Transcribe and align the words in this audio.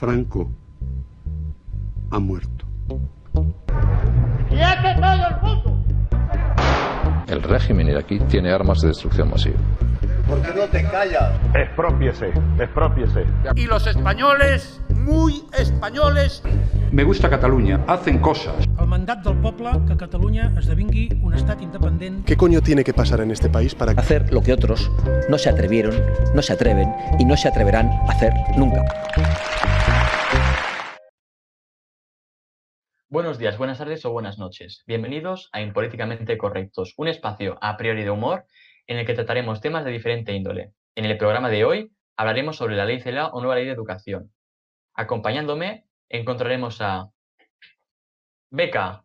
Franco 0.00 0.50
ha 2.10 2.18
muerto. 2.18 2.64
El 7.26 7.42
régimen 7.42 7.86
iraquí 7.86 8.18
tiene 8.20 8.50
armas 8.50 8.80
de 8.80 8.88
destrucción 8.88 9.28
masiva. 9.28 9.58
¿Por 10.26 10.40
qué 10.40 10.54
no 10.58 10.66
te 10.68 10.84
callas? 10.84 11.38
Expropiese, 11.54 12.32
expropiese. 12.58 13.26
Y 13.54 13.66
los 13.66 13.86
españoles, 13.86 14.80
muy 14.96 15.44
españoles. 15.58 16.42
Me 16.90 17.04
gusta 17.04 17.28
Cataluña, 17.28 17.84
hacen 17.86 18.20
cosas. 18.20 18.69
Mandat 18.90 19.20
del 19.22 19.36
poble 19.38 19.70
que 19.86 19.94
Catalunya 19.94 20.48
esdevingui 20.58 21.04
un 21.22 21.34
estat 21.38 21.60
independent. 21.62 22.24
¿Qué 22.26 22.36
coño 22.36 22.60
tiene 22.60 22.82
que 22.82 22.92
pasar 22.92 23.20
en 23.20 23.30
este 23.30 23.48
país 23.48 23.72
para 23.72 23.92
hacer 23.92 24.32
lo 24.32 24.42
que 24.42 24.52
otros 24.52 24.90
no 25.28 25.38
se 25.38 25.48
atrevieron, 25.48 25.94
no 26.34 26.42
se 26.42 26.54
atreven 26.54 26.92
y 27.20 27.24
no 27.24 27.36
se 27.36 27.46
atreverán 27.46 27.86
a 27.86 28.10
hacer 28.10 28.32
nunca? 28.58 28.82
Buenos 33.08 33.38
días, 33.38 33.56
buenas 33.58 33.78
tardes 33.78 34.04
o 34.04 34.10
buenas 34.10 34.40
noches. 34.40 34.82
Bienvenidos 34.88 35.50
a 35.52 35.60
Impolíticamente 35.60 36.36
Correctos, 36.36 36.94
un 36.96 37.06
espacio 37.06 37.58
a 37.60 37.76
priori 37.76 38.02
de 38.02 38.10
humor 38.10 38.46
en 38.88 38.98
el 38.98 39.06
que 39.06 39.14
trataremos 39.14 39.60
temas 39.60 39.84
de 39.84 39.92
diferente 39.92 40.32
índole. 40.32 40.72
En 40.96 41.04
el 41.04 41.16
programa 41.16 41.48
de 41.48 41.64
hoy 41.64 41.92
hablaremos 42.16 42.56
sobre 42.56 42.74
la 42.74 42.86
ley 42.86 43.00
CELA 43.00 43.28
o 43.28 43.38
nueva 43.38 43.54
ley 43.54 43.66
de 43.66 43.72
educación. 43.72 44.32
Acompañándome 44.94 45.84
encontraremos 46.08 46.80
a 46.80 47.10
Beca, 48.52 49.04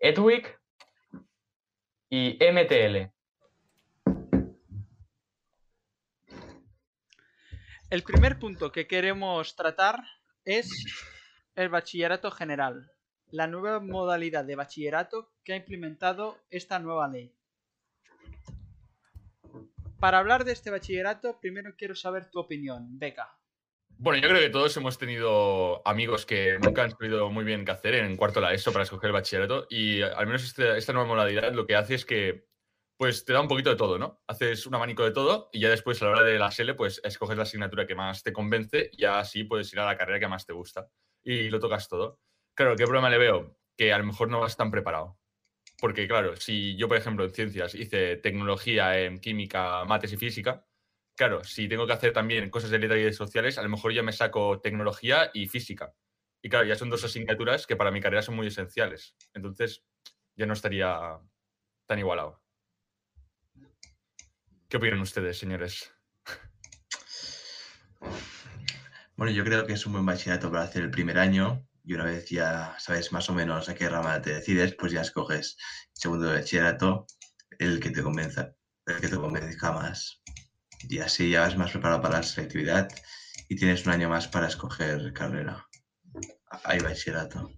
Edwick 0.00 0.60
y 2.10 2.36
MTL. 2.40 3.12
El 7.90 8.02
primer 8.02 8.40
punto 8.40 8.72
que 8.72 8.88
queremos 8.88 9.54
tratar 9.54 10.02
es 10.44 10.68
el 11.54 11.68
bachillerato 11.68 12.32
general, 12.32 12.90
la 13.30 13.46
nueva 13.46 13.78
modalidad 13.78 14.44
de 14.44 14.56
bachillerato 14.56 15.32
que 15.44 15.52
ha 15.52 15.56
implementado 15.56 16.40
esta 16.50 16.80
nueva 16.80 17.06
ley. 17.06 17.32
Para 20.00 20.18
hablar 20.18 20.44
de 20.44 20.50
este 20.50 20.72
bachillerato, 20.72 21.38
primero 21.38 21.76
quiero 21.76 21.94
saber 21.94 22.28
tu 22.32 22.40
opinión, 22.40 22.98
Beca. 22.98 23.38
Bueno, 23.98 24.20
yo 24.20 24.28
creo 24.28 24.40
que 24.40 24.50
todos 24.50 24.76
hemos 24.76 24.98
tenido 24.98 25.86
amigos 25.86 26.26
que 26.26 26.58
nunca 26.62 26.82
han 26.82 26.90
sabido 26.90 27.30
muy 27.30 27.44
bien 27.44 27.64
qué 27.64 27.70
hacer 27.70 27.94
en 27.94 28.16
cuarto 28.16 28.40
la 28.40 28.52
ESO 28.52 28.72
para 28.72 28.82
escoger 28.82 29.08
el 29.08 29.12
bachillerato 29.12 29.66
y 29.70 30.02
al 30.02 30.26
menos 30.26 30.44
este, 30.44 30.76
esta 30.76 30.92
nueva 30.92 31.08
modalidad 31.08 31.52
lo 31.52 31.66
que 31.66 31.76
hace 31.76 31.94
es 31.94 32.04
que 32.04 32.46
pues 32.96 33.24
te 33.24 33.32
da 33.32 33.40
un 33.40 33.48
poquito 33.48 33.70
de 33.70 33.76
todo, 33.76 33.98
¿no? 33.98 34.22
Haces 34.26 34.66
un 34.66 34.74
abanico 34.74 35.04
de 35.04 35.12
todo 35.12 35.48
y 35.52 35.60
ya 35.60 35.68
después 35.70 36.00
a 36.02 36.06
la 36.06 36.10
hora 36.12 36.22
de 36.22 36.38
la 36.38 36.50
SELE 36.50 36.74
pues 36.74 37.00
escoges 37.04 37.36
la 37.36 37.44
asignatura 37.44 37.86
que 37.86 37.94
más 37.94 38.22
te 38.22 38.32
convence 38.32 38.90
y 38.92 39.04
así 39.04 39.44
puedes 39.44 39.72
ir 39.72 39.80
a 39.80 39.86
la 39.86 39.96
carrera 39.96 40.20
que 40.20 40.28
más 40.28 40.46
te 40.46 40.52
gusta 40.52 40.88
y 41.22 41.48
lo 41.48 41.60
tocas 41.60 41.88
todo. 41.88 42.20
Claro, 42.54 42.76
¿qué 42.76 42.84
problema 42.84 43.10
le 43.10 43.18
veo? 43.18 43.58
Que 43.76 43.92
a 43.92 43.98
lo 43.98 44.04
mejor 44.04 44.28
no 44.28 44.40
vas 44.40 44.56
tan 44.56 44.70
preparado. 44.70 45.18
Porque 45.80 46.06
claro, 46.06 46.36
si 46.36 46.76
yo 46.76 46.88
por 46.88 46.96
ejemplo 46.96 47.24
en 47.24 47.30
ciencias 47.30 47.74
hice 47.74 48.16
tecnología 48.16 49.00
en 49.00 49.18
química, 49.20 49.84
mates 49.84 50.12
y 50.12 50.16
física, 50.16 50.66
claro, 51.16 51.44
si 51.44 51.68
tengo 51.68 51.86
que 51.86 51.92
hacer 51.92 52.12
también 52.12 52.50
cosas 52.50 52.70
de 52.70 52.78
letras 52.78 52.98
y 53.00 53.02
de 53.02 53.12
sociales, 53.12 53.58
a 53.58 53.62
lo 53.62 53.68
mejor 53.68 53.92
ya 53.92 54.02
me 54.02 54.12
saco 54.12 54.60
tecnología 54.60 55.30
y 55.32 55.46
física. 55.46 55.94
Y 56.42 56.48
claro, 56.48 56.66
ya 56.66 56.76
son 56.76 56.90
dos 56.90 57.04
asignaturas 57.04 57.66
que 57.66 57.76
para 57.76 57.90
mi 57.90 58.00
carrera 58.00 58.22
son 58.22 58.36
muy 58.36 58.48
esenciales. 58.48 59.16
Entonces, 59.32 59.84
ya 60.36 60.46
no 60.46 60.52
estaría 60.52 61.18
tan 61.86 61.98
igualado. 61.98 62.42
¿Qué 64.68 64.76
opinan 64.76 65.00
ustedes, 65.00 65.38
señores? 65.38 65.92
Bueno, 69.16 69.32
yo 69.32 69.44
creo 69.44 69.64
que 69.64 69.74
es 69.74 69.86
un 69.86 69.92
buen 69.92 70.04
bachillerato 70.04 70.50
para 70.50 70.64
hacer 70.64 70.82
el 70.82 70.90
primer 70.90 71.18
año 71.18 71.64
y 71.84 71.94
una 71.94 72.04
vez 72.04 72.28
ya 72.28 72.74
sabes 72.80 73.12
más 73.12 73.30
o 73.30 73.34
menos 73.34 73.68
a 73.68 73.74
qué 73.74 73.88
rama 73.88 74.20
te 74.20 74.34
decides, 74.34 74.74
pues 74.74 74.90
ya 74.90 75.02
escoges 75.02 75.56
el 75.94 76.00
segundo 76.00 76.28
bachillerato, 76.32 77.06
el 77.58 77.78
que 77.78 77.90
te 77.90 78.02
convenza, 78.02 78.56
el 78.86 79.00
que 79.00 79.08
te 79.08 79.16
convenzca 79.16 79.70
más 79.70 80.23
y 80.88 80.98
así 80.98 81.30
ya 81.30 81.40
vas 81.40 81.56
más 81.56 81.70
preparado 81.70 82.00
para 82.00 82.18
la 82.18 82.22
selectividad 82.22 82.88
y 83.48 83.56
tienes 83.56 83.86
un 83.86 83.92
año 83.92 84.08
más 84.08 84.28
para 84.28 84.48
escoger 84.48 85.12
carrera. 85.12 85.66
Hay 86.64 86.80
bachillerato. 86.80 87.50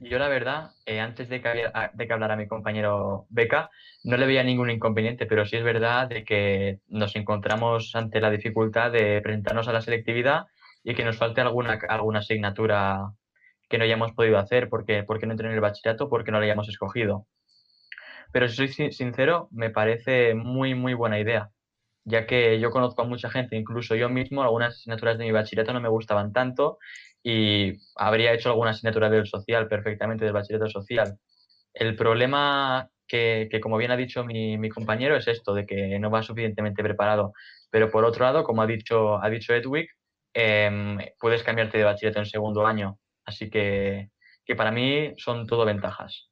Yo 0.00 0.18
la 0.18 0.28
verdad, 0.28 0.70
eh, 0.86 1.00
antes 1.00 1.28
de 1.28 1.42
que, 1.42 1.70
de 1.92 2.06
que 2.06 2.12
hablara 2.12 2.36
mi 2.36 2.46
compañero 2.46 3.26
Beca, 3.30 3.70
no 4.04 4.16
le 4.16 4.26
veía 4.26 4.44
ningún 4.44 4.70
inconveniente, 4.70 5.26
pero 5.26 5.44
sí 5.44 5.56
es 5.56 5.64
verdad 5.64 6.08
de 6.08 6.24
que 6.24 6.78
nos 6.86 7.16
encontramos 7.16 7.94
ante 7.94 8.20
la 8.20 8.30
dificultad 8.30 8.92
de 8.92 9.20
presentarnos 9.22 9.66
a 9.66 9.72
la 9.72 9.80
selectividad 9.80 10.46
y 10.84 10.94
que 10.94 11.04
nos 11.04 11.16
falte 11.16 11.40
alguna, 11.40 11.80
alguna 11.88 12.20
asignatura 12.20 13.10
que 13.68 13.76
no 13.76 13.84
hayamos 13.84 14.12
podido 14.12 14.38
hacer 14.38 14.68
porque, 14.68 15.02
porque 15.02 15.26
no 15.26 15.32
entré 15.32 15.48
en 15.48 15.54
el 15.54 15.60
bachillerato, 15.60 16.08
porque 16.08 16.30
no 16.30 16.38
la 16.38 16.44
hayamos 16.44 16.68
escogido. 16.68 17.26
Pero 18.32 18.48
si 18.48 18.68
soy 18.68 18.92
sincero, 18.92 19.48
me 19.50 19.70
parece 19.70 20.34
muy, 20.34 20.74
muy 20.74 20.94
buena 20.94 21.18
idea 21.18 21.50
ya 22.08 22.26
que 22.26 22.58
yo 22.58 22.70
conozco 22.70 23.02
a 23.02 23.04
mucha 23.04 23.30
gente, 23.30 23.56
incluso 23.56 23.94
yo 23.94 24.08
mismo, 24.08 24.42
algunas 24.42 24.74
asignaturas 24.74 25.18
de 25.18 25.24
mi 25.24 25.32
bachillerato 25.32 25.72
no 25.72 25.80
me 25.80 25.88
gustaban 25.88 26.32
tanto 26.32 26.78
y 27.22 27.74
habría 27.96 28.32
hecho 28.32 28.48
alguna 28.48 28.70
asignatura 28.70 29.10
del 29.10 29.26
social 29.26 29.68
perfectamente, 29.68 30.24
del 30.24 30.32
bachillerato 30.32 30.70
social. 30.70 31.18
El 31.74 31.96
problema 31.96 32.88
que, 33.06 33.48
como 33.62 33.76
bien 33.76 33.90
ha 33.90 33.96
dicho 33.96 34.24
mi, 34.24 34.68
compañero, 34.70 35.16
es 35.16 35.28
esto, 35.28 35.54
de 35.54 35.66
que 35.66 35.98
no 35.98 36.10
va 36.10 36.22
suficientemente 36.22 36.82
preparado. 36.82 37.32
Pero 37.70 37.90
por 37.90 38.04
otro 38.04 38.24
lado, 38.24 38.44
como 38.44 38.62
ha 38.62 38.66
dicho, 38.66 39.22
ha 39.22 39.28
dicho 39.28 39.54
Edwick, 39.54 39.90
em, 40.32 40.98
puedes 41.18 41.42
cambiarte 41.42 41.78
de 41.78 41.84
bachillerato 41.84 42.20
en 42.20 42.26
segundo 42.26 42.66
año. 42.66 42.98
Así 43.24 43.50
que, 43.50 44.10
que 44.46 44.56
para 44.56 44.70
mí 44.70 45.14
son 45.18 45.46
todo 45.46 45.64
ventajas. 45.64 46.30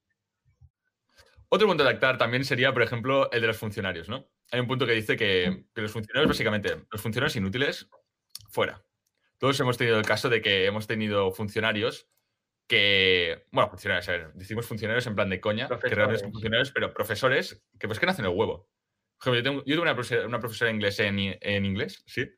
Otro 1.48 1.68
punto 1.68 1.84
de 1.84 1.90
actar 1.90 2.18
también 2.18 2.44
sería, 2.44 2.72
por 2.72 2.82
ejemplo, 2.82 3.30
el 3.30 3.40
de 3.40 3.46
los 3.46 3.58
funcionarios, 3.58 4.08
¿no? 4.08 4.26
Hay 4.50 4.60
un 4.60 4.66
punto 4.66 4.86
que 4.86 4.92
dice 4.92 5.16
que, 5.16 5.64
los 5.74 5.92
funcionarios, 5.92 6.28
básicamente, 6.28 6.84
los 6.90 7.00
funcionarios 7.00 7.36
inútiles, 7.36 7.88
fuera. 8.48 8.84
Todos 9.38 9.58
hemos 9.60 9.76
tenido 9.76 9.98
el 9.98 10.06
caso 10.06 10.28
de 10.28 10.40
que 10.40 10.66
hemos 10.66 10.86
tenido 10.86 11.30
funcionarios 11.32 12.08
que, 12.66 13.46
bueno, 13.52 13.68
funcionarios, 13.68 14.08
a 14.08 14.12
ver, 14.12 14.32
decimos 14.34 14.66
funcionarios 14.66 15.06
en 15.06 15.14
plan 15.14 15.30
de 15.30 15.40
coña, 15.40 15.68
que 15.68 15.94
realmente 15.94 16.22
son 16.22 16.32
funcionarios, 16.32 16.72
pero 16.72 16.92
profesores 16.92 17.62
que 17.78 17.86
pues 17.86 18.00
que 18.00 18.06
nacen 18.06 18.24
el 18.24 18.32
huevo. 18.32 18.68
yo 19.24 19.42
tengo, 19.42 19.62
yo 19.64 19.80
una, 19.80 19.94
profesora, 19.94 20.26
una 20.26 20.40
profesora 20.40 20.70
de 20.70 20.74
inglés 20.74 20.98
en, 20.98 21.38
en 21.40 21.64
inglés, 21.64 22.02
sí, 22.06 22.28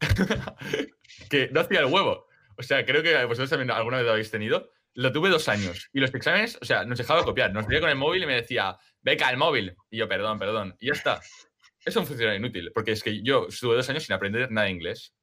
que 1.30 1.48
no 1.52 1.60
hacía 1.60 1.80
el 1.80 1.86
huevo. 1.86 2.26
O 2.56 2.62
sea, 2.62 2.84
creo 2.84 3.02
que 3.02 3.24
vosotros 3.24 3.50
también 3.50 3.70
alguna 3.70 3.98
vez 3.98 4.06
lo 4.06 4.12
habéis 4.12 4.30
tenido. 4.30 4.70
Lo 4.94 5.12
tuve 5.12 5.30
dos 5.30 5.48
años 5.48 5.88
y 5.92 6.00
los 6.00 6.12
exámenes, 6.12 6.58
o 6.60 6.64
sea, 6.64 6.84
nos 6.84 6.98
dejaba 6.98 7.24
copiar. 7.24 7.52
Nos 7.52 7.66
veía 7.66 7.80
con 7.80 7.90
el 7.90 7.96
móvil 7.96 8.24
y 8.24 8.26
me 8.26 8.34
decía, 8.34 8.76
beca, 9.00 9.30
el 9.30 9.36
móvil. 9.36 9.76
Y 9.88 9.98
yo, 9.98 10.08
perdón, 10.08 10.38
perdón. 10.38 10.76
Y 10.80 10.88
ya 10.88 10.92
está. 10.92 11.20
Es 11.84 11.96
un 11.96 12.06
funcionario 12.06 12.38
inútil, 12.38 12.70
porque 12.74 12.92
es 12.92 13.02
que 13.02 13.22
yo 13.22 13.46
estuve 13.48 13.76
dos 13.76 13.88
años 13.88 14.04
sin 14.04 14.14
aprender 14.14 14.50
nada 14.50 14.66
de 14.66 14.72
inglés. 14.72 15.14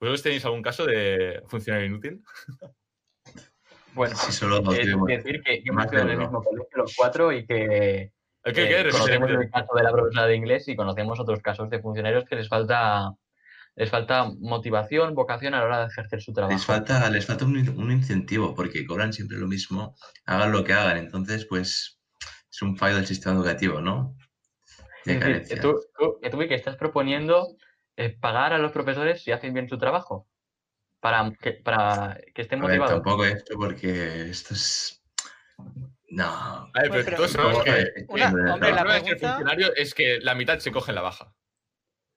¿Vosotros 0.00 0.22
tenéis 0.22 0.44
algún 0.44 0.62
caso 0.62 0.86
de 0.86 1.42
funcionario 1.48 1.86
inútil? 1.86 2.22
Bueno, 3.92 4.14
sí, 4.14 4.30
solo 4.30 4.58
eh, 4.72 4.86
decir 5.08 5.42
que, 5.42 5.62
hemos 5.64 5.84
estudiado 5.84 6.10
en 6.10 6.12
el 6.12 6.18
mismo 6.18 6.42
colegio 6.44 6.76
los 6.76 6.94
cuatro 6.94 7.32
y 7.32 7.44
que 7.44 8.12
¿Qué, 8.44 8.80
eh, 8.80 8.88
conocemos 8.88 9.30
el 9.30 9.50
caso 9.50 9.74
de 9.74 9.82
la 9.82 9.90
profesora 9.90 10.26
de 10.26 10.36
inglés 10.36 10.68
y 10.68 10.76
conocemos 10.76 11.18
otros 11.18 11.40
casos 11.40 11.68
de 11.70 11.80
funcionarios 11.80 12.24
que 12.24 12.36
les 12.36 12.48
falta 12.48 13.12
les 13.76 13.90
falta 13.90 14.30
motivación, 14.38 15.14
vocación 15.14 15.54
a 15.54 15.58
la 15.58 15.64
hora 15.64 15.80
de 15.80 15.86
ejercer 15.86 16.20
su 16.22 16.32
trabajo. 16.32 16.52
Les 16.52 16.64
falta, 16.64 17.08
les 17.10 17.26
falta 17.26 17.44
un, 17.44 17.56
un, 17.56 17.90
incentivo 17.90 18.54
porque 18.54 18.86
cobran 18.86 19.12
siempre 19.12 19.38
lo 19.38 19.46
mismo, 19.46 19.96
hagan 20.26 20.52
lo 20.52 20.64
que 20.64 20.72
hagan. 20.72 20.98
Entonces, 20.98 21.46
pues 21.46 22.00
es 22.50 22.62
un 22.62 22.76
fallo 22.76 22.96
del 22.96 23.06
sistema 23.06 23.36
educativo, 23.36 23.80
¿no? 23.80 24.16
Es 25.04 25.60
tú, 25.60 25.80
tú, 25.98 26.18
que 26.20 26.54
estás 26.54 26.76
proponiendo 26.76 27.56
eh, 27.96 28.10
pagar 28.10 28.52
a 28.52 28.58
los 28.58 28.72
profesores 28.72 29.22
si 29.22 29.32
hacen 29.32 29.54
bien 29.54 29.68
su 29.68 29.78
trabajo. 29.78 30.26
Para 31.00 31.30
que, 31.40 31.52
para 31.52 32.20
que 32.34 32.42
estén 32.42 32.60
motivados. 32.60 33.02
tampoco 33.02 33.24
esto 33.24 33.54
porque 33.56 34.30
esto 34.30 34.52
es. 34.52 35.02
No. 36.10 36.26
A 36.26 36.70
ver, 36.82 37.04
pero, 37.04 37.16
todos 37.16 37.30
sabemos 37.30 37.64
que, 37.64 38.06
hombre, 38.08 38.72
la 38.72 38.84
pregunta... 38.84 39.10
el 39.12 39.18
funcionario 39.18 39.74
es 39.74 39.94
que 39.94 40.18
la 40.20 40.34
mitad 40.34 40.58
se 40.58 40.72
coge 40.72 40.90
en 40.90 40.96
la 40.96 41.02
baja. 41.02 41.34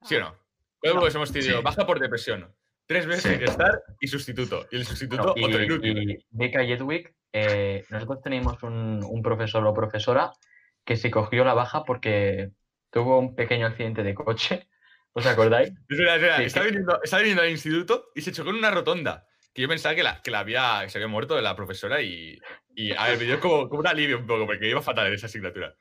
¿Sí 0.02 0.16
o 0.16 0.20
no? 0.20 0.36
Luego 0.82 1.00
pues 1.00 1.14
hemos 1.14 1.32
tenido 1.32 1.62
baja 1.62 1.86
por 1.86 1.98
depresión, 1.98 2.54
tres 2.86 3.06
meses 3.06 3.38
sí. 3.38 3.44
estar 3.44 3.82
y 4.00 4.06
sustituto. 4.06 4.66
Y 4.70 4.76
el 4.76 4.84
sustituto 4.84 5.32
y, 5.34 5.44
otro 5.44 5.62
inútil. 5.62 6.10
Y 6.10 6.26
Beca 6.30 6.62
y 6.62 6.72
Edwick, 6.72 7.14
eh, 7.32 7.84
nosotros 7.88 8.20
tenemos 8.20 8.62
un, 8.62 9.02
un 9.02 9.22
profesor 9.22 9.66
o 9.66 9.72
profesora 9.72 10.32
que 10.84 10.96
se 10.96 11.10
cogió 11.10 11.44
la 11.44 11.54
baja 11.54 11.84
porque 11.84 12.52
tuvo 12.94 13.18
un 13.18 13.34
pequeño 13.34 13.66
accidente 13.66 14.02
de 14.02 14.14
coche. 14.14 14.68
¿Os 15.12 15.26
acordáis? 15.26 15.72
Espera, 15.88 16.14
espera. 16.14 16.42
estaba, 16.42 16.66
viniendo, 16.66 17.00
viniendo, 17.18 17.42
al 17.42 17.50
instituto 17.50 18.10
y 18.14 18.22
se 18.22 18.32
chocó 18.32 18.50
en 18.50 18.56
una 18.56 18.70
rotonda. 18.70 19.26
Que 19.52 19.62
yo 19.62 19.68
pensaba 19.68 19.94
que, 19.94 20.02
la, 20.02 20.20
que 20.22 20.30
la 20.32 20.40
había, 20.40 20.88
se 20.88 20.98
había 20.98 21.06
muerto 21.06 21.36
de 21.36 21.42
la 21.42 21.54
profesora 21.54 22.02
y, 22.02 22.38
y 22.74 22.92
a 22.92 23.08
ver, 23.08 23.18
me 23.18 23.24
dio 23.24 23.38
como, 23.38 23.68
como 23.68 23.80
un 23.80 23.86
alivio 23.86 24.18
un 24.18 24.26
poco 24.26 24.46
porque 24.46 24.68
iba 24.68 24.82
fatal 24.82 25.06
en 25.08 25.14
esa 25.14 25.26
asignatura. 25.26 25.76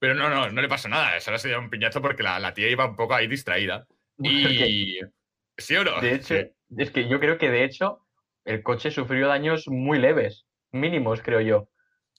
Pero 0.00 0.14
no, 0.14 0.28
no, 0.28 0.50
no 0.50 0.62
le 0.62 0.68
pasó 0.68 0.88
nada. 0.88 1.20
Solo 1.20 1.38
se 1.38 1.48
dio 1.48 1.60
un 1.60 1.70
piñazo 1.70 2.02
porque 2.02 2.24
la, 2.24 2.40
la 2.40 2.54
tía 2.54 2.68
iba 2.68 2.86
un 2.86 2.96
poco 2.96 3.14
ahí 3.14 3.26
distraída. 3.26 3.86
Y 4.24 5.00
¿Sí 5.56 5.76
o 5.76 5.84
no? 5.84 6.00
De 6.00 6.14
hecho, 6.14 6.34
es 6.76 6.90
que 6.90 7.08
yo 7.08 7.18
creo 7.20 7.38
que 7.38 7.50
de 7.50 7.64
hecho 7.64 8.06
el 8.44 8.62
coche 8.62 8.90
sufrió 8.90 9.28
daños 9.28 9.68
muy 9.68 9.98
leves, 9.98 10.46
mínimos, 10.70 11.22
creo 11.22 11.40
yo. 11.40 11.68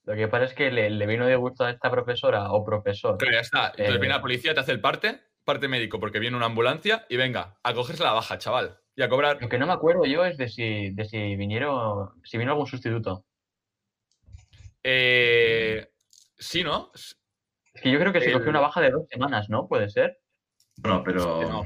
Lo 0.05 0.15
que 0.15 0.27
pasa 0.27 0.45
es 0.45 0.53
que 0.53 0.69
le, 0.71 0.89
le 0.89 1.05
vino 1.07 1.25
de 1.25 1.35
gusto 1.37 1.63
a 1.63 1.69
esta 1.69 1.89
profesora 1.89 2.51
o 2.51 2.63
profesor. 2.65 3.15
Pero 3.17 3.31
ya 3.31 3.39
está. 3.39 3.67
Entonces 3.67 3.95
Eh, 3.95 3.99
viene 3.99 4.15
la 4.15 4.21
policía, 4.21 4.53
te 4.53 4.59
hace 4.59 4.71
el 4.73 4.81
parte, 4.81 5.21
parte 5.45 5.67
médico, 5.69 5.99
porque 5.99 6.19
viene 6.19 6.35
una 6.35 6.47
ambulancia 6.47 7.05
y 7.09 7.15
venga, 7.17 7.57
a 7.63 7.73
cogerse 7.73 8.03
la 8.03 8.11
baja, 8.11 8.37
chaval. 8.37 8.77
Y 8.95 9.01
a 9.01 9.09
cobrar. 9.09 9.41
Lo 9.41 9.49
que 9.49 9.57
no 9.57 9.65
me 9.65 9.73
acuerdo 9.73 10.05
yo 10.05 10.23
es 10.25 10.37
de 10.37 10.49
si, 10.49 10.91
de 10.91 11.05
si 11.05 11.35
vinieron, 11.35 12.09
si 12.23 12.37
vino 12.37 12.51
algún 12.51 12.67
sustituto. 12.67 13.25
Eh, 14.83 15.89
sí, 16.37 16.63
¿no? 16.63 16.91
Es 16.93 17.15
que 17.81 17.89
yo 17.91 17.97
creo 17.99 18.11
que 18.13 18.19
se 18.19 18.27
El- 18.27 18.33
cogió 18.33 18.49
una 18.49 18.59
baja 18.59 18.81
de 18.81 18.91
dos 18.91 19.07
semanas, 19.09 19.49
¿no? 19.49 19.67
Puede 19.67 19.89
ser. 19.89 20.19
Bueno, 20.77 21.01
pero 21.03 21.39
Que 21.39 21.45
no. 21.45 21.63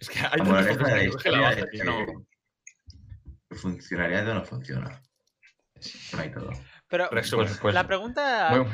Es 0.00 0.08
que 0.08 0.18
hay 0.20 0.40
profesores 0.40 1.12
de 1.12 1.22
que 1.22 1.30
la 1.30 1.40
baja 1.40 1.60
es 1.60 1.66
que 1.70 1.84
no- 1.84 2.26
funcionariado 3.50 4.34
no 4.34 4.44
funciona. 4.44 5.02
No 6.12 6.18
hay 6.20 6.30
todo. 6.32 6.50
Pero 6.90 7.08
Resumen. 7.10 7.46
Pues, 7.46 7.58
pues 7.60 7.74
la 7.74 7.86
pregunta, 7.86 8.48
muy, 8.50 8.66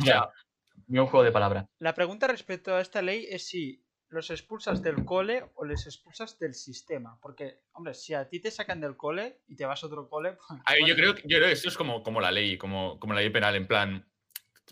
muy 0.89 0.99
un 0.99 1.07
juego 1.07 1.23
de 1.25 1.33
palabras. 1.33 1.67
la 1.79 1.95
pregunta 1.95 2.27
respecto 2.27 2.75
a 2.75 2.81
esta 2.81 3.03
ley 3.03 3.27
es 3.31 3.47
si 3.47 3.83
los 4.09 4.31
expulsas 4.31 4.83
del 4.83 5.05
cole 5.05 5.45
o 5.57 5.65
les 5.65 5.85
expulsas 5.87 6.39
del 6.39 6.55
sistema. 6.55 7.19
Porque, 7.21 7.61
hombre, 7.73 7.93
si 7.93 8.15
a 8.15 8.29
ti 8.29 8.41
te 8.41 8.51
sacan 8.51 8.81
del 8.81 8.97
cole 8.97 9.41
y 9.49 9.57
te 9.57 9.67
vas 9.67 9.83
a 9.83 9.87
otro 9.89 10.09
cole, 10.09 10.33
pues, 10.49 10.61
A 10.65 10.73
ver, 10.73 10.85
yo, 10.87 10.95
creo, 10.95 11.15
que- 11.15 11.23
yo 11.23 11.37
creo 11.37 11.47
que 11.49 11.53
eso 11.53 11.69
es 11.69 11.77
como, 11.77 12.03
como 12.03 12.21
la 12.21 12.31
ley, 12.33 12.57
como, 12.57 12.99
como 12.99 13.13
la 13.15 13.21
ley 13.21 13.31
penal, 13.31 13.55
en 13.57 13.67
plan, 13.67 14.09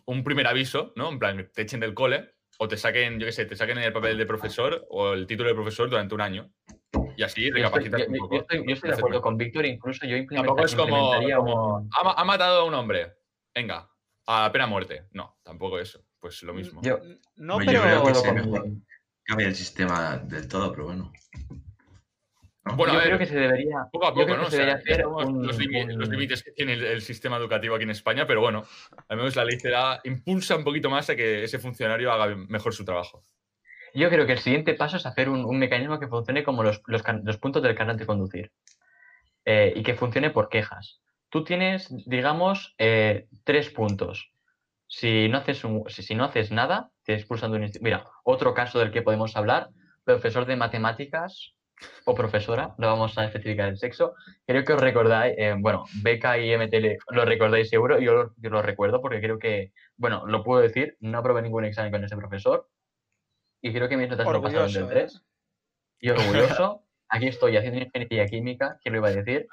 un 0.06 0.25
primer 0.25 0.47
aviso, 0.47 0.93
¿no? 0.97 1.08
En 1.11 1.19
plan, 1.19 1.50
te 1.52 1.62
echen 1.62 1.81
del 1.81 1.94
cole 1.94 2.35
o 2.58 2.69
te 2.69 2.76
saquen, 2.76 3.19
yo 3.19 3.26
qué 3.26 3.32
sé, 3.32 3.44
te 3.44 3.56
saquen 3.56 3.79
el 3.79 3.93
papel 3.93 4.17
de 4.17 4.26
profesor 4.26 4.87
o 4.88 5.12
el 5.12 5.26
título 5.26 5.49
de 5.49 5.55
profesor 5.55 5.90
durante 5.90 6.14
un 6.14 6.20
año. 6.20 6.50
Y 7.17 7.23
así 7.25 7.43
Yo 7.43 7.47
estoy, 7.49 7.62
recapacitas 7.62 8.00
yo- 8.00 8.06
un 8.06 8.14
yo- 8.14 8.20
poco. 8.20 8.35
yo 8.37 8.40
estoy- 8.43 8.64
yo 8.67 8.73
estoy 8.75 8.90
de 8.90 8.97
acuerdo 8.97 9.20
con 9.20 9.37
Víctor, 9.37 9.67
incluso 9.67 10.06
yo 10.06 10.17
implementa- 10.17 10.47
Tampoco 10.47 10.64
es 10.64 10.75
como, 10.76 11.12
como, 11.37 11.76
un- 11.79 11.90
ha, 11.93 12.20
ha 12.20 12.25
matado 12.25 12.61
a 12.61 12.64
un 12.64 12.75
hombre, 12.75 13.12
venga, 13.54 13.88
a 14.26 14.42
la 14.42 14.52
pena 14.52 14.66
muerte. 14.66 15.08
No, 15.12 15.38
tampoco 15.42 15.78
eso. 15.78 16.04
Pues 16.20 16.42
lo 16.42 16.54
mismo. 16.54 16.80
Yo- 16.82 17.00
no, 17.36 17.60
yo 17.62 17.66
creo 17.82 18.22
que 18.22 18.32
mejor 18.32 18.64
cambia 19.24 19.46
el 19.48 19.54
sistema 19.54 20.16
del 20.18 20.48
todo, 20.48 20.70
pero 20.72 20.84
bueno. 20.84 21.12
¿No? 22.64 22.76
Bueno, 22.76 22.94
yo 22.94 22.98
a 22.98 23.02
ver, 23.02 23.08
creo 23.08 23.18
que 23.18 23.26
se 23.26 23.36
debería. 23.36 23.86
poco 23.92 24.06
a 24.06 24.08
yo 24.10 24.14
poco, 24.14 24.24
creo 24.24 24.36
¿no? 24.38 24.42
que 24.44 24.46
O 24.46 24.50
se 24.50 24.56
sea, 24.94 25.08
un- 25.08 25.46
los, 25.46 25.58
límites 26.08 26.42
que 26.42 26.52
tiene 26.52 26.72
el, 26.72 26.82
el 26.84 27.02
sistema 27.02 27.36
educativo 27.36 27.74
aquí 27.74 27.84
en 27.84 27.90
España, 27.90 28.26
pero 28.26 28.40
bueno, 28.40 28.64
al 29.08 29.18
menos 29.18 29.36
la 29.36 29.44
ley 29.44 29.58
da, 29.62 30.00
impulsa 30.04 30.56
un 30.56 30.64
poquito 30.64 30.88
más 30.88 31.10
a 31.10 31.16
que 31.16 31.44
ese 31.44 31.58
funcionario 31.58 32.10
haga 32.10 32.34
mejor 32.34 32.72
su 32.72 32.86
trabajo. 32.86 33.22
Yo 33.92 34.08
creo 34.08 34.24
que 34.26 34.32
el 34.32 34.38
siguiente 34.38 34.72
paso 34.74 34.96
es 34.96 35.04
hacer 35.04 35.28
un, 35.28 35.44
un 35.44 35.58
mecanismo 35.58 36.00
que 36.00 36.08
funcione 36.08 36.42
como 36.42 36.62
los, 36.62 36.80
los 36.86 37.02
can- 37.02 37.20
los 37.24 37.36
puntos 37.36 37.62
del 37.62 37.74
carnet 37.74 37.98
de 37.98 38.06
conducir. 38.06 38.50
Eh, 39.44 39.74
y 39.76 39.82
que 39.82 39.94
funcione 39.94 40.30
por 40.30 40.48
quejas. 40.48 41.02
Tú 41.34 41.42
tienes, 41.42 41.88
digamos, 42.06 42.76
eh, 42.78 43.26
tres 43.42 43.69
puntos. 43.70 44.31
Si 44.86 45.28
no, 45.28 45.38
haces 45.38 45.64
un- 45.64 45.82
si, 45.88 46.04
si 46.04 46.14
no 46.14 46.22
haces 46.26 46.52
nada, 46.52 46.92
te 47.02 47.12
expulsan 47.14 47.50
de 47.50 47.56
un 47.56 47.64
instituto. 47.64 47.84
Mira, 47.84 48.04
otro 48.22 48.54
caso 48.54 48.78
del 48.78 48.92
que 48.92 49.02
podemos 49.02 49.34
hablar, 49.34 49.70
profesor 50.04 50.46
de 50.46 50.54
matemáticas 50.54 51.56
o 52.04 52.14
profesora, 52.14 52.76
no 52.78 52.86
vamos 52.86 53.19
a 53.19 53.25
especificar 53.25 53.69
el 53.69 53.78
sexo. 53.78 54.14
Creo 54.46 54.64
que 54.64 54.75
os 54.75 54.81
recordáis, 54.81 55.34
eh, 55.36 55.56
bueno, 55.58 55.86
Beca 56.04 56.38
y 56.38 56.52
MTL 56.52 56.98
lo 57.10 57.25
recordáis 57.25 57.69
seguro, 57.69 57.98
yo 57.98 58.14
lo, 58.14 58.34
yo 58.37 58.50
lo 58.50 58.62
recuerdo 58.62 59.00
porque 59.00 59.20
creo 59.20 59.40
que, 59.40 59.72
bueno, 59.96 60.28
lo 60.28 60.44
puedo 60.44 60.62
decir, 60.62 60.96
no 61.00 61.19
aprobé 61.19 61.42
ningún 61.42 61.64
examen 61.64 61.90
con 61.90 62.04
ese 62.04 62.16
profesor 62.16 62.69
y 63.60 63.72
creo 63.72 63.88
que 63.88 63.96
mis 63.96 64.08
notas 64.08 64.28
no 64.28 64.40
pasaron 64.40 64.72
del 64.72 64.84
Orgulloso, 64.84 64.98
¿eh? 64.98 65.00
3. 65.00 65.25
Y 65.98 66.10
orgulloso, 66.10 66.83
aquí 67.14 67.28
estoy 67.28 67.56
haciendo 67.56 67.81
ingeniería 67.81 68.26
química, 68.26 68.78
que 68.82 68.90
lo 68.90 68.96
iba 68.99 69.08
a 69.08 69.12
decir, 69.12 69.46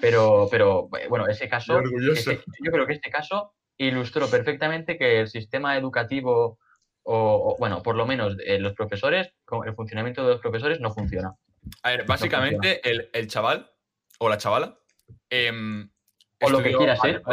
pero, 0.00 0.46
pero 0.50 0.88
bueno, 1.08 1.26
ese 1.28 1.48
caso, 1.48 1.74
ese- 2.12 2.44
yo 2.62 2.70
creo 2.70 2.86
que 2.86 2.92
este 2.94 3.10
caso 3.10 3.54
ilustró 3.76 4.28
perfectamente 4.28 4.96
que 4.96 5.20
el 5.20 5.28
sistema 5.28 5.76
educativo, 5.76 6.58
o, 7.04 7.16
o, 7.54 7.56
bueno, 7.58 7.82
por 7.82 7.96
lo 7.96 8.06
menos 8.06 8.36
eh, 8.44 8.58
los 8.60 8.74
profesores, 8.74 9.28
el 9.66 9.74
funcionamiento 9.74 10.22
de 10.24 10.32
los 10.34 10.40
profesores 10.40 10.78
no 10.80 10.92
funciona. 10.94 11.34
A 11.82 11.90
ver, 11.90 12.06
básicamente 12.06 12.88
el, 12.88 13.10
el 13.12 13.26
chaval 13.26 13.70
o 14.20 14.28
la 14.28 14.38
chavala. 14.38 14.78
em, 15.30 15.90
O 16.40 16.50
lo 16.50 16.58
que 16.62 16.72
quiera 16.76 16.96
ser, 16.96 17.22
o 17.24 17.32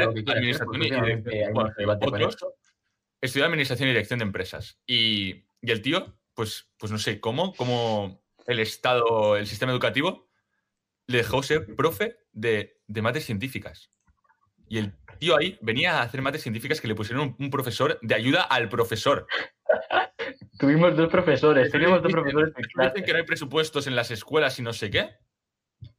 estudió 3.22 3.46
administración 3.46 3.88
y 3.90 3.92
dirección 3.92 4.20
de 4.20 4.24
empresas. 4.26 4.80
Y, 4.88 5.46
y 5.62 5.72
el 5.72 5.82
tío, 5.82 6.18
pues, 6.34 6.70
pues 6.78 6.92
no 6.92 6.98
sé 6.98 7.20
cómo, 7.20 7.54
cómo 7.54 8.22
el 8.50 8.60
Estado, 8.60 9.38
el 9.38 9.46
sistema 9.46 9.72
educativo, 9.72 10.28
le 11.06 11.20
dejó 11.20 11.44
ser 11.44 11.76
profe 11.76 12.18
de, 12.32 12.82
de 12.88 13.02
mates 13.02 13.26
científicas. 13.26 13.92
Y 14.68 14.80
el 14.80 14.96
tío 15.20 15.38
ahí 15.38 15.58
venía 15.62 16.00
a 16.00 16.02
hacer 16.02 16.22
mates 16.22 16.42
científicas 16.42 16.82
que 16.82 16.88
le 16.88 16.96
pusieron 16.96 17.30
un, 17.30 17.36
un 17.40 17.50
profesor 17.52 18.00
de 18.02 18.16
ayuda 18.16 18.42
al 18.42 18.68
profesor. 18.70 19.28
Tuvimos 20.58 20.98
dos 20.98 21.10
profesores, 21.10 21.72
teníamos 21.72 22.02
dos 22.02 22.12
profesores 22.12 22.54
en 22.56 22.86
Dicen 22.86 23.04
que 23.04 23.12
no 23.12 23.18
hay 23.20 23.26
presupuestos 23.26 23.88
en 23.88 23.96
las 23.96 24.12
escuelas 24.12 24.58
y 24.60 24.64
no 24.64 24.74
sé 24.74 24.90
qué. 24.90 25.16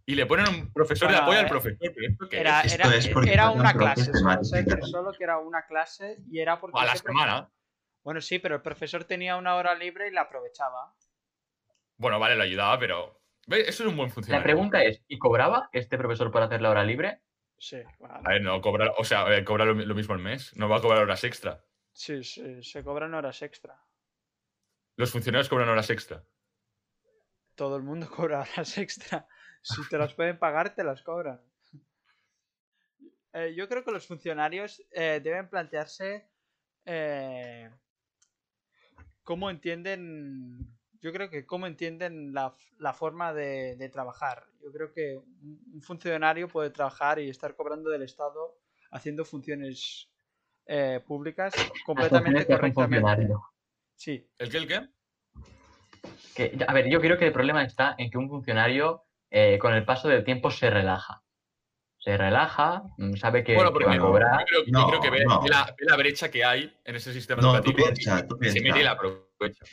Y 0.05 0.17
le 0.17 0.27
ponen 0.27 0.49
un 0.49 0.73
profesor 0.73 1.11
de 1.11 1.17
apoyo 1.17 1.39
al 1.39 1.49
profesor. 1.49 1.79
¿Pero 1.81 2.09
esto 2.09 2.29
qué 2.29 2.41
Era, 2.41 2.63
era, 2.63 2.95
es 2.95 3.09
porque 3.09 3.33
era 3.33 3.51
una 3.51 3.73
clase, 3.73 4.13
solo, 4.13 4.45
sé 4.45 4.65
que 4.65 4.71
matemáticas. 4.71 4.91
solo 4.91 5.13
que 5.13 5.25
era 5.25 5.39
una 5.39 5.67
clase 5.67 6.19
y 6.29 6.41
era 6.41 6.61
porque... 6.61 6.79
A 6.81 6.85
la 6.85 6.97
semana. 6.97 7.51
Bueno, 8.03 8.21
sí, 8.21 8.39
pero 8.41 8.57
el 8.57 8.63
profesor 8.63 9.05
tenía 9.05 9.37
una 9.37 9.55
hora 9.55 9.75
libre 9.75 10.09
y 10.09 10.11
la 10.11 10.23
aprovechaba. 10.23 10.95
Bueno, 12.01 12.19
vale, 12.19 12.35
lo 12.35 12.43
ayudaba, 12.45 12.79
pero. 12.79 13.21
¿Ves? 13.47 13.69
Eso 13.69 13.83
es 13.85 13.91
un 13.91 13.97
buen 13.97 14.09
La 14.09 14.15
funcionario. 14.15 14.43
pregunta 14.43 14.83
es, 14.83 15.03
¿y 15.07 15.19
cobraba 15.19 15.69
este 15.73 15.99
profesor 15.99 16.31
por 16.31 16.43
hacer 16.43 16.63
la 16.63 16.71
hora 16.71 16.83
libre? 16.83 17.21
Sí. 17.59 17.77
A 18.09 18.29
ver, 18.31 18.41
no 18.41 18.59
cobrar, 18.63 18.95
o 18.97 19.05
sea, 19.05 19.27
eh, 19.37 19.45
cobrar 19.45 19.69
lo 19.69 19.95
mismo 19.95 20.15
al 20.15 20.21
mes. 20.21 20.57
No 20.57 20.67
va 20.67 20.79
a 20.79 20.81
cobrar 20.81 21.03
horas 21.03 21.25
extra. 21.25 21.63
Sí, 21.93 22.25
sí, 22.25 22.63
se 22.63 22.83
cobran 22.83 23.13
horas 23.13 23.43
extra. 23.43 23.79
Los 24.97 25.13
funcionarios 25.13 25.51
cobran 25.51 25.69
horas 25.69 25.91
extra. 25.91 26.25
Todo 27.55 27.77
el 27.77 27.83
mundo 27.83 28.09
cobra 28.17 28.41
horas 28.41 28.79
extra. 28.79 29.27
Si 29.61 29.87
te 29.91 29.99
las 29.99 30.15
pueden 30.15 30.39
pagar, 30.39 30.75
te 30.75 30.83
las 30.83 31.03
cobran. 31.03 31.43
Eh, 33.35 33.55
yo 33.55 33.69
creo 33.69 33.85
que 33.85 33.93
los 33.93 34.07
funcionarios 34.07 34.83
eh, 34.91 35.21
deben 35.23 35.51
plantearse 35.51 36.31
eh, 36.87 37.71
cómo 39.23 39.51
entienden. 39.51 40.80
Yo 41.03 41.13
creo 41.13 41.31
que 41.31 41.47
cómo 41.47 41.67
entienden 41.67 42.33
la, 42.35 42.53
la 42.79 42.93
forma 42.93 43.33
de, 43.33 43.77
de 43.77 43.89
trabajar. 43.89 44.45
Yo 44.63 44.71
creo 44.71 44.93
que 44.93 45.17
un 45.17 45.61
un 45.75 45.83
funcionario 45.83 46.47
puede 46.49 46.71
trabajar 46.71 47.19
y 47.21 47.31
estar 47.31 47.55
cobrando 47.55 47.89
del 47.91 48.03
Estado 48.03 48.59
haciendo 48.91 49.25
funciones 49.25 50.11
eh, 50.67 51.01
públicas 51.07 51.55
completamente 51.87 52.47
correctamente. 52.47 53.27
Sí, 53.95 54.29
¿El 54.39 54.51
qué, 54.51 54.59
el 54.59 54.69
qué? 54.69 54.89
Que, 56.35 56.59
a 56.67 56.73
ver, 56.73 56.89
yo 56.89 57.01
creo 57.01 57.17
que 57.19 57.27
el 57.27 57.33
problema 57.33 57.63
está 57.65 57.95
en 57.99 58.11
que 58.11 58.19
un 58.19 58.29
funcionario 58.29 59.05
eh, 59.31 59.59
con 59.59 59.75
el 59.75 59.85
paso 59.85 60.09
del 60.09 60.25
tiempo 60.25 60.51
se 60.51 60.71
relaja. 60.71 61.23
Se 61.99 62.17
relaja, 62.17 62.83
mm, 62.99 63.15
sabe 63.15 63.45
que, 63.45 63.55
Bueno, 63.55 63.71
que 63.71 63.73
porque 63.75 63.87
va 63.87 63.93
a 63.93 63.97
yo 63.97 64.03
cobrar. 64.03 64.45
creo, 64.47 64.65
yo 64.65 64.71
No, 64.73 64.87
creo 64.89 65.01
que 65.01 65.11
ve, 65.11 65.25
no. 65.25 65.43
ve 65.43 65.49
la, 65.49 65.65
ve 65.79 65.87
la 65.87 65.97
brecha 65.97 66.31
que 66.31 66.45
hay 66.45 66.75
en 66.85 66.97
ese 66.97 67.13
sistema 67.13 67.43
No, 67.43 67.53
tú 67.63 67.71
educativo 67.71 67.87
piensa, 67.87 68.21
y- 68.21 68.29
tú 68.29 68.39
y 68.41 68.49
se 68.51 68.61
piensa. 68.61 68.69
mete 68.69 68.81
y 68.81 68.85
la 68.85 68.91
aprovecha. 68.93 69.65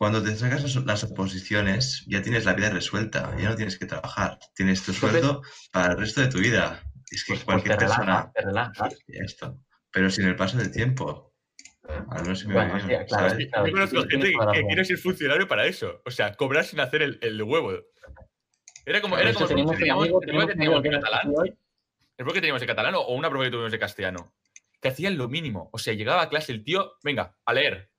Cuando 0.00 0.22
te 0.22 0.34
sacas 0.34 0.62
las- 0.62 0.86
las 0.86 1.04
oposiciones, 1.04 2.06
ya 2.08 2.22
tienes 2.22 2.46
la 2.46 2.54
vida 2.54 2.70
resuelta, 2.70 3.36
ya 3.38 3.50
no 3.50 3.54
tienes 3.54 3.78
que 3.78 3.84
trabajar. 3.84 4.38
Tienes 4.54 4.82
tu 4.82 4.94
sueldo 4.94 5.42
para 5.72 5.92
el 5.92 5.98
resto 5.98 6.22
de 6.22 6.28
tu 6.28 6.38
vida. 6.38 6.82
Es 7.10 7.22
que 7.22 7.34
Pues, 7.34 7.40
pues 7.40 7.44
cualquier 7.44 7.76
te 7.76 7.84
persona. 7.84 8.06
relaja, 8.06 8.32
te 8.32 8.40
relaja. 8.42 8.88
Ya 9.08 9.22
esto. 9.22 9.58
Pero 9.92 10.08
sin 10.08 10.24
el 10.26 10.36
paso 10.36 10.56
del 10.56 10.70
tiempo. 10.72 11.34
Al 11.86 12.22
menos 12.22 12.38
se 12.38 12.48
me 12.48 12.54
Bueno, 12.54 12.74
bien, 12.76 13.04
claro, 13.04 13.08
¿sabes? 13.28 13.32
sí, 13.44 13.50
claro. 13.50 13.66
Yo 13.66 13.72
conozco 13.74 14.00
gente 14.08 14.32
que 14.54 14.66
quiere 14.66 14.84
ser 14.86 14.96
funcionario 14.96 15.46
para 15.46 15.66
eso. 15.66 16.00
O 16.06 16.10
sea, 16.10 16.34
cobrar 16.34 16.64
sin 16.64 16.80
hacer 16.80 17.02
el, 17.02 17.18
el 17.20 17.42
huevo. 17.42 17.72
Era 18.86 19.02
como, 19.02 19.18
era 19.18 19.34
como 19.34 19.48
teníamos, 19.48 19.74
amigo, 19.76 20.20
que 20.20 20.26
teníamos 20.28 20.50
amigo 20.50 20.76
de 20.76 20.82
que 20.82 20.88
nos 20.96 21.04
catalán. 21.04 21.34
El 22.16 22.26
que 22.26 22.32
teníamos 22.40 22.60
de 22.62 22.66
catalán 22.66 22.94
o 22.94 23.00
o 23.02 23.14
una 23.16 23.28
prueba 23.28 23.44
que 23.44 23.50
tuvimos 23.50 23.72
de 23.72 23.78
castellano. 23.78 24.32
Que 24.80 24.88
hacían 24.88 25.18
lo 25.18 25.28
mínimo. 25.28 25.68
O 25.74 25.78
sea, 25.78 25.92
llegaba 25.92 26.22
a 26.22 26.30
clase 26.30 26.52
el 26.52 26.64
tío, 26.64 26.94
venga, 27.04 27.36
a 27.44 27.52
leer. 27.52 27.89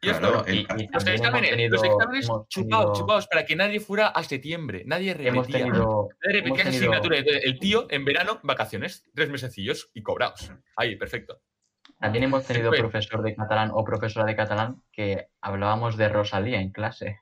Y 0.00 0.08
Claro, 0.10 0.44
Los 0.92 1.06
exámenes, 1.08 1.50
tenido, 1.50 1.70
los 1.74 1.84
exámenes 1.84 2.28
hemos 2.28 2.48
chupados, 2.48 2.84
tenido- 2.84 2.92
chupados, 2.94 3.26
para 3.26 3.44
que 3.44 3.56
nadie 3.56 3.80
fuera 3.80 4.06
a 4.08 4.22
septiembre. 4.22 4.84
Nadie 4.86 5.12
repetía. 5.12 5.28
hemos 5.32 5.46
tenido, 5.48 6.08
nadie 6.22 6.40
repetía 6.40 6.62
hemos 6.62 6.76
tenido- 6.76 6.92
asignatura. 6.92 7.18
El 7.42 7.58
tío, 7.58 7.86
en 7.90 8.04
verano, 8.04 8.38
vacaciones, 8.44 9.08
tres 9.14 9.28
mesecillos 9.28 9.90
y 9.94 10.02
cobrados. 10.02 10.52
Ahí, 10.76 10.94
perfecto. 10.96 11.40
también 11.98 12.22
hemos 12.24 12.46
tenido 12.46 12.70
profesor 12.70 13.22
de 13.22 13.34
catalán 13.34 13.70
o 13.72 13.82
profesora 13.84 14.24
de 14.24 14.36
catalán 14.36 14.82
que 14.92 15.30
hablábamos 15.40 15.96
de 15.96 16.08
Rosalía 16.08 16.60
en 16.60 16.70
clase. 16.70 17.20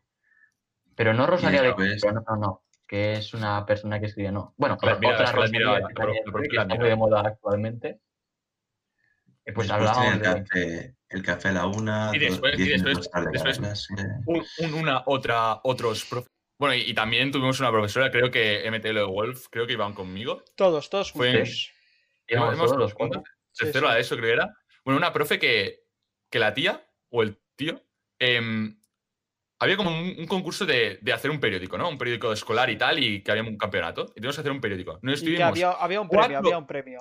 Pero 0.94 1.14
no 1.14 1.26
Rosalía 1.26 1.62
de 1.62 1.68
no, 2.12 2.12
no, 2.28 2.36
no, 2.36 2.64
que 2.86 3.14
es 3.14 3.32
una 3.32 3.64
persona 3.64 4.00
que 4.00 4.06
escribe, 4.06 4.32
no. 4.32 4.52
Bueno, 4.58 4.76
A 4.82 4.86
ver, 4.86 4.98
mira, 5.00 5.14
otra 5.14 5.26
la 5.26 5.32
Rosalía 5.32 5.60
la 5.60 5.72
la 5.80 5.88
que 5.88 6.48
está 6.48 6.64
muy 6.74 6.88
de 6.88 6.96
moda 6.96 7.22
actualmente. 7.24 8.00
Pues 9.54 9.68
Después 9.68 9.70
hablábamos 9.70 10.20
de... 10.52 10.95
el 11.08 11.22
café 11.22 11.48
a 11.48 11.52
la 11.52 11.66
una, 11.66 12.10
Y 12.14 12.18
dos- 12.18 12.30
después- 12.30 12.58
y 12.58 12.62
diez 12.64 12.82
después- 12.82 13.10
después-. 13.32 13.88
Un- 14.26 14.44
un- 14.58 14.74
una, 14.74 15.02
otra, 15.06 15.60
otros 15.64 16.04
profes 16.04 16.30
Bueno, 16.58 16.74
y, 16.74 16.80
y 16.90 16.94
también 16.94 17.30
tuvimos 17.30 17.60
una 17.60 17.70
profesora, 17.70 18.10
creo 18.10 18.30
que 18.30 18.64
MTL 18.70 19.04
Wolf, 19.04 19.46
creo 19.50 19.66
que 19.66 19.74
iban 19.74 19.92
conmigo. 19.92 20.42
Todos, 20.56 20.88
todos 20.88 21.12
Fue 21.12 21.28
en- 21.28 21.36
juntos. 21.36 21.70
Íbamos 22.28 22.54
hemos- 22.54 22.66
todos 22.66 22.78
los 22.80 22.94
cuatro. 22.94 23.22
Sí, 23.52 23.64
tercero 23.64 23.88
sí. 23.88 23.92
a 23.94 23.98
eso, 23.98 24.16
creo 24.16 24.26
que 24.28 24.32
era. 24.32 24.54
Bueno, 24.84 24.96
una 24.98 25.12
profe 25.12 25.38
que, 25.38 25.84
que 26.30 26.38
la 26.38 26.54
tía 26.54 26.82
o 27.10 27.22
el 27.22 27.38
tío. 27.56 27.82
em, 28.18 28.80
había 29.60 29.76
como 29.76 29.90
un, 29.90 30.14
un 30.18 30.26
concurso 30.26 30.64
de, 30.64 30.98
de 31.02 31.12
hacer 31.12 31.30
un 31.30 31.38
periódico, 31.40 31.76
¿no? 31.76 31.88
Un 31.90 31.98
periódico 31.98 32.32
escolar 32.32 32.70
y 32.70 32.78
tal, 32.78 32.98
y 33.02 33.22
que 33.22 33.30
había 33.30 33.42
un 33.42 33.58
campeonato. 33.58 34.06
Y 34.12 34.14
teníamos 34.14 34.36
que 34.36 34.40
hacer 34.40 34.52
un 34.52 34.60
periódico. 34.62 34.98
No 35.02 35.10
Y 35.10 35.14
que 35.14 35.18
estuvimos. 35.18 35.42
había, 35.48 35.70
había 35.72 36.00
un 36.00 36.08
premio, 36.08 36.26
cuatro- 36.28 36.38
había 36.38 36.58
un 36.58 36.66
premio. 36.66 37.00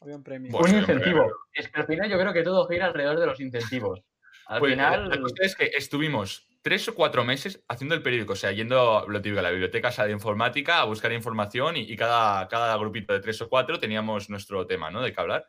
Había 0.00 0.16
un 0.16 0.22
premio. 0.22 0.50
Incentivo. 0.66 1.26
Es 1.52 1.68
que 1.68 1.80
al 1.80 1.86
final 1.86 2.10
yo 2.10 2.18
creo 2.18 2.32
que 2.32 2.42
todo 2.42 2.66
gira 2.68 2.86
alrededor 2.86 3.18
de 3.18 3.26
los 3.26 3.40
incentivos. 3.40 4.00
Al 4.46 4.60
Pues, 4.60 4.72
final, 4.72 5.08
La 5.08 5.18
es 5.44 5.56
que 5.56 5.70
estuvimos 5.76 6.48
tres 6.62 6.88
o 6.88 6.94
cuatro 6.94 7.24
meses 7.24 7.64
haciendo 7.68 7.94
el 7.94 8.02
periódico, 8.02 8.32
o 8.32 8.36
sea, 8.36 8.52
yendo 8.52 9.04
lo 9.08 9.20
típico, 9.20 9.40
a 9.40 9.42
la 9.42 9.50
biblioteca 9.50 9.88
esa 9.88 10.06
de 10.06 10.12
informática 10.12 10.80
a 10.80 10.84
buscar 10.84 11.12
información 11.12 11.76
y, 11.76 11.80
y 11.80 11.96
cada, 11.96 12.48
cada 12.48 12.76
grupito 12.76 13.12
de 13.12 13.20
tres 13.20 13.40
o 13.42 13.48
cuatro 13.48 13.78
teníamos 13.78 14.30
nuestro 14.30 14.66
tema, 14.66 14.90
¿no? 14.90 15.02
De 15.02 15.12
qué 15.12 15.20
hablar. 15.20 15.46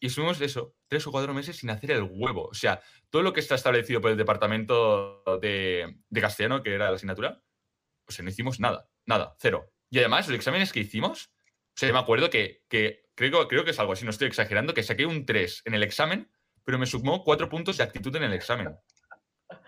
Y 0.00 0.06
estuvimos 0.06 0.40
eso, 0.40 0.76
tres 0.86 1.06
o 1.06 1.10
cuatro 1.10 1.34
meses 1.34 1.56
sin 1.56 1.70
hacer 1.70 1.90
el 1.90 2.02
huevo. 2.08 2.44
O 2.46 2.54
sea, 2.54 2.80
todo 3.10 3.22
lo 3.22 3.32
que 3.32 3.40
está 3.40 3.54
establecido 3.54 4.00
por 4.00 4.10
el 4.10 4.16
departamento 4.16 5.22
de, 5.40 5.96
de 6.08 6.20
castellano, 6.20 6.62
que 6.62 6.74
era 6.74 6.90
la 6.90 6.96
asignatura, 6.96 7.42
o 8.06 8.12
sea, 8.12 8.22
no 8.22 8.30
hicimos 8.30 8.60
nada, 8.60 8.88
nada, 9.06 9.34
cero. 9.38 9.72
Y 9.90 9.98
además, 9.98 10.28
los 10.28 10.36
exámenes 10.36 10.72
que 10.72 10.80
hicimos, 10.80 11.32
o 11.46 11.74
sea, 11.74 11.88
yo 11.88 11.94
me 11.94 12.00
acuerdo 12.00 12.30
que, 12.30 12.62
que 12.68 13.07
creo, 13.18 13.48
creo 13.48 13.64
que 13.64 13.72
es 13.72 13.78
algo 13.80 13.92
así, 13.92 14.04
no 14.04 14.10
estoy 14.10 14.28
exagerando, 14.28 14.72
que 14.72 14.82
saqué 14.82 15.04
un 15.04 15.26
3 15.26 15.62
en 15.66 15.74
el 15.74 15.82
examen, 15.82 16.30
pero 16.64 16.78
me 16.78 16.86
sumó 16.86 17.24
cuatro 17.24 17.48
puntos 17.48 17.76
de 17.76 17.82
actitud 17.84 18.14
en 18.16 18.22
el 18.22 18.32
examen. 18.32 18.76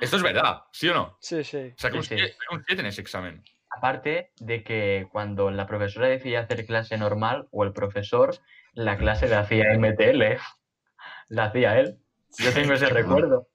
Esto 0.01 0.17
es 0.17 0.23
verdad, 0.23 0.63
¿sí 0.73 0.89
o 0.89 0.95
no? 0.95 1.19
Sí, 1.21 1.43
sí. 1.43 1.73
Saqué 1.77 1.97
un 1.97 2.05
Sí, 2.05 2.11
sí. 2.11 2.17
7 2.17 2.33
saqué 2.33 2.55
un 2.55 2.65
7 2.65 2.81
en 2.81 2.87
ese 2.87 3.01
examen. 3.01 3.43
aparte 3.77 4.33
de 4.39 4.63
que 4.63 5.09
cuando 5.11 5.51
la 5.51 5.67
profesora 5.67 6.09
decía 6.09 6.41
hacer 6.41 6.65
clase 6.67 6.97
normal 6.97 7.49
o 7.51 7.65
el 7.65 7.73
profesor, 7.73 8.37
la 8.73 8.97
clase 8.97 9.29
la 9.29 9.41
hacía 9.41 9.67
MTL. 9.77 10.23
La 11.29 11.45
hacía 11.45 11.79
él. 11.79 11.97
Yo 12.39 12.53
tengo 12.53 12.73
ese 12.73 12.87
recuerdo. 12.91 13.49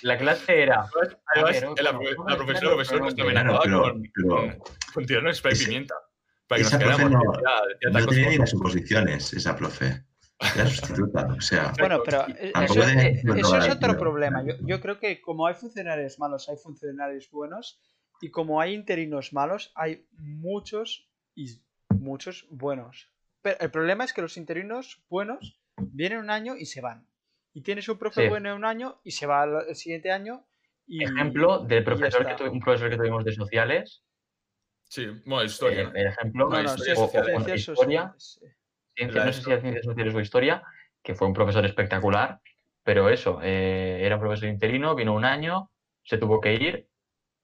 La 0.00 0.16
clase 0.16 0.62
era. 0.62 0.86
Además, 1.26 1.60
ver, 1.60 1.84
la, 1.84 1.92
bueno, 1.92 2.10
la 2.10 2.16
vamos 2.16 2.32
a 2.32 2.36
profesora, 2.36 2.70
profesor 2.70 3.00
nos 3.02 3.18
amenazaba 3.18 3.60
con, 3.60 4.02
con, 4.26 4.58
con 4.94 5.06
tirarnos 5.06 5.36
spray 5.36 5.54
pimienta. 5.58 5.94
Para 6.48 6.58
que 6.58 6.64
nos 6.64 6.72
Esa 6.72 6.78
profe 6.78 6.96
quedáramos. 6.96 7.24
no, 7.24 7.32
decía- 7.32 7.90
decía 7.90 8.00
no 8.00 8.06
tenía 8.06 8.28
ni 8.30 8.36
las 8.38 8.54
oposiciones, 8.54 9.32
esa 9.34 9.56
profe. 9.56 10.04
Era 10.54 10.66
sustituta, 10.66 11.26
o 11.36 11.40
sea. 11.40 11.72
Bueno, 11.78 12.00
pero 12.04 12.24
Tampoco 12.52 12.80
eso, 12.80 12.86
de- 12.96 13.22
eso 13.40 13.56
es 13.58 13.68
otro 13.70 13.98
problema. 13.98 14.44
Yo, 14.46 14.54
yo 14.60 14.80
creo 14.80 14.98
que 14.98 15.20
como 15.20 15.46
hay 15.46 15.54
funcionarios 15.54 16.18
malos, 16.18 16.48
hay 16.48 16.56
funcionarios 16.56 17.28
buenos. 17.30 17.80
Y 18.20 18.30
como 18.30 18.60
hay 18.60 18.74
interinos 18.74 19.32
malos, 19.32 19.70
hay 19.76 20.06
muchos 20.18 21.08
y 21.36 21.46
muchos 21.90 22.46
buenos. 22.50 23.10
Pero 23.42 23.56
el 23.60 23.70
problema 23.70 24.04
es 24.04 24.12
que 24.12 24.22
los 24.22 24.36
interinos 24.36 25.04
buenos 25.08 25.60
vienen 25.76 26.18
un 26.18 26.30
año 26.30 26.56
y 26.56 26.66
se 26.66 26.80
van. 26.80 27.06
Y 27.52 27.62
tienes 27.62 27.88
un 27.88 27.98
profe 27.98 28.22
Sí. 28.24 28.28
bueno 28.28 28.54
un 28.56 28.64
año 28.64 29.00
y 29.04 29.12
se 29.12 29.26
va 29.26 29.42
al- 29.42 29.68
el 29.68 29.76
siguiente 29.76 30.10
año. 30.10 30.44
Y, 30.86 31.04
Ejemplo 31.04 31.60
del 31.60 31.80
ya 31.80 31.84
profesor 31.84 32.26
que 32.26 32.34
tu- 32.34 32.50
un 32.50 32.60
profesor 32.60 32.90
que 32.90 32.96
tuvimos 32.96 33.24
de 33.24 33.32
sociales. 33.32 34.02
Sí, 34.88 35.06
bueno, 35.26 35.44
historia. 35.44 35.82
eh, 35.82 35.90
el 35.94 36.06
ejemplo. 36.08 36.48
No, 36.48 36.62
historia 36.62 36.94
sí, 36.94 37.00
o- 37.00 37.04
es- 37.04 37.14
o- 37.14 37.18
o 37.20 37.24
ciencias 37.24 37.58
historia, 37.58 38.00
sociales, 38.14 38.40
sí. 38.40 38.46
ciencia- 38.96 39.24
no 39.24 39.32
sé 39.32 39.42
si 39.42 39.50
era 39.50 39.60
ciencias 39.60 39.84
sociales 39.84 40.14
o 40.14 40.20
historia, 40.20 40.62
que 41.02 41.14
fue 41.14 41.26
un 41.28 41.34
profesor 41.34 41.64
espectacular, 41.66 42.40
pero 42.82 43.08
eso, 43.10 43.40
eh, 43.42 44.00
era 44.02 44.16
un 44.16 44.20
profesor 44.22 44.48
interino, 44.48 44.94
vino 44.94 45.14
un 45.14 45.24
año, 45.24 45.70
se 46.02 46.16
tuvo 46.18 46.40
que 46.40 46.54
ir 46.54 46.88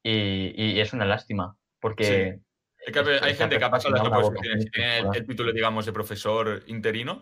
y, 0.02 0.52
y 0.56 0.80
es 0.80 0.92
una 0.92 1.04
lástima, 1.04 1.56
porque 1.80 2.40
Es 2.86 2.92
que 2.92 2.98
hay 3.22 3.34
gente 3.34 3.58
que 3.58 3.64
ha 3.64 3.70
pasado 3.70 3.94
las 3.94 4.02
y 4.02 4.40
tiene 4.40 4.54
el, 4.54 5.04
vocación 5.04 5.14
el 5.14 5.26
título, 5.26 5.52
digamos, 5.52 5.86
de 5.86 5.92
profesor 5.92 6.62
interino, 6.66 7.20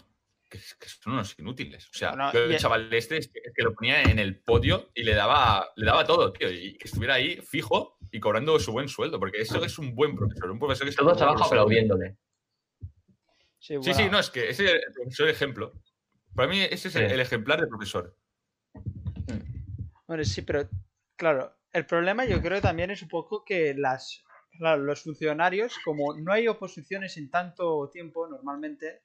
que, 0.59 0.88
son 0.88 1.14
unos 1.14 1.38
inútiles. 1.38 1.88
O 1.88 1.92
sea, 1.92 2.11
Bueno, 2.11 2.32
yo, 2.32 2.44
el 2.44 2.59
chaval 2.59 2.92
este 2.92 3.18
es 3.18 3.28
que, 3.28 3.40
es 3.44 3.52
que 3.54 3.62
lo 3.62 3.75
ponía 3.75 4.02
en 4.02 4.18
el 4.18 4.40
podio 4.40 4.90
y 4.94 5.02
le 5.02 5.14
daba, 5.14 5.71
le 5.76 5.87
daba 5.87 6.04
todo, 6.04 6.32
tío. 6.32 6.50
Y 6.50 6.76
que 6.76 6.88
estuviera 6.88 7.14
ahí 7.14 7.40
fijo 7.40 7.99
y 8.11 8.21
cobrando 8.21 8.59
su 8.59 8.73
buen 8.73 8.88
sueldo, 8.88 9.18
porque 9.18 9.40
eso 9.40 9.64
es 9.64 9.78
un 9.78 9.94
buen 9.94 10.14
profesor. 10.14 10.50
Un 10.50 10.59
profesor 10.59 10.88
que 10.88 10.94
todos 10.94 11.21
abajo 11.23 11.44
aplaudiéndole. 11.44 12.16
Sí, 13.59 13.76
Sí, 13.80 14.09
no, 14.11 14.18
es 14.18 14.30
que 14.30 14.50
ese 14.50 14.64
es 14.64 14.73
el 14.73 14.92
profesor 14.92 15.28
ejemplo. 15.28 15.73
Para 16.35 16.49
mí 16.49 16.61
ese 16.61 16.88
es 16.88 16.97
el, 16.97 17.09
Sí. 17.09 17.14
el 17.14 17.21
ejemplar 17.21 17.61
de 17.61 17.66
profesor. 17.66 18.16
Bueno, 20.06 20.25
sí, 20.25 20.42
pero 20.42 20.68
claro, 21.16 21.56
el 21.73 21.87
problema 21.87 22.25
yo 22.25 22.42
creo 22.42 22.61
también 22.61 22.90
es 22.90 23.02
un 23.02 23.09
poco 23.09 23.44
que 23.44 23.75
las, 23.75 24.25
claro, 24.59 24.82
los 24.82 25.02
funcionarios, 25.02 25.78
como 25.85 26.14
no 26.18 26.32
hay 26.32 26.49
oposiciones 26.49 27.16
en 27.16 27.30
tanto 27.30 27.88
tiempo 27.90 28.28
normalmente. 28.28 29.02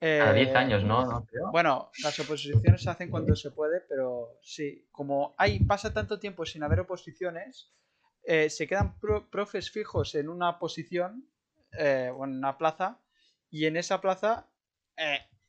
A 0.00 0.32
10 0.32 0.48
eh, 0.48 0.56
años, 0.56 0.82
¿no? 0.84 1.26
Bueno, 1.52 1.90
las 2.02 2.18
oposiciones 2.20 2.82
se 2.82 2.90
hacen 2.90 3.10
cuando 3.10 3.36
se 3.36 3.50
puede, 3.50 3.80
pero 3.82 4.38
sí, 4.42 4.88
como 4.92 5.34
hay 5.36 5.60
pasa 5.64 5.92
tanto 5.92 6.18
tiempo 6.18 6.46
sin 6.46 6.62
haber 6.62 6.80
oposiciones, 6.80 7.74
eh, 8.22 8.48
se 8.50 8.66
quedan 8.66 8.98
pro- 8.98 9.28
profes 9.30 9.70
fijos 9.70 10.14
en 10.14 10.28
una 10.28 10.58
posición 10.58 11.30
eh, 11.78 12.10
o 12.14 12.24
en 12.24 12.36
una 12.38 12.56
plaza 12.56 13.00
y 13.50 13.66
en 13.66 13.76
esa 13.76 14.00
plaza 14.00 14.46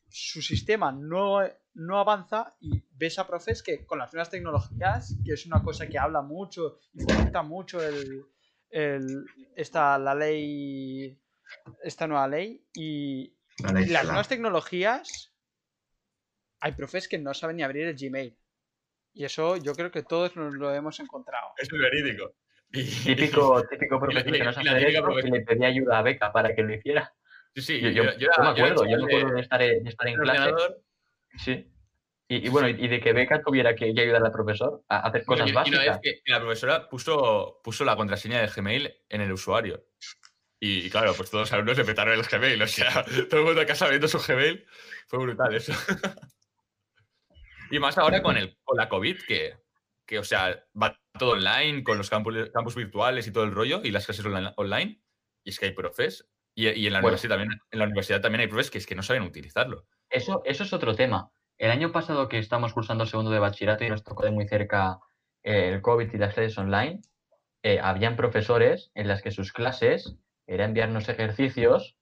su 0.08 0.42
sistema 0.42 0.92
no, 0.92 1.40
no 1.74 1.98
avanza 1.98 2.56
y 2.60 2.82
ves 2.92 3.18
a 3.18 3.26
profes 3.26 3.62
que 3.62 3.86
con 3.86 3.98
las 3.98 4.12
nuevas 4.12 4.30
tecnologías, 4.30 5.16
que 5.24 5.32
es 5.32 5.46
una 5.46 5.62
cosa 5.62 5.86
que 5.88 5.98
habla 5.98 6.20
mucho 6.22 6.78
y 6.92 7.00
fomenta 7.02 7.42
mucho 7.42 7.82
el, 7.86 8.24
el- 8.70 9.24
esta, 9.56 9.98
la 9.98 10.14
ley, 10.14 11.18
esta 11.82 12.06
nueva 12.06 12.28
ley 12.28 12.66
y 12.74 13.34
La 13.58 13.72
las 13.80 14.04
nuevas 14.04 14.28
tecnologías, 14.28 15.32
hay 16.60 16.72
profes 16.72 17.08
que 17.08 17.18
no 17.18 17.34
saben 17.34 17.56
ni 17.56 17.62
abrir 17.62 17.86
el 17.86 17.96
Gmail. 17.96 18.36
Y 19.14 19.24
eso 19.24 19.56
yo 19.56 19.74
creo 19.74 19.90
que 19.90 20.02
todos 20.02 20.36
nos 20.36 20.54
lo 20.54 20.72
hemos 20.74 20.98
encontrado. 21.00 21.52
Eso 21.58 21.76
es 21.76 21.82
verídico. 21.82 22.34
Y- 22.72 22.84
Típico, 23.04 23.62
típico 23.68 24.00
profesor 24.00 24.32
que 24.32 24.38
no 24.44 24.52
sabe 24.52 24.90
y 24.90 24.96
profesora- 25.00 25.36
le 25.36 25.40
pedía 25.44 25.66
ayuda 25.68 25.98
a 25.98 26.02
Beca 26.02 26.32
para 26.32 26.54
que 26.54 26.62
lo 26.62 26.72
hiciera. 26.74 27.12
Sí, 27.54 27.60
sí, 27.60 27.80
Yo, 27.92 28.04
yo, 28.16 28.28
me 28.40 28.48
acuerdo, 28.48 28.86
yo 28.86 28.96
me 28.96 29.04
acuerdo 29.04 29.34
de 29.34 29.40
estar, 29.42 29.60
de 29.60 29.82
estar 29.84 30.08
en 30.08 30.14
clase. 30.16 30.40
ordenador, 30.40 30.82
Sí. 31.36 31.68
Y, 32.28 32.46
y 32.46 32.48
bueno, 32.48 32.68
y, 32.70 32.82
y 32.82 32.88
de 32.88 32.98
que 33.00 33.12
Beca 33.12 33.42
tuviera 33.42 33.74
que, 33.74 33.84
ayudar 33.86 34.24
al 34.24 34.32
profesor 34.32 34.82
a 34.88 35.00
hacer 35.00 35.22
cosas 35.26 35.46
y- 35.46 35.50
y 35.50 35.52
una 35.52 35.60
básicas. 35.60 36.00
vez 36.00 36.20
que 36.24 36.30
la 36.32 36.40
profesora 36.40 36.88
puso, 36.88 37.60
puso 37.62 37.84
la 37.84 37.94
contraseña 37.96 38.40
de 38.40 38.46
Gmail 38.46 38.90
en 39.10 39.20
el 39.20 39.32
usuario. 39.32 39.84
Y, 40.64 40.88
claro, 40.90 41.12
pues 41.16 41.28
todos 41.28 41.42
los 41.42 41.52
alumnos 41.54 41.76
le 41.76 41.84
petaron 41.84 42.14
el 42.14 42.22
Gmail. 42.22 42.62
O 42.62 42.68
sea, 42.68 43.04
todo 43.28 43.40
el 43.40 43.46
mundo 43.46 43.60
a 43.62 43.66
casa 43.66 43.88
viendo 43.88 44.06
su 44.06 44.20
Gmail. 44.20 44.64
Fue 45.08 45.18
brutal 45.18 45.52
eso. 45.56 45.72
y 47.72 47.80
más 47.80 47.98
ahora 47.98 48.22
con, 48.22 48.36
el, 48.36 48.56
con 48.62 48.76
la 48.76 48.88
COVID, 48.88 49.22
que, 49.26 49.56
que, 50.06 50.20
o 50.20 50.24
sea, 50.24 50.64
va 50.80 50.96
todo 51.18 51.32
online, 51.32 51.82
con 51.82 51.98
los 51.98 52.08
campus, 52.08 52.48
campus 52.54 52.76
virtuales 52.76 53.26
y 53.26 53.32
todo 53.32 53.42
el 53.42 53.50
rollo, 53.50 53.80
y 53.82 53.90
las 53.90 54.06
clases 54.06 54.24
online. 54.24 54.52
online 54.54 55.02
y 55.42 55.50
es 55.50 55.58
que 55.58 55.66
hay 55.66 55.72
profes. 55.72 56.30
Y, 56.54 56.68
y 56.68 56.86
en, 56.86 56.92
la 56.92 57.00
Bueno. 57.00 57.16
universidad 57.16 57.38
también, 57.38 57.60
en 57.68 57.78
la 57.80 57.84
universidad 57.86 58.20
también 58.20 58.42
hay 58.42 58.46
profes 58.46 58.70
que 58.70 58.78
es 58.78 58.86
que 58.86 58.94
no 58.94 59.02
saben 59.02 59.24
utilizarlo. 59.24 59.88
Eso, 60.10 60.42
eso 60.44 60.62
es 60.62 60.72
otro 60.72 60.94
tema. 60.94 61.32
El 61.58 61.72
año 61.72 61.90
pasado 61.90 62.28
que 62.28 62.38
estamos 62.38 62.72
cursando 62.72 63.04
segundo 63.04 63.32
de 63.32 63.40
bachillerato 63.40 63.82
y 63.82 63.90
nos 63.90 64.04
tocó 64.04 64.24
de 64.24 64.30
muy 64.30 64.46
cerca 64.46 65.00
eh, 65.42 65.70
el 65.70 65.82
COVID 65.82 66.08
y 66.12 66.18
las 66.18 66.34
clases 66.34 66.56
online, 66.56 67.00
eh, 67.64 67.80
habían 67.82 68.14
profesores 68.14 68.92
en 68.94 69.08
las 69.08 69.22
que 69.22 69.32
sus 69.32 69.52
clases 69.52 70.18
era 70.46 70.64
enviarnos 70.64 71.08
ejercicios, 71.08 71.96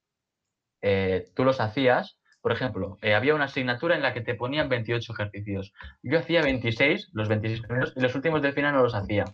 eh, 0.81 1.29
tú 1.35 1.43
los 1.43 1.59
hacías, 1.59 2.17
por 2.41 2.51
ejemplo, 2.51 2.97
eh, 3.01 3.13
había 3.13 3.35
una 3.35 3.45
asignatura 3.45 3.95
en 3.95 4.01
la 4.01 4.13
que 4.13 4.21
te 4.21 4.35
ponían 4.35 4.67
28 4.69 5.13
ejercicios. 5.13 5.73
Yo 6.01 6.17
hacía 6.19 6.41
26, 6.41 7.09
los 7.13 7.27
26 7.29 7.61
primeros, 7.61 7.93
y 7.95 8.01
los 8.01 8.15
últimos 8.15 8.41
del 8.41 8.53
final 8.53 8.73
no 8.73 8.81
los 8.83 8.95
hacía. 8.95 9.25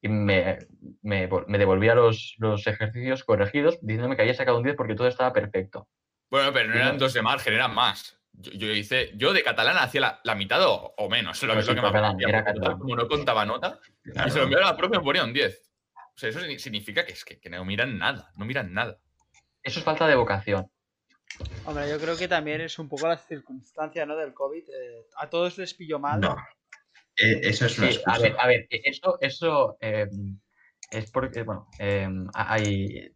Y 0.00 0.08
me, 0.08 0.58
me, 1.02 1.28
vol- 1.28 1.46
me 1.48 1.58
devolvía 1.58 1.94
los, 1.94 2.34
los 2.38 2.66
ejercicios 2.66 3.24
corregidos 3.24 3.78
diciéndome 3.80 4.14
que 4.14 4.22
había 4.22 4.34
sacado 4.34 4.58
un 4.58 4.62
10 4.62 4.76
porque 4.76 4.94
todo 4.94 5.08
estaba 5.08 5.32
perfecto. 5.32 5.88
Bueno, 6.30 6.52
pero 6.52 6.68
no 6.68 6.74
eran 6.76 6.92
no. 6.92 6.98
dos 6.98 7.14
de 7.14 7.22
margen, 7.22 7.54
eran 7.54 7.74
más. 7.74 8.20
Yo, 8.32 8.52
yo 8.52 8.68
hice, 8.72 9.12
yo 9.16 9.32
de 9.32 9.42
catalán 9.42 9.78
hacía 9.78 10.00
la, 10.02 10.20
la 10.22 10.34
mitad 10.34 10.62
o, 10.68 10.94
o 10.98 11.08
menos, 11.08 11.42
lo, 11.42 11.54
No, 11.54 11.60
es 11.60 11.66
lo 11.66 11.72
sí, 11.72 11.76
que 11.76 11.82
me 11.82 11.88
catalán, 11.88 12.10
apetecía, 12.12 12.28
era 12.28 12.44
catalán. 12.44 12.78
como 12.78 12.94
no 12.94 13.08
contaba 13.08 13.46
nota, 13.46 13.80
y 14.04 14.30
se 14.30 14.38
lo 14.38 14.44
enviaron 14.44 14.68
a 14.68 14.72
la 14.72 14.76
profe 14.76 14.96
y 14.96 14.98
me 14.98 15.04
ponía 15.04 15.24
un 15.24 15.32
10. 15.32 15.65
O 16.16 16.18
sea, 16.18 16.30
eso 16.30 16.40
signi- 16.40 16.58
significa 16.58 17.04
que 17.04 17.12
es 17.12 17.24
que, 17.24 17.38
que 17.38 17.50
no 17.50 17.62
miran 17.64 17.98
nada, 17.98 18.32
no 18.36 18.46
miran 18.46 18.72
nada. 18.72 18.98
Eso 19.62 19.80
es 19.80 19.84
falta 19.84 20.06
de 20.08 20.14
vocación. 20.16 20.70
Hombre, 21.64 21.90
yo 21.90 22.00
creo 22.00 22.16
que 22.16 22.26
también 22.28 22.62
es 22.62 22.78
un 22.78 22.88
poco 22.88 23.06
la 23.06 23.18
circunstancia 23.18 24.06
¿no? 24.06 24.16
del 24.16 24.32
COVID. 24.32 24.64
eh, 24.70 25.06
a 25.18 25.28
todos 25.28 25.58
les 25.58 25.74
pilló 25.74 25.98
mal. 25.98 26.20
No. 26.20 26.36
Eh, 27.16 27.40
eso 27.42 27.66
es 27.66 27.78
una 27.78 27.90
Sí, 27.92 28.00
a 28.06 28.18
ver, 28.18 28.34
a 28.38 28.46
ver, 28.46 28.66
e- 28.70 28.80
eso, 28.84 29.18
eso 29.20 29.76
eh, 29.80 30.06
es 30.90 31.10
porque, 31.10 31.42
bueno, 31.42 31.74
eh, 31.78 32.08
hay, 32.34 33.12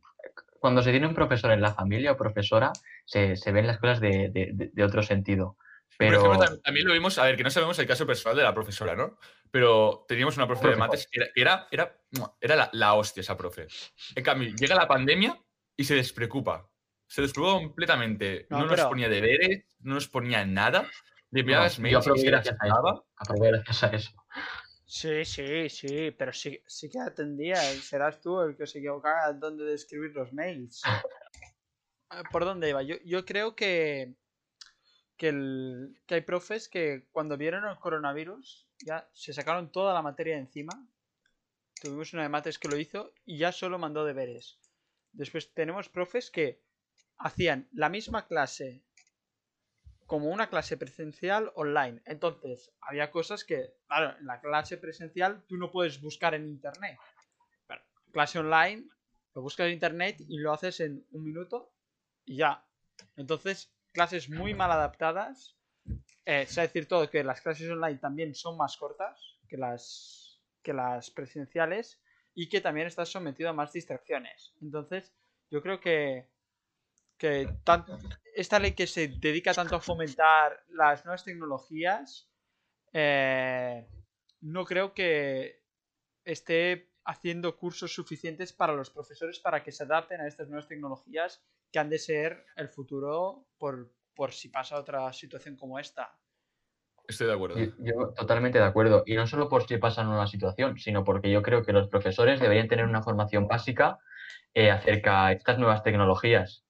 cuando 0.59 0.83
se 0.83 0.91
tiene 0.91 1.07
un 1.07 1.15
profesor 1.15 1.53
en 1.53 1.63
la 1.63 1.75
familia 1.75 2.13
o 2.13 2.17
profesora, 2.19 2.73
se, 3.07 3.37
se 3.37 3.53
ven 3.53 3.67
las 3.67 3.79
cosas 3.79 4.01
de- 4.01 4.31
de 4.31 4.85
otro 4.85 5.03
sentido. 5.03 5.57
Pero... 6.01 6.23
Por 6.23 6.35
ejemplo, 6.35 6.61
también 6.63 6.87
lo 6.87 6.95
vimos, 6.95 7.19
a 7.19 7.25
ver, 7.25 7.37
que 7.37 7.45
no 7.45 7.51
sabemos 7.51 7.79
el 7.79 7.87
caso 7.87 8.07
personal 8.07 8.35
de 8.35 8.43
la 8.43 8.55
profesora, 8.55 8.97
¿no? 8.97 9.19
Pero 9.51 10.07
teníamos 10.09 10.35
una 10.39 10.47
profe 10.47 10.69
de 10.69 10.77
mates 10.77 11.07
que 11.11 11.21
era, 11.21 11.31
era, 11.37 11.69
era, 11.71 12.01
era 12.41 12.57
la, 12.57 12.71
la, 12.73 12.95
hostia 12.95 13.21
esa 13.21 13.37
profe. 13.37 13.69
En 14.15 14.25
cambio, 14.25 14.49
llega 14.57 14.75
la 14.75 14.89
pandemia 14.89 15.39
y 15.77 15.85
se 15.85 15.95
despreocupa. 15.95 16.67
Se 17.07 17.21
despreocupa 17.21 17.59
completamente. 17.59 18.47
No, 18.49 18.61
No, 18.61 18.67
nos 18.67 18.81
ponía 18.87 19.11
deberes, 19.11 19.67
no 19.81 19.93
nos 19.93 20.09
ponía 20.09 20.43
nada. 20.47 20.89
Le 21.31 21.41
No, 21.41 21.41
enviabas 21.41 21.77
yo 21.77 21.83
mails 21.83 21.93
y 21.93 22.01
aprobé 22.01 22.21
se 22.21 22.27
gracias 22.27 22.57
a 22.59 22.67
eso. 22.67 23.07
Aprobé 23.17 23.49
gracias 23.51 23.83
a 23.83 23.87
eso. 23.89 24.11
Sí, 24.87 25.25
sí, 25.27 25.69
sí, 25.69 26.11
pero 26.13 26.33
sí, 26.33 26.63
sí 26.67 26.89
que 26.89 26.99
atendía. 26.99 27.57
Serás 27.57 28.23
tú 28.23 28.41
el 28.41 28.57
que 28.57 28.67
se 28.67 28.79
equivocaba 28.79 29.35
dónde 29.35 29.65
de 29.65 29.75
escribir 29.75 30.13
los 30.13 30.33
mails. 30.33 30.81
Ah, 32.13 32.25
¿Por 32.33 32.45
dónde 32.45 32.69
iba? 32.69 32.83
Yo, 32.83 32.97
yo 33.05 33.25
creo 33.25 33.55
que, 33.55 34.17
que, 35.21 36.15
hay 36.15 36.21
profes 36.23 36.71
que 36.71 37.07
cuando 37.13 37.37
vieron 37.37 37.69
el 37.69 37.79
coronavirus 37.79 38.67
ya 38.87 39.07
se 39.13 39.35
sacaron 39.35 39.71
toda 39.71 39.93
la 39.93 40.01
materia 40.01 40.37
de 40.37 40.41
encima. 40.41 40.73
Tuvimos 41.83 42.15
una 42.15 42.23
de 42.23 42.31
mates 42.31 42.59
que 42.59 42.69
lo 42.69 42.79
hizo 42.79 43.13
y 43.27 43.37
ya 43.37 43.53
solo 43.53 43.79
mandó 43.79 44.07
deberes. 44.07 44.59
Después 45.13 45.53
tenemos 45.53 45.91
profes 45.91 46.31
que 46.31 46.63
hacían 47.19 47.69
la 47.73 47.91
misma 47.91 48.27
clase 48.27 48.83
como 50.07 50.31
una 50.31 50.49
clase 50.49 50.79
presencial 50.79 51.53
online. 51.55 52.01
Entonces, 52.07 52.73
había 52.81 53.11
cosas 53.11 53.45
que, 53.45 53.75
claro, 53.89 54.19
en 54.19 54.27
la 54.27 54.41
clase 54.41 54.79
presencial 54.79 55.45
tú 55.47 55.59
no 55.59 55.71
puedes 55.71 56.01
buscar 56.01 56.35
en 56.35 56.49
internet. 56.49 56.99
Pero 57.67 57.83
clase 58.11 58.39
online, 58.39 58.89
lo 59.35 59.43
buscas 59.43 59.67
en 59.67 59.75
internet 59.75 60.17
y 60.19 60.39
lo 60.39 60.55
haces 60.55 60.81
en 60.81 61.07
un 61.11 61.25
minuto 61.25 61.75
y 62.25 62.39
ya. 62.39 62.65
Entonces, 63.17 63.71
clases 63.93 64.29
muy 64.29 64.55
mal 64.55 64.71
adaptadas. 64.71 65.57
Eh, 66.27 66.47
de 66.55 66.63
decir 66.63 66.87
todo 66.87 67.11
que 67.11 67.25
las 67.25 67.41
clases 67.41 67.69
online 67.71 67.99
también 67.99 68.35
son 68.35 68.57
más 68.57 68.77
cortas 68.77 69.39
que 69.49 69.57
las, 69.57 70.41
que 70.63 70.73
las 70.73 71.11
presenciales 71.11 72.01
y 72.35 72.49
que 72.49 72.61
también 72.61 72.87
estás 72.87 73.09
sometido 73.09 73.51
a 73.51 73.55
más 73.55 73.73
distracciones. 73.73 74.55
Entonces, 74.61 75.13
yo 75.51 75.63
creo 75.63 75.81
que, 75.81 76.29
que 77.17 77.49
esta 78.35 78.59
ley 78.59 78.73
que 78.73 78.87
se 78.87 79.09
dedica 79.09 79.53
tanto 79.53 79.77
a 79.77 79.81
fomentar 79.81 80.63
las 80.69 81.05
nuevas 81.05 81.25
tecnologías, 81.25 82.31
eh, 82.93 83.89
no 84.41 84.65
creo 84.65 84.95
que 84.95 85.63
esté 86.25 86.90
haciendo 87.11 87.57
cursos 87.57 87.93
suficientes 87.93 88.53
para 88.53 88.73
los 88.73 88.89
profesores 88.91 89.41
para 89.41 89.65
que 89.65 89.73
se 89.73 89.83
adapten 89.83 90.21
a 90.21 90.29
estas 90.29 90.49
nuevas 90.49 90.69
tecnologías 90.69 91.43
que 91.73 91.81
han 91.81 91.91
de 91.91 91.99
ser 91.99 92.45
el 92.57 92.69
futuro 92.69 93.47
por, 93.59 93.93
por 94.15 94.33
si 94.33 94.49
pasa 94.49 94.79
otra 94.79 95.13
situación 95.13 95.57
como 95.57 95.81
esta. 95.81 96.17
Estoy 97.09 97.27
de 97.27 97.33
acuerdo. 97.33 97.59
Yo, 97.59 97.73
yo 97.79 98.15
totalmente 98.17 98.59
de 98.59 98.65
acuerdo. 98.65 99.03
Y 99.07 99.17
no 99.17 99.27
solo 99.27 99.49
por 99.49 99.67
si 99.67 99.77
pasa 99.79 100.03
una 100.03 100.29
situación, 100.29 100.79
sino 100.79 101.03
porque 101.03 101.33
yo 101.33 101.43
creo 101.43 101.65
que 101.65 101.73
los 101.73 101.89
profesores 101.89 102.39
deberían 102.39 102.69
tener 102.69 102.85
una 102.85 103.03
formación 103.03 103.49
básica 103.49 103.99
eh, 104.55 104.71
acerca 104.71 105.29
de 105.29 105.35
estas 105.35 105.59
nuevas 105.59 105.83
tecnologías. 105.83 106.65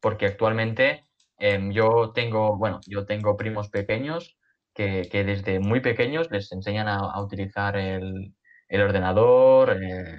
Porque 0.00 0.26
actualmente 0.26 1.04
em, 1.38 1.72
yo 1.72 2.12
tengo, 2.14 2.56
bueno, 2.56 2.78
yo 2.86 3.06
tengo 3.06 3.36
primos 3.36 3.68
pequeños 3.70 4.38
que, 4.72 5.08
que 5.10 5.24
desde 5.24 5.58
muy 5.58 5.80
pequeños 5.80 6.30
les 6.30 6.52
enseñan 6.52 6.86
a, 6.86 6.98
a 6.98 7.20
utilizar 7.20 7.76
el, 7.76 8.34
el 8.70 8.80
ordenador, 8.80 9.76
eh, 9.82 10.16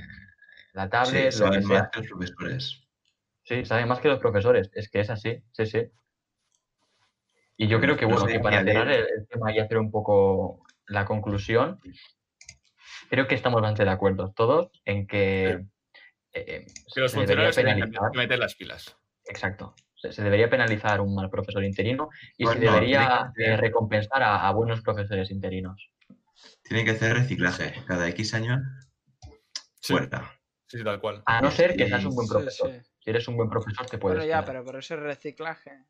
la 0.74 0.90
tablet, 0.90 1.32
Sí, 1.32 1.40
lo 1.44 1.52
que 1.52 1.62
saben 1.62 1.64
sea. 1.64 1.80
más 1.80 1.90
que 1.90 2.00
los 2.00 2.08
profesores. 2.10 2.84
Sí, 3.44 3.66
saben 3.66 3.88
más 3.88 4.00
que 4.00 4.08
los 4.10 4.20
profesores. 4.20 4.70
Es 4.74 4.90
que 4.90 5.00
es 5.00 5.10
así, 5.10 5.42
sí, 5.52 5.66
sí. 5.66 5.90
Y 7.58 7.68
yo 7.68 7.80
creo 7.80 7.98
que, 7.98 8.06
No 8.06 8.12
bueno, 8.14 8.28
que 8.28 8.40
para 8.40 8.64
cerrar 8.64 8.90
el, 8.92 9.02
el 9.02 9.28
tema 9.28 9.52
y 9.52 9.60
hacer 9.60 9.78
un 9.78 9.90
poco 9.92 10.64
la 10.88 11.06
conclusión, 11.06 11.80
creo 13.10 13.28
que 13.28 13.36
estamos 13.36 13.62
bastante 13.62 13.86
de 13.86 13.92
acuerdo 13.92 14.32
todos 14.36 14.70
en 14.86 15.08
que, 15.08 15.50
eh, 15.50 15.66
eh, 16.34 16.66
Que 16.94 17.02
los 17.02 17.12
se 17.12 17.20
debería 17.20 17.52
funcionarios 17.52 17.56
tienen 17.56 18.12
que 18.12 18.18
meter 18.18 18.40
las 18.40 18.56
pilas. 18.56 18.98
Exacto. 19.26 19.76
Se, 19.96 20.12
se 20.12 20.24
debería 20.24 20.50
penalizar 20.50 21.00
un 21.02 21.14
mal 21.14 21.30
profesor 21.30 21.64
interino 21.64 22.10
y 22.38 22.46
se 22.48 22.56
debería 22.60 23.32
que 23.36 23.46
eh, 23.46 23.58
recompensar 23.58 24.24
a, 24.24 24.48
a 24.48 24.52
buenos 24.52 24.82
profesores 24.82 25.30
interinos. 25.30 25.92
Tienen 26.64 26.86
que 26.86 26.92
hacer 26.92 27.14
reciclaje. 27.16 27.74
Cada 27.86 28.08
X 28.10 28.34
años, 28.34 28.62
Sí, 29.80 29.94
fuera. 29.94 30.32
sí, 30.68 30.78
sí, 30.78 30.84
tal 30.84 31.00
cual. 31.02 31.24
A 31.26 31.42
no 31.42 31.52
ser 31.52 31.76
que 31.76 31.88
seas 31.88 32.06
un 32.06 32.16
buen 32.16 32.28
profesor. 32.28 32.72
sí. 32.72 32.80
Si 33.04 33.10
eres 33.10 33.28
un 33.28 33.36
buen 33.36 33.50
profesor, 33.50 33.88
te 33.88 33.98
puedes. 33.98 34.18
Bueno, 34.20 34.30
ya, 34.30 34.42
quedar. 34.42 34.46
pero 34.46 34.64
por 34.66 34.76
ese 34.78 34.96
reciclaje. 34.96 35.86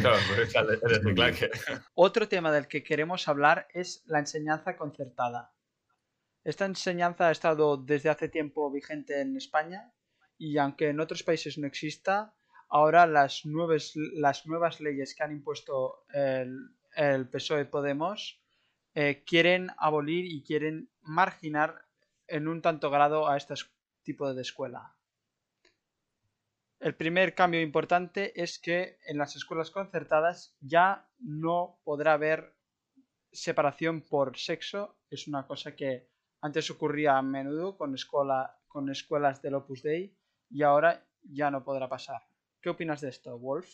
Claro, 0.00 0.16
el 0.16 0.80
reciclaje. 0.82 1.50
Otro 1.94 2.28
tema 2.28 2.52
del 2.52 2.68
que 2.68 2.82
queremos 2.84 3.26
hablar 3.28 3.66
es 3.74 4.02
la 4.06 4.20
enseñanza 4.20 4.76
concertada. 4.76 5.52
Esta 6.44 6.64
enseñanza 6.64 7.28
ha 7.28 7.32
estado 7.32 7.76
desde 7.76 8.08
hace 8.08 8.28
tiempo 8.28 8.70
vigente 8.70 9.20
en 9.20 9.36
España 9.36 9.92
y 10.38 10.56
aunque 10.58 10.88
en 10.88 11.00
otros 11.00 11.22
países 11.22 11.58
no 11.58 11.66
exista, 11.66 12.34
ahora 12.68 13.06
las 13.06 13.44
nuevas, 13.44 13.92
las 13.94 14.46
nuevas 14.46 14.80
leyes 14.80 15.14
que 15.14 15.22
han 15.24 15.32
impuesto 15.32 16.04
el, 16.14 16.56
el 16.94 17.28
PSOE 17.28 17.66
Podemos 17.66 18.39
eh, 18.94 19.22
quieren 19.26 19.70
abolir 19.78 20.24
y 20.26 20.42
quieren 20.42 20.90
marginar 21.02 21.86
en 22.26 22.48
un 22.48 22.62
tanto 22.62 22.90
grado 22.90 23.28
a 23.28 23.36
este 23.36 23.54
es- 23.54 23.70
tipo 24.02 24.32
de 24.32 24.42
escuela. 24.42 24.96
El 26.80 26.94
primer 26.94 27.34
cambio 27.34 27.60
importante 27.60 28.32
es 28.42 28.58
que 28.58 28.98
en 29.06 29.18
las 29.18 29.36
escuelas 29.36 29.70
concertadas 29.70 30.56
ya 30.60 31.06
no 31.18 31.78
podrá 31.84 32.14
haber 32.14 32.56
separación 33.32 34.00
por 34.00 34.36
sexo. 34.38 34.96
Es 35.10 35.28
una 35.28 35.46
cosa 35.46 35.76
que 35.76 36.08
antes 36.40 36.70
ocurría 36.70 37.18
a 37.18 37.22
menudo 37.22 37.76
con, 37.76 37.94
escuela, 37.94 38.58
con 38.66 38.88
escuelas 38.90 39.42
del 39.42 39.54
Opus 39.54 39.82
Dei 39.82 40.16
y 40.48 40.62
ahora 40.62 41.06
ya 41.22 41.50
no 41.50 41.62
podrá 41.62 41.88
pasar. 41.88 42.22
¿Qué 42.62 42.70
opinas 42.70 43.02
de 43.02 43.10
esto, 43.10 43.38
Wolf? 43.38 43.68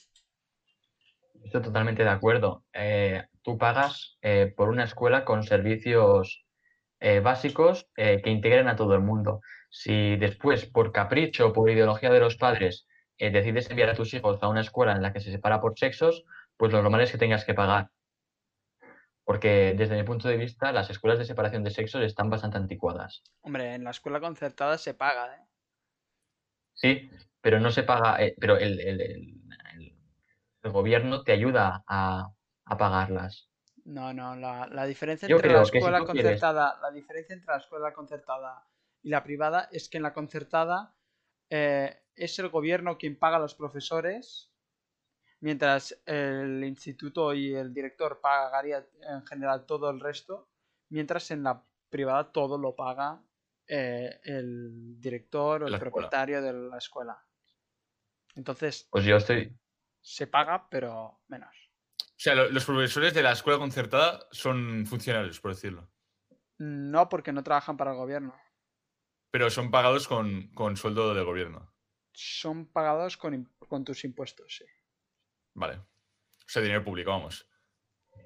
Estoy 1.45 1.63
totalmente 1.63 2.03
de 2.03 2.11
acuerdo. 2.11 2.65
Eh, 2.73 3.25
tú 3.43 3.57
pagas 3.57 4.19
eh, 4.23 4.53
por 4.57 4.69
una 4.69 4.85
escuela 4.85 5.25
con 5.25 5.43
servicios 5.43 6.45
eh, 7.01 7.21
básicos 7.21 7.89
que 7.95 8.23
integren 8.31 8.69
a 8.69 8.77
todo 8.77 8.95
el 8.95 9.03
mundo. 9.03 9.41
Si 9.71 10.17
después, 10.17 10.67
por 10.67 10.93
capricho 10.93 11.49
o 11.49 11.53
por 11.53 11.71
ideología 11.71 12.11
de 12.11 12.21
los 12.21 12.37
padres, 12.37 12.87
decides 13.19 13.71
enviar 13.71 13.91
a 13.91 13.95
tus 13.95 14.13
hijos 14.15 14.43
a 14.43 14.49
una 14.49 14.61
escuela 14.61 14.93
en 14.93 15.03
la 15.03 15.13
que 15.13 15.21
se 15.21 15.31
separa 15.31 15.61
por 15.61 15.79
sexos, 15.79 16.25
pues 16.57 16.73
lo 16.73 16.83
normal 16.83 17.03
es 17.03 17.13
que 17.13 17.19
tengas 17.19 17.45
que 17.45 17.55
pagar. 17.55 17.91
Porque 19.25 19.75
desde 19.77 19.97
mi 19.97 20.05
punto 20.05 20.29
de 20.29 20.37
vista, 20.37 20.71
las 20.73 20.89
escuelas 20.89 21.19
de 21.19 21.25
separación 21.25 21.65
de 21.65 21.71
sexos 21.71 22.03
están 22.03 22.31
bastante 22.31 22.59
anticuadas. 22.59 23.23
Hombre, 23.43 23.75
en 23.75 23.83
la 23.85 23.91
escuela 23.91 24.21
concertada 24.21 24.79
se 24.79 24.95
paga, 24.95 25.35
¿eh? 25.37 25.47
Sí, 26.75 27.11
pero 27.41 27.59
no 27.59 27.71
se 27.71 27.83
paga, 27.83 28.23
eh, 28.23 28.35
pero 28.39 28.57
el- 28.57 28.81
el- 28.81 29.36
el 30.67 30.73
gobierno 30.73 31.23
te 31.23 31.33
ayuda 31.33 31.85
a, 31.87 32.33
a 32.65 32.77
pagarlas. 32.79 33.51
No, 33.85 34.13
no, 34.13 34.35
la, 34.37 34.67
la 34.67 34.85
diferencia 34.85 35.27
Yo 35.27 35.37
entre 35.37 35.49
la 35.49 35.61
creo 35.61 35.71
que 35.71 35.81
si 35.81 35.87
escuela 35.87 35.99
quieres- 36.11 36.41
concertada, 36.41 36.79
la 36.83 36.91
diferencia 36.91 37.35
entre 37.35 37.53
la 37.53 37.59
escuela 37.59 37.93
concertada 37.93 38.67
y 39.03 39.11
la 39.11 39.23
privada 39.23 39.69
es 39.71 39.89
que 39.89 39.97
en 39.99 40.03
la 40.03 40.13
concertada 40.13 40.95
eh, 41.51 42.03
es 42.17 42.39
el 42.41 42.49
gobierno 42.49 42.99
quien 42.99 43.17
paga 43.19 43.37
a 43.37 43.41
los 43.41 43.55
profesores, 43.55 44.51
mientras 45.41 46.01
el 46.07 46.65
instituto 46.65 47.35
y 47.35 47.55
el 47.55 47.75
director 47.75 48.21
pagaría 48.21 48.87
en 49.03 49.25
general 49.27 49.67
todo 49.67 49.91
el 49.91 50.01
resto, 50.01 50.49
mientras 50.91 51.31
en 51.33 51.45
la 51.45 51.65
privada 51.91 52.33
todo 52.33 52.59
lo 52.59 52.77
paga 52.77 53.23
eh, 53.69 54.21
el 54.25 55.01
director 55.01 55.65
o 55.65 55.69
el 55.69 55.75
escuela. 55.75 56.09
propietario 56.09 56.43
de 56.43 56.53
la 56.53 56.79
escuela. 56.79 57.19
Entonces, 58.37 58.89
Pues 58.91 59.05
yo 59.05 59.17
estoy, 59.17 59.57
se 60.09 60.29
paga, 60.29 60.69
pero 60.71 61.19
menos. 61.27 61.51
O 61.99 62.05
sea, 62.19 62.35
lo- 62.37 62.49
los 62.49 62.65
profesores 62.65 63.13
de 63.13 63.23
la 63.25 63.33
escuela 63.33 63.59
concertada 63.59 64.21
son 64.31 64.87
funcionarios, 64.87 65.41
por 65.41 65.53
decirlo. 65.53 65.91
No 66.59 67.09
porque 67.09 67.33
no 67.33 67.43
trabajan 67.43 67.77
para 67.77 67.91
el 67.91 67.97
gobierno. 67.97 68.35
Pero 69.33 69.51
son 69.51 69.71
pagados 69.73 70.07
con, 70.07 70.49
con 70.55 70.77
sueldo 70.77 71.13
del 71.13 71.25
gobierno. 71.25 71.73
son 72.13 72.67
pagados 72.67 73.17
con, 73.19 73.53
con 73.69 73.85
tus 73.85 74.05
impuestos, 74.05 74.57
sí. 74.57 74.65
Vale. 75.55 75.75
O 75.79 76.49
sea, 76.49 76.63
dinero 76.63 76.83
público, 76.85 77.11
vamos. 77.11 77.47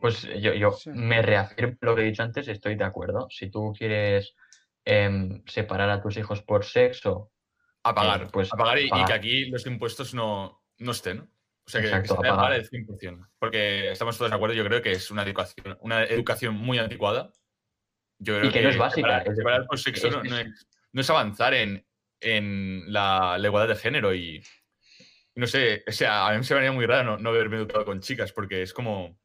Pues 0.00 0.22
yo, 0.40 0.52
yo 0.54 0.70
Sí. 0.72 0.90
me 0.90 1.20
reafirmo 1.22 1.76
lo 1.80 1.96
que 1.96 2.02
he 2.02 2.04
dicho 2.04 2.22
antes, 2.22 2.46
estoy 2.46 2.76
de 2.76 2.84
acuerdo. 2.84 3.26
Si 3.30 3.50
tú 3.50 3.72
quieres 3.76 4.36
em, 4.84 5.42
separar 5.46 5.90
a 5.90 6.00
tus 6.00 6.16
hijos 6.18 6.42
por 6.42 6.64
sexo, 6.64 7.32
A 7.82 7.92
pagar. 7.94 8.22
Eh, 8.24 8.28
pues, 8.32 8.52
a 8.52 8.56
pagar 8.56 8.78
y, 8.78 8.88
a 8.92 9.00
y 9.00 9.04
que 9.06 9.12
aquí 9.12 9.46
los 9.50 9.66
impuestos 9.66 10.14
no, 10.14 10.62
no 10.78 10.92
estén. 10.92 11.28
O 11.66 11.70
sea, 11.70 11.80
que, 11.80 11.86
Exacto, 11.88 12.14
se 12.16 12.22
que 12.22 12.28
pagar 12.28 12.36
pagar. 12.36 12.52
el 12.60 12.68
100%. 12.68 13.28
Porque 13.38 13.90
estamos 13.92 14.18
todos 14.18 14.30
de 14.30 14.36
acuerdo, 14.36 14.54
yo 14.54 14.64
creo 14.64 14.82
que 14.82 14.92
es 14.92 15.10
una 15.10 15.22
educación, 15.22 15.78
una 15.80 16.04
educación 16.04 16.54
muy 16.54 16.78
anticuada. 16.78 17.32
Yo 18.18 18.38
creo 18.38 18.50
Y 18.50 18.52
que 18.52 18.62
no 18.62 18.68
es 18.70 18.78
básica, 18.78 19.24
Separar, 19.34 19.66
por 19.66 19.78
sexo 19.78 20.08
es- 20.08 20.12
no, 20.14 20.22
no 20.24 20.38
es- 20.38 20.46
es, 20.46 20.68
no 20.92 21.00
es 21.00 21.10
avanzar 21.10 21.54
en, 21.54 21.86
en 22.20 22.92
la, 22.92 23.38
la 23.38 23.46
igualdad 23.46 23.74
de 23.74 23.80
género 23.80 24.14
y. 24.14 24.42
No 25.36 25.46
sé, 25.46 25.84
o 25.86 25.92
sea, 25.92 26.26
a 26.28 26.36
mí 26.36 26.42
se 26.44 26.54
me 26.54 26.58
haría 26.58 26.72
muy 26.72 26.84
raro 26.86 27.04
no, 27.12 27.18
no 27.18 27.30
haberme 27.30 27.56
educado 27.56 27.84
con 27.84 28.00
chicas 28.00 28.32
porque 28.32 28.62
es 28.62 28.72
como. 28.74 29.18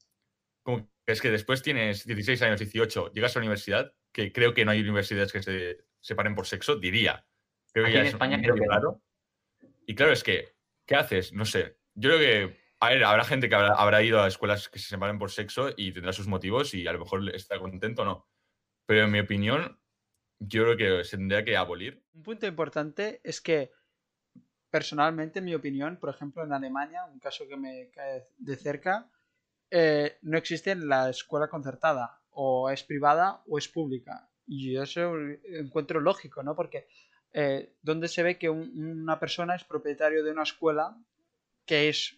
como 0.63 0.87
que 1.05 1.11
es 1.13 1.21
que 1.21 1.29
después 1.31 1.61
tienes 1.61 2.05
16 2.05 2.41
años, 2.43 2.59
18, 2.59 3.11
llegas 3.11 3.35
a 3.35 3.39
la 3.39 3.43
universidad, 3.43 3.93
que 4.11 4.31
creo 4.31 4.53
que 4.53 4.65
no 4.65 4.71
hay 4.71 4.81
universidades 4.81 5.31
que 5.31 5.41
se 5.43 5.85
separen 5.99 6.35
por 6.35 6.45
sexo, 6.47 6.75
diría. 6.77 7.25
Creo 7.73 7.85
que 7.85 7.89
Aquí 7.91 7.97
en 7.99 8.05
es 8.05 8.13
España 8.13 8.39
creo 8.41 8.55
que 8.55 8.61
claro. 8.61 9.01
Y 9.87 9.93
claro, 9.95 10.13
es 10.13 10.23
que, 10.23 10.55
¿qué 10.85 10.95
haces? 10.95 11.33
No 11.33 11.43
sé. 11.45 11.77
Yo 11.95 12.09
creo 12.09 12.19
que, 12.19 12.59
a 12.79 12.89
ver, 12.89 13.03
habrá 13.03 13.23
gente 13.23 13.49
que 13.49 13.55
habrá, 13.55 13.73
habrá 13.75 14.03
ido 14.03 14.21
a 14.21 14.27
escuelas 14.27 14.69
que 14.69 14.79
se 14.79 14.89
separen 14.89 15.17
por 15.17 15.31
sexo 15.31 15.69
y 15.75 15.91
tendrá 15.91 16.13
sus 16.13 16.27
motivos 16.27 16.73
y 16.73 16.85
a 16.87 16.93
lo 16.93 16.99
mejor 16.99 17.33
está 17.33 17.57
contento 17.59 18.01
o 18.03 18.05
no. 18.05 18.27
Pero 18.85 19.05
en 19.05 19.11
mi 19.11 19.19
opinión, 19.19 19.79
yo 20.39 20.63
creo 20.63 20.77
que 20.77 21.03
se 21.03 21.17
tendría 21.17 21.43
que 21.43 21.57
abolir. 21.57 22.03
Un 22.13 22.23
punto 22.23 22.45
importante 22.45 23.21
es 23.23 23.41
que, 23.41 23.71
personalmente, 24.69 25.39
en 25.39 25.45
mi 25.45 25.55
opinión, 25.55 25.97
por 25.97 26.09
ejemplo, 26.09 26.43
en 26.43 26.53
Alemania, 26.53 27.05
un 27.05 27.19
caso 27.19 27.47
que 27.47 27.57
me 27.57 27.89
cae 27.91 28.27
de 28.37 28.55
cerca, 28.57 29.09
eh, 29.71 30.17
no 30.21 30.37
existe 30.37 30.75
la 30.75 31.09
escuela 31.09 31.47
concertada, 31.47 32.21
o 32.31 32.69
es 32.69 32.83
privada 32.83 33.41
o 33.47 33.57
es 33.57 33.67
pública. 33.69 34.29
Y 34.45 34.73
yo 34.73 34.83
eso 34.83 35.15
encuentro 35.45 35.99
lógico, 36.01 36.43
¿no? 36.43 36.55
Porque 36.55 36.87
eh, 37.37 37.73
donde 37.81 38.07
se 38.07 38.23
ve 38.23 38.37
que 38.37 38.49
un- 38.49 38.71
una 39.01 39.19
persona 39.19 39.55
es 39.55 39.63
propietario 39.63 40.23
de 40.23 40.31
una 40.31 40.43
escuela 40.43 40.95
que 41.65 41.89
es 41.89 42.17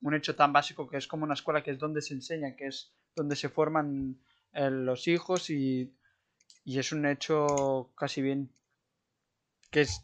un 0.00 0.14
hecho 0.14 0.36
tan 0.36 0.52
básico 0.52 0.88
que 0.88 0.96
es 0.98 1.06
como 1.06 1.24
una 1.24 1.34
escuela 1.34 1.62
que 1.62 1.70
es 1.70 1.78
donde 1.78 2.02
se 2.02 2.14
enseña, 2.14 2.54
que 2.56 2.66
es 2.66 2.92
donde 3.14 3.36
se 3.36 3.48
forman 3.48 4.18
eh, 4.52 4.70
los 4.70 5.08
hijos 5.08 5.50
y, 5.50 5.94
y 6.64 6.78
es 6.78 6.92
un 6.92 7.06
hecho 7.06 7.92
casi 7.96 8.22
bien 8.22 8.50
que 9.70 9.82
es, 9.82 10.02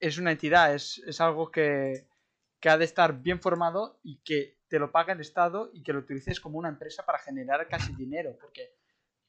es 0.00 0.18
una 0.18 0.32
entidad, 0.32 0.74
es, 0.74 0.98
es 1.06 1.20
algo 1.20 1.50
que, 1.50 2.06
que 2.60 2.68
ha 2.68 2.78
de 2.78 2.84
estar 2.84 3.20
bien 3.20 3.40
formado 3.40 3.98
y 4.02 4.18
que 4.18 4.58
te 4.68 4.78
lo 4.78 4.92
paga 4.92 5.12
el 5.14 5.20
Estado 5.20 5.70
y 5.72 5.82
que 5.82 5.92
lo 5.92 6.00
utilices 6.00 6.40
como 6.40 6.58
una 6.58 6.68
empresa 6.68 7.04
para 7.04 7.18
generar 7.18 7.66
casi 7.68 7.92
dinero, 7.94 8.36
porque 8.40 8.70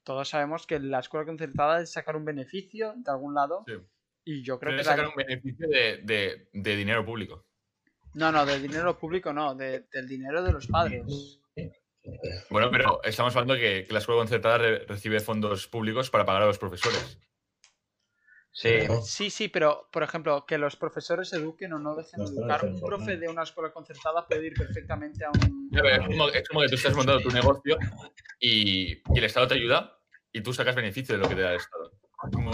todos 0.03 0.29
sabemos 0.29 0.67
que 0.67 0.79
la 0.79 0.99
escuela 0.99 1.25
concertada 1.25 1.81
es 1.81 1.91
sacar 1.91 2.15
un 2.15 2.25
beneficio 2.25 2.93
de 2.97 3.11
algún 3.11 3.33
lado 3.33 3.63
Sí. 3.65 3.73
y 4.25 4.43
yo 4.43 4.59
creo 4.59 4.77
que... 4.77 4.83
sacar 4.83 5.05
la- 5.05 5.09
un 5.09 5.15
beneficio 5.15 5.67
de, 5.67 5.97
de- 6.03 6.49
de 6.53 6.75
dinero 6.75 7.05
público. 7.05 7.45
No, 8.19 8.33
no, 8.33 8.45
del 8.45 8.61
dinero 8.61 8.97
público 8.99 9.31
no, 9.31 9.55
de- 9.55 9.85
del 9.93 10.05
dinero 10.07 10.43
de 10.43 10.51
los 10.51 10.67
padres. 10.67 11.39
Bueno, 12.49 12.69
pero 12.69 13.01
estamos 13.03 13.33
hablando 13.35 13.55
que, 13.55 13.85
que 13.85 13.93
la 13.93 13.99
escuela 13.99 14.19
concertada 14.19 14.57
re- 14.57 14.79
recibe 14.85 15.21
fondos 15.21 15.67
públicos 15.67 16.09
para 16.09 16.25
pagar 16.25 16.41
a 16.43 16.45
los 16.47 16.57
profesores. 16.57 17.17
Sí. 18.51 18.79
Sí, 19.05 19.29
sí, 19.29 19.47
pero 19.47 19.87
por 19.91 20.03
ejemplo, 20.03 20.45
que 20.45 20.57
los 20.57 20.75
profesores 20.75 21.31
eduquen 21.31 21.71
o 21.73 21.79
no 21.79 21.95
dejen 21.95 22.25
de 22.25 22.31
educar. 22.31 22.65
Un 22.65 22.81
profe 22.81 23.15
de 23.15 23.29
una 23.29 23.43
escuela 23.43 23.71
concertada 23.71 24.27
puede 24.27 24.47
ir 24.47 24.53
perfectamente 24.53 25.23
a 25.23 25.29
un... 25.29 25.69
Ya, 25.71 25.79
Es 25.81 25.99
como, 26.07 26.27
es 26.29 26.47
como 26.49 26.61
que 26.61 26.67
tú 26.67 26.75
estás 26.75 26.95
montando 26.95 27.21
tu 27.21 27.29
negocio 27.31 27.77
y, 28.39 28.97
y 28.97 29.17
el 29.17 29.23
Estado 29.23 29.47
te 29.47 29.53
ayuda 29.53 29.97
y 30.33 30.41
tú 30.41 30.51
sacas 30.53 30.75
beneficio 30.75 31.15
de 31.15 31.21
lo 31.21 31.29
que 31.29 31.35
te 31.35 31.41
da 31.41 31.51
el 31.51 31.57
Estado. 31.57 31.91
Como- 32.33 32.51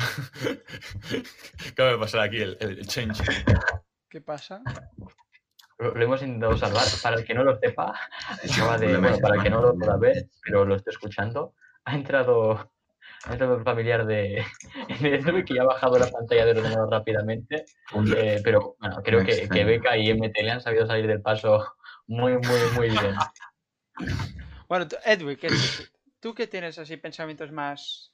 Acaba 1.70 1.90
de 1.92 1.98
pasar 1.98 2.20
aquí 2.20 2.40
el, 2.40 2.56
el 2.60 2.86
change. 2.86 3.22
¿Qué 4.08 4.20
pasa? 4.20 4.62
Lo, 5.78 5.94
lo 5.94 6.04
hemos 6.04 6.22
intentado 6.22 6.56
salvar. 6.56 6.84
Para 7.02 7.16
el 7.16 7.24
que 7.24 7.34
no 7.34 7.44
lo 7.44 7.58
sepa, 7.58 7.94
acaba 8.52 8.78
de. 8.78 8.96
Bueno, 8.98 9.18
para 9.18 9.36
el 9.36 9.42
que 9.42 9.50
no 9.50 9.62
lo 9.62 9.74
pueda 9.74 9.96
ver, 9.96 10.28
pero 10.42 10.64
lo 10.64 10.76
estoy 10.76 10.92
escuchando, 10.92 11.54
ha 11.84 11.94
entrado. 11.94 12.72
Ha 13.24 13.32
entrado 13.32 13.56
un 13.58 13.64
familiar 13.64 14.06
de, 14.06 14.44
de 15.00 15.14
Edwin 15.16 15.44
que 15.44 15.54
ya 15.54 15.62
ha 15.62 15.66
bajado 15.66 15.98
la 15.98 16.10
pantalla 16.10 16.46
de 16.46 16.52
ordenador 16.52 16.90
rápidamente. 16.90 17.66
eh, 18.16 18.40
pero 18.42 18.76
bueno, 18.80 19.02
creo 19.02 19.22
que, 19.24 19.46
que. 19.48 19.64
Beca 19.64 19.96
y 19.96 20.08
MT 20.10 20.42
le 20.42 20.50
han 20.50 20.60
sabido 20.62 20.86
salir 20.86 21.06
del 21.06 21.20
paso 21.20 21.74
muy, 22.06 22.32
muy, 22.38 22.60
muy 22.74 22.88
bien. 22.88 23.14
Bueno, 24.68 24.86
tú- 24.86 24.96
Edwin, 25.04 25.36
¿qué- 25.36 25.48
¿tú 26.20 26.32
que 26.32 26.46
tienes 26.46 26.78
así 26.78 26.96
pensamientos 26.96 27.50
más 27.50 28.09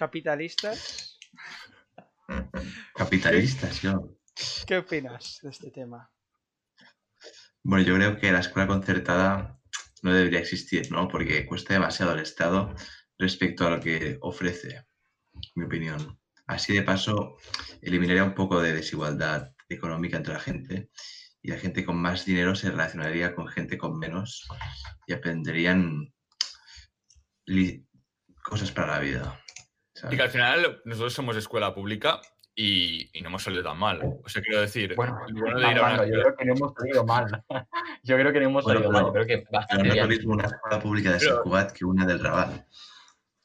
capitalistas? 0.00 1.18
Capitalistas, 2.94 3.82
yo. 3.82 4.16
¿Qué 4.66 4.78
opinas 4.78 5.40
de 5.42 5.50
este 5.50 5.70
tema? 5.70 6.10
Bueno, 7.62 7.84
yo 7.84 7.94
creo 7.96 8.16
que 8.16 8.32
la 8.32 8.40
escuela 8.40 8.66
concertada 8.66 9.60
no 10.02 10.14
debería 10.14 10.38
existir, 10.40 10.90
¿no? 10.90 11.06
Porque 11.06 11.44
cuesta 11.44 11.74
demasiado 11.74 12.12
al 12.12 12.20
Estado 12.20 12.74
respecto 13.18 13.66
a 13.66 13.70
lo 13.70 13.80
que 13.80 14.16
ofrece, 14.22 14.86
en 15.34 15.42
mi 15.56 15.64
opinión. 15.64 16.18
Así 16.46 16.72
de 16.72 16.82
paso, 16.82 17.36
eliminaría 17.82 18.24
un 18.24 18.34
poco 18.34 18.62
de 18.62 18.72
desigualdad 18.72 19.52
económica 19.68 20.16
entre 20.16 20.32
la 20.32 20.40
gente 20.40 20.88
y 21.42 21.50
la 21.50 21.58
gente 21.58 21.84
con 21.84 21.96
más 21.96 22.24
dinero 22.24 22.54
se 22.54 22.70
relacionaría 22.70 23.34
con 23.34 23.48
gente 23.48 23.76
con 23.76 23.98
menos 23.98 24.48
y 25.06 25.12
aprenderían 25.12 26.14
cosas 28.42 28.72
para 28.72 28.94
la 28.94 29.00
vida. 29.00 29.39
Y 30.10 30.16
que 30.16 30.22
al 30.22 30.30
final 30.30 30.80
nosotros 30.84 31.12
somos 31.12 31.36
escuela 31.36 31.74
pública 31.74 32.20
y, 32.54 33.10
y 33.16 33.22
no 33.22 33.28
hemos 33.28 33.42
salido 33.42 33.62
tan 33.62 33.78
mal. 33.78 34.00
O 34.24 34.28
sea, 34.28 34.42
quiero 34.42 34.60
decir, 34.60 34.94
Bueno, 34.94 35.18
bueno 35.32 35.58
de 35.60 35.70
ir 35.70 35.78
a 35.78 35.82
una 35.94 36.06
yo 36.06 36.12
creo 36.20 36.36
que 36.36 36.44
no 36.44 36.54
hemos 36.54 36.72
salido 36.74 37.04
mal. 37.04 37.26
Yo 38.02 38.16
creo 38.16 38.32
que 38.32 38.40
no 38.40 38.46
hemos 38.46 38.64
Bueno, 38.64 38.80
salido 38.80 38.92
mal. 38.92 39.04
Yo 39.06 39.12
creo 39.12 39.26
que 39.26 39.38
Pero 39.38 39.48
bastante 39.52 39.88
no 39.88 39.94
es 39.94 40.00
lo 40.02 40.08
mismo 40.08 40.32
una 40.32 40.46
escuela 40.46 40.80
pública 40.80 41.12
de 41.12 41.18
Pero- 41.18 41.34
San 41.34 41.42
Cugat 41.42 41.72
que 41.72 41.84
una 41.84 42.06
del 42.06 42.18
Raval. 42.20 42.66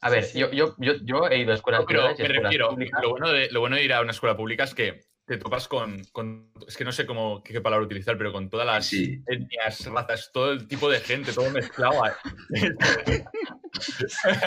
A 0.01 0.09
ver, 0.09 0.31
yo, 0.33 0.51
yo, 0.51 0.75
yo, 0.77 0.93
yo 1.03 1.27
he 1.29 1.39
ido 1.39 1.51
a 1.51 1.55
escuelas 1.55 1.81
No, 1.81 1.87
pero 1.87 2.03
me 2.17 2.27
refiero, 2.27 2.69
públicas. 2.69 3.01
lo 3.01 3.09
bueno, 3.09 3.29
de, 3.31 3.49
lo 3.51 3.59
bueno 3.59 3.75
de 3.75 3.83
ir 3.83 3.93
a 3.93 4.01
una 4.01 4.11
escuela 4.11 4.37
pública 4.37 4.63
es 4.65 4.75
que 4.75 5.01
te 5.25 5.37
topas 5.37 5.67
con, 5.67 6.03
con- 6.11 6.51
es 6.67 6.77
que 6.77 6.85
no 6.85 6.91
sé 6.91 7.07
cómo, 7.07 7.41
qué, 7.43 7.59
palabra 7.59 7.83
utilizar, 7.85 8.15
pero 8.15 8.31
con 8.31 8.47
todas 8.49 8.67
las 8.67 8.85
Sí. 8.85 9.23
etnias, 9.25 9.83
razas, 9.91 10.29
todo 10.31 10.51
el 10.51 10.67
tipo 10.67 10.89
de 10.91 10.99
gente, 10.99 11.33
todo 11.33 11.49
mezclado. 11.49 12.03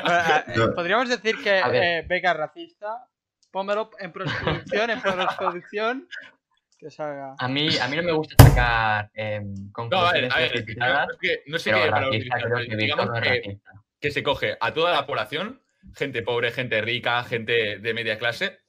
Ah, 0.04 0.44
No. 0.56 0.74
Podríamos 0.74 1.08
decir 1.08 1.36
que 1.42 1.58
eh, 1.72 2.04
Beca 2.06 2.32
es 2.32 2.36
racista. 2.36 3.06
Pónmelo 3.50 3.90
en 3.98 4.12
postproducción, 4.12 4.90
en 4.90 5.00
postproducción. 5.00 6.08
Que 6.78 6.90
salga. 6.90 7.34
A 7.38 7.48
mí, 7.48 7.76
a 7.78 7.88
mí 7.88 7.96
no 7.96 8.02
me 8.04 8.12
gusta 8.12 8.34
sacar 8.44 9.10
eh, 9.14 9.40
No, 9.40 9.98
a 9.98 10.12
ver, 10.12 10.28
conclusiones 10.28 10.32
a 10.32 10.38
ver, 10.38 10.56
es 10.56 10.64
que 10.64 10.74
no, 10.76 11.06
que 11.20 11.58
sé 11.58 11.70
pero 11.72 11.82
qué 11.84 11.90
racista 11.90 12.36
creo 12.40 12.68
que 12.68 12.76
digamos 12.76 13.06
no 13.06 13.16
es 13.16 13.22
que, 13.22 13.58
que 14.00 14.10
se 14.12 14.22
coge 14.22 14.56
a 14.60 14.72
toda 14.72 14.92
la 14.92 15.04
población, 15.06 15.60
gente 15.96 16.22
pobre, 16.22 16.52
gente 16.52 16.80
rica, 16.82 17.24
gente 17.24 17.78
de 17.80 17.94
media 17.94 18.16
clase, 18.16 18.60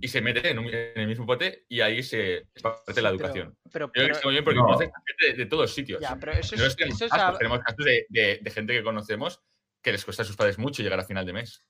y 0.00 0.06
se 0.06 0.20
mete 0.20 0.50
en, 0.50 0.58
un- 0.60 0.66
en 0.72 0.92
el 0.94 1.08
mismo 1.08 1.26
pote 1.26 1.64
y 1.68 1.80
ahí 1.80 2.02
se 2.04 2.46
parte 2.62 2.82
la 2.86 2.92
Sí, 2.92 2.94
pero- 2.94 3.08
educación. 3.10 3.58
Pero, 3.72 3.86
Yo 3.86 3.92
creo 4.04 4.16
que 4.20 4.24
muy 4.24 4.32
bien 4.34 4.44
porque 4.44 4.58
No. 4.60 4.66
conoces 4.66 4.90
gente 5.06 5.26
de, 5.26 5.32
de 5.44 5.46
todos 5.46 5.74
sitios. 5.74 6.00
ya, 6.00 6.16
pero 6.20 6.32
eso 6.32 6.54
es, 6.54 6.76
tenemos 6.76 6.94
eso 6.96 7.06
es 7.06 7.10
casos, 7.10 7.34
a- 7.34 7.38
tenemos 7.38 7.58
casos 7.60 7.84
de, 7.84 8.06
de- 8.10 8.38
de 8.40 8.50
gente 8.52 8.72
que 8.74 8.84
conocemos 8.84 9.40
que 9.82 9.92
les 9.92 10.04
cuesta 10.04 10.22
a 10.22 10.26
sus 10.26 10.36
padres 10.36 10.58
mucho 10.58 10.82
llegar 10.82 10.98
a 11.00 11.04
final 11.04 11.24
de 11.26 11.32
mes. 11.32 11.64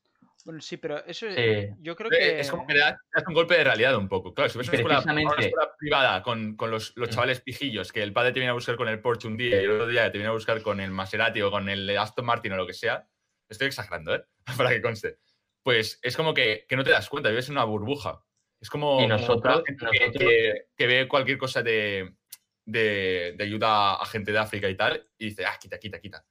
Bueno, 0.44 0.61
sí, 0.62 0.77
pero 0.79 1.05
eso 1.05 1.27
Sí. 1.31 1.68
yo 1.81 1.94
creo 1.97 2.11
Eh, 2.12 2.18
que. 2.18 2.40
Es 2.40 2.51
como 2.51 2.66
que 2.66 2.73
le 2.75 2.81
das, 2.81 2.97
un 3.27 3.35
golpe 3.35 3.57
de 3.59 3.64
realidad 3.64 3.97
un 3.97 4.09
poco. 4.09 4.33
Claro, 4.33 4.49
si 4.49 4.57
ves 4.57 4.68
una 4.68 4.77
escuela, 4.77 4.97
Precisamente. 4.99 5.35
una 5.35 5.44
escuela 5.47 5.71
privada 5.79 6.23
con, 6.23 6.57
con 6.57 6.71
los, 6.71 6.97
los 6.97 7.09
Mm. 7.09 7.12
chavales 7.12 7.40
pijillos, 7.40 7.92
que 7.92 8.03
el 8.03 8.12
padre 8.12 8.33
te 8.33 8.38
viene 8.40 8.51
a 8.51 8.55
buscar 8.55 8.77
con 8.77 8.88
el 8.88 9.01
Porsche 9.01 9.29
un 9.29 9.37
día 9.37 9.61
y 9.61 9.64
el 9.64 9.73
otro 9.73 9.88
día 9.88 10.11
te 10.11 10.16
viene 10.18 10.29
a 10.29 10.33
buscar 10.33 10.62
con 10.62 10.81
el 10.81 10.90
Maserati 10.90 11.42
o 11.42 11.51
con 11.51 11.68
el 11.68 11.97
Aston 11.99 12.25
Martin 12.25 12.53
o 12.53 12.57
lo 12.57 12.66
que 12.66 12.73
sea, 12.73 13.07
estoy 13.49 13.66
exagerando, 13.66 14.14
¿eh? 14.14 14.25
Para 14.68 14.71
que 14.71 14.81
conste. 14.81 15.18
Pues 15.62 15.99
es 16.03 16.16
como 16.16 16.33
que, 16.33 16.64
que 16.68 16.77
no 16.77 16.85
te 16.85 16.90
das 16.90 17.09
cuenta, 17.11 17.29
vives 17.29 17.49
en 17.49 17.53
una 17.57 17.64
burbuja. 17.64 18.23
Es 18.61 18.71
como, 18.71 18.99
Y 18.99 19.01
gente 19.03 19.16
nosotros- 19.16 19.62
que, 20.18 20.66
que 20.75 20.87
ve 20.87 21.09
cualquier 21.09 21.37
cosa 21.37 21.62
de, 21.62 22.14
de, 22.64 23.35
de 23.37 23.44
ayuda 23.44 23.94
a 23.97 24.07
gente 24.07 24.33
de 24.33 24.38
África 24.38 24.68
y 24.68 24.77
tal 24.77 25.07
y 25.18 25.27
dice, 25.27 25.44
ah, 25.44 25.59
quita, 25.61 25.79
quita, 25.79 26.01
quita. 26.01 26.25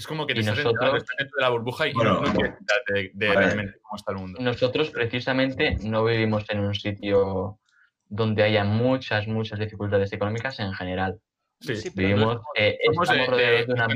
Es 0.00 0.06
como 0.06 0.26
que 0.26 0.32
te 0.32 0.40
estás 0.40 0.56
nosotros- 0.56 0.96
estás 0.96 1.16
dentro 1.18 1.36
de 1.36 1.42
la 1.42 1.48
burbuja 1.50 1.86
y 1.88 1.92
Bueno, 1.92 2.14
no, 2.14 2.20
no 2.22 2.32
quieres 2.32 2.54
de, 2.86 3.10
de 3.12 3.34
realmente 3.34 3.78
cómo 3.82 3.96
está 3.96 4.12
el 4.12 4.18
mundo. 4.18 4.38
Nosotros 4.40 4.88
precisamente 4.88 5.76
no 5.82 6.02
vivimos 6.06 6.48
en 6.48 6.60
un 6.60 6.74
sitio 6.74 7.60
donde 8.08 8.42
haya 8.42 8.64
muchas, 8.64 9.28
muchas 9.28 9.58
dificultades 9.58 10.10
económicas 10.14 10.58
en 10.58 10.72
general. 10.72 11.20
Sí, 11.60 11.76
Sí, 11.76 11.90
pero 11.94 12.08
Vivimos, 12.08 12.38
eh, 12.56 12.78
somos 12.86 13.08
de- 13.10 13.14
estamos 13.14 13.28
rodeados 13.28 13.58
de, 13.60 13.66
de 13.66 13.72
un 13.72 13.78
San 13.78 13.90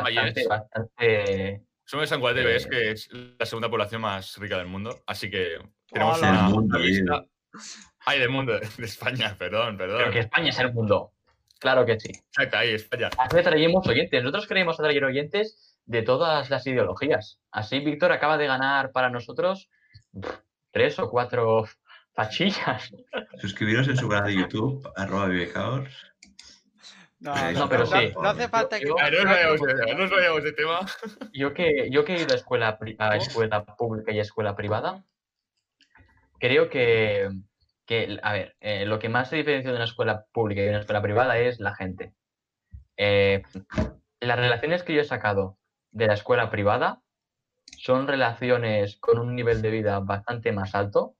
ambiente 0.00 0.46
bastante. 0.48 1.62
Somos 1.84 2.04
de 2.04 2.06
San 2.06 2.20
Juan 2.20 2.34
de 2.36 2.44
Bes, 2.44 2.64
Eh, 2.64 2.68
que 2.70 2.90
es 2.92 3.08
la 3.38 3.44
segunda 3.44 3.68
población 3.68 4.00
más 4.00 4.38
rica 4.38 4.56
del 4.56 4.66
mundo, 4.68 5.02
así 5.06 5.28
que 5.30 5.58
tenemos 5.92 6.16
Hola. 6.18 6.30
una, 6.30 6.42
Del 6.44 6.50
mundo, 6.54 6.76
una 6.78 6.86
vista. 6.86 7.24
Ay, 8.06 8.18
del 8.18 8.30
mundo, 8.30 8.52
de 8.78 8.86
España, 8.86 9.36
perdón, 9.38 9.76
Pero 9.76 9.96
perdón. 9.96 10.12
que 10.14 10.20
España 10.20 10.48
es 10.48 10.58
el 10.58 10.72
mundo. 10.72 11.12
Claro 11.60 11.86
que 11.86 12.00
sí. 12.00 12.10
Exacto, 12.10 12.56
ahí, 12.56 12.74
España. 12.74 13.10
Así 13.18 13.42
traemos 13.42 13.86
oyentes. 13.86 14.22
Nosotros 14.22 14.46
queremos 14.48 14.80
atraer 14.80 15.04
oyentes 15.04 15.76
de 15.84 16.02
todas 16.02 16.50
las 16.50 16.66
ideologías. 16.66 17.38
Así 17.52 17.78
Víctor 17.80 18.10
acaba 18.12 18.36
de 18.38 18.46
ganar 18.48 18.90
para 18.92 19.10
nosotros 19.10 19.68
pff, 20.20 20.30
tres 20.72 20.98
o 20.98 21.08
cuatro 21.10 21.66
fachillas. 22.14 22.90
Suscribiros 23.40 23.86
en 23.88 23.96
su 23.96 24.08
canal 24.08 24.26
de 24.26 24.36
YouTube, 24.36 24.90
arroba 24.96 25.26
vivecaos. 25.26 25.88
No, 27.18 27.36
Eh, 27.36 27.52
no, 27.52 27.68
pero 27.68 27.84
sí. 27.84 28.10
No 28.14 28.30
hace 28.30 28.48
falta 28.48 28.78
que. 28.78 28.86
Yo- 28.86 28.96
Ah, 28.98 29.10
no 29.10 29.18
nos 29.98 30.10
vayamos 30.10 30.42
de 30.42 30.52
tema. 30.54 30.80
Yo 31.34 31.52
que, 31.52 31.88
yo 31.90 32.04
que 32.06 32.14
he 32.14 32.22
ido 32.22 32.32
a 32.32 32.36
escuela, 32.36 32.78
a 32.98 33.16
escuela 33.16 33.64
pública 33.76 34.10
y 34.12 34.18
a 34.18 34.22
escuela 34.22 34.56
privada, 34.56 35.04
creo 36.38 36.70
que, 36.70 37.28
que, 37.90 38.20
a 38.22 38.32
ver, 38.34 38.54
eh, 38.60 38.86
lo 38.86 39.00
que 39.00 39.08
más 39.08 39.28
se 39.28 39.34
diferencia 39.34 39.72
de 39.72 39.76
una 39.76 39.84
escuela 39.84 40.24
pública 40.30 40.60
y 40.60 40.64
de 40.64 40.70
una 40.70 40.78
escuela 40.78 41.02
privada 41.02 41.38
es 41.38 41.58
la 41.58 41.74
gente. 41.74 42.12
eh, 42.96 43.42
las 44.20 44.38
relaciones 44.38 44.84
que 44.84 44.94
yo 44.94 45.00
he 45.00 45.04
sacado 45.04 45.58
de 45.90 46.06
la 46.06 46.14
escuela 46.14 46.50
privada 46.50 47.00
son 47.78 48.06
relaciones 48.06 48.96
con 49.00 49.18
un 49.18 49.34
nivel 49.34 49.60
de 49.60 49.70
vida 49.70 49.98
bastante 49.98 50.52
más 50.52 50.76
alto 50.76 51.16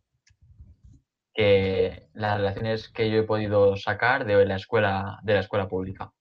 que 1.34 2.08
las 2.12 2.36
relaciones 2.36 2.88
que 2.88 3.10
yo 3.10 3.18
he 3.20 3.22
podido 3.24 3.74
sacar 3.76 4.24
de 4.24 4.44
la 4.46 4.54
escuela, 4.54 5.18
de 5.22 5.34
la 5.34 5.40
escuela 5.40 5.66
pública. 5.68 6.12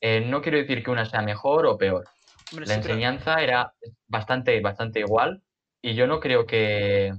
Eh, 0.00 0.22
no 0.22 0.42
quiero 0.42 0.58
decir 0.58 0.82
que 0.82 0.90
una 0.90 1.04
sea 1.04 1.22
mejor 1.22 1.66
o 1.66 1.78
peor. 1.78 2.04
Hombre, 2.50 2.66
La 2.66 2.74
sí, 2.74 2.80
pero- 2.82 2.94
enseñanza 2.94 3.42
era 3.42 3.72
bastante, 4.08 4.60
bastante 4.60 4.98
igual 5.00 5.40
y 5.80 5.94
yo 5.94 6.08
no 6.08 6.18
creo 6.18 6.46
que, 6.46 7.12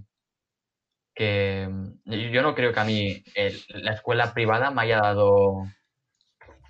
que 1.16 1.70
yo 2.06 2.42
no 2.42 2.54
creo 2.54 2.74
que 2.74 2.80
a 2.80 2.84
mí 2.84 3.24
el- 3.36 3.62
la 3.70 3.94
escuela 3.94 4.34
privada 4.34 4.70
me 4.72 4.82
haya 4.84 5.00
dado 5.00 5.64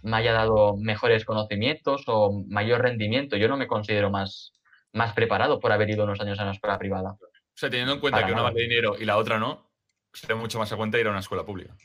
me 0.03 0.17
haya 0.17 0.33
dado 0.33 0.77
mejores 0.77 1.25
conocimientos 1.25 2.03
o 2.05 2.43
mayor 2.47 2.83
rendimiento. 2.83 3.37
Yo 3.37 3.47
no 3.47 3.57
me 3.57 3.65
considero 3.65 4.11
más, 4.11 4.53
más 4.93 5.13
preparado 5.13 5.59
por 5.59 5.71
haber 5.71 5.89
ido 5.89 6.03
unos 6.03 6.21
años 6.21 6.39
a 6.39 6.43
una 6.43 6.51
escuela 6.51 6.77
privada. 6.77 7.13
O 7.13 7.57
sea, 7.57 7.71
teniendo 7.71 7.95
en 7.95 7.99
cuenta 7.99 8.17
Para 8.17 8.27
que 8.27 8.33
una 8.33 8.43
vale 8.43 8.61
dinero 8.61 8.95
y 8.99 9.05
la 9.05 9.17
otra 9.17 9.39
no, 9.39 9.71
sería 10.13 10.35
mucho 10.35 10.59
más 10.59 10.71
a 10.71 10.75
cuenta 10.77 10.99
ir 10.99 11.07
a 11.07 11.09
una 11.09 11.21
escuela 11.21 11.43
pública. 11.43 11.75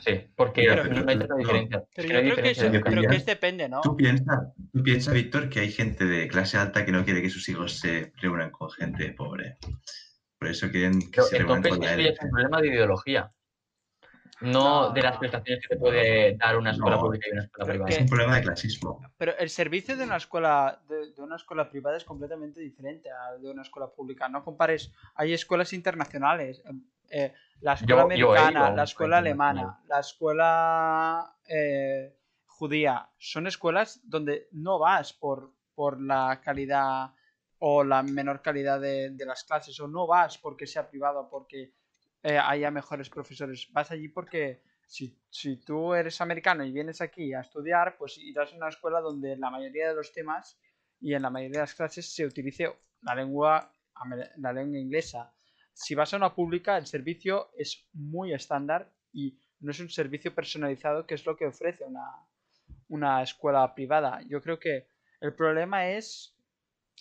Sí, 0.00 0.20
porque 0.36 0.64
Pero- 0.68 0.84
no 0.84 0.98
hay 0.98 1.16
tanta 1.18 1.26
no, 1.28 1.36
diferencia. 1.36 1.82
Pero 1.94 2.08
yo 2.08 2.34
creo 2.34 2.36
que, 2.44 2.50
eso- 2.50 2.66
yo 2.66 2.72
educación. 2.80 3.06
que 3.08 3.16
es 3.16 3.24
depende, 3.26 3.68
¿no? 3.70 3.80
Tú 3.80 3.96
piensa, 3.96 4.52
tú 4.72 4.82
piensa, 4.82 5.12
Víctor, 5.12 5.48
que 5.48 5.60
hay 5.60 5.72
gente 5.72 6.04
de 6.04 6.28
clase 6.28 6.58
alta 6.58 6.84
que 6.84 6.92
no 6.92 7.04
quiere 7.06 7.22
que 7.22 7.30
sus 7.30 7.48
hijos 7.48 7.78
se 7.78 8.12
reúnan 8.16 8.50
con 8.50 8.70
gente 8.70 9.12
pobre. 9.12 9.56
Por 10.42 10.50
eso 10.50 10.68
quieren 10.72 10.98
que 10.98 11.06
Pero 11.12 11.22
se 11.26 11.36
entonces 11.36 11.70
con 11.70 11.80
la 11.86 11.92
es 11.94 12.18
un 12.20 12.30
problema 12.30 12.60
de 12.60 12.66
ideología. 12.66 13.32
No, 14.40 14.88
No, 14.88 14.90
de 14.92 15.02
las 15.02 15.12
no. 15.14 15.20
prestaciones 15.20 15.62
que 15.62 15.68
te 15.76 15.80
puede 15.80 16.36
dar 16.36 16.58
una 16.58 16.72
escuela 16.72 16.96
No, 16.96 17.02
pública 17.02 17.28
y 17.28 17.32
una 17.32 17.42
escuela 17.44 17.70
privada. 17.70 17.90
Es 17.90 18.00
un 18.00 18.08
problema 18.08 18.34
de 18.36 18.42
clasismo. 18.42 19.00
Pero 19.16 19.38
el 19.38 19.50
servicio 19.50 19.96
de 19.96 20.02
una 20.02 20.16
escuela 20.16 20.82
de, 20.88 21.12
de 21.12 21.22
una 21.22 21.36
escuela 21.36 21.70
privada 21.70 21.96
es 21.96 22.02
completamente 22.02 22.60
diferente 22.60 23.08
al 23.08 23.40
de 23.40 23.50
una 23.52 23.62
escuela 23.62 23.86
pública. 23.88 24.28
No 24.28 24.42
compares. 24.42 24.92
Hay 25.14 25.32
escuelas 25.32 25.72
internacionales. 25.72 26.60
em, 26.64 26.82
eh, 27.08 27.32
la 27.60 27.74
escuela 27.74 28.00
Yo- 28.16 28.32
americana, 28.34 28.60
la 28.62 28.66
escuela 28.66 28.82
escuela 28.82 29.18
alemana, 29.18 29.78
la 29.86 30.00
escuela 30.00 31.36
eh, 31.46 32.16
judía. 32.46 33.08
Son 33.16 33.46
escuelas 33.46 34.00
donde 34.02 34.48
no 34.50 34.80
vas 34.80 35.12
por, 35.12 35.52
por 35.76 36.02
la 36.02 36.40
calidad 36.42 37.12
o 37.64 37.84
la 37.84 38.02
menor 38.02 38.42
calidad 38.42 38.80
de, 38.80 39.10
de 39.10 39.24
las 39.24 39.44
clases. 39.44 39.78
O 39.78 39.86
no 39.86 40.04
vas 40.08 40.36
porque 40.36 40.66
sea 40.66 40.88
privado, 40.88 41.28
porque 41.30 41.72
eh, 42.24 42.36
haya 42.36 42.72
mejores 42.72 43.08
profesores. 43.08 43.68
Vas 43.70 43.92
allí 43.92 44.08
porque 44.08 44.62
si, 44.84 45.16
si 45.30 45.58
tú 45.58 45.94
eres 45.94 46.20
americano 46.20 46.64
y 46.64 46.72
vienes 46.72 47.00
aquí 47.00 47.32
a 47.32 47.40
estudiar, 47.40 47.96
pues 47.96 48.18
irás 48.18 48.52
a 48.52 48.56
una 48.56 48.68
escuela 48.68 49.00
donde 49.00 49.36
la 49.36 49.48
mayoría 49.48 49.88
de 49.88 49.94
los 49.94 50.12
temas 50.12 50.58
y 51.00 51.14
en 51.14 51.22
la 51.22 51.30
mayoría 51.30 51.58
de 51.60 51.62
las 51.62 51.74
clases 51.74 52.12
se 52.12 52.26
utilice 52.26 52.68
la 53.02 53.14
lengua, 53.14 53.72
la 54.38 54.52
lengua 54.52 54.80
inglesa. 54.80 55.32
Si 55.72 55.94
vas 55.94 56.12
a 56.12 56.16
una 56.16 56.34
pública, 56.34 56.76
el 56.76 56.86
servicio 56.86 57.52
es 57.56 57.88
muy 57.92 58.34
estándar 58.34 58.92
y 59.12 59.38
no 59.60 59.70
es 59.70 59.78
un 59.78 59.88
servicio 59.88 60.34
personalizado, 60.34 61.06
que 61.06 61.14
es 61.14 61.24
lo 61.24 61.36
que 61.36 61.46
ofrece 61.46 61.84
una, 61.84 62.26
una 62.88 63.22
escuela 63.22 63.72
privada. 63.72 64.20
Yo 64.28 64.42
creo 64.42 64.58
que 64.58 64.88
el 65.20 65.32
problema 65.32 65.90
es 65.90 66.31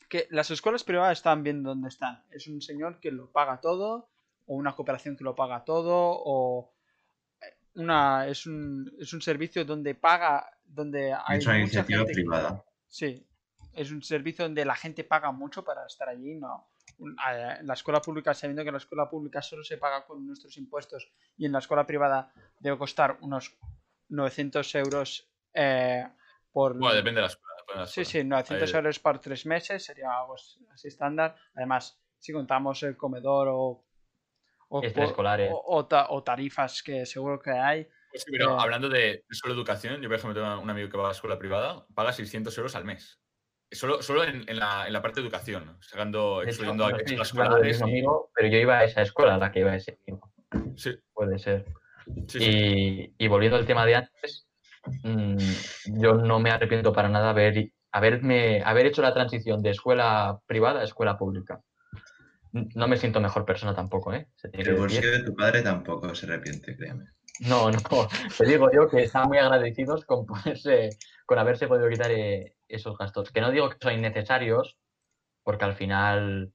que 0.10 0.28
las 0.30 0.52
escuelas 0.52 0.84
privadas 0.84 1.18
están 1.18 1.44
bien 1.44 1.64
donde 1.64 1.90
están. 1.90 2.24
Es 2.32 2.48
un 2.48 2.62
señor 2.62 3.00
que 3.00 3.12
lo 3.12 3.32
paga 3.32 3.60
todo, 3.62 4.10
o 4.46 4.56
una 4.56 4.76
cooperación 4.76 5.16
que 5.16 5.24
lo 5.24 5.36
paga 5.36 5.64
todo, 5.64 5.94
o 5.94 6.74
una 7.76 8.28
es 8.28 8.46
un, 8.46 8.92
es 9.00 9.14
un 9.14 9.22
servicio 9.22 9.64
donde 9.66 9.96
paga, 9.96 10.46
donde 10.66 11.14
hay 11.14 11.38
Es 11.38 11.46
una 11.46 11.54
mucha 11.54 11.60
iniciativa 11.62 12.00
gente. 12.00 12.14
privada. 12.14 12.66
Sí, 12.88 13.26
es 13.74 13.92
un 13.92 14.04
servicio 14.04 14.46
donde 14.46 14.66
la 14.66 14.76
gente 14.76 15.04
paga 15.04 15.32
mucho 15.32 15.64
para 15.64 15.86
estar 15.86 16.10
allí, 16.10 16.36
no. 16.36 16.68
La 17.18 17.74
escuela 17.74 18.02
pública, 18.02 18.34
sabiendo 18.34 18.64
que 18.64 18.70
en 18.70 18.74
la 18.74 18.78
escuela 18.80 19.10
pública 19.10 19.42
solo 19.42 19.64
se 19.64 19.78
paga 19.78 20.06
con 20.06 20.26
nuestros 20.28 20.56
impuestos 20.58 21.10
y 21.38 21.46
en 21.46 21.52
la 21.52 21.60
escuela 21.60 21.88
privada 21.88 22.32
debe 22.60 22.78
costar 22.78 23.18
unos 23.22 23.58
900 24.10 24.76
euros 24.76 25.28
eh, 25.54 26.06
por... 26.52 26.78
Bueno, 26.78 26.94
depende 26.94 27.20
de 27.20 27.22
la 27.22 27.28
escuela. 27.28 27.51
Sí, 27.88 28.06
sí, 28.06 28.24
900 28.24 28.70
Ahí- 28.70 28.76
euros 28.78 29.00
por 29.00 29.20
tres 29.20 29.46
meses 29.46 29.84
sería 29.84 30.12
algo 30.20 30.36
así 30.36 30.88
estándar. 30.88 31.36
Además, 31.56 32.00
si 32.18 32.32
contamos 32.34 32.82
el 32.84 32.96
comedor 32.98 33.48
o, 33.50 33.84
o, 34.70 34.82
o- 35.52 35.78
o 35.78 35.86
ta- 35.86 36.08
o 36.10 36.24
tarifas 36.24 36.82
que 36.84 37.06
seguro 37.06 37.40
que 37.40 37.52
hay. 37.52 37.88
Pues 38.12 38.24
sí, 38.24 38.32
pero 38.32 38.52
eh, 38.52 38.58
hablando 38.60 38.90
de 38.90 39.26
solo 39.32 39.54
educación, 39.54 40.02
yo 40.02 40.10
por 40.10 40.18
ejemplo 40.18 40.42
tengo 40.42 40.60
un 40.62 40.70
amigo 40.70 40.90
que 40.90 40.98
va 40.98 41.04
a 41.06 41.08
la 41.08 41.14
escuela 41.14 41.38
privada, 41.40 41.86
paga 41.94 42.12
600 42.14 42.58
euros 42.58 42.76
al 42.76 42.86
mes. 42.86 43.20
Solo, 43.74 44.02
solo 44.02 44.24
en, 44.26 44.44
en 44.50 44.60
la, 44.60 44.86
en 44.86 44.92
la 44.92 45.02
parte 45.02 45.22
de 45.22 45.28
educación, 45.28 45.78
sacando, 45.82 46.42
excluyendo 46.44 46.90
y- 46.90 47.82
amigo, 47.82 48.30
pero 48.36 48.48
yo 48.50 48.58
iba 48.58 48.80
a 48.80 48.84
esa 48.84 49.02
escuela 49.02 49.36
a 49.36 49.38
la 49.38 49.50
que 49.52 49.60
iba 49.62 49.74
ese 49.76 49.98
amigo. 50.06 50.32
Sí, 50.76 50.92
Puede 51.14 51.40
ser. 51.40 51.66
sí, 52.28 52.40
sí. 52.40 53.14
Y, 53.18 53.26
y 53.26 53.28
volviendo 53.30 53.58
al 53.58 53.66
tema 53.66 53.86
de 53.86 53.96
antes, 53.96 54.46
mm, 55.04 56.02
yo 56.02 56.14
no 56.16 56.40
me 56.40 56.52
arrepiento 56.52 56.94
para 56.94 57.10
nada 57.10 57.30
haber, 57.32 57.72
haberme, 57.92 58.62
haber 58.64 58.86
hecho 58.88 59.02
la 59.02 59.14
transición 59.14 59.62
de 59.62 59.72
escuela 59.72 60.40
privada 60.46 60.82
a 60.82 60.84
escuela 60.86 61.18
pública. 61.18 61.62
No 62.52 62.88
me 62.88 62.98
siento 62.98 63.22
mejor 63.22 63.46
persona 63.46 63.74
tampoco, 63.74 64.14
¿eh? 64.14 64.28
Se 64.36 64.50
tiene 64.50 64.70
El 64.70 64.76
bolsillo 64.76 65.12
de 65.12 65.24
tu 65.24 65.34
padre 65.36 65.62
tampoco 65.62 66.14
se 66.14 66.26
arrepiente, 66.26 66.76
créeme. 66.76 67.06
No, 67.40 67.72
no, 67.72 67.80
te 68.38 68.46
digo 68.46 68.70
yo 68.72 68.90
que 68.90 69.04
están 69.04 69.30
muy 69.30 69.38
agradecidos 69.38 70.06
con, 70.06 70.26
ponerse- 70.26 70.98
con 71.26 71.40
haberse 71.40 71.68
podido 71.68 71.90
quitar 71.90 72.12
eh, 72.12 72.56
esos 72.68 72.98
gastos. 72.98 73.32
Que 73.32 73.40
no 73.42 73.52
digo 73.52 73.70
que 73.70 73.78
son 73.82 73.94
innecesarios, 73.94 74.78
porque 75.44 75.64
al 75.66 75.74
final, 75.74 76.52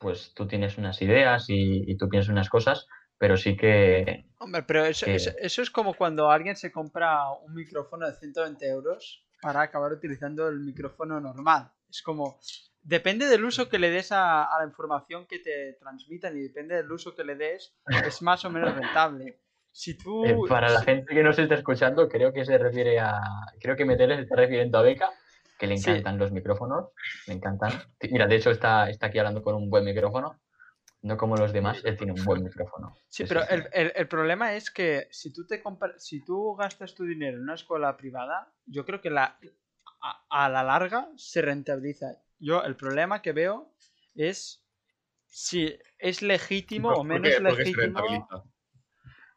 pues 0.00 0.32
tú 0.34 0.46
tienes 0.46 0.78
unas 0.78 1.00
ideas 1.02 1.50
y, 1.50 1.84
y 1.90 1.96
tú 1.98 2.08
piensas 2.08 2.30
unas 2.32 2.48
cosas, 2.48 2.86
pero 3.18 3.36
sí 3.36 3.56
que 3.56 4.24
Hombre, 4.38 4.62
pero 4.64 4.84
eso, 4.84 5.06
que- 5.06 5.14
eso, 5.16 5.30
eso 5.38 5.62
es 5.62 5.70
como 5.70 5.94
cuando 5.94 6.30
alguien 6.30 6.56
se 6.56 6.70
compra 6.70 7.30
un 7.30 7.54
micrófono 7.54 8.06
de 8.06 8.14
120 8.14 8.68
euros 8.68 9.24
para 9.40 9.62
acabar 9.62 9.92
utilizando 9.92 10.48
el 10.48 10.60
micrófono 10.60 11.20
normal. 11.20 11.70
Es 11.88 12.02
como, 12.02 12.38
depende 12.82 13.26
del 13.26 13.44
uso 13.44 13.68
que 13.68 13.78
le 13.78 13.90
des 13.90 14.12
a, 14.12 14.44
a 14.44 14.58
la 14.60 14.66
información 14.66 15.26
que 15.26 15.38
te 15.38 15.74
transmitan 15.80 16.36
y 16.36 16.40
depende 16.42 16.74
del 16.76 16.90
uso 16.92 17.14
que 17.14 17.24
le 17.24 17.34
des, 17.36 17.74
es 18.06 18.22
más 18.22 18.44
o 18.44 18.50
menos 18.50 18.74
rentable. 18.74 19.40
Si 19.72 19.94
tú... 19.98 20.24
eh, 20.24 20.38
para 20.48 20.70
la 20.70 20.82
gente 20.82 21.14
que 21.14 21.22
no 21.22 21.32
se 21.32 21.42
está 21.42 21.54
escuchando, 21.54 22.08
creo 22.08 22.32
que 22.32 22.44
se 22.44 22.56
refiere 22.58 22.98
a. 22.98 23.20
Creo 23.60 23.76
que 23.76 23.84
Metele 23.84 24.16
se 24.16 24.22
está 24.22 24.36
refiriendo 24.36 24.78
a 24.78 24.82
Beca, 24.82 25.10
que 25.58 25.66
le 25.66 25.76
Sí. 25.76 25.90
encantan 25.90 26.18
los 26.18 26.32
micrófonos, 26.32 26.86
le 27.26 27.34
encantan. 27.34 27.72
Mira, 28.10 28.26
de 28.26 28.36
hecho 28.36 28.50
está, 28.50 28.88
está 28.88 29.06
aquí 29.06 29.18
hablando 29.18 29.42
con 29.42 29.54
un 29.54 29.68
buen 29.68 29.84
micrófono, 29.84 30.40
no 31.06 31.16
como 31.16 31.36
los 31.36 31.52
demás, 31.52 31.80
él 31.84 31.96
tiene 31.96 32.12
un 32.12 32.24
buen 32.24 32.42
micrófono. 32.42 32.96
Sí, 33.08 33.22
Eso 33.22 33.34
pero 33.34 33.48
el, 33.48 33.68
el- 33.72 33.92
el 33.94 34.08
problema 34.08 34.54
es 34.54 34.70
que 34.70 35.08
si 35.10 35.32
tú 35.32 35.46
te 35.46 35.62
compra- 35.62 35.98
si 35.98 36.22
tú 36.24 36.54
gastas 36.56 36.94
tu 36.94 37.04
dinero 37.04 37.36
en 37.38 37.44
una 37.44 37.54
escuela 37.54 37.96
privada, 37.96 38.52
yo 38.66 38.84
creo 38.84 39.00
que 39.00 39.10
la, 39.10 39.38
a, 40.02 40.26
a 40.44 40.48
la 40.48 40.62
larga 40.62 41.08
se 41.16 41.40
rentabiliza. 41.40 42.06
Yo 42.38 42.62
el 42.62 42.76
problema 42.76 43.22
que 43.22 43.32
veo 43.32 43.72
es 44.14 44.62
si 45.26 45.78
es 45.98 46.20
legítimo 46.22 46.90
o 46.90 46.96
¿Por 46.96 47.06
menos 47.06 47.40
legítimo. 47.40 48.00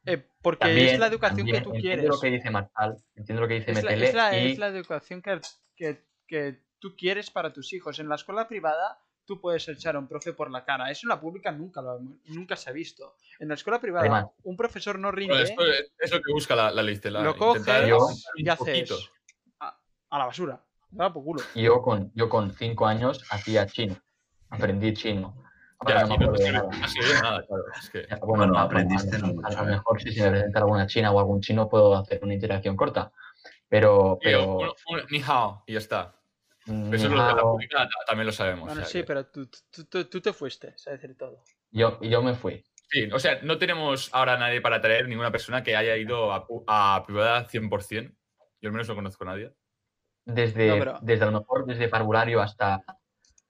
eh, 0.05 0.27
porque 0.41 0.59
También- 0.67 0.87
es 0.89 0.99
la 0.99 1.07
educación 1.07 1.37
también 1.39 1.57
que 1.57 1.63
tú 1.63 1.75
entiendo 1.75 2.01
quieres. 2.03 2.15
lo 2.15 2.19
que 2.21 2.29
dice 2.31 2.49
Martal, 2.49 2.97
entiendo 3.15 3.41
lo 3.41 3.47
que 3.47 3.53
dice 3.55 3.71
Es 3.71 3.83
la, 3.83 3.91
es 3.93 4.13
la- 4.13 4.37
y 4.37 4.51
es 4.51 4.57
la 4.57 4.67
educación 4.67 5.21
que, 5.21 5.39
que- 5.75 6.05
que 6.27 6.63
tú 6.79 6.95
quieres 6.97 7.29
para 7.31 7.53
tus 7.53 7.71
hijos. 7.73 7.99
En 7.99 8.09
la 8.09 8.15
escuela 8.15 8.47
privada 8.47 8.99
tú 9.29 9.39
puedes 9.39 9.67
echar 9.69 9.95
a 9.95 9.99
un 9.99 10.07
profe 10.07 10.33
por 10.33 10.49
la 10.49 10.65
cara. 10.65 10.89
Eso 10.89 11.01
en 11.05 11.09
la 11.09 11.21
pública 11.21 11.51
nunca, 11.51 11.81
lo, 11.83 11.99
nunca 12.29 12.55
se 12.55 12.71
ha 12.71 12.73
visto. 12.73 13.15
En 13.39 13.47
la 13.47 13.53
escuela 13.53 13.79
privada 13.79 14.01
Además- 14.01 14.25
un 14.43 14.57
profesor 14.57 14.97
no 14.97 15.11
rinde. 15.11 15.35
Bueno, 15.35 15.47
esto 15.47 15.63
es, 15.67 15.91
es 15.99 16.11
lo 16.11 16.19
que 16.21 16.31
busca 16.33 16.55
la, 16.55 16.71
la 16.71 16.81
ley 16.81 16.95
Cela, 16.95 17.21
lo 17.21 17.37
coges 17.37 17.63
Yo- 17.87 18.07
y 18.35 18.49
haces 18.49 18.91
a, 19.59 19.77
a 20.09 20.17
la 20.17 20.25
basura. 20.25 20.59
Por 20.97 21.13
culo. 21.23 21.43
yo 21.53 21.83
con, 21.83 22.11
yo 22.15 22.27
con 22.27 22.51
cinco 22.55 22.87
años 22.87 23.23
hacía 23.29 23.67
chino, 23.67 23.95
aprendí 24.49 24.93
chino. 24.95 25.35
Ya, 25.87 26.03
no 26.05 26.17
no 26.17 26.31
nada. 26.31 26.67
nada, 27.21 27.45
claro. 27.45 27.63
Es 27.79 27.89
que, 27.91 28.07
Bueno, 28.25 28.57
a- 28.57 28.61
a- 28.61 28.63
aprendiste 28.65 29.15
a, 29.15 29.19
no 29.19 29.33
a 29.45 29.51
lo 29.51 29.65
mejor 29.65 30.01
si 30.01 30.11
se 30.11 30.23
me 30.23 30.31
presenta 30.31 30.59
alguna 30.59 30.87
china 30.87 31.11
o 31.11 31.19
algún 31.19 31.39
chino 31.39 31.69
puedo 31.69 31.95
hacer 31.95 32.19
una 32.23 32.33
interacción 32.33 32.75
corta. 32.75 33.11
Pero, 33.69 34.17
pero 34.21 34.57
un, 34.57 34.65
un 34.67 35.01
ni 35.11 35.21
hao 35.25 35.63
y 35.67 35.73
ya 35.73 35.77
está. 35.79 36.18
Eso 36.69 37.05
es 37.07 37.11
lo 37.11 37.27
de 37.27 37.33
la 37.33 37.41
pública 37.41 37.77
ta- 37.79 38.05
también 38.07 38.25
lo 38.27 38.31
sabemos. 38.31 38.65
Bueno, 38.65 38.81
o 38.81 38.85
sea 38.85 38.91
sí, 38.91 38.99
que- 38.99 39.03
pero 39.05 39.25
tú, 39.27 39.47
tú, 39.71 39.85
tú- 39.85 40.05
tú 40.05 40.21
te 40.21 40.33
fuiste, 40.33 40.69
es 40.75 40.85
decir 40.85 41.17
todo. 41.17 41.43
yo, 41.71 41.99
yo 42.01 42.21
me 42.21 42.33
fui. 42.33 42.63
Sí, 42.91 43.07
o 43.11 43.19
sea, 43.19 43.39
no 43.43 43.57
tenemos 43.59 44.09
ahora 44.13 44.37
nadie 44.37 44.61
para 44.61 44.81
traer 44.81 45.07
ninguna 45.07 45.31
persona 45.31 45.61
que 45.63 45.75
haya 45.75 45.95
ido 45.95 46.31
a, 46.33 46.47
a 46.67 47.03
privada 47.05 47.47
100%. 47.47 48.15
Yo 48.61 48.67
al 48.69 48.71
menos 48.73 48.87
no 48.87 48.95
conozco 48.95 49.23
a 49.25 49.27
nadie. 49.27 49.53
Desde, 50.25 50.67
No, 50.69 50.77
pero- 50.79 50.99
desde 51.01 51.23
a 51.23 51.31
lo 51.31 51.39
mejor 51.39 51.65
desde 51.65 51.87
parvulario 51.87 52.41
hasta, 52.41 52.83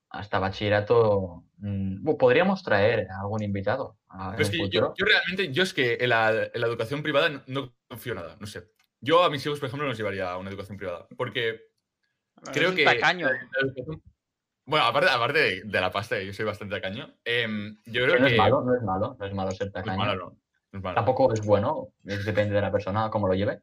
hasta 0.10 0.40
bachillerato. 0.40 1.44
mm, 1.58 2.04
bu- 2.06 2.18
podríamos 2.18 2.64
traer 2.64 3.08
a 3.12 3.20
algún 3.22 3.44
invitado 3.44 3.98
a- 4.10 4.32
Pero 4.32 4.44
es 4.44 4.50
que 4.50 4.70
yo, 4.70 4.94
yo 4.98 5.06
realmente, 5.06 5.52
yo 5.54 5.64
es 5.64 5.74
que 5.74 5.98
en 6.02 6.10
la, 6.10 6.32
en 6.54 6.62
la 6.62 6.68
educación 6.68 7.02
privada 7.04 7.30
no, 7.30 7.42
no 7.48 7.74
confío 7.88 8.16
nada, 8.16 8.36
no 8.40 8.48
sé. 8.48 8.64
Yo 9.02 9.24
a 9.24 9.30
mis 9.30 9.46
hijos, 9.46 9.60
por 9.60 9.68
ejemplo, 9.68 9.86
no 9.86 9.90
los 9.90 9.98
llevaría 9.98 10.32
a 10.32 10.38
una 10.38 10.50
educación 10.50 10.78
privada. 10.78 11.08
Porque 11.18 11.69
creo 12.54 12.74
que. 12.76 12.84
tacaño. 12.86 13.28
Bueno, 14.66 14.86
aparte, 14.86 15.10
aparte 15.10 15.40
de, 15.40 15.62
de 15.64 15.82
la 15.82 15.92
pasta, 15.92 16.22
yo 16.22 16.32
soy 16.34 16.46
bastante 16.46 16.76
tacaño. 16.76 17.16
em, 17.26 17.76
yo 17.86 18.04
creo 18.06 18.20
no 18.20 18.26
que. 18.28 18.34
es 18.34 18.38
malo, 18.38 18.62
no 18.62 18.76
es 18.76 18.82
malo, 18.84 19.16
no 19.20 19.26
es 19.26 19.34
malo 19.34 19.52
ser 19.52 19.68
no 19.68 19.68
es 19.68 19.74
tacaño. 19.74 19.98
malo, 19.98 20.16
no, 20.16 20.38
no 20.72 20.78
es 20.80 20.84
malo. 20.84 20.96
Tampoco 20.96 21.34
es 21.34 21.42
bueno, 21.46 21.90
es- 22.06 22.24
depende 22.26 22.54
de 22.56 22.62
la 22.62 22.72
persona, 22.72 23.10
cómo 23.10 23.28
lo 23.28 23.34
lleve. 23.34 23.62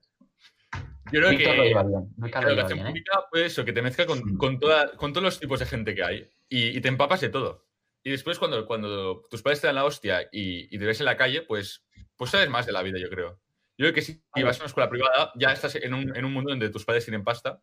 Yo 1.12 1.20
creo 1.20 1.30
Víctor 1.30 1.52
que. 1.52 1.56
lo 1.58 1.64
lleva 1.64 1.82
bien. 1.84 2.08
Víctor 2.16 2.42
la 2.44 2.50
educación 2.50 2.78
bien, 2.78 2.86
¿eh? 2.86 2.90
pública, 2.90 3.24
pues 3.30 3.42
eso, 3.44 3.64
que 3.64 3.72
te 3.72 3.82
mezcla 3.82 4.06
con, 4.06 4.36
con, 4.36 4.58
toda- 4.58 4.96
con 4.96 5.12
todos 5.12 5.22
los 5.24 5.38
tipos 5.38 5.60
de 5.60 5.66
gente 5.66 5.94
que 5.94 6.02
hay 6.02 6.28
y, 6.48 6.76
y 6.76 6.80
te 6.80 6.88
empapas 6.88 7.20
de 7.20 7.28
todo. 7.28 7.64
Y 8.02 8.10
después, 8.10 8.38
cuando, 8.40 8.66
cuando 8.66 9.22
tus 9.30 9.42
padres 9.42 9.60
te 9.60 9.68
dan 9.68 9.76
la 9.76 9.84
hostia 9.84 10.22
y, 10.32 10.74
y 10.74 10.78
te 10.78 10.84
ves 10.86 10.98
en 11.00 11.06
la 11.06 11.16
calle, 11.16 11.42
pues, 11.42 11.84
pues 12.16 12.30
sabes 12.32 12.48
más 12.50 12.66
de 12.66 12.72
la 12.72 12.82
vida, 12.82 12.98
yo 12.98 13.08
creo. 13.08 13.40
Yo 13.78 13.84
creo 13.84 13.92
que 13.92 14.02
si 14.02 14.22
si 14.34 14.42
vas 14.42 14.56
a 14.56 14.60
una 14.62 14.66
escuela 14.68 14.88
privada, 14.90 15.32
ya 15.36 15.52
estás 15.52 15.76
en 15.76 15.92
un, 15.94 16.16
en 16.16 16.24
un 16.24 16.32
mundo 16.32 16.50
donde 16.50 16.70
tus 16.70 16.84
padres 16.84 17.04
tienen 17.04 17.22
pasta 17.22 17.60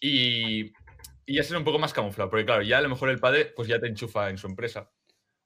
y, 0.00 0.72
y 1.26 1.34
ya 1.34 1.42
será 1.42 1.58
un 1.58 1.64
poco 1.64 1.78
más 1.78 1.92
camuflado. 1.92 2.30
Porque, 2.30 2.44
claro, 2.46 2.62
ya 2.62 2.78
a 2.78 2.82
lo 2.82 2.88
mejor 2.88 3.10
el 3.10 3.18
padre 3.18 3.46
pues 3.46 3.68
ya 3.68 3.78
te 3.80 3.86
enchufa 3.86 4.30
en 4.30 4.38
su 4.38 4.46
empresa. 4.46 4.90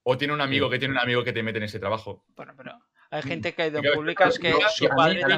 O 0.05 0.19
tiene 0.19 0.35
un 0.35 0.41
amigo 0.41 0.69
que 0.69 0.79
tiene 0.79 0.93
un 0.95 1.01
amigo 1.01 1.23
que 1.23 1.33
te 1.33 1.43
mete 1.43 1.59
en 1.59 1.65
ese 1.65 1.79
trabajo. 1.79 2.25
Bueno, 2.35 2.55
pero 2.57 2.77
hay 3.11 3.23
gente 3.23 3.55
que 3.55 3.62
ha 3.62 3.67
ido 3.69 3.77
en 3.79 3.83
Claro, 3.83 3.97
públicas 3.99 4.38
que 4.38 4.51
yo- 4.51 4.59
su 4.75 4.88
padre 4.88 5.23
a 5.23 5.27
mí 5.29 5.33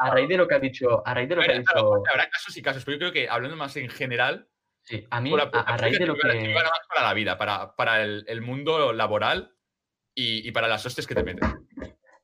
a 0.00 0.10
raíz 0.10 0.28
de 0.28 0.36
lo 0.36 0.48
que 0.48 0.54
ha 0.54 0.58
dicho, 0.58 1.06
a 1.06 1.14
raíz 1.14 1.28
de 1.28 1.36
lo 1.36 1.42
que 1.42 1.52
ha 1.52 1.62
claro, 1.62 1.80
dicho, 1.96 2.02
habrá 2.10 2.28
casos 2.28 2.56
y 2.56 2.62
casos, 2.62 2.84
pero 2.84 2.96
yo 2.96 2.98
creo 2.98 3.12
que 3.12 3.28
hablando 3.28 3.56
más 3.56 3.76
en 3.76 3.88
general, 3.88 4.48
sí, 4.82 5.06
a 5.10 5.20
mí, 5.20 5.30
Por 5.30 5.38
la- 5.38 5.50
a, 5.60 5.74
a 5.74 5.76
raíz 5.76 5.98
de 5.98 6.06
lo 6.06 6.14
que, 6.16 6.54
para 6.92 7.06
la 7.06 7.14
vida, 7.14 7.38
para, 7.38 7.76
para 7.76 8.02
el, 8.02 8.24
el 8.26 8.40
mundo 8.40 8.92
laboral 8.92 9.54
y, 10.14 10.48
y 10.48 10.50
para 10.50 10.66
las 10.66 10.84
hostes 10.86 11.06
que 11.06 11.14
te 11.14 11.22
meten. 11.22 11.48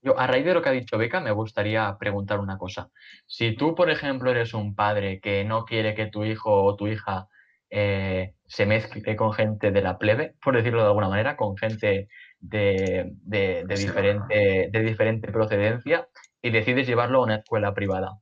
Yo, 0.02 0.18
a 0.18 0.26
raíz 0.26 0.44
de 0.46 0.54
lo 0.54 0.62
que 0.62 0.70
ha 0.70 0.72
dicho 0.72 0.96
Beca, 0.98 1.20
me 1.20 1.30
gustaría 1.32 1.96
preguntar 1.98 2.40
una 2.40 2.56
cosa. 2.58 2.88
Si 3.26 3.54
tú, 3.56 3.74
por 3.74 3.90
ejemplo, 3.90 4.30
eres 4.30 4.54
un 4.54 4.74
padre 4.74 5.20
que 5.20 5.44
no 5.44 5.64
quiere 5.64 5.94
que 5.94 6.06
tu 6.06 6.24
hijo 6.24 6.62
o 6.64 6.74
tu 6.76 6.86
hija 6.88 7.28
eh, 7.68 8.34
se 8.46 8.64
mezcle 8.66 9.14
con 9.16 9.32
gente 9.32 9.70
de 9.70 9.82
la 9.82 9.98
plebe, 9.98 10.34
por 10.42 10.56
decirlo 10.56 10.80
de 10.82 10.86
alguna 10.88 11.08
manera, 11.10 11.36
con 11.36 11.56
gente 11.56 12.08
de, 12.38 13.10
de- 13.22 13.64
diferente, 13.76 14.68
de 14.72 14.80
diferente 14.82 15.30
procedencia, 15.32 16.08
y 16.42 16.50
decides 16.50 16.86
llevarlo 16.86 17.18
a 17.20 17.24
una 17.24 17.36
escuela 17.36 17.74
privada. 17.74 18.12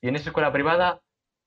Y 0.00 0.08
en 0.08 0.16
esa 0.16 0.30
escuela 0.30 0.52
privada, 0.52 1.00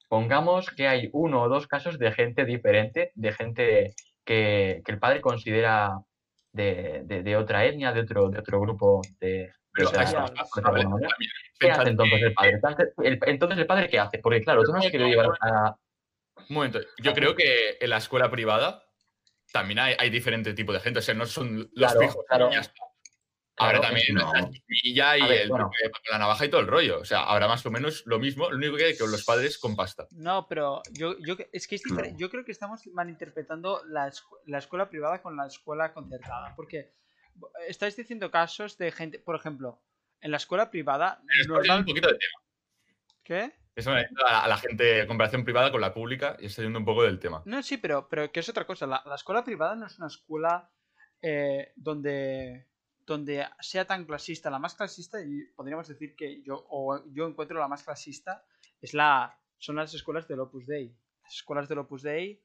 pongamos 0.10 0.70
que 0.72 0.88
hay 0.88 1.10
uno 1.14 1.42
o 1.44 1.50
dos 1.50 1.68
casos 1.68 2.00
de 2.00 2.12
gente 2.12 2.46
diferente, 2.46 3.12
de 3.16 3.34
gente 3.34 3.94
que, 4.26 4.82
que 4.86 4.92
el 4.92 5.00
padre 5.00 5.22
considera 5.22 6.00
de, 6.52 7.02
de- 7.06 7.24
de 7.24 7.38
otra 7.38 7.66
etnia, 7.66 7.92
de 7.94 8.02
otro, 8.02 8.30
de 8.30 8.40
otro 8.40 8.60
grupo 8.62 9.02
de, 9.20 9.50
Pero 9.74 9.92
¿Qué 9.92 9.98
hace 11.72 11.90
entonces 11.90 12.20
que- 12.20 12.26
el 12.26 12.34
padre? 12.34 12.52
Entonces 12.54 12.94
el, 13.04 13.20
entonces, 13.26 13.58
¿el 13.60 13.68
padre 13.68 13.90
qué 13.90 14.00
hace? 14.00 14.20
Porque 14.20 14.42
claro, 14.42 14.64
tú 14.64 14.72
no 14.72 14.80
has 14.80 14.86
querido 14.90 15.08
llevar 15.10 15.30
a... 15.42 15.76
Un 16.50 16.56
momento, 16.56 16.80
yo 17.02 17.14
creo 17.14 17.36
que 17.36 17.78
en 17.80 17.90
la 17.90 17.98
escuela 17.98 18.32
privada 18.32 18.84
también 19.52 19.80
hay, 19.80 19.96
hay 20.00 20.10
diferente 20.10 20.54
tipo 20.54 20.72
de 20.74 20.80
gente, 20.80 21.00
o 21.00 21.02
sea, 21.02 21.14
no 21.14 21.26
son 21.26 21.70
los 21.74 21.92
Claro, 21.94 22.00
fijos. 22.00 22.26
claro. 22.28 22.50
Ahora 23.62 23.80
Claro, 23.80 23.82
también 23.82 24.16
no. 24.16 24.32
la 24.34 24.50
chiquilla 24.50 25.18
y 25.18 25.22
ver, 25.24 25.42
el- 25.42 25.50
bueno. 25.50 25.70
la 26.10 26.18
navaja 26.18 26.46
y 26.46 26.50
todo 26.50 26.62
el 26.62 26.68
rollo. 26.68 27.00
O 27.02 27.04
sea, 27.06 27.24
habrá 27.24 27.46
más 27.50 27.66
o 27.66 27.72
menos 27.72 28.04
lo 28.06 28.18
mismo, 28.18 28.50
lo 28.50 28.56
único 28.56 28.78
que 28.78 28.86
hay 28.86 28.98
que 28.98 29.06
los 29.06 29.26
padres 29.26 29.58
con 29.58 29.76
pasta. 29.76 30.08
No, 30.12 30.48
pero 30.48 30.82
yo, 30.94 31.18
yo 31.20 31.36
que- 31.36 31.50
es 31.52 31.68
que 31.68 31.76
es 31.76 31.84
diferente. 31.84 32.16
Yo 32.18 32.30
creo 32.30 32.46
que 32.46 32.54
estamos 32.54 32.88
malinterpretando 32.88 33.82
la, 33.88 34.10
la 34.46 34.58
escuela 34.60 34.90
privada 34.90 35.22
con 35.22 35.36
la 35.36 35.48
escuela 35.48 35.92
concertada. 35.94 36.54
Porque 36.56 36.94
estáis 37.68 37.96
diciendo 37.96 38.32
casos 38.32 38.78
de 38.78 38.92
gente, 38.92 39.20
por 39.20 39.36
ejemplo, 39.36 39.82
en 40.22 40.32
la 40.32 40.38
escuela 40.38 40.70
privada. 40.70 41.22
Normal- 41.48 41.80
un 41.80 41.86
poquito 41.86 42.08
de 42.08 42.18
tema. 42.18 42.42
¿Qué? 43.24 43.54
Eso 43.76 43.92
me 43.92 44.10
a, 44.26 44.44
a 44.44 44.48
la 44.48 44.58
gente, 44.58 45.08
comparación 45.08 45.46
privada 45.46 45.72
con 45.72 45.80
la 45.80 45.94
pública, 45.94 46.36
y 46.40 46.48
estoy 46.48 46.66
yendo 46.66 46.80
un 46.80 46.86
poco 46.86 47.04
del 47.04 47.20
tema. 47.20 47.42
No, 47.46 47.64
sí, 47.64 47.78
pero, 47.78 48.10
pero 48.10 48.30
que 48.32 48.42
es 48.42 48.50
otra 48.50 48.66
cosa. 48.66 48.86
La, 48.86 49.02
la 49.06 49.16
escuela 49.16 49.44
privada 49.44 49.76
no 49.76 49.86
es 49.86 49.98
una 49.98 50.08
escuela 50.08 50.70
eh, 51.22 51.72
donde, 51.76 52.68
donde 53.06 53.48
sea 53.60 53.86
tan 53.86 54.06
clasista. 54.06 54.50
La 54.50 54.60
más 54.60 54.76
clasista, 54.76 55.22
y 55.22 55.46
podríamos 55.56 55.88
decir 55.88 56.16
que 56.16 56.42
yo, 56.42 56.66
o 56.70 57.02
yo 57.14 57.28
encuentro 57.28 57.58
la 57.60 57.70
más 57.70 57.84
clasista, 57.84 58.44
es 58.82 58.94
la, 58.94 59.40
son 59.58 59.78
las 59.78 59.94
escuelas 59.94 60.28
del 60.28 60.42
Opus 60.42 60.68
Dei. 60.68 60.94
Las 61.24 61.36
escuelas 61.36 61.70
del 61.70 61.80
Opus 61.80 62.02
Dei, 62.02 62.42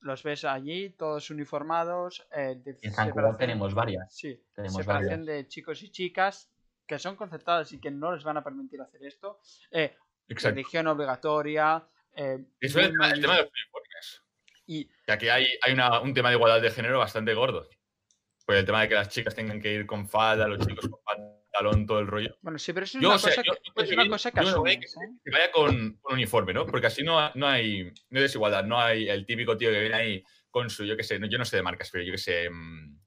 los 0.00 0.22
ves 0.22 0.44
allí, 0.44 0.90
todos 0.90 1.30
uniformados. 1.30 2.26
eh, 2.32 2.60
de 2.64 2.76
En 2.82 2.92
San 2.92 3.12
tenemos 3.38 3.74
varias. 3.74 4.14
Sí, 4.14 4.40
Tenemos 4.54 4.76
separación 4.76 5.20
varias. 5.24 5.26
de 5.44 5.48
chicos 5.48 5.82
y 5.82 5.90
chicas 5.90 6.50
que 6.86 6.98
son 6.98 7.16
concertadas 7.16 7.72
y 7.72 7.80
que 7.80 7.90
no 7.90 8.14
les 8.14 8.24
van 8.24 8.36
a 8.38 8.44
permitir 8.44 8.80
hacer 8.80 9.04
esto. 9.04 9.40
Eh, 9.70 9.94
Exacto. 10.28 10.54
religión 10.54 10.86
obligatoria. 10.86 11.86
eh, 12.16 12.44
Eso 12.60 12.80
es 12.80 12.86
el, 12.86 12.92
tema- 12.92 13.10
el 13.10 13.20
tema 13.20 13.36
de 13.36 13.42
los 13.42 13.50
uniformes. 13.52 14.22
Y 14.66 14.84
Que 15.06 15.12
aquí 15.12 15.28
hay, 15.28 15.46
hay 15.62 15.72
una- 15.72 16.00
un 16.00 16.12
tema 16.14 16.30
de 16.30 16.36
igualdad 16.36 16.60
de 16.62 16.70
género 16.70 16.98
bastante 16.98 17.34
gordo. 17.34 17.68
Pues 18.46 18.58
el 18.58 18.64
tema 18.64 18.80
de 18.82 18.88
que 18.88 18.94
las 18.94 19.08
chicas 19.10 19.34
tengan 19.34 19.60
que 19.60 19.72
ir 19.72 19.86
con 19.86 20.08
falda, 20.08 20.48
los 20.48 20.66
chicos 20.66 20.88
con 20.88 21.00
pantalón, 21.58 21.86
todo 21.86 21.98
el 22.00 22.06
rollo. 22.06 22.36
Bueno, 22.42 22.58
sí, 22.58 22.72
pero 22.72 22.84
eso 22.84 22.98
es 22.98 23.02
Yo, 23.02 23.08
una 23.08 23.16
o 23.16 23.18
sea, 23.18 23.30
cosa 23.30 23.42
yo- 23.44 23.52
que, 23.54 23.60
yo 23.64 23.72
creo 23.74 23.84
es 23.84 23.88
que 23.90 23.94
una 23.94 24.02
bien- 24.04 24.12
cosa 24.12 24.30
que 24.32 24.40
yo 24.40 24.46
me 24.46 24.58
voy 24.58 24.70
asumes, 24.72 24.96
¿eh? 24.96 25.18
Que 25.24 25.30
vaya 25.30 25.50
con, 25.52 25.92
con 26.00 26.14
uniforme, 26.14 26.52
¿no? 26.54 26.66
Porque 26.66 26.86
así 26.86 27.02
no, 27.02 27.30
no, 27.34 27.46
hay, 27.48 27.84
no 27.84 28.16
hay 28.18 28.22
desigualdad. 28.22 28.64
No 28.64 28.80
hay 28.80 29.08
el 29.08 29.26
típico 29.26 29.56
tío 29.56 29.70
que 29.70 29.80
viene 29.80 29.94
ahí 29.94 30.24
con 30.50 30.70
su, 30.70 30.84
yo 30.84 30.96
qué 30.96 31.02
sé, 31.04 31.18
no- 31.18 31.26
yo 31.28 31.38
no 31.38 31.44
sé 31.44 31.56
de 31.56 31.62
marcas, 31.62 31.90
pero 31.90 32.04
yo 32.04 32.12
qué 32.12 32.18
sé. 32.18 32.48
mm, 32.50 32.98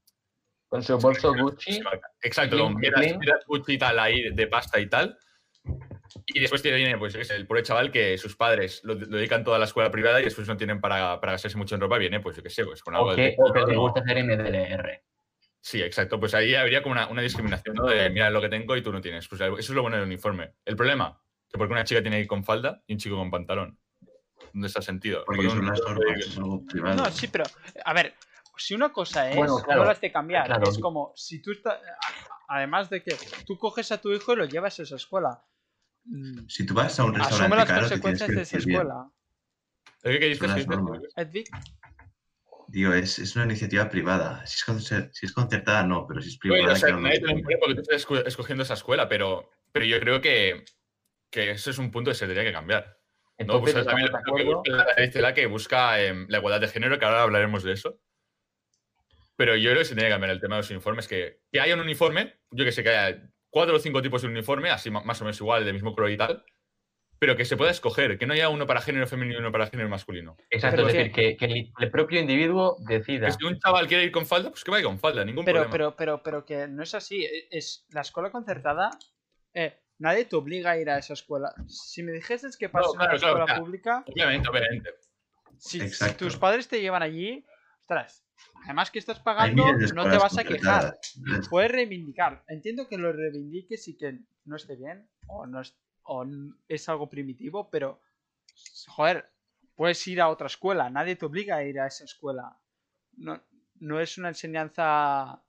Con 0.68 0.84
su 0.84 0.98
bolso 0.98 1.34
Gucci. 1.34 1.82
Exacto, 2.22 2.58
con 2.58 2.76
mierdas 2.76 3.46
Gucci 3.46 3.74
y 3.74 3.78
tal 3.78 4.00
ahí 4.00 4.30
de, 4.34 4.48
pasta 4.48 4.80
y 4.80 4.88
tal. 4.88 5.18
Y 6.26 6.40
después 6.40 6.62
tiene, 6.62 6.78
viene, 6.78 6.98
pues, 6.98 7.14
yo 7.14 7.20
qué 7.20 7.26
sé, 7.26 7.36
el 7.36 7.46
pobre 7.48 7.64
chaval 7.64 7.92
que 7.92 8.18
sus 8.18 8.36
padres 8.36 8.82
lo, 8.84 8.96
lo 8.96 9.06
dedican 9.18 9.44
toda 9.44 9.56
a 9.58 9.60
la 9.60 9.66
escuela 9.66 9.90
privada 9.92 10.20
y 10.20 10.26
después 10.26 10.48
no 10.48 10.58
tienen 10.58 10.82
para, 10.82 11.20
para 11.22 11.34
gastarse 11.34 11.58
mucho 11.58 11.76
en 11.76 11.82
ropa. 11.82 11.98
Viene, 11.98 12.20
pues 12.20 12.36
yo 12.36 12.44
qué 12.44 12.50
sé, 12.50 12.66
pues 12.66 12.82
con 12.82 12.96
algo 12.96 13.08
O 13.10 13.16
de- 13.16 13.16
que, 13.16 13.36
o 13.38 13.52
que 13.54 13.60
le 13.72 13.78
gusta 13.78 14.02
hacer 14.02 14.18
MDLR. 14.18 15.04
Sí, 15.62 15.82
exacto. 15.82 16.20
Pues 16.20 16.34
ahí 16.34 16.56
habría 16.56 16.82
como 16.82 16.94
una, 16.94 17.08
una 17.08 17.22
discriminación, 17.22 17.76
¿no? 17.76 17.86
De 17.86 18.10
mira 18.10 18.30
lo 18.32 18.42
que 18.42 18.50
tengo 18.50 18.76
y 18.76 18.82
tú 18.82 18.92
no 18.92 19.00
tienes. 19.00 19.28
Pues 19.28 19.40
eso 19.42 19.56
es 19.58 19.70
lo 19.70 19.84
bueno 19.84 19.98
del 19.98 20.06
uniforme. 20.06 20.56
El 20.66 20.76
problema, 20.76 21.22
que 21.48 21.58
porque 21.58 21.72
una 21.74 21.84
chica 21.84 22.02
tiene 22.02 22.18
que 22.18 22.22
ir 22.24 22.28
con 22.28 22.44
falda 22.44 22.82
y 22.88 22.94
un 22.94 23.00
chico 23.00 23.16
con 23.16 23.30
pantalón. 23.30 23.78
¿Dónde 24.54 24.68
está 24.68 24.80
el 24.80 24.86
sentido? 24.86 25.24
Porque 25.26 25.50
son 25.50 25.66
las 25.66 25.80
normas, 25.80 26.18
es 26.20 26.38
algo 26.38 26.66
privado. 26.66 26.96
No, 26.96 27.12
sí, 27.12 27.28
pero 27.28 27.44
a 27.86 27.94
ver, 27.94 28.16
si 28.58 28.74
una 28.74 28.92
cosa 28.92 29.30
es, 29.30 29.36
Bueno, 29.36 29.58
claro, 29.64 29.82
no 29.82 29.88
las 29.88 30.02
de 30.02 30.12
cambiar, 30.12 30.48
claro. 30.48 30.70
es 30.70 30.80
como 30.80 31.14
si 31.16 31.42
tú 31.42 31.52
estás, 31.52 31.80
además 32.48 32.90
de 32.90 33.04
que 33.04 33.16
tú 33.46 33.58
coges 33.58 33.92
a 33.92 34.02
tu 34.02 34.12
hijo 34.12 34.34
y 34.34 34.38
lo 34.38 34.46
llevas 34.46 34.80
a 34.80 34.84
esa 34.84 34.96
escuela, 34.96 35.46
mm, 36.06 36.48
Si 36.48 36.66
tú 36.66 36.74
vas 36.74 37.00
a 37.00 37.04
un 37.06 37.12
asume 37.22 37.24
restaurante 37.30 37.56
las 37.56 37.68
caro, 37.68 37.82
consecuencias 37.82 38.30
que 38.30 38.36
de 38.36 38.42
esa 38.42 38.58
bien. 38.58 38.70
escuela. 38.72 39.10
¿Eh, 40.04 40.12
¿Qué 40.14 40.20
¿Qué 40.20 41.26
dices? 41.26 41.50
Digo, 42.72 42.94
es, 42.94 43.20
es 43.20 43.36
una 43.36 43.44
iniciativa 43.44 43.90
privada. 43.90 44.46
Si 44.46 44.56
es, 44.56 44.66
concer- 44.66 45.10
si 45.12 45.26
es 45.26 45.34
concertada, 45.34 45.84
no, 45.84 46.08
pero 46.08 46.22
si 46.22 46.30
es 46.30 46.40
Bueno, 46.40 46.54
privada, 46.56 46.74
o 46.74 46.76
sea, 46.78 46.96
nadie 46.96 47.20
te 47.20 47.28
lo 47.28 47.60
porque 47.60 47.76
tú 47.76 47.82
estás 47.82 48.08
esco- 48.08 48.26
escogiendo 48.26 48.64
esa 48.64 48.76
escuela, 48.76 49.10
pero, 49.10 49.50
pero 49.74 49.86
yo 49.86 50.00
creo 50.00 50.22
que, 50.22 50.64
que 51.30 51.52
eso 51.52 51.70
es 51.70 51.78
un 51.78 51.92
punto 51.92 52.12
que 52.12 52.16
se 52.16 52.26
tendría 52.28 52.46
que 52.46 52.54
cambiar. 52.54 52.86
¿no? 52.86 53.34
Entonces, 53.38 53.74
Pues, 53.74 53.86
también 53.86 54.06
¿estamos 54.08 54.24
de 54.26 54.32
lo 54.32 54.36
que 54.64 54.72
busca 54.72 54.72
la 54.96 55.04
Estela 55.04 55.34
que 55.34 55.46
busca 55.48 55.98
la 55.98 56.38
igualdad 56.38 56.62
de 56.62 56.68
género, 56.70 56.98
que 56.98 57.04
ahora 57.06 57.24
hablaremos 57.24 57.64
de 57.64 57.74
eso. 57.74 58.00
Pero 59.36 59.58
yo 59.58 59.70
creo 59.72 59.80
que 59.82 59.86
se 59.86 59.96
tiene 59.96 60.08
que 60.08 60.14
cambiar 60.14 60.32
el 60.32 60.40
tema 60.40 60.56
de 60.56 60.62
los 60.62 60.70
uniformes, 60.72 61.08
que, 61.10 61.42
que 61.52 61.60
haya 61.60 61.74
un 61.74 61.82
uniforme, 61.82 62.40
yo 62.52 62.64
que 62.64 62.72
sé, 62.72 62.84
que 62.84 62.90
haya 62.90 63.22
cuatro 63.50 63.76
o 63.76 63.80
cinco 63.80 64.02
tipos 64.02 64.22
de 64.22 64.30
uniforme, 64.30 64.70
así 64.70 64.90
más 64.92 65.20
o 65.20 65.26
menos 65.26 65.40
igual, 65.42 65.66
del 65.66 65.74
mismo 65.74 65.94
color 65.94 66.12
y 66.12 66.18
tal, 66.18 66.46
pero 67.22 67.38
que 67.38 67.46
se 67.46 67.56
pueda 67.56 67.70
escoger, 67.70 68.18
que 68.18 68.26
no 68.26 68.34
haya 68.34 68.50
uno 68.50 68.66
para 68.66 68.82
género 68.82 69.06
femenino 69.06 69.38
y 69.38 69.42
uno 69.42 69.52
para 69.52 69.68
género 69.68 69.88
masculino. 69.88 70.38
Exacto, 70.50 70.88
es 70.88 70.92
decir, 70.92 71.12
que, 71.12 71.38
que 71.38 71.72
el, 71.80 71.92
propio 71.92 72.20
individuo 72.20 72.78
decida. 72.80 73.28
Que 73.28 73.34
si 73.34 73.46
un 73.46 73.60
chaval 73.60 73.88
quiere 73.88 74.06
ir 74.06 74.12
con 74.12 74.26
falda, 74.26 74.50
pues 74.50 74.64
que 74.64 74.72
vaya 74.72 74.86
con 74.86 74.98
falda, 74.98 75.24
ningún 75.24 75.46
pero, 75.46 75.70
problema. 75.70 75.72
pero, 75.72 75.96
pero, 75.96 76.24
pero 76.24 76.46
que 76.46 76.68
no 76.68 76.82
es 76.82 76.96
así, 76.96 77.24
e- 77.24 77.48
es 77.52 77.86
la 77.92 78.02
escuela 78.02 78.32
concertada, 78.32 78.90
eh, 79.54 79.84
nadie 80.00 80.26
te 80.26 80.36
obliga 80.36 80.72
a 80.72 80.80
ir 80.80 80.90
a 80.90 80.98
esa 80.98 81.14
escuela. 81.14 81.54
Si 81.68 82.02
me 82.02 82.12
dijeses 82.12 82.58
que 82.58 82.70
pasas 82.70 82.88
No, 82.88 82.94
en 82.94 82.98
una 82.98 83.06
claro, 83.06 83.20
claro, 83.20 83.34
escuela 83.36 83.44
o 83.44 83.48
sea, 83.48 83.60
pública, 83.60 84.04
Obviamente, 84.08 84.50
obviamente. 84.50 84.90
si, 85.60 85.90
si 85.90 86.14
tus 86.16 86.38
padres 86.38 86.68
te 86.68 86.82
llevan 86.82 87.04
allí, 87.04 87.46
ostras, 87.82 88.26
además 88.66 88.90
que 88.90 88.98
estás 88.98 89.20
pagando, 89.20 89.64
no 89.94 90.10
te 90.10 90.18
vas 90.18 90.40
a 90.40 90.44
quejar. 90.44 90.98
Puedes 91.52 91.72
reivindicar. 91.72 92.44
Entiendo 92.48 92.88
que 92.88 92.98
lo 92.98 93.14
reivindiques 93.14 93.88
y 93.90 93.96
que 93.96 94.22
no 94.46 94.56
esté 94.56 94.76
bien 94.76 95.08
o 95.28 95.46
no 95.46 95.62
es, 95.62 95.76
o 96.04 96.26
es 96.68 96.90
algo 96.90 97.10
primitivo, 97.10 97.70
pero 97.70 98.02
joder, 98.88 99.30
puedes 99.76 100.06
ir 100.08 100.22
a 100.22 100.30
otra 100.30 100.48
escuela. 100.48 100.90
Nadie 100.90 101.16
te 101.16 101.26
obliga 101.26 101.58
a 101.58 101.64
ir 101.64 101.80
a 101.80 101.88
esa 101.88 102.04
escuela. 102.04 102.58
No, 103.18 103.42
no 103.80 104.00
es 104.00 104.18
una 104.18 104.30
enseñanza 104.30 105.42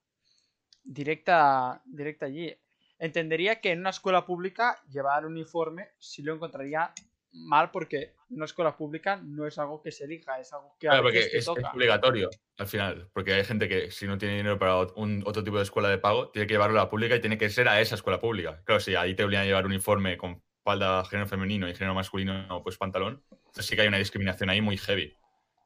directa, 0.85 1.83
directa 1.85 2.27
allí. 2.27 2.55
Entendería 2.99 3.61
que 3.61 3.73
en 3.73 3.81
una 3.81 3.91
escuela 3.91 4.25
pública 4.25 4.83
llevar 4.89 5.27
uniforme 5.27 5.91
sí 5.99 6.23
lo 6.23 6.35
encontraría 6.35 6.93
mal 7.33 7.71
porque 7.71 8.15
una 8.33 8.45
escuela 8.47 8.77
pública 8.77 9.21
no 9.23 9.47
es 9.47 9.59
algo 9.59 9.81
que 9.83 9.93
se 9.93 10.05
elija, 10.05 10.39
es 10.41 10.53
algo 10.53 10.77
que 10.81 10.89
a 10.89 10.91
Claro, 10.91 11.03
porque 11.05 11.19
veces 11.19 11.33
te 11.33 11.39
es, 11.39 11.49
es 11.49 11.49
obligatorio 11.73 12.31
al 12.59 12.67
final. 12.67 13.09
Porque 13.13 13.35
hay 13.35 13.45
gente 13.45 13.69
que 13.69 13.91
si 13.91 14.07
no 14.07 14.19
tiene 14.19 14.37
dinero 14.37 14.59
para 14.59 14.77
un, 14.97 15.23
otro 15.27 15.45
tipo 15.45 15.57
de 15.59 15.63
escuela 15.65 15.89
de 15.89 15.99
pago, 15.99 16.31
tiene 16.31 16.47
que 16.47 16.55
llevarlo 16.55 16.79
a 16.81 16.85
la 16.85 16.91
pública 16.91 17.15
y 17.17 17.21
tiene 17.21 17.39
que 17.39 17.51
ser 17.51 17.69
a 17.69 17.81
esa 17.81 17.95
escuela 17.95 18.21
pública. 18.21 18.63
Claro, 18.65 18.81
si 18.81 18.95
ahí 18.95 19.15
te 19.15 19.25
obligan 19.25 19.43
a 19.45 19.47
llevar 19.47 19.67
uniforme 19.67 20.17
con 20.17 20.43
falda 20.65 21.05
género 21.05 21.29
femenino 21.29 21.69
y 21.69 21.75
género 21.75 21.95
masculino, 21.95 22.61
pues 22.63 22.79
pantalón, 22.79 23.25
Entonces 23.31 23.67
sí 23.67 23.75
que 23.77 23.83
hay 23.83 23.89
una 23.89 23.99
discriminación 23.99 24.49
ahí 24.51 24.61
muy 24.61 24.77
heavy. 24.79 25.17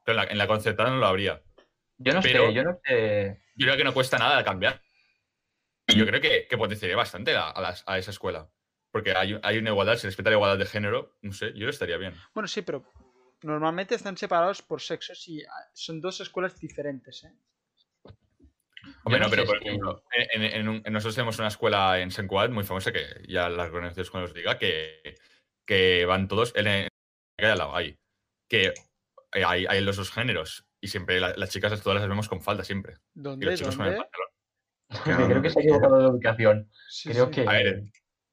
Pero 0.03 0.19
en 0.19 0.25
la, 0.25 0.31
en 0.31 0.37
la 0.37 0.47
concertada 0.47 0.89
no 0.89 0.97
lo 0.97 1.07
habría. 1.07 1.41
Yo 1.97 2.13
no 2.13 2.21
Pero- 2.21 2.47
sé, 2.47 2.53
yo 2.53 2.63
no 2.63 2.79
sé. 2.83 3.41
Yo 3.55 3.65
creo 3.65 3.77
que 3.77 3.83
no 3.83 3.93
cuesta 3.93 4.17
nada 4.17 4.43
cambiar. 4.43 4.81
Yo 5.87 6.05
creo 6.05 6.19
que, 6.19 6.47
que 6.49 6.57
potenciaría 6.57 6.97
bastante 6.97 7.35
a, 7.35 7.49
a 7.49 7.61
las- 7.61 7.83
a 7.87 7.97
esa 7.97 8.11
escuela. 8.11 8.49
Porque 8.91 9.11
hay, 9.15 9.39
hay 9.43 9.57
una 9.57 9.69
igualdad, 9.71 9.95
se 9.95 10.07
respeta 10.07 10.29
la 10.29 10.35
igualdad 10.37 10.57
de 10.57 10.65
género. 10.65 11.17
No 11.21 11.33
sé, 11.33 11.53
yo 11.53 11.67
estaría 11.69 11.97
bien. 11.97 12.13
Bueno, 12.33 12.47
sí, 12.47 12.61
pero 12.61 12.83
normalmente 13.43 13.95
están 13.95 14.17
separados 14.17 14.61
por 14.61 14.81
sexos 14.81 15.27
y 15.27 15.43
ah, 15.43 15.69
son 15.73 16.01
dos 16.01 16.19
escuelas 16.21 16.59
diferentes, 16.59 17.23
¿eh? 17.25 17.33
Hombre, 19.03 19.19
no 19.19 19.29
pero 19.29 19.45
por 19.45 19.57
ejemplo, 19.57 20.03
en, 20.33 20.43
en- 20.43 20.81
en 20.85 20.93
nosotros 20.93 21.15
tenemos 21.15 21.37
una 21.39 21.49
escuela 21.49 21.99
en 21.99 22.09
San 22.09 22.25
Cuat 22.27 22.51
muy 22.51 22.63
famosa 22.63 22.91
que 22.93 23.05
ya 23.27 23.49
las 23.49 23.69
conocéis 23.69 24.09
cuando 24.09 24.27
os 24.29 24.33
diga 24.33 24.57
que, 24.57 25.15
que 25.65 26.05
van 26.05 26.27
todos 26.29 26.53
en, 26.55 26.67
en- 26.67 26.87
que 27.37 27.45
hay 27.45 27.51
al 27.51 27.57
lado, 27.57 27.75
ahí. 27.75 27.97
Que 28.49 28.67
eh, 29.33 29.43
hay, 29.45 29.65
hay 29.65 29.81
los 29.81 29.97
dos 29.97 30.11
géneros. 30.11 30.65
Y 30.79 30.87
siempre 30.87 31.19
la- 31.19 31.35
las 31.35 31.49
chicas 31.49 31.81
todas 31.81 31.99
las 31.99 32.07
vemos 32.07 32.29
con 32.29 32.41
falda, 32.41 32.63
siempre. 32.63 32.93
Y 33.13 33.21
¿Dónde? 33.21 33.45
los 33.47 33.59
chicos 33.59 33.75
con 33.75 33.87
el 33.87 33.95
¿Dónde? 33.95 34.09
pantalón. 34.89 35.29
creo 35.29 35.41
que 35.41 35.49
se 35.49 35.59
ha 35.59 35.61
equivocado 35.63 35.99
de 35.99 36.07
ubicación. 36.07 36.71
Sí, 36.89 37.09
Creo 37.09 37.25
sí. 37.25 37.31
que. 37.31 37.41
A 37.41 37.51
ver, 37.51 37.83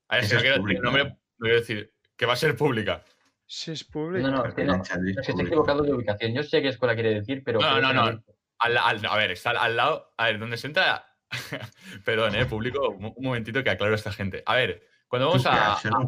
a 0.08 0.16
ver, 0.16 0.24
si 0.24 0.32
no 0.32 0.38
es 0.38 0.42
quiero 0.42 0.56
decir 0.56 0.60
pública. 0.62 0.78
el 0.78 0.84
nombre, 0.84 1.04
no 1.04 1.44
quiero 1.44 1.60
decir 1.60 1.94
que 2.16 2.26
va 2.26 2.32
a 2.32 2.36
ser 2.36 2.56
pública. 2.56 3.04
Sí, 3.46 3.72
es 3.72 3.84
público. 3.84 4.28
No, 4.28 4.44
no, 4.44 4.54
que 4.54 4.64
no, 4.64 4.82
se 4.84 5.32
equivocado 5.32 5.82
de 5.82 5.92
ubicación. 5.92 6.32
Yo 6.34 6.42
sé 6.42 6.62
qué 6.62 6.68
escuela 6.68 6.94
quiere 6.94 7.14
decir, 7.14 7.42
pero. 7.44 7.60
No, 7.60 7.80
no, 7.80 7.92
no. 7.92 8.22
Al- 8.58 8.78
al- 8.78 9.04
a 9.06 9.16
ver, 9.16 9.32
está 9.32 9.50
al, 9.50 9.76
lado. 9.76 10.14
A 10.16 10.26
ver, 10.26 10.38
¿dónde 10.38 10.56
se 10.56 10.66
entra? 10.68 11.06
Perdón, 12.04 12.34
eh, 12.36 12.46
público, 12.46 12.88
un, 12.88 13.06
un 13.06 13.24
momentito 13.24 13.62
que 13.62 13.70
aclaro 13.70 13.92
a 13.92 13.96
esta 13.96 14.12
gente. 14.12 14.42
A 14.46 14.54
ver, 14.56 14.86
cuando 15.08 15.28
vamos 15.28 15.44
a, 15.46 15.78
¿no? 15.84 16.06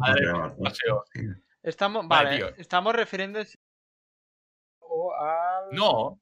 paseo. 0.63 1.05
Estamos, 1.61 2.07
Vale, 2.07 2.25
vale, 2.29 2.37
tío. 2.37 2.55
estamos 2.57 2.95
refiriendo 2.95 3.39
o 4.79 5.13
al... 5.13 5.69
No, 5.71 6.21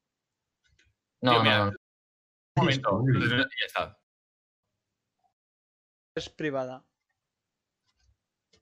No, 1.21 1.31
tío, 1.31 1.33
no, 1.39 1.43
mira, 1.43 1.57
no. 1.59 1.65
un 1.67 1.75
momento. 2.55 3.03
Ya 3.29 3.65
está. 3.67 3.99
es 6.15 6.29
privada. 6.29 6.83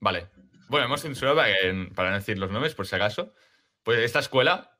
Vale. 0.04 0.28
Bueno, 0.68 0.84
hemos 0.84 1.00
censurado 1.00 1.36
para, 1.38 1.48
que- 1.54 1.88
para 1.94 2.10
no 2.10 2.16
decir 2.16 2.38
los 2.38 2.50
nombres, 2.50 2.74
por 2.74 2.86
si 2.86 2.94
acaso. 2.94 3.32
Pues 3.82 4.00
esta 4.00 4.18
escuela, 4.18 4.78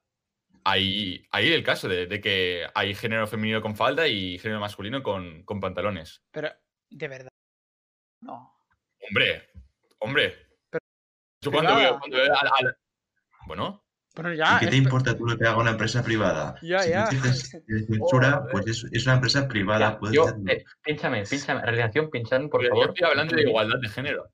hay, 0.64 1.26
hay 1.30 1.50
el 1.52 1.62
caso 1.62 1.88
de, 1.88 2.06
de 2.06 2.20
que 2.20 2.66
hay 2.74 2.94
género 2.94 3.26
femenino 3.26 3.62
con 3.62 3.74
falda 3.74 4.06
y 4.06 4.38
género 4.38 4.60
masculino 4.60 5.02
con, 5.02 5.42
con 5.44 5.60
pantalones. 5.60 6.22
Pero, 6.30 6.50
de 6.90 7.08
verdad. 7.08 7.30
No. 8.20 8.54
Hombre, 9.08 9.48
hombre. 9.98 10.36
Pero- 10.70 10.80
Yo 11.42 11.50
cuando 11.50 11.70
privada. 11.74 11.90
veo, 11.90 11.98
cuando 12.00 12.16
veo 12.18 12.34
al- 12.34 12.66
al- 12.66 12.76
Bueno, 13.46 13.84
Bueno, 14.14 14.32
ya. 14.34 14.56
¿Y 14.56 14.60
qué 14.60 14.66
te 14.66 14.76
es- 14.76 14.82
importa 14.82 15.16
tú 15.16 15.26
lo 15.26 15.38
que 15.38 15.46
haga 15.46 15.56
una 15.58 15.70
empresa 15.72 16.02
privada? 16.04 16.54
Ya, 16.62 16.80
si 16.80 16.90
ya. 16.90 17.04
es 17.68 17.86
censura, 17.86 18.44
pues 18.50 18.66
es, 18.66 18.86
es 18.92 19.04
una 19.06 19.14
empresa 19.16 19.48
privada. 19.48 19.92
Ya, 19.92 19.98
puedes 19.98 20.16
yo, 20.16 20.26
eh, 20.48 20.64
pínchame, 20.82 21.24
pínchame. 21.24 21.62
Realización, 21.62 22.10
pinchan, 22.10 22.48
por 22.50 22.62
yo 22.62 22.68
favor. 22.68 22.88
estoy 22.90 23.06
hablando 23.08 23.34
de 23.36 23.42
igualdad 23.42 23.78
de 23.80 23.88
género. 23.88 24.30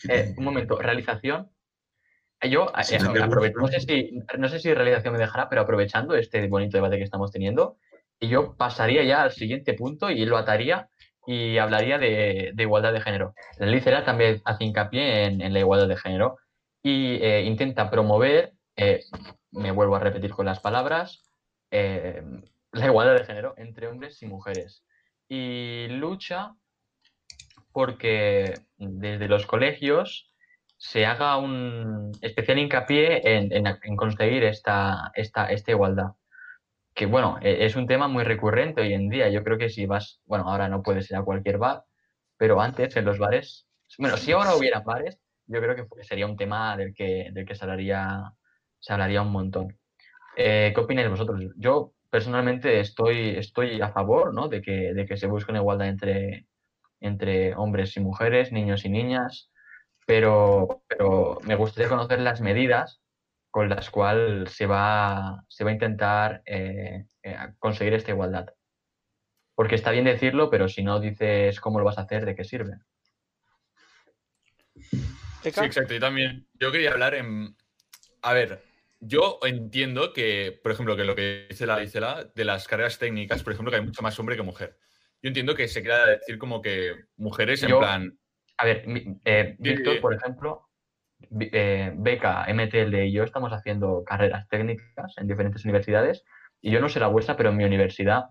¿Qué 0.00 0.08
te- 0.08 0.20
Eh, 0.30 0.34
un 0.36 0.44
momento, 0.44 0.78
realización. 0.78 1.50
Eh, 2.40 2.50
Yo, 2.50 2.72
eh, 2.76 2.82
Si 2.84 2.96
no 2.96 3.68
sé 3.68 3.80
si, 3.80 4.18
no 4.38 4.48
sé 4.48 4.58
si 4.60 4.74
realización 4.74 5.12
me 5.14 5.18
dejará, 5.18 5.48
pero 5.48 5.62
aprovechando 5.62 6.14
este 6.14 6.46
bonito 6.48 6.76
debate 6.76 6.98
que 6.98 7.04
estamos 7.04 7.30
teniendo, 7.32 7.76
yo 8.20 8.54
pasaría 8.56 9.02
ya 9.04 9.22
al 9.22 9.32
siguiente 9.32 9.74
punto 9.74 10.10
y 10.10 10.24
lo 10.24 10.36
ataría 10.36 10.88
y 11.26 11.56
hablaría 11.58 11.98
de, 11.98 12.52
de 12.54 12.62
igualdad 12.62 12.92
de 12.92 13.00
género. 13.00 13.34
La 13.58 13.66
ley 13.66 13.80
CELA 13.80 14.04
también 14.04 14.40
hace 14.44 14.64
hincapié 14.64 15.24
en, 15.24 15.40
en 15.40 15.52
la 15.52 15.58
igualdad 15.60 15.88
de 15.88 15.96
género 15.96 16.36
y 16.82 17.14
eh, 17.22 17.42
intenta 17.42 17.90
promover, 17.90 18.52
me 19.52 19.70
vuelvo 19.70 19.96
a 19.96 20.00
repetir 20.00 20.32
con 20.32 20.44
las 20.46 20.60
palabras, 20.60 21.22
la 21.70 22.86
igualdad 22.86 23.14
de 23.14 23.24
género 23.24 23.54
entre 23.56 23.88
hombres 23.88 24.20
y 24.22 24.26
mujeres. 24.26 24.84
Y 25.28 25.86
lucha 25.88 26.52
porque 27.74 28.54
desde 28.78 29.26
los 29.26 29.46
colegios 29.46 30.32
se 30.76 31.06
haga 31.06 31.38
un 31.38 32.12
especial 32.22 32.60
hincapié 32.60 33.20
en, 33.24 33.96
conseguir 33.96 34.44
esta, 34.44 35.10
esta, 35.14 35.50
esta 35.50 35.72
igualdad. 35.72 36.12
Que 36.94 37.06
bueno, 37.06 37.38
e- 37.42 37.66
es 37.66 37.74
un 37.74 37.88
tema 37.88 38.06
muy 38.06 38.22
recurrente 38.22 38.80
hoy 38.80 38.94
en 38.94 39.08
día. 39.08 39.28
Yo 39.28 39.42
creo 39.42 39.58
que 39.58 39.70
si 39.70 39.86
vas, 39.86 40.20
bueno, 40.24 40.48
ahora 40.48 40.68
no 40.68 40.84
puedes 40.84 41.10
ir 41.10 41.16
a 41.16 41.24
cualquier 41.24 41.58
bar, 41.58 41.82
pero 42.36 42.60
antes 42.60 42.96
en 42.96 43.06
los 43.06 43.18
bares, 43.18 43.66
bueno, 43.98 44.16
si 44.18 44.30
ahora 44.30 44.54
hubiera 44.54 44.80
bares, 44.80 45.18
yo 45.46 45.60
creo 45.60 45.74
que 45.74 46.04
sería 46.04 46.26
un 46.26 46.36
tema 46.36 46.76
del 46.76 46.94
que, 46.94 47.30
del 47.32 47.44
que 47.44 47.56
se 47.56 47.64
hablaría, 47.64 48.32
se 48.78 48.92
hablaría 48.92 49.22
un 49.22 49.32
montón. 49.32 49.76
Eh, 50.36 50.70
¿Qué 50.72 50.80
opináis 50.80 51.10
vosotros? 51.10 51.40
Yo 51.56 51.92
personalmente 52.08 52.78
estoy, 52.78 53.30
estoy 53.30 53.80
a 53.80 53.90
favor 53.90 54.32
¿no? 54.32 54.46
de, 54.46 54.62
que, 54.62 54.94
de 54.94 55.06
que 55.06 55.16
se 55.16 55.26
busque 55.26 55.50
una 55.50 55.60
igualdad 55.60 55.88
entre, 55.88 56.46
entre 57.06 57.54
hombres 57.54 57.96
y 57.96 58.00
mujeres, 58.00 58.52
niños 58.52 58.84
y 58.84 58.88
niñas, 58.88 59.50
pero, 60.06 60.82
pero 60.88 61.38
me 61.42 61.54
gustaría 61.54 61.88
conocer 61.88 62.20
las 62.20 62.40
medidas 62.40 63.00
con 63.50 63.68
las 63.68 63.90
cuales 63.90 64.50
se 64.52 64.66
va, 64.66 65.44
se 65.48 65.64
va 65.64 65.70
a 65.70 65.74
intentar 65.74 66.42
eh, 66.44 67.06
eh, 67.22 67.36
conseguir 67.58 67.94
esta 67.94 68.10
igualdad. 68.10 68.46
Porque 69.54 69.76
está 69.76 69.92
bien 69.92 70.04
decirlo, 70.04 70.50
pero 70.50 70.68
si 70.68 70.82
no 70.82 70.98
dices 70.98 71.60
cómo 71.60 71.78
lo 71.78 71.84
vas 71.84 71.98
a 71.98 72.02
hacer, 72.02 72.24
¿de 72.24 72.34
qué 72.34 72.42
sirve? 72.42 72.78
Sí, 74.74 75.60
exacto. 75.60 75.94
Yo 75.94 76.00
también. 76.00 76.48
Yo 76.54 76.72
quería 76.72 76.90
hablar 76.90 77.14
en. 77.14 77.56
A 78.22 78.32
ver, 78.32 78.64
yo 78.98 79.38
entiendo 79.42 80.12
que, 80.12 80.58
por 80.62 80.72
ejemplo, 80.72 80.96
que 80.96 81.04
lo 81.04 81.14
que 81.14 81.46
dice 81.48 81.66
la 81.66 81.82
Isela 81.82 82.24
de 82.34 82.44
las 82.44 82.66
carreras 82.66 82.98
técnicas, 82.98 83.42
por 83.42 83.52
ejemplo, 83.52 83.70
que 83.70 83.76
hay 83.76 83.84
mucho 83.84 84.02
más 84.02 84.18
hombre 84.18 84.36
que 84.36 84.42
mujer. 84.42 84.78
Yo 85.24 85.28
entiendo 85.28 85.54
que 85.54 85.68
se 85.68 85.80
quiera 85.80 86.04
decir 86.04 86.36
como 86.36 86.60
que 86.60 87.06
mujeres 87.16 87.62
en 87.62 87.78
plan. 87.78 88.18
A 88.58 88.64
ver, 88.66 88.84
eh, 89.24 89.56
Víctor, 89.58 89.98
por 90.02 90.12
ejemplo, 90.12 90.68
eh, 91.40 91.94
Beca, 91.96 92.44
MTL 92.46 93.06
y 93.06 93.12
yo 93.12 93.24
estamos 93.24 93.50
haciendo 93.50 94.04
carreras 94.04 94.46
técnicas 94.50 95.14
en 95.16 95.26
diferentes 95.26 95.64
universidades 95.64 96.24
y 96.60 96.70
yo 96.70 96.78
no 96.78 96.90
sé 96.90 97.00
la 97.00 97.06
vuestra, 97.06 97.38
pero 97.38 97.48
en 97.48 97.56
mi 97.56 97.64
universidad, 97.64 98.24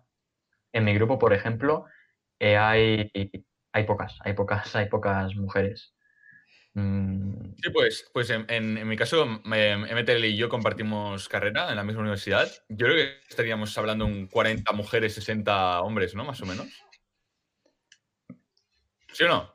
en 0.72 0.84
mi 0.86 0.94
grupo, 0.94 1.18
por 1.18 1.34
ejemplo, 1.34 1.86
eh, 2.38 2.58
hay, 2.58 3.12
hay 3.72 3.84
pocas, 3.86 4.20
hay 4.20 4.34
pocas, 4.34 4.76
hay 4.76 4.88
pocas 4.88 5.36
mujeres. 5.36 5.96
Mm, 6.76 7.54
Sí, 7.62 7.70
pues, 7.70 8.10
pues 8.12 8.30
en, 8.32 8.46
en- 8.50 8.78
en 8.78 8.88
mi 8.88 8.98
caso, 8.98 9.26
MTL 9.26 10.26
y 10.26 10.36
yo 10.38 10.50
compartimos 10.50 11.30
carrera 11.30 11.70
en 11.70 11.76
la 11.76 11.84
misma 11.84 12.02
universidad. 12.02 12.52
Yo 12.68 12.88
creo 12.88 12.96
que 12.98 13.20
estaríamos 13.30 13.78
hablando 13.78 14.06
un 14.06 14.28
40 14.28 14.72
mujeres, 14.74 15.14
60 15.14 15.82
hombres, 15.82 16.14
¿no? 16.16 16.26
Más 16.26 16.42
o 16.42 16.46
menos. 16.46 16.68
¿Sí 19.14 19.24
o 19.24 19.28
no? 19.28 19.54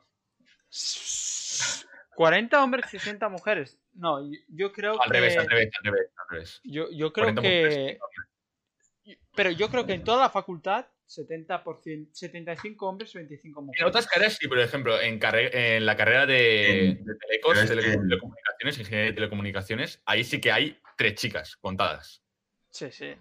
40 2.15 2.63
hombres, 2.63 2.85
60 2.89 3.29
mujeres. 3.29 3.77
No, 3.93 4.21
yo- 4.21 4.39
yo 4.47 4.71
creo 4.71 5.01
Al 5.01 5.09
que... 5.11 5.17
revés, 5.19 5.37
al 5.37 5.47
revés, 5.49 5.69
al 5.77 5.83
revés, 5.83 6.11
al 6.17 6.25
revés. 6.29 6.61
Yo, 6.63 6.89
yo 6.91 7.11
creo 7.13 7.25
40 7.25 7.41
mujeres, 7.41 7.75
que... 7.75 7.83
60 7.99 8.05
hombres. 8.05 9.19
Pero 9.35 9.51
yo 9.51 9.69
creo 9.69 9.85
que 9.85 9.93
en 9.93 10.03
toda 10.03 10.19
la 10.21 10.29
facultad, 10.29 10.85
70%, 11.09 12.09
75 12.13 12.87
hombres, 12.87 13.13
25 13.13 13.59
En 13.61 13.65
mujeres. 13.65 13.87
otras 13.87 14.05
carreras 14.07 14.37
sí, 14.39 14.47
por 14.47 14.59
ejemplo, 14.59 15.01
en, 15.01 15.19
carre- 15.19 15.75
en 15.77 15.85
la 15.85 15.95
carrera 15.95 16.25
de, 16.27 16.89
En- 16.89 17.03
de 17.05 17.15
telecos, 17.15 17.57
es 17.57 17.69
que- 17.69 17.75
telecomunicaciones, 17.75 18.77
ingeniería 18.79 19.09
de 19.09 19.13
telecomunicaciones, 19.15 20.01
ahí 20.05 20.23
sí 20.23 20.39
que 20.39 20.51
hay 20.51 20.77
tres 20.97 21.15
chicas 21.15 21.55
contadas. 21.57 22.23
Sí, 22.69 22.91
sí. 22.91 23.15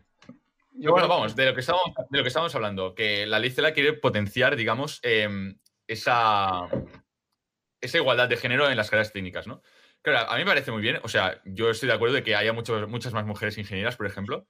Yo, 0.75 0.93
bueno, 0.93 1.09
vamos, 1.09 1.35
de 1.35 1.47
lo 1.47 1.55
que 1.55 1.61
estamos, 1.61 1.83
de 2.11 2.19
lo 2.19 2.23
que 2.23 2.29
estamos 2.29 2.55
hablando, 2.55 2.95
que 2.95 3.27
la 3.27 3.39
ley 3.39 3.51
CELA 3.51 3.73
quiere 3.73 3.95
potenciar, 3.95 4.55
digamos, 4.55 5.01
em, 5.03 5.59
esa, 5.89 6.69
esa 7.81 7.97
igualdad 7.99 8.29
de 8.29 8.37
género 8.37 8.69
en 8.71 8.77
las 8.77 8.91
carreras 8.91 9.13
técnicas, 9.13 9.47
¿no? 9.47 9.63
Claro, 10.03 10.31
a 10.31 10.35
mí 10.37 10.41
me 10.45 10.51
parece 10.51 10.71
muy 10.71 10.83
bien, 10.83 11.01
o 11.03 11.09
sea, 11.09 11.41
yo 11.45 11.71
estoy 11.71 11.89
de 11.89 11.95
acuerdo 11.95 12.15
de 12.15 12.23
que 12.23 12.37
haya 12.37 12.53
muchos, 12.53 12.89
muchas 12.89 13.13
más 13.13 13.27
mujeres 13.27 13.59
ingenieras, 13.59 13.97
por 13.97 14.07
ejemplo, 14.07 14.47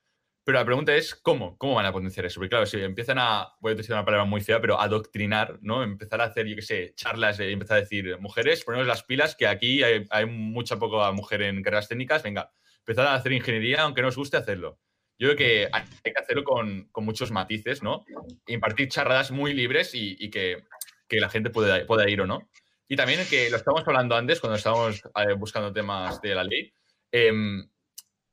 pero 0.48 0.60
la 0.60 0.64
pregunta 0.64 0.96
es, 0.96 1.14
¿cómo? 1.14 1.58
¿Cómo 1.58 1.74
van 1.74 1.84
a 1.84 1.92
potenciar 1.92 2.24
eso? 2.24 2.40
Porque 2.40 2.48
claro, 2.48 2.64
si 2.64 2.80
empiezan 2.80 3.18
a, 3.18 3.52
voy 3.60 3.72
a 3.72 3.74
decir 3.74 3.92
una 3.92 4.06
palabra 4.06 4.24
muy 4.24 4.40
fea, 4.40 4.58
pero 4.62 4.80
adoctrinar, 4.80 5.58
¿no? 5.60 5.82
Empezar 5.82 6.22
a 6.22 6.24
hacer, 6.24 6.46
yo 6.46 6.56
qué 6.56 6.62
sé, 6.62 6.94
charlas 6.94 7.38
y 7.38 7.52
empezar 7.52 7.76
a 7.76 7.80
decir, 7.80 8.18
mujeres, 8.18 8.64
ponemos 8.64 8.86
las 8.86 9.02
pilas, 9.02 9.36
que 9.36 9.46
aquí 9.46 9.82
hay, 9.82 10.06
hay 10.08 10.24
mucha 10.24 10.78
poca 10.78 11.12
mujer 11.12 11.42
en 11.42 11.62
carreras 11.62 11.86
técnicas, 11.86 12.22
venga, 12.22 12.50
empezar 12.78 13.08
a 13.08 13.14
hacer 13.14 13.32
ingeniería, 13.32 13.82
aunque 13.82 14.00
no 14.00 14.08
os 14.08 14.16
guste 14.16 14.38
hacerlo. 14.38 14.78
Yo 15.18 15.28
creo 15.28 15.36
que 15.36 15.68
hay 15.70 16.12
que 16.14 16.18
hacerlo 16.18 16.44
con, 16.44 16.88
con 16.92 17.04
muchos 17.04 17.30
matices, 17.30 17.82
¿no? 17.82 18.06
Impartir 18.46 18.88
charlas 18.88 19.30
muy 19.30 19.52
libres 19.52 19.94
y, 19.94 20.16
y 20.18 20.30
que, 20.30 20.64
que 21.08 21.20
la 21.20 21.28
gente 21.28 21.50
pueda, 21.50 21.84
pueda 21.84 22.08
ir 22.08 22.22
o 22.22 22.26
no. 22.26 22.48
Y 22.88 22.96
también 22.96 23.20
que 23.28 23.50
lo 23.50 23.58
estábamos 23.58 23.86
hablando 23.86 24.16
antes, 24.16 24.40
cuando 24.40 24.56
estábamos 24.56 25.02
eh, 25.04 25.34
buscando 25.36 25.74
temas 25.74 26.22
de 26.22 26.34
la 26.34 26.42
ley, 26.42 26.72
em, 27.12 27.68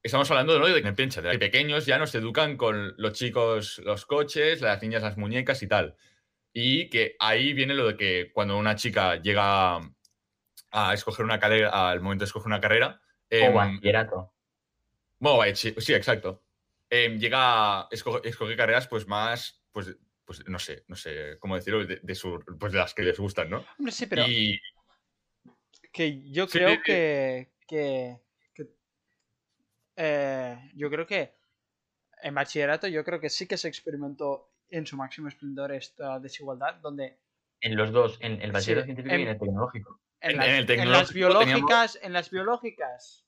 estamos 0.06 0.30
hablando 0.32 0.58
¿no? 0.60 0.68
de 0.68 0.82
que 0.82 0.94
pincha, 0.94 1.22
de 1.22 1.32
que 1.32 1.40
pequeños 1.40 1.86
ya 1.86 1.98
nos 1.98 2.14
educan 2.16 2.58
con 2.58 2.94
los 2.98 3.14
chicos 3.14 3.80
los 3.80 4.06
coches, 4.06 4.62
las 4.62 4.82
niñas 4.82 5.02
las 5.04 5.18
muñecas 5.18 5.62
y 5.64 5.68
tal. 5.68 5.96
Y 6.54 6.90
que 6.90 7.16
ahí 7.20 7.54
viene 7.54 7.74
lo 7.74 7.88
de 7.88 7.98
que 7.98 8.32
cuando 8.34 8.58
una 8.58 8.76
chica 8.76 9.16
llega 9.22 9.78
a 10.72 10.94
escoger 10.94 11.26
una 11.26 11.40
carrera, 11.40 11.90
al 11.90 12.02
momento 12.02 12.24
de 12.24 12.28
escoger 12.28 12.48
una 12.48 12.62
carrera, 12.62 13.02
o 13.32 13.36
em, 13.36 13.54
bachillerato. 13.54 14.34
Bueno, 15.20 15.56
sí, 15.56 15.74
exacto. 15.94 16.44
Em, 16.90 17.18
llega 17.20 17.82
a 17.82 17.90
esco- 17.90 18.22
escoger 18.24 18.56
carreras 18.56 18.88
pues 18.88 19.08
más, 19.08 19.64
pues, 19.72 19.96
pues 20.24 20.48
no 20.48 20.60
sé, 20.60 20.84
no 20.88 20.96
sé 20.96 21.38
cómo 21.40 21.56
decirlo, 21.56 21.86
de, 21.86 22.00
de 22.02 22.16
su- 22.16 22.44
pues 22.60 22.72
de 22.72 22.78
las 22.80 22.94
que 22.94 23.04
les 23.04 23.20
gustan, 23.20 23.50
¿no? 23.50 23.66
Hombre, 23.78 23.92
sí, 23.92 24.06
pero 24.06 24.26
Y 24.28 24.60
que 25.92 26.22
yo 26.32 26.48
creo 26.48 26.70
sí, 26.70 26.76
sí. 26.76 26.82
que, 26.84 27.52
que, 27.68 27.68
que, 27.68 28.18
eh, 29.96 30.72
yo 30.76 30.90
creo 30.90 31.06
que 31.08 31.34
en 32.22 32.36
bachillerato 32.36 32.88
yo 32.88 33.04
creo 33.04 33.20
que 33.20 33.30
sí 33.30 33.48
que 33.48 33.58
se 33.58 33.68
experimentó 33.68 34.52
en 34.70 34.86
su 34.86 34.98
máximo 34.98 35.28
esplendor 35.28 35.72
esta 35.74 36.20
desigualdad 36.20 36.76
donde 36.76 37.20
En 37.62 37.76
los 37.76 37.92
dos, 37.92 38.18
en 38.22 38.42
el 38.42 38.52
bachillerato 38.52 38.86
Sí, 38.86 38.94
científico 38.94 39.16
y 39.18 39.22
en- 39.24 39.28
el 39.28 39.38
tecnológico. 39.40 40.02
en, 40.22 40.32
En- 40.32 40.38
las, 40.38 40.48
en 40.48 40.54
el 40.56 40.72
en 40.80 40.92
las 40.92 41.14
biológicas 41.14 42.00
en 42.02 42.14
las 42.14 42.30
biológicas 42.32 43.26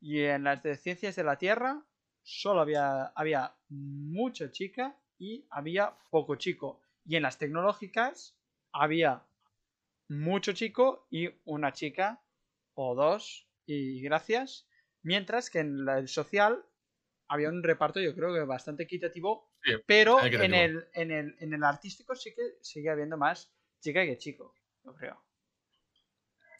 y 0.00 0.20
en 0.22 0.44
las 0.44 0.62
de 0.62 0.76
ciencias 0.76 1.16
de 1.16 1.24
la 1.24 1.36
tierra 1.38 1.84
solo 2.22 2.60
había 2.60 3.06
había 3.16 3.56
mucha 3.68 4.50
chica 4.50 4.96
y 5.18 5.46
había 5.50 5.98
poco 6.10 6.36
chico 6.36 6.80
y 7.04 7.16
en 7.16 7.22
las 7.22 7.38
tecnológicas 7.38 8.36
había 8.72 9.24
mucho 10.08 10.52
chico 10.52 11.06
y 11.10 11.30
una 11.44 11.72
chica 11.72 12.22
o 12.74 12.94
dos 12.94 13.48
y 13.66 14.00
gracias 14.02 14.67
mientras 15.08 15.50
que 15.50 15.60
en 15.60 15.84
la 15.84 16.06
social 16.06 16.64
había 17.28 17.48
un 17.50 17.62
reparto 17.62 18.00
yo 18.00 18.14
creo 18.14 18.34
que 18.34 18.40
bastante 18.56 18.84
equitativo 18.84 19.30
Sí, 19.62 19.72
pero 19.86 20.18
en 20.24 20.54
el, 20.54 20.88
en, 20.94 21.10
el, 21.10 21.36
en 21.40 21.54
el 21.54 21.64
artístico 21.64 22.14
sí 22.14 22.34
que 22.34 22.44
sigue 22.62 22.90
habiendo 22.90 23.16
más 23.16 23.52
chica 23.80 24.04
que 24.04 24.18
chico 24.18 24.54
yo 24.84 24.94
creo 24.94 25.16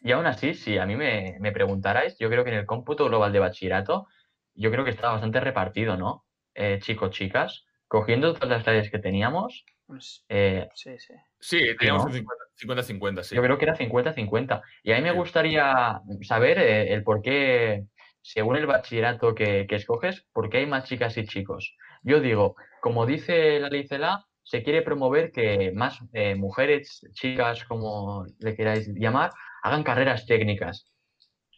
Y 0.01 0.11
aún 0.11 0.25
así, 0.25 0.53
si 0.53 0.77
a 0.77 0.85
mí 0.85 0.95
me, 0.95 1.37
me 1.39 1.51
preguntarais, 1.51 2.17
yo 2.19 2.29
creo 2.29 2.43
que 2.43 2.51
en 2.51 2.57
el 2.57 2.65
cómputo 2.65 3.05
global 3.05 3.33
de 3.33 3.39
bachillerato, 3.39 4.07
yo 4.53 4.71
creo 4.71 4.83
que 4.85 4.91
estaba 4.91 5.13
bastante 5.13 5.39
repartido, 5.41 5.97
¿no? 5.97 6.25
Eh, 6.53 6.79
chicos, 6.81 7.11
chicas, 7.11 7.65
cogiendo 7.87 8.33
todas 8.33 8.49
las 8.49 8.67
áreas 8.67 8.89
que 8.89 8.99
teníamos, 8.99 9.65
Pues, 9.85 10.23
eh, 10.29 10.69
sí 10.73 10.97
sí 10.99 11.13
sí, 11.39 11.59
teníamos 11.77 12.05
¿no? 12.05 12.11
un 12.11 12.25
50-50, 12.55 13.23
sí. 13.23 13.35
yo 13.35 13.41
creo 13.41 13.57
que 13.57 13.65
era 13.65 13.75
50-50. 13.75 14.61
Y 14.83 14.91
a 14.93 14.95
mí 14.97 15.01
me 15.01 15.11
gustaría 15.11 16.01
saber 16.21 16.59
eh, 16.59 16.93
el 16.93 17.03
por 17.03 17.21
qué, 17.21 17.85
según 18.21 18.55
el 18.57 18.65
bachillerato 18.67 19.33
que, 19.35 19.65
que 19.67 19.75
escoges, 19.75 20.25
por 20.33 20.49
qué 20.49 20.59
hay 20.59 20.65
más 20.65 20.85
chicas 20.85 21.17
y 21.17 21.25
chicos. 21.25 21.75
Yo 22.03 22.19
digo, 22.19 22.55
como 22.81 23.05
dice 23.05 23.59
la 23.59 23.69
ley 23.69 23.87
CELA, 23.87 24.25
se 24.43 24.63
quiere 24.63 24.81
promover 24.81 25.31
que 25.31 25.71
más 25.73 25.99
eh, 26.13 26.35
mujeres, 26.35 27.01
chicas, 27.13 27.63
como 27.65 28.25
le 28.39 28.55
queráis 28.55 28.87
llamar, 28.95 29.31
hagan 29.63 29.83
carreras 29.83 30.25
técnicas. 30.25 30.91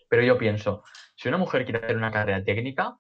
Pero 0.09 0.23
yo 0.23 0.37
pienso, 0.37 0.83
si 1.15 1.29
una 1.29 1.37
mujer 1.37 1.63
quiere 1.63 1.79
hacer 1.79 1.95
una 1.95 2.11
carrera 2.11 2.43
técnica, 2.43 2.97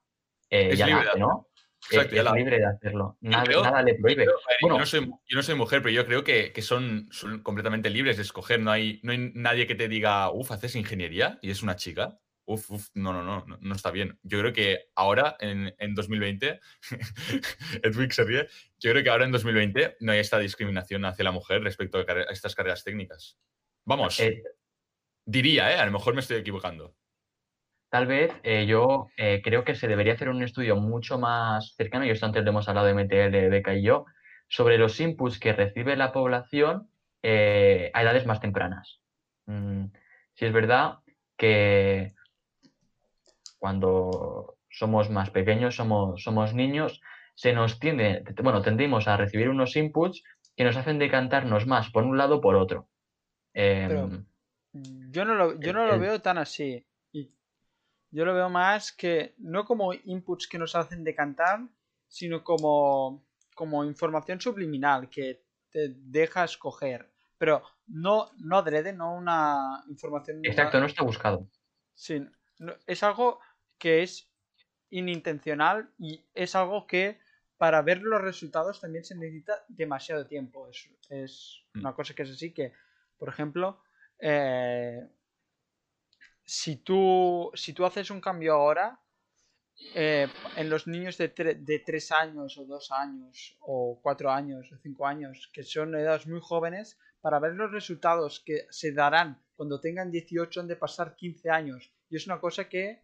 eh, 0.49 0.69
Es 0.71 0.79
ya 0.79 0.87
libre 0.87 1.07
¿no? 1.17 1.47
Exacto, 1.89 2.15
es 2.15 2.31
libre 2.33 2.59
de 2.59 2.65
hacerlo. 2.65 3.17
Nada, 3.21 3.43
creo- 3.43 3.63
nada 3.63 3.81
le 3.81 3.95
prohíbe. 3.95 4.25
Yo, 4.25 4.31
Bueno, 4.61 4.75
yo 4.75 4.79
no 4.79 4.85
soy, 4.85 5.05
yo 5.05 5.35
no 5.35 5.43
soy 5.43 5.55
mujer, 5.55 5.81
pero 5.81 5.93
yo 5.93 6.05
creo 6.05 6.23
que, 6.23 6.53
que 6.53 6.61
son, 6.61 7.07
son 7.11 7.41
completamente 7.41 7.89
libres 7.89 8.17
de 8.17 8.23
escoger. 8.23 8.59
No 8.59 8.71
hay, 8.71 8.99
no 9.03 9.11
hay 9.11 9.31
nadie 9.33 9.65
que 9.67 9.75
te 9.75 9.87
diga, 9.89 10.29
uff, 10.31 10.51
haces 10.51 10.75
ingeniería 10.75 11.39
y 11.41 11.49
es 11.49 11.63
una 11.63 11.75
chica. 11.75 12.19
Uf, 12.51 12.69
uf, 12.71 12.89
no, 12.93 13.13
no, 13.13 13.23
no, 13.23 13.57
no, 13.59 13.75
está 13.75 13.91
bien. 13.91 14.19
Yo 14.23 14.39
creo 14.39 14.53
que 14.53 14.89
ahora, 14.95 15.35
en, 15.39 15.73
en 15.77 15.95
2020, 15.95 16.59
Edwig 17.83 18.13
se 18.13 18.23
ríe, 18.23 18.47
yo 18.79 18.91
creo 18.91 19.03
que 19.03 19.09
ahora 19.09 19.25
en 19.25 19.31
2020 19.31 19.97
no 20.01 20.11
hay 20.11 20.19
esta 20.19 20.39
discriminación 20.39 21.05
hacia 21.05 21.23
la 21.23 21.31
mujer 21.31 21.63
respecto 21.63 21.99
a, 21.99 22.21
estas 22.31 22.55
carreras 22.55 22.83
técnicas. 22.83 23.37
Vamos, 23.85 24.19
eh, 24.19 24.43
diría, 25.25 25.71
¿eh? 25.73 25.79
A 25.79 25.85
lo 25.85 25.91
mejor 25.91 26.13
me 26.13 26.19
estoy 26.19 26.37
equivocando. 26.37 26.95
Tal 27.91 28.07
vez 28.07 28.33
eh, 28.43 28.65
yo 28.65 29.07
eh, 29.17 29.41
creo 29.43 29.65
que 29.65 29.75
se 29.75 29.87
debería 29.89 30.13
hacer 30.13 30.29
un 30.29 30.41
estudio 30.41 30.77
mucho 30.77 31.19
más 31.19 31.75
cercano, 31.75 32.05
y 32.05 32.09
esto 32.09 32.25
antes 32.25 32.43
lo 32.43 32.51
hemos 32.51 32.69
hablado 32.69 32.87
de 32.87 32.93
MTL, 32.93 33.49
Beca 33.49 33.75
y 33.75 33.83
yo, 33.83 34.05
sobre 34.47 34.77
los 34.77 34.97
inputs 35.01 35.39
que 35.39 35.51
recibe 35.51 35.97
la 35.97 36.13
población 36.13 36.89
eh, 37.21 37.91
a 37.93 38.01
edades 38.01 38.25
más 38.25 38.39
tempranas. 38.39 39.01
Mm, 39.45 39.87
si 40.33 40.45
es 40.45 40.53
verdad 40.53 40.99
que 41.37 42.13
cuando 43.61 44.57
somos 44.71 45.11
más 45.11 45.29
pequeños, 45.29 45.75
somos, 45.75 46.23
somos 46.23 46.55
niños, 46.55 46.99
se 47.35 47.53
nos 47.53 47.79
tiende, 47.79 48.23
bueno, 48.41 48.63
tendimos 48.63 49.07
a 49.07 49.17
recibir 49.17 49.49
unos 49.49 49.75
inputs 49.75 50.23
que 50.55 50.63
nos 50.63 50.75
hacen 50.77 50.97
decantarnos 50.97 51.67
más 51.67 51.91
por 51.91 52.03
un 52.03 52.17
lado 52.17 52.37
o 52.37 52.41
por 52.41 52.55
otro. 52.55 52.89
Em, 53.53 53.87
Pero- 53.87 54.09
Yo 54.73 55.25
no 55.25 55.35
lo, 55.35 55.59
yo 55.59 55.73
no 55.73 55.85
lo 55.85 55.99
veo 55.99 56.21
tan 56.21 56.37
así. 56.39 56.83
Yo 58.13 58.25
lo 58.25 58.33
veo 58.33 58.49
más 58.49 58.91
que 58.91 59.35
no 59.37 59.63
como 59.63 59.93
inputs 59.93 60.47
que 60.47 60.57
nos 60.57 60.75
hacen 60.75 61.03
decantar, 61.03 61.61
sino 62.07 62.43
como, 62.43 63.23
como 63.55 63.85
información 63.85 64.41
subliminal 64.41 65.07
que 65.09 65.43
te 65.69 65.93
deja 65.95 66.43
escoger. 66.43 67.09
Pero 67.37 67.61
no, 67.87 68.31
no 68.39 68.57
adrede, 68.57 68.91
no 68.91 69.15
una 69.15 69.83
información. 69.87 70.39
exacto, 70.43 70.79
no 70.79 70.87
está 70.87 71.03
buscado. 71.03 71.47
Sí, 71.93 72.21
no- 72.59 72.73
es 72.87 73.01
algo 73.03 73.39
que 73.81 74.03
es 74.03 74.11
inintencional 74.91 75.77
y 75.97 76.23
es 76.33 76.55
algo 76.55 76.85
que 76.87 77.19
para 77.57 77.81
ver 77.81 77.99
los 78.01 78.21
resultados 78.21 78.79
también 78.81 79.03
se 79.05 79.15
necesita 79.15 79.53
demasiado 79.67 80.25
tiempo. 80.27 80.67
Es, 80.69 80.89
es 81.09 81.33
Mm. 81.73 81.79
una 81.81 81.93
cosa 81.97 82.13
que 82.13 82.23
es 82.23 82.31
así 82.31 82.53
que, 82.57 82.73
por 83.19 83.29
ejemplo, 83.29 83.65
eh, 84.19 85.07
si, 86.43 86.77
tú, 86.77 87.51
si 87.53 87.73
tú 87.73 87.85
haces 87.85 88.09
un 88.11 88.21
cambio 88.21 88.53
ahora, 88.53 88.99
eh, 89.95 90.27
en 90.57 90.69
los 90.69 90.85
niños 90.87 91.17
de, 91.17 91.33
tre- 91.33 91.57
de 91.69 91.79
3 91.79 92.11
años 92.11 92.57
o 92.57 92.65
2 92.65 92.91
años 92.91 93.57
o 93.61 93.99
4 94.01 94.29
años 94.31 94.71
o 94.71 94.77
5 94.77 95.07
años, 95.07 95.49
que 95.53 95.63
son 95.63 95.95
edades 95.95 96.27
muy 96.27 96.39
jóvenes, 96.41 96.97
para 97.21 97.39
ver 97.39 97.53
los 97.55 97.71
resultados 97.71 98.39
que 98.45 98.65
se 98.69 98.91
darán 98.91 99.41
cuando 99.55 99.79
tengan 99.79 100.11
18 100.11 100.59
han 100.61 100.67
de 100.67 100.75
pasar 100.75 101.15
15 101.15 101.49
años. 101.49 101.91
Y 102.09 102.15
es 102.17 102.25
una 102.27 102.39
cosa 102.39 102.67
que 102.69 103.01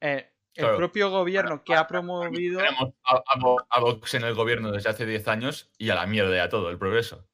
eh, 0.00 0.30
el 0.54 0.62
Claro. 0.64 0.76
propio 0.76 1.10
gobierno 1.10 1.62
que 1.62 1.74
ha 1.74 1.86
promovido... 1.86 2.58
Tenemos 2.60 2.92
a, 3.04 3.16
a 3.16 3.38
Vo- 3.38 3.64
a 3.70 3.80
Vox 3.80 4.14
en 4.14 4.24
el 4.24 4.34
gobierno 4.34 4.72
desde 4.72 4.90
hace 4.90 5.06
10 5.06 5.28
años 5.28 5.70
y 5.78 5.90
a 5.90 5.94
la 5.94 6.06
mierda 6.06 6.34
ya 6.34 6.48
todo, 6.48 6.70
el 6.70 6.78
progreso. 6.78 7.28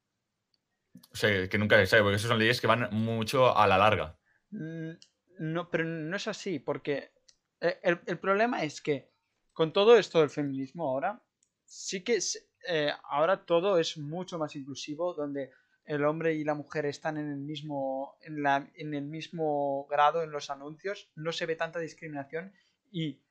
O 1.13 1.17
sea, 1.17 1.49
que 1.49 1.59
nunca 1.59 1.77
se 1.77 1.87
sabe, 1.87 2.03
porque 2.03 2.17
esas 2.17 2.29
son 2.29 2.39
leyes 2.39 2.61
que 2.61 2.67
van 2.67 2.89
mucho 2.93 3.57
a 3.57 3.67
la 3.67 3.79
larga. 3.79 4.19
Mm, 4.51 4.91
No, 5.39 5.69
pero 5.71 5.85
no 5.85 6.17
es 6.17 6.29
así, 6.29 6.59
porque 6.59 7.13
eh, 7.61 7.81
el, 7.83 8.01
el 8.07 8.19
problema 8.19 8.63
es 8.63 8.81
que 8.81 9.11
con 9.53 9.73
todo 9.73 9.97
esto 9.97 10.21
del 10.21 10.31
feminismo 10.31 10.89
ahora, 10.89 11.23
sí 11.65 12.05
que 12.05 12.17
es- 12.17 12.49
eh, 12.69 12.93
ahora 13.11 13.45
todo 13.45 13.79
es 13.79 13.97
mucho 13.99 14.39
más 14.39 14.55
inclusivo, 14.55 15.15
donde 15.15 15.51
el 15.85 16.05
hombre 16.05 16.35
y 16.35 16.45
la 16.45 16.55
mujer 16.55 16.87
están 16.87 17.19
en 17.19 17.31
el 17.31 17.39
mismo, 17.39 18.17
en 18.23 18.43
la, 18.43 18.71
en 18.75 18.95
el 18.95 19.05
mismo 19.05 19.87
grado 19.87 20.23
en 20.23 20.31
los 20.31 20.51
anuncios, 20.51 21.11
no 21.15 21.33
se 21.33 21.47
ve 21.47 21.57
tanta 21.57 21.79
discriminación 21.79 22.53
y 22.91 23.23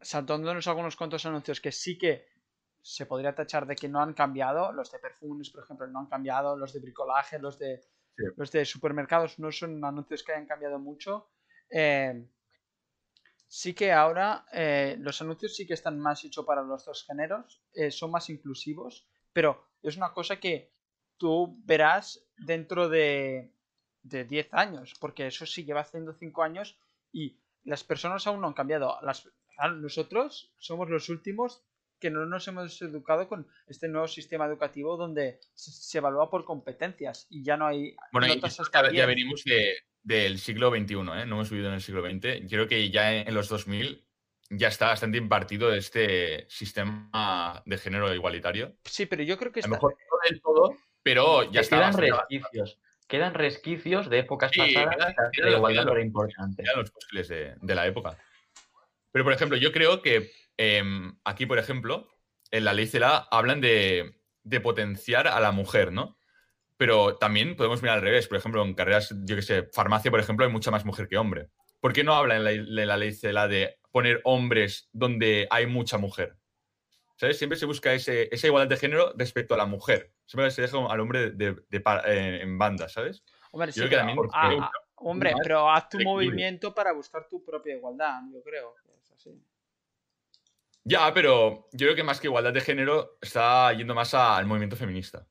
saltándonos 0.00 0.66
algunos 0.68 0.96
cuantos 0.96 1.26
anuncios 1.26 1.60
que 1.60 1.72
sí 1.72 1.98
que 1.98 2.26
se 2.80 3.06
podría 3.06 3.34
tachar 3.34 3.66
de 3.66 3.74
que 3.74 3.88
no 3.88 4.00
han 4.00 4.14
cambiado, 4.14 4.70
los 4.72 4.92
de 4.92 5.00
perfumes, 5.00 5.50
por 5.50 5.64
ejemplo, 5.64 5.86
no 5.88 6.00
han 6.00 6.06
cambiado, 6.06 6.56
los 6.56 6.72
de 6.72 6.80
bricolaje, 6.80 7.38
los 7.38 7.58
de 7.58 7.82
Sí. 8.18 8.24
los 8.36 8.50
de 8.50 8.64
supermercados 8.64 9.38
no 9.38 9.52
son 9.52 9.84
anuncios 9.84 10.22
que 10.24 10.32
hayan 10.32 10.46
cambiado 10.46 10.78
mucho. 10.78 11.28
Eh, 11.68 12.26
sí 13.46 13.74
que 13.74 13.92
ahora 13.92 14.46
eh, 14.52 14.96
los 15.00 15.20
anuncios 15.20 15.54
sí 15.54 15.66
que 15.66 15.74
están 15.74 15.98
más 15.98 16.24
hechos 16.24 16.46
para 16.46 16.62
los 16.62 16.86
dos 16.86 17.04
géneros, 17.04 17.62
eh, 17.74 17.90
son 17.90 18.10
más 18.10 18.30
inclusivos, 18.30 19.06
pero 19.34 19.68
es 19.82 19.98
una 19.98 20.14
cosa 20.14 20.40
que 20.40 20.75
tú 21.18 21.56
verás 21.64 22.22
dentro 22.36 22.88
de, 22.88 23.50
de 24.02 24.24
10 24.24 24.48
años, 24.52 24.94
porque 25.00 25.26
eso 25.26 25.46
sí 25.46 25.64
lleva 25.64 25.80
haciendo 25.80 26.12
5 26.14 26.42
años 26.42 26.78
y 27.12 27.36
las 27.64 27.84
personas 27.84 28.26
aún 28.26 28.40
no 28.40 28.48
han 28.48 28.52
cambiado. 28.54 28.98
Las, 29.02 29.28
claro, 29.54 29.74
nosotros 29.76 30.52
somos 30.58 30.88
los 30.90 31.08
últimos 31.08 31.62
que 31.98 32.10
no 32.10 32.26
nos 32.26 32.46
hemos 32.46 32.80
educado 32.82 33.26
con 33.26 33.48
este 33.66 33.88
nuevo 33.88 34.06
sistema 34.06 34.44
educativo 34.46 34.96
donde 34.98 35.40
se, 35.54 35.72
se 35.72 35.98
evalúa 35.98 36.28
por 36.28 36.44
competencias 36.44 37.26
y 37.30 37.42
ya 37.42 37.56
no 37.56 37.66
hay 37.66 37.96
Bueno, 38.12 38.28
notas 38.28 38.60
hasta 38.60 38.82
ya, 38.82 38.88
ya 38.88 38.92
10. 38.92 39.06
venimos 39.06 39.44
de- 39.44 39.76
del 40.02 40.38
siglo 40.38 40.70
XXI, 40.70 40.94
¿eh? 40.94 41.26
No 41.26 41.34
hemos 41.36 41.50
vivido 41.50 41.68
en 41.68 41.74
el 41.74 41.80
siglo 41.80 42.02
XX. 42.02 42.42
Yo 42.42 42.48
creo 42.50 42.68
que 42.68 42.90
ya 42.90 43.12
en, 43.14 43.26
en 43.28 43.34
los 43.34 43.48
2000 43.48 44.06
ya 44.50 44.68
está 44.68 44.86
bastante 44.86 45.18
impartido 45.18 45.72
este 45.74 46.46
sistema 46.48 47.62
de 47.66 47.78
género 47.78 48.14
igualitario. 48.14 48.76
Sí, 48.84 49.06
pero 49.06 49.24
yo 49.24 49.36
creo 49.36 49.50
que 49.50 49.60
A 49.60 49.66
lo 49.66 49.70
mejor 49.74 49.96
no 49.98 50.18
del 50.30 50.40
todo, 50.40 50.76
pero 51.06 51.44
ya 51.52 51.60
está 51.60 51.76
quedan 51.76 51.96
resquicios. 51.96 52.78
Quedan 53.06 53.34
resquicios 53.34 54.10
de 54.10 54.18
épocas 54.18 54.50
Sí, 54.52 54.58
pasadas 54.58 54.96
quedan- 54.96 55.14
quedan- 55.14 55.30
quedan- 55.62 55.86
no 55.86 55.92
era 55.92 56.02
importante. 56.02 56.64
los 56.74 56.90
fósiles 56.90 57.28
de, 57.28 57.54
de 57.62 57.74
la 57.76 57.86
época. 57.86 58.18
Pero, 59.12 59.24
por 59.24 59.32
ejemplo, 59.32 59.56
yo 59.56 59.70
creo 59.70 60.02
que 60.02 60.32
em, 60.56 61.16
aquí, 61.24 61.46
por 61.46 61.60
ejemplo, 61.60 62.08
en 62.50 62.64
la 62.64 62.72
ley 62.72 62.88
CELA 62.88 63.28
hablan 63.30 63.60
de, 63.60 64.16
de 64.42 64.60
potenciar 64.60 65.28
a 65.28 65.38
la 65.38 65.52
mujer, 65.52 65.92
¿no? 65.92 66.18
Pero 66.76 67.16
también 67.16 67.54
podemos 67.54 67.80
mirar 67.82 67.98
al 67.98 68.02
revés. 68.02 68.26
Por 68.26 68.38
ejemplo, 68.38 68.64
en 68.64 68.74
carreras, 68.74 69.14
yo 69.24 69.36
que 69.36 69.42
sé, 69.42 69.68
farmacia, 69.72 70.10
por 70.10 70.18
ejemplo, 70.18 70.44
hay 70.44 70.50
mucha 70.50 70.72
más 70.72 70.84
mujer 70.84 71.06
que 71.06 71.16
hombre. 71.18 71.50
¿Por 71.80 71.92
qué 71.92 72.02
no 72.02 72.14
habla 72.14 72.34
en 72.36 72.42
la, 72.44 72.50
en 72.50 72.86
la 72.88 72.96
ley 72.96 73.12
CELA 73.12 73.46
de 73.46 73.78
poner 73.92 74.20
hombres 74.24 74.88
donde 74.92 75.46
hay 75.50 75.66
mucha 75.66 75.96
mujer. 75.98 76.34
¿Sabes? 77.16 77.38
Siempre 77.38 77.58
se 77.58 77.64
busca 77.66 77.92
ese, 77.94 78.28
esa 78.32 78.46
igualdad 78.46 78.68
de 78.68 78.76
género 78.76 79.12
respecto 79.16 79.54
a 79.54 79.56
la 79.56 79.64
mujer. 79.66 80.12
Siempre 80.26 80.50
se 80.50 80.62
deja 80.62 80.76
al 80.86 81.00
hombre 81.00 81.30
de, 81.30 81.56
de 81.68 81.80
par- 81.80 82.06
eh, 82.08 82.42
en 82.42 82.58
banda, 82.58 82.88
¿sabes? 82.88 83.24
Hombre, 83.52 83.72
sí, 83.72 83.80
Yo 83.80 83.86
creo 83.88 84.00
que 84.00 84.06
pero, 84.14 84.28
también 84.28 84.62
ah, 84.62 84.70
ah, 84.74 84.78
hombre, 84.96 85.32
pero 85.42 85.70
haz 85.70 85.88
tu 85.88 85.98
movimiento 86.00 86.74
para 86.74 86.92
buscar 86.92 87.26
tu 87.28 87.42
propia 87.42 87.74
igualdad, 87.74 88.20
yo 88.32 88.42
creo. 88.42 88.74
que 88.84 88.92
es 89.02 89.10
así. 89.12 89.42
Ya, 90.84 91.12
pero 91.14 91.68
yo 91.72 91.86
creo 91.86 91.96
que 91.96 92.04
más 92.04 92.20
que 92.20 92.26
igualdad 92.26 92.52
de 92.52 92.60
género 92.60 93.16
está 93.22 93.72
yendo 93.72 93.94
más 93.94 94.12
a- 94.12 94.36
al 94.36 94.44
movimiento 94.46 94.76
feminista. 94.76 95.26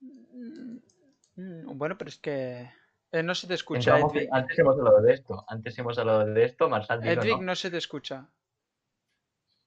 Mm, 0.00 1.76
Bueno, 1.78 1.96
pero 1.96 2.08
es 2.08 2.18
que 2.18 2.68
eh, 3.12 3.22
no 3.22 3.34
se 3.34 3.46
te 3.46 3.54
escucha, 3.54 3.96
Entramos- 3.96 4.14
Edwig. 4.14 4.28
antes 4.32 4.58
hemos 4.58 4.76
hablado 4.76 5.00
de 5.02 5.14
esto. 5.14 5.44
Antes 5.48 5.78
hemos 5.78 5.98
hablado 5.98 6.24
de 6.26 6.44
esto. 6.44 6.68
Marsal, 6.68 7.06
Edwig, 7.06 7.36
¿no? 7.36 7.42
no 7.42 7.54
se 7.54 7.70
te 7.70 7.76
escucha. 7.78 8.28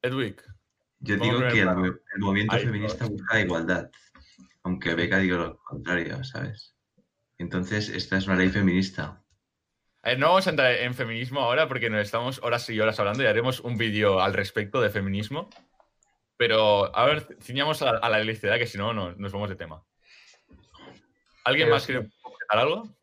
Edwig. 0.01 0.41
Yo 1.05 1.17
digo 1.17 1.39
que 1.47 1.61
el, 1.61 2.19
movimiento 2.19 2.57
feminista 2.57 3.05
busca 3.05 3.39
igualdad, 3.39 3.91
aunque 4.63 4.95
Beca 4.95 5.19
diga 5.19 5.37
lo 5.37 5.57
contrario, 5.63 6.23
¿sabes? 6.23 6.75
Entonces, 7.37 7.89
esta 7.89 8.17
es 8.17 8.27
una 8.27 8.35
ley 8.37 8.49
feminista. 8.49 9.23
Eh, 10.03 10.17
no 10.17 10.27
vamos 10.29 10.47
a 10.47 10.49
entrar 10.49 10.71
en 10.71 10.93
feminismo 10.93 11.41
ahora 11.41 11.67
porque 11.67 11.89
nos 11.89 12.01
estamos 12.01 12.41
horas 12.43 12.69
y 12.69 12.79
horas 12.79 12.99
hablando 12.99 13.23
y 13.23 13.27
haremos 13.27 13.59
un 13.59 13.77
vídeo 13.77 14.19
al 14.19 14.33
respecto 14.33 14.81
de 14.81 14.89
feminismo. 14.89 15.49
Pero, 16.37 16.95
a 16.95 17.05
ver, 17.05 17.37
ciñamos 17.39 17.81
a 17.81 17.93
la, 17.93 17.97
a 17.99 18.09
la 18.09 18.19
electricidad 18.19 18.57
que 18.57 18.67
si 18.67 18.77
no, 18.77 18.93
no- 18.93 19.13
nos 19.15 19.31
vamos 19.31 19.49
de 19.49 19.55
tema. 19.55 19.83
¿Alguien 21.43 21.67
Pero 21.67 21.75
más 21.75 21.85
quiere 21.85 22.09
comentar 22.21 22.59
algo? 22.59 22.95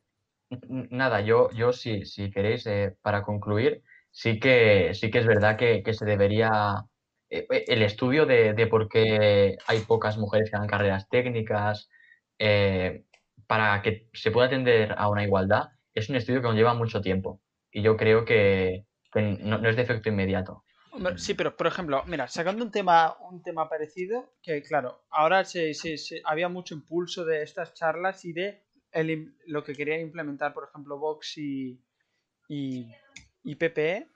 Nada, 0.68 1.20
yo, 1.20 1.50
yo 1.53 1.72
sí, 1.72 2.05
si 2.05 2.30
queréis, 2.30 2.66
eh, 2.66 2.96
para 3.00 3.22
concluir, 3.22 3.82
sí 4.11 4.38
que, 4.38 4.92
sí 4.94 5.11
que 5.11 5.20
es 5.20 5.26
verdad 5.26 5.57
que, 5.57 5.82
que 5.82 5.94
se 5.94 6.05
debería. 6.05 6.84
Eh, 7.33 7.47
eh, 7.51 7.64
el 7.68 7.83
estudio 7.83 8.26
de, 8.26 8.53
de 8.53 8.66
por 8.66 8.89
qué 8.89 9.57
hay 9.66 9.80
pocas 9.80 10.18
mujeres 10.18 10.51
que 10.51 10.57
hagan 10.57 10.68
carreras 10.68 11.09
técnicas, 11.09 11.89
eh, 12.39 13.05
para 13.47 13.83
que 13.83 14.09
se 14.12 14.30
pueda 14.30 14.47
atender 14.47 14.95
a 14.97 15.09
una 15.09 15.24
igualdad, 15.24 15.70
es 15.95 16.09
un 16.09 16.16
estudio 16.16 16.41
que 16.41 16.49
nos 16.49 16.57
lleva 16.57 16.74
mucho 16.74 17.01
tiempo. 17.01 17.41
Y 17.70 17.83
yo 17.83 17.97
creo 17.97 18.24
que, 18.24 18.87
que 19.12 19.22
no, 19.22 19.59
no 19.59 19.68
es 19.68 19.76
de 19.76 19.83
efecto 19.83 20.09
inmediato. 20.09 20.64
Sí, 21.16 21.33
pero 21.33 21.57
por 21.57 21.66
ejemplo, 21.66 22.03
mira, 22.07 22.28
sacando 22.28 22.62
un 22.62 22.70
tema, 22.70 23.16
un 23.30 23.43
tema 23.43 23.66
parecido, 23.68 24.35
que 24.43 24.62
claro, 24.62 25.05
ahora 25.11 25.45
se, 25.45 25.72
se- 25.72 25.97
se- 25.97 26.20
había 26.24 26.51
mucho 26.51 26.74
impulso 26.74 27.24
de 27.24 27.43
estas 27.43 27.72
charlas 27.72 28.24
y 28.26 28.35
de 28.35 28.62
el 28.93 29.35
lo 29.47 29.64
que 29.64 29.74
querían 29.74 30.01
implementar, 30.01 30.53
por 30.53 30.68
ejemplo, 30.68 30.99
Vox 30.99 31.39
y, 31.39 31.80
y, 32.49 32.93
y 33.43 33.55
PPE 33.55 34.09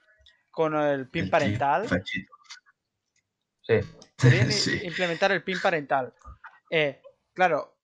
con 0.51 0.75
el 0.75 1.09
PIN 1.09 1.25
El 1.25 1.29
parental. 1.31 1.87
Sí. 3.67 3.79
Querían 4.17 4.47
i- 4.49 4.53
Sí. 4.53 4.79
implementar 4.83 5.31
el 5.31 5.43
PIN 5.43 5.59
parental. 5.61 6.13
Eh, 6.69 7.01
claro, 7.33 7.75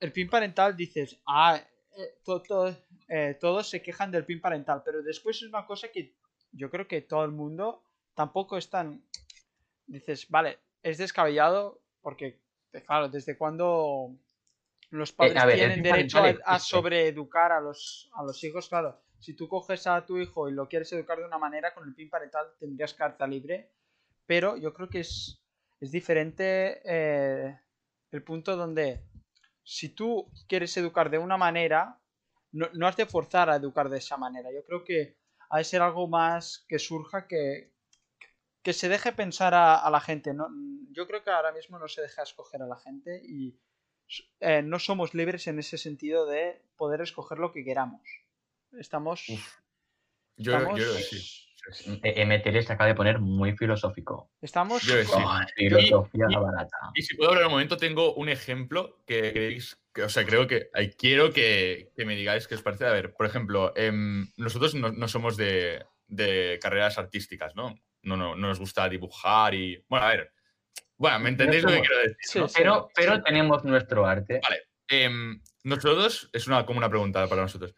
el 0.00 0.12
PIN 0.12 0.28
parental 0.28 0.76
dices, 0.76 1.20
ah, 1.26 1.60
eh, 1.96 2.18
to- 2.24 2.42
to- 2.42 2.76
eh, 3.08 3.36
todos 3.40 3.68
se 3.68 3.82
quejan 3.82 4.10
del 4.10 4.24
PIN 4.24 4.40
parental, 4.40 4.82
pero 4.84 5.02
después 5.02 5.36
es 5.36 5.48
una 5.48 5.66
cosa 5.66 5.88
que 5.88 6.14
yo 6.52 6.70
creo 6.70 6.86
que 6.88 7.02
todo 7.02 7.24
el 7.24 7.32
mundo 7.32 7.84
tampoco 8.14 8.56
es 8.56 8.70
tan... 8.70 9.02
Dices, 9.86 10.28
vale, 10.28 10.58
es 10.82 10.98
descabellado 10.98 11.80
porque, 12.02 12.40
eh, 12.72 12.82
claro, 12.82 13.08
desde 13.08 13.36
cuando 13.38 14.14
los 14.90 15.12
padres 15.12 15.44
ver, 15.46 15.56
tienen 15.56 15.82
derecho 15.82 16.18
a, 16.18 16.28
a 16.28 16.28
existe. 16.30 16.58
sobreeducar 16.60 17.52
a 17.52 17.60
los, 17.60 18.10
a 18.14 18.22
los 18.22 18.42
hijos, 18.44 18.68
claro, 18.68 19.00
si 19.18 19.34
tú 19.34 19.48
coges 19.48 19.86
a 19.86 20.04
tu 20.06 20.18
hijo 20.18 20.48
y 20.48 20.52
lo 20.52 20.68
quieres 20.68 20.92
educar 20.92 21.18
de 21.18 21.24
una 21.24 21.38
manera, 21.38 21.74
con 21.74 21.86
el 21.88 21.94
PIN 21.94 22.08
parental 22.10 22.46
tendrías 22.58 22.94
carta 22.94 23.26
libre, 23.26 23.70
pero 24.28 24.58
yo 24.58 24.74
creo 24.74 24.90
que 24.90 25.00
es, 25.00 25.42
es 25.80 25.90
diferente 25.90 26.82
eh, 26.84 27.58
el 28.12 28.22
punto 28.22 28.56
donde 28.56 29.02
si 29.64 29.88
tú 29.88 30.30
quieres 30.46 30.76
educar 30.76 31.08
de 31.10 31.16
una 31.18 31.38
manera, 31.38 31.98
no, 32.52 32.68
no 32.74 32.86
has 32.86 32.96
de 32.96 33.06
forzar 33.06 33.48
a 33.48 33.56
educar 33.56 33.88
de 33.88 33.98
esa 33.98 34.18
manera. 34.18 34.50
Yo 34.52 34.62
creo 34.64 34.84
que 34.84 35.16
ha 35.48 35.58
de 35.58 35.64
ser 35.64 35.80
algo 35.80 36.06
más 36.08 36.66
que 36.68 36.78
surja, 36.78 37.26
que, 37.26 37.72
que 38.62 38.74
se 38.74 38.90
deje 38.90 39.12
pensar 39.12 39.54
a, 39.54 39.76
a 39.76 39.90
la 39.90 40.00
gente. 40.00 40.34
¿no? 40.34 40.48
Yo 40.92 41.06
creo 41.06 41.24
que 41.24 41.30
ahora 41.30 41.52
mismo 41.52 41.78
no 41.78 41.88
se 41.88 42.02
deja 42.02 42.22
escoger 42.22 42.60
a 42.60 42.66
la 42.66 42.76
gente 42.76 43.22
y 43.24 43.58
eh, 44.40 44.60
no 44.62 44.78
somos 44.78 45.14
libres 45.14 45.46
en 45.46 45.58
ese 45.58 45.78
sentido 45.78 46.26
de 46.26 46.62
poder 46.76 47.00
escoger 47.00 47.38
lo 47.38 47.50
que 47.52 47.64
queramos. 47.64 48.02
Estamos... 48.72 49.24
Yo, 50.36 50.52
estamos- 50.52 50.80
sí. 51.08 51.47
Eh, 52.02 52.24
MTL 52.24 52.60
se 52.62 52.72
acaba 52.72 52.86
de 52.88 52.94
poner 52.94 53.18
muy 53.18 53.56
filosófico. 53.56 54.30
Estamos... 54.40 54.82
Sí. 54.82 54.92
Oh, 55.12 55.38
filosofía 55.56 56.26
Y- 56.28 56.32
y- 56.32 56.36
barata. 56.36 56.76
Y 56.94 57.02
si 57.02 57.16
puedo 57.16 57.30
hablar 57.30 57.46
un 57.46 57.52
momento, 57.52 57.76
tengo 57.76 58.14
un 58.14 58.28
ejemplo 58.28 58.98
que 59.06 59.32
queréis, 59.32 59.78
que, 59.92 60.02
o 60.02 60.08
sea, 60.08 60.24
creo 60.24 60.46
que 60.46 60.70
quiero 60.96 61.32
que, 61.32 61.90
que 61.96 62.04
me 62.04 62.16
digáis 62.16 62.46
qué 62.48 62.54
os 62.54 62.62
parece. 62.62 62.86
A 62.86 62.92
ver, 62.92 63.14
por 63.14 63.26
ejemplo, 63.26 63.72
em, 63.76 64.26
nosotros 64.36 64.74
no, 64.74 64.90
no 64.92 65.08
somos 65.08 65.36
de, 65.36 65.84
de 66.06 66.58
carreras 66.62 66.98
artísticas, 66.98 67.54
¿no? 67.54 67.78
No, 68.02 68.16
no, 68.16 68.34
no 68.36 68.48
nos 68.48 68.58
gusta 68.58 68.88
dibujar 68.88 69.54
y. 69.54 69.84
Bueno, 69.88 70.06
a 70.06 70.10
ver. 70.10 70.32
Bueno, 70.96 71.18
¿me 71.20 71.28
entendéis 71.28 71.62
lo 71.62 71.70
que 71.70 71.80
quiero 71.80 71.98
decir? 71.98 72.16
Sí, 72.20 72.38
¿no? 72.38 72.48
sí. 72.48 72.54
Pero, 72.58 72.88
pero 72.94 73.22
tenemos 73.22 73.64
nuestro 73.64 74.06
arte. 74.06 74.40
Vale. 74.42 74.62
em, 74.88 75.40
nosotros, 75.64 76.30
es 76.32 76.46
una, 76.46 76.64
como 76.64 76.78
una 76.78 76.88
pregunta 76.88 77.26
para 77.28 77.42
nosotros. 77.42 77.74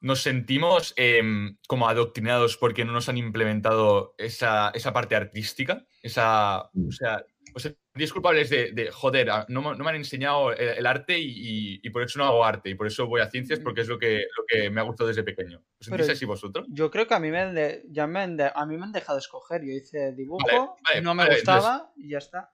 ¿Nos 0.00 0.22
sentimos 0.22 0.94
em, 0.96 1.56
como 1.68 1.88
adoctrinados 1.88 2.56
porque 2.56 2.84
no 2.84 2.92
nos 2.92 3.08
han 3.08 3.18
implementado 3.18 4.14
esa, 4.18 4.70
esa 4.74 4.92
parte 4.92 5.14
artística? 5.14 5.86
Esa, 6.02 6.62
o 6.62 6.90
sea, 6.90 7.24
¿os 7.54 7.62
sentís 7.62 8.12
culpables 8.12 8.48
de, 8.48 8.72
de, 8.72 8.90
joder, 8.90 9.28
no, 9.48 9.60
me- 9.60 9.76
no 9.76 9.84
me 9.84 9.90
han 9.90 9.96
enseñado 9.96 10.52
el, 10.52 10.78
el 10.78 10.86
arte 10.86 11.18
y, 11.18 11.26
y- 11.74 11.80
y 11.82 11.90
por 11.90 12.02
eso 12.02 12.18
no 12.18 12.24
hago 12.24 12.44
arte 12.44 12.70
y 12.70 12.74
por 12.76 12.86
eso 12.86 13.06
voy 13.06 13.20
a 13.20 13.30
ciencias 13.30 13.60
porque 13.60 13.82
es 13.82 13.88
lo 13.88 13.98
que, 13.98 14.24
lo 14.38 14.44
que 14.46 14.70
me 14.70 14.80
ha 14.80 14.84
gustado 14.84 15.08
desde 15.08 15.22
pequeño? 15.22 15.58
¿Os 15.78 15.86
sentís 15.86 16.06
Pero- 16.06 16.12
así 16.14 16.24
vosotros? 16.24 16.66
Yo 16.70 16.90
creo 16.90 17.06
que 17.06 17.14
a 17.14 17.20
mí 17.20 17.30
me 17.30 17.40
han, 17.40 17.54
de- 17.54 17.82
ya 17.90 18.06
me 18.06 18.20
han 18.20 18.36
de- 18.38 18.50
a 18.54 18.64
mí 18.66 18.76
me 18.78 18.84
han 18.84 18.92
dejado 18.92 19.18
escoger. 19.18 19.60
Yo 19.62 19.72
hice 19.72 20.12
dibujo, 20.12 20.46
Vale, 20.46 20.58
vale, 20.82 21.00
no 21.02 21.14
me 21.14 21.24
vale, 21.24 21.34
gustaba 21.36 21.92
y 21.96 22.08
ya 22.10 22.18
está. 22.18 22.52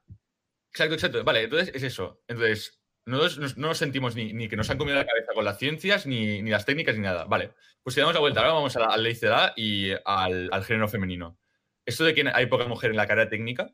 Exacto, 0.72 0.94
exacto. 0.94 1.22
Vale, 1.24 1.42
entonces 1.44 1.70
es 1.74 1.82
eso. 1.84 2.22
Entonces, 2.26 2.82
no 3.06 3.18
nos, 3.18 3.56
no 3.56 3.74
sentimos 3.74 4.16
ni, 4.16 4.48
que 4.48 4.56
nos 4.56 4.68
han 4.68 4.78
comido 4.78 4.96
la 4.96 5.06
cabeza 5.06 5.32
con 5.32 5.44
las 5.44 5.58
ciencias, 5.58 6.06
ni, 6.06 6.42
las 6.42 6.66
técnicas, 6.66 6.96
ni 6.96 7.02
nada. 7.02 7.24
Vale, 7.24 7.52
pues 7.82 7.94
si 7.94 8.00
damos 8.00 8.14
la 8.14 8.20
vuelta, 8.20 8.40
ahora 8.40 8.52
vamos 8.52 8.76
a 8.76 8.80
la, 8.80 8.86
a 8.86 8.96
la 8.96 9.52
y 9.56 9.92
al, 10.04 10.64
género 10.64 10.88
femenino. 10.88 11.38
Esto 11.84 12.04
de 12.04 12.14
que 12.14 12.24
hay 12.34 12.46
poca 12.46 12.66
mujer 12.66 12.90
en 12.90 12.96
la 12.96 13.06
carrera 13.06 13.30
técnica 13.30 13.72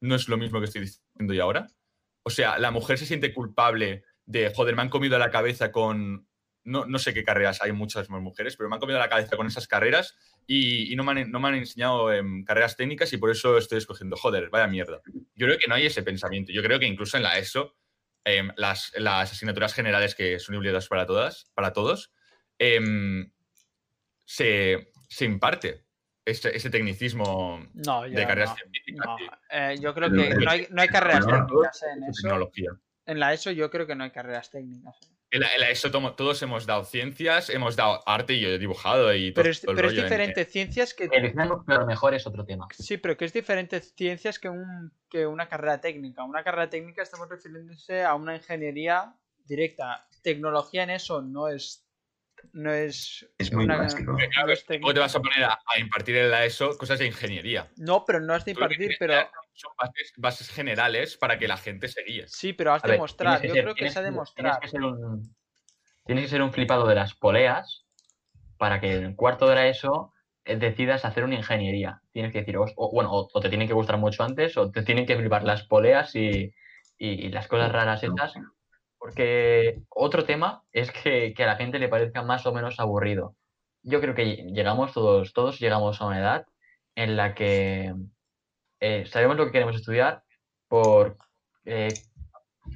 no 0.00 0.14
es 0.14 0.28
lo 0.28 0.36
mismo 0.36 0.60
que 0.60 0.66
estoy 0.66 0.82
diciendo 0.82 1.32
yo 1.32 1.42
ahora. 1.42 1.66
O 2.24 2.30
sea, 2.30 2.58
la 2.58 2.70
mujer 2.70 2.98
se 2.98 3.06
siente 3.06 3.32
culpable 3.32 4.04
de, 4.26 4.52
joder, 4.54 4.76
me 4.76 4.82
han 4.82 4.90
comido 4.90 5.18
la 5.18 5.30
cabeza 5.30 5.72
con... 5.72 6.28
No, 6.66 6.98
sé 6.98 7.12
qué 7.12 7.24
carreras, 7.24 7.60
hay 7.60 7.72
muchas 7.72 8.08
más 8.08 8.22
mujeres, 8.22 8.56
pero 8.56 8.70
me 8.70 8.76
han 8.76 8.80
comido 8.80 8.98
la 8.98 9.10
cabeza 9.10 9.36
con 9.36 9.46
esas 9.46 9.68
carreras 9.68 10.16
y, 10.46 10.90
y 10.90 10.96
no, 10.96 11.04
me 11.04 11.12
han, 11.12 11.30
no 11.30 11.38
me 11.38 11.48
han 11.48 11.56
enseñado 11.56 12.10
em, 12.10 12.42
carreras 12.42 12.74
técnicas 12.74 13.12
y 13.12 13.18
por 13.18 13.30
eso 13.30 13.58
estoy 13.58 13.78
escogiendo, 13.78 14.16
joder, 14.16 14.48
vaya 14.48 14.66
mierda. 14.66 15.02
Yo 15.34 15.46
creo 15.46 15.58
que 15.58 15.68
no 15.68 15.74
hay 15.74 15.84
ese 15.84 16.02
pensamiento. 16.02 16.52
Yo 16.52 16.62
creo 16.62 16.78
que 16.78 16.86
incluso 16.86 17.18
en 17.18 17.22
la 17.22 17.38
ESO, 17.38 17.76
em, 18.24 18.50
las, 18.56 18.92
las 18.96 19.32
asignaturas 19.32 19.74
generales 19.74 20.14
que 20.14 20.38
son 20.38 20.54
obligatorias 20.56 20.88
para 20.88 21.06
todas, 21.06 21.50
para 21.54 21.72
todos, 21.72 22.12
em, 22.58 23.30
se, 24.24 24.90
se 25.08 25.24
imparte 25.24 25.84
ese, 26.24 26.56
ese 26.56 26.70
tecnicismo 26.70 27.66
No, 27.74 28.02
de 28.02 28.26
carreras 28.26 28.50
no, 28.50 28.56
científicas 28.56 29.06
no. 29.06 29.16
y- 29.20 29.28
Eh, 29.50 29.76
yo 29.80 29.94
creo 29.94 30.10
que 30.10 30.34
no 30.34 30.50
hay, 30.50 30.66
no 30.70 30.82
hay 30.82 30.88
carreras 30.88 31.26
técnicas 31.26 31.82
en 31.82 32.02
eso. 32.04 32.22
tecnología. 32.22 32.70
En 33.06 33.20
la 33.20 33.32
ESO 33.34 33.50
yo 33.50 33.70
creo 33.70 33.86
que 33.86 33.94
no 33.94 34.04
hay 34.04 34.10
carreras 34.10 34.50
técnicas. 34.50 34.96
En 35.34 35.40
la, 35.40 35.52
en 35.52 35.60
la 35.60 35.70
ESO 35.70 35.90
tomo- 35.90 36.14
todos 36.14 36.40
hemos 36.42 36.64
dado 36.64 36.84
ciencias, 36.84 37.50
hemos 37.50 37.74
dado 37.74 38.02
arte 38.06 38.34
y 38.34 38.40
yo 38.40 38.48
he 38.50 38.58
dibujado 38.58 39.12
y 39.12 39.32
todo, 39.32 39.42
Pero 39.42 39.50
es, 39.50 39.60
todo 39.60 39.72
el 39.72 39.76
pero 39.76 39.88
es 39.88 39.92
rollo 39.94 40.02
en- 40.02 40.06
diferente 40.08 40.44
ciencias 40.44 40.94
que... 40.94 41.08
El 41.10 41.24
Islam, 41.24 41.64
pero 41.66 41.86
mejor 41.86 42.14
es 42.14 42.24
otro 42.26 42.44
tema. 42.44 42.68
Sí, 42.70 42.98
pero 42.98 43.16
que 43.16 43.24
es 43.24 43.32
diferente 43.32 43.80
ciencias 43.80 44.38
que, 44.38 44.48
un, 44.48 44.92
que 45.10 45.26
una 45.26 45.48
carrera 45.48 45.80
técnica. 45.80 46.22
Una 46.22 46.44
carrera 46.44 46.70
técnica 46.70 47.02
estamos 47.02 47.28
refiriéndose 47.28 48.04
a 48.04 48.14
una 48.14 48.36
ingeniería 48.36 49.12
directa. 49.44 50.06
Tecnología 50.22 50.84
en 50.84 50.90
eso 50.90 51.20
no 51.20 51.48
es... 51.48 51.80
No 52.52 52.72
es, 52.72 53.26
Es 53.38 53.52
muy 53.52 53.64
una- 53.64 53.78
básico. 53.78 54.12
no 54.12 54.18
Claro, 54.18 54.52
es 54.52 54.64
¿Cómo 54.64 54.92
te 54.94 55.00
vas 55.00 55.16
a 55.16 55.20
poner 55.20 55.44
a, 55.44 55.54
a 55.66 55.78
impartir 55.80 56.16
en 56.16 56.30
la 56.30 56.44
ESO 56.44 56.76
cosas 56.78 56.98
de 56.98 57.06
ingeniería? 57.06 57.70
No, 57.76 58.04
pero 58.04 58.20
no 58.20 58.34
has 58.34 58.44
de 58.44 58.50
impartir, 58.52 58.94
pero... 58.98 59.14
Son 59.54 59.70
bases, 59.80 60.12
bases 60.16 60.50
generales 60.50 61.16
para 61.16 61.38
que 61.38 61.46
la 61.48 61.56
gente 61.56 61.88
se 61.88 62.02
guíe. 62.02 62.26
Sí, 62.28 62.52
pero 62.52 62.72
has 62.72 62.82
A 62.84 62.86
de 62.88 62.92
ver, 62.92 63.00
mostrar. 63.00 63.40
tienes 63.40 63.48
Yo 63.48 63.54
ser- 63.54 63.64
creo 63.64 63.74
que 63.74 63.90
se 63.90 63.98
ha 63.98 64.02
de 64.02 64.10
tienes 64.34 64.58
que 64.58 64.68
ser 64.68 64.82
un, 64.82 65.36
tienes 66.04 66.24
que 66.24 66.30
ser 66.30 66.42
un 66.42 66.52
flipado 66.52 66.86
de 66.88 66.94
las 66.96 67.14
poleas 67.14 67.86
para 68.58 68.80
que 68.80 68.94
en 68.94 69.14
cuarto 69.14 69.48
de 69.48 69.54
la 69.54 69.68
ESO 69.68 70.12
eh, 70.44 70.56
decidas 70.56 71.04
hacer 71.04 71.24
una 71.24 71.36
ingeniería. 71.36 72.02
Tienes 72.12 72.32
que 72.32 72.40
decir, 72.40 72.56
o, 72.56 72.64
o- 72.76 72.90
bueno, 72.92 73.12
o, 73.12 73.28
o 73.32 73.40
te 73.40 73.48
tienen 73.48 73.68
que 73.68 73.74
gustar 73.74 73.96
mucho 73.96 74.24
antes, 74.24 74.56
o 74.56 74.70
te 74.70 74.82
tienen 74.82 75.06
que 75.06 75.16
flipar 75.16 75.44
las 75.44 75.62
poleas 75.62 76.14
y, 76.16 76.52
y- 76.98 77.26
y 77.26 77.28
las 77.30 77.46
cosas 77.48 77.70
raras 77.72 78.02
estas. 78.02 78.34
Porque 78.98 79.82
otro 79.90 80.24
tema 80.24 80.64
es 80.72 80.90
que, 80.90 81.32
que 81.34 81.44
a 81.44 81.46
la 81.46 81.56
gente 81.56 81.78
le 81.78 81.88
parezca 81.88 82.22
más 82.22 82.46
o 82.46 82.52
menos 82.52 82.80
aburrido. 82.80 83.36
Yo 83.82 84.00
creo 84.00 84.14
que 84.14 84.24
llegamos 84.52 84.92
todos, 84.94 85.32
todos 85.32 85.60
llegamos 85.60 86.00
a 86.00 86.06
una 86.06 86.18
edad 86.18 86.46
en 86.94 87.16
la 87.16 87.34
que 87.34 87.94
eh, 88.80 89.06
sabemos 89.06 89.36
lo 89.36 89.46
que 89.46 89.52
queremos 89.52 89.76
estudiar 89.76 90.24
por 90.68 91.16
eh, 91.64 91.88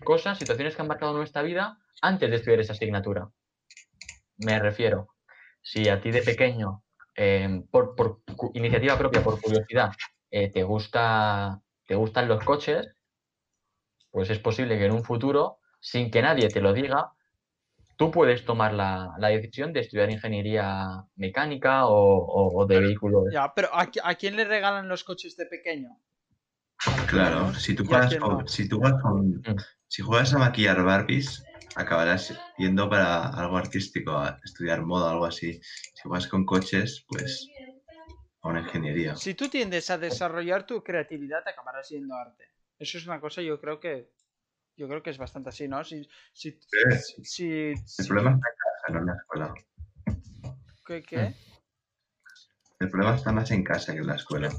cosas, 0.04 0.38
situaciones 0.38 0.74
que 0.74 0.82
han 0.82 0.88
marcado 0.88 1.14
nuestra 1.14 1.42
vida 1.42 1.78
antes 2.02 2.30
de 2.30 2.36
estudiar 2.36 2.60
esa 2.60 2.72
asignatura. 2.72 3.28
Me 4.38 4.58
refiero, 4.58 5.08
si 5.62 5.88
a 5.88 6.00
ti 6.00 6.10
de 6.10 6.22
pequeño, 6.22 6.82
eh, 7.16 7.62
por, 7.70 7.94
por 7.94 8.20
iniciativa 8.54 8.96
propia, 8.96 9.22
por 9.22 9.40
curiosidad, 9.40 9.90
eh, 10.30 10.50
te, 10.50 10.62
gusta, 10.62 11.60
te 11.86 11.94
gustan 11.94 12.28
los 12.28 12.44
coches, 12.44 12.94
pues 14.10 14.30
es 14.30 14.38
posible 14.38 14.78
que 14.78 14.86
en 14.86 14.92
un 14.92 15.04
futuro, 15.04 15.58
sin 15.80 16.10
que 16.10 16.22
nadie 16.22 16.48
te 16.48 16.60
lo 16.60 16.72
diga, 16.72 17.12
tú 17.98 18.10
puedes 18.12 18.44
tomar 18.44 18.72
la, 18.72 19.12
la 19.18 19.28
decisión 19.28 19.72
de 19.72 19.80
estudiar 19.80 20.08
ingeniería 20.10 21.04
mecánica 21.16 21.86
o, 21.86 22.16
o- 22.16 22.62
o 22.62 22.66
de 22.66 22.78
vehículos. 22.80 23.24
Ya, 23.32 23.52
pero 23.54 23.68
¿a, 23.74 23.86
qui- 23.90 24.00
a 24.02 24.14
quién 24.14 24.36
le 24.36 24.44
regalan 24.44 24.88
los 24.88 25.02
coches 25.04 25.36
de 25.36 25.46
pequeño? 25.46 25.90
Claro, 27.08 27.52
si 27.54 27.74
tú 27.74 27.82
¿Y 27.82 27.86
a 27.86 27.88
juegas 27.88 28.16
con, 28.16 28.38
no? 28.38 28.46
si 28.46 28.68
tú 28.68 28.78
juegas 28.78 29.02
con, 29.02 29.28
Mm. 29.28 29.56
si 29.88 30.02
juegas 30.02 30.32
a 30.32 30.38
maquillar 30.38 30.82
Barbies, 30.84 31.44
acabarás 31.74 32.32
yendo 32.56 32.88
para 32.88 33.28
algo 33.30 33.56
artístico, 33.56 34.12
a 34.12 34.38
estudiar 34.44 34.82
moda, 34.86 35.10
algo 35.10 35.26
así. 35.26 35.60
Si 35.62 36.02
juegas 36.08 36.28
con 36.28 36.44
coches, 36.46 37.04
pues 37.08 37.48
a 38.42 38.48
una 38.48 38.60
ingeniería. 38.60 39.16
Si 39.16 39.34
tú 39.34 39.48
tiendes 39.48 39.90
a 39.90 39.98
desarrollar 39.98 40.66
tu 40.66 40.84
creatividad, 40.84 41.42
acabarás 41.48 41.88
yendo 41.88 42.14
a 42.14 42.22
arte. 42.22 42.44
Eso 42.78 42.96
es 42.98 43.06
una 43.08 43.20
cosa, 43.20 43.42
yo 43.42 43.60
creo 43.60 43.80
que 43.80 44.12
yo 44.78 44.86
creo 44.88 45.02
que 45.02 45.10
es 45.10 45.18
bastante 45.18 45.48
así, 45.48 45.66
¿no? 45.66 45.82
Si, 45.84 46.08
si, 46.32 46.52
Sí. 46.52 47.24
si, 47.24 47.50
El 47.50 47.76
si- 47.84 48.08
problema 48.08 48.30
está 48.36 48.48
en 48.48 48.56
casa, 48.62 48.92
no 48.92 48.98
en 49.00 49.06
la 49.06 49.14
escuela. 49.14 49.54
¿qué, 50.86 51.02
qué? 51.02 51.34
El 52.80 52.88
problema 52.88 53.16
está 53.16 53.32
más 53.32 53.50
en 53.50 53.64
casa 53.64 53.92
que 53.92 53.98
en 53.98 54.06
la 54.06 54.14
escuela. 54.14 54.50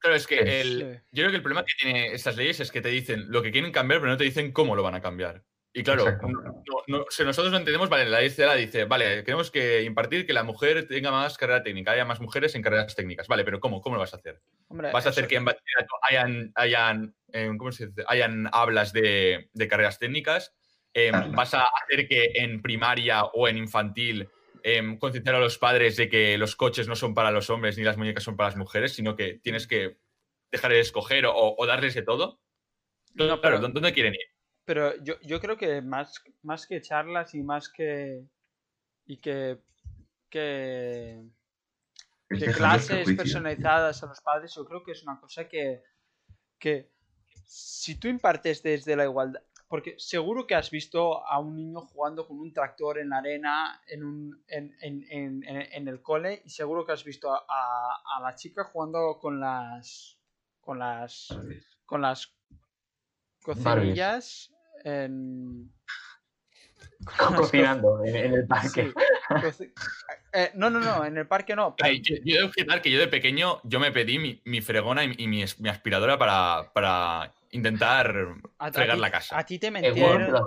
Claro, 0.00 0.16
es 0.16 0.26
que 0.26 0.36
Sí. 0.36 0.42
el, 0.44 1.02
yo 1.12 1.22
creo 1.22 1.30
que 1.30 1.36
el 1.36 1.42
problema 1.42 1.64
que 1.64 1.72
tiene 1.80 2.12
estas 2.12 2.36
leyes 2.36 2.58
es 2.58 2.72
que 2.72 2.80
te 2.80 2.88
dicen 2.88 3.30
lo 3.30 3.42
que 3.42 3.52
quieren 3.52 3.70
cambiar, 3.70 4.00
pero 4.00 4.10
no 4.10 4.18
te 4.18 4.24
dicen 4.24 4.52
cómo 4.52 4.74
lo 4.74 4.82
van 4.82 4.96
a 4.96 5.00
cambiar. 5.00 5.44
Y 5.72 5.84
claro, 5.84 6.02
Exacto. 6.02 6.26
no- 6.28 6.82
no- 6.88 7.04
si 7.10 7.22
nosotros 7.22 7.52
no 7.52 7.58
entendemos, 7.58 7.88
vale, 7.88 8.04
la 8.10 8.18
ley 8.20 8.30
CELA 8.30 8.56
dice, 8.56 8.86
vale, 8.86 9.22
queremos 9.22 9.52
que 9.52 9.82
impartir 9.82 10.26
que 10.26 10.32
la 10.32 10.42
mujer 10.42 10.88
tenga 10.88 11.12
más 11.12 11.38
carrera 11.38 11.62
técnica, 11.62 11.92
haya 11.92 12.04
más 12.04 12.20
mujeres 12.20 12.54
en 12.56 12.62
carreras 12.62 12.96
técnicas. 12.96 13.28
Vale, 13.28 13.44
pero 13.44 13.60
¿cómo? 13.60 13.80
¿Cómo 13.80 13.94
lo 13.94 14.00
vas 14.00 14.12
a 14.12 14.16
hacer? 14.16 14.40
Hombre, 14.68 14.90
¿Vas 14.92 15.06
a 15.06 15.10
hacer 15.10 15.24
eso- 15.24 15.28
que 15.28 15.36
en 15.36 15.44
bachillerato 15.44 15.94
hayan, 16.02 16.52
hayan, 16.56 17.14
eh, 17.32 17.50
¿cómo 17.56 17.70
se 17.70 17.86
dice? 17.86 18.02
hayan 18.08 18.48
hablas 18.52 18.92
de, 18.92 19.48
de 19.52 19.68
carreras 19.68 19.98
técnicas? 20.00 20.52
Eh, 20.92 21.10
Claro. 21.10 21.30
¿Vas 21.32 21.54
a 21.54 21.62
hacer 21.84 22.08
que 22.08 22.32
en 22.34 22.62
primaria 22.62 23.24
o 23.26 23.46
en 23.46 23.56
infantil 23.58 24.28
em, 24.64 24.98
concienciar 24.98 25.36
a 25.36 25.40
los 25.40 25.56
padres 25.56 25.96
de 25.96 26.08
que 26.08 26.36
los 26.36 26.56
coches 26.56 26.88
no 26.88 26.96
son 26.96 27.14
para 27.14 27.30
los 27.30 27.48
hombres 27.48 27.78
ni 27.78 27.84
las 27.84 27.96
muñecas 27.96 28.24
son 28.24 28.36
para 28.36 28.48
las 28.48 28.56
mujeres, 28.56 28.92
sino 28.92 29.14
que 29.16 29.34
tienes 29.34 29.66
que 29.68 29.98
dejar 30.50 30.72
de 30.72 30.80
escoger 30.80 31.26
o, 31.26 31.32
o 31.56 31.66
darles 31.66 31.94
de 31.94 32.02
todo? 32.02 32.40
No, 33.14 33.24
claro, 33.24 33.40
pero- 33.40 33.58
¿dó- 33.60 33.68
¿dónde 33.68 33.92
quieren 33.94 34.14
ir? 34.14 34.20
Pero 34.64 34.96
yo, 35.02 35.14
yo 35.22 35.40
creo 35.40 35.56
que 35.56 35.80
más, 35.82 36.22
más 36.42 36.66
que 36.66 36.80
charlas 36.80 37.34
y 37.34 37.42
más 37.42 37.68
que. 37.68 38.24
y 39.06 39.16
que. 39.18 39.58
que, 40.28 41.22
clases 42.56 43.06
personalizadas 43.16 44.02
a 44.02 44.06
los 44.06 44.20
padres, 44.20 44.54
yo 44.54 44.64
creo 44.64 44.82
que 44.84 44.92
es 44.92 45.02
una 45.02 45.20
cosa 45.20 45.48
que. 45.48 45.82
que 46.58 46.90
si 47.46 47.96
tú 47.96 48.06
impartes 48.08 48.62
desde 48.62 48.94
la 48.96 49.04
igualdad. 49.04 49.42
Porque 49.66 49.94
seguro 49.98 50.46
que 50.48 50.56
has 50.56 50.68
visto 50.70 51.24
a 51.26 51.38
un 51.38 51.54
niño 51.56 51.80
jugando 51.82 52.26
con 52.26 52.40
un 52.40 52.52
tractor 52.52 52.98
en 52.98 53.10
la 53.10 53.18
arena 53.18 53.80
en, 53.86 54.02
un, 54.04 54.44
en, 54.48 54.76
en, 54.80 55.04
en, 55.08 55.44
en- 55.44 55.72
en 55.72 55.88
el 55.88 56.02
cole 56.02 56.42
y 56.44 56.50
seguro 56.50 56.84
que 56.84 56.90
has 56.92 57.04
visto 57.04 57.32
a, 57.32 57.44
a- 57.48 58.16
a 58.16 58.20
la 58.20 58.34
chica 58.34 58.64
jugando 58.64 59.18
con 59.20 59.38
las 59.38 60.18
con 60.60 60.80
las 60.80 61.28
con 61.86 62.02
las 62.02 62.34
cocinillas 63.42 64.50
en 64.84 65.70
Cocinando 67.36 68.04
en, 68.04 68.14
en 68.16 68.34
el 68.34 68.46
parque. 68.46 68.92
Sí, 69.56 69.72
eh, 70.32 70.50
no, 70.54 70.68
no, 70.70 70.80
no, 70.80 71.04
en 71.04 71.16
el 71.16 71.26
parque 71.26 71.56
no. 71.56 71.74
pero- 71.74 71.88
Ay, 71.88 72.00
yo, 72.02 72.16
yo 72.24 72.36
debo 72.36 72.48
objetar 72.48 72.82
que 72.82 72.90
yo 72.90 72.98
de 72.98 73.08
pequeño 73.08 73.60
yo 73.64 73.80
me 73.80 73.90
pedí 73.90 74.18
mi, 74.18 74.40
mi 74.44 74.60
fregona 74.60 75.04
y, 75.04 75.14
y 75.16 75.26
mi, 75.26 75.42
aspiradora 75.42 76.18
para, 76.18 76.70
para 76.74 77.32
intentar 77.52 78.14
a- 78.58 78.66
a 78.66 78.72
fregar 78.72 78.96
ti- 78.96 79.00
la 79.00 79.10
casa. 79.10 79.38
A 79.38 79.46
ti 79.46 79.58
te 79.58 79.68
Seguro 79.68 79.90
que 80.12 80.18
mentieron. 80.18 80.42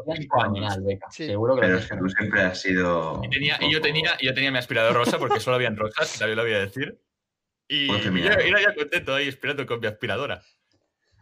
Sí. 1.12 1.26
Seguro 1.28 1.56
que 1.56 1.62
lo 1.62 1.68
Pero 1.68 1.78
es 1.78 1.84
hacían 1.86 2.00
que 2.00 2.04
tú 2.04 2.10
siempre 2.10 2.42
has 2.42 2.62
sido. 2.62 3.22
Y, 3.24 3.30
tenía, 3.30 3.58
un 3.60 3.64
y 3.66 3.74
yo, 3.74 3.82
tenía, 3.82 4.18
yo 4.22 4.34
tenía 4.34 4.52
mi 4.52 4.58
aspirador 4.60 4.94
rosa 4.96 5.18
porque 5.18 5.40
solo 5.40 5.56
habían 5.56 5.76
rosas, 5.76 6.20
también 6.20 6.38
lo 6.38 6.44
voy 6.44 6.54
a 6.54 6.60
decir. 6.60 7.00
Y, 7.68 7.88
yo 7.88 8.30
era 8.32 8.62
ya 8.62 8.76
contento 8.76 9.16
ahí 9.16 9.28
esperando 9.28 9.66
con 9.66 9.80
mi 9.80 9.88
aspiradora. 9.88 10.44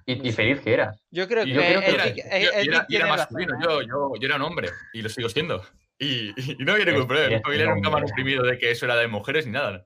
Y, 0.05 0.27
y 0.27 0.31
feliz 0.31 0.59
que 0.61 0.73
eras. 0.73 1.01
Yo 1.11 1.27
creo 1.27 1.45
que, 1.45 1.51
Yo 1.51 1.61
creo 1.61 1.79
que 1.81 1.87
el 1.87 1.95
Era- 1.95 2.03
el- 2.05 2.15
yo 2.15 2.21
el 2.53 2.65
yo 2.65 3.57
yo, 3.61 3.81
yo, 3.81 4.11
yo 4.19 4.25
era 4.27 4.35
un 4.37 4.41
hombre 4.43 4.69
y 4.93 5.01
lo 5.01 5.09
sigo 5.09 5.29
siendo. 5.29 5.63
Y, 5.99 6.29
y 6.53 6.55
no 6.65 6.73
había 6.73 6.85
ningún 6.85 7.01
Es- 7.03 7.07
problema. 7.07 7.35
Mi 7.37 7.41
familia 7.43 7.67
un 7.67 7.75
nunca 7.75 7.89
me 7.89 7.93
ha 7.93 7.97
hombre. 7.97 8.09
reprimido 8.09 8.43
de 8.43 8.57
que 8.57 8.71
eso 8.71 8.85
era 8.85 8.95
de 8.95 9.07
mujeres 9.07 9.45
ni 9.45 9.51
nada. 9.51 9.85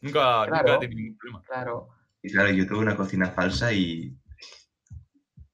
Nunca, 0.00 0.46
nunca 0.46 0.62
Claro. 0.62 0.74
he 0.76 0.78
tenido 0.78 1.00
ningún 1.00 1.18
problema. 1.18 1.42
Claro. 1.46 1.88
Y 2.22 2.32
claro, 2.32 2.50
yo 2.50 2.66
tuve 2.66 2.78
una 2.78 2.96
cocina 2.96 3.30
falsa 3.30 3.72
y. 3.72 4.16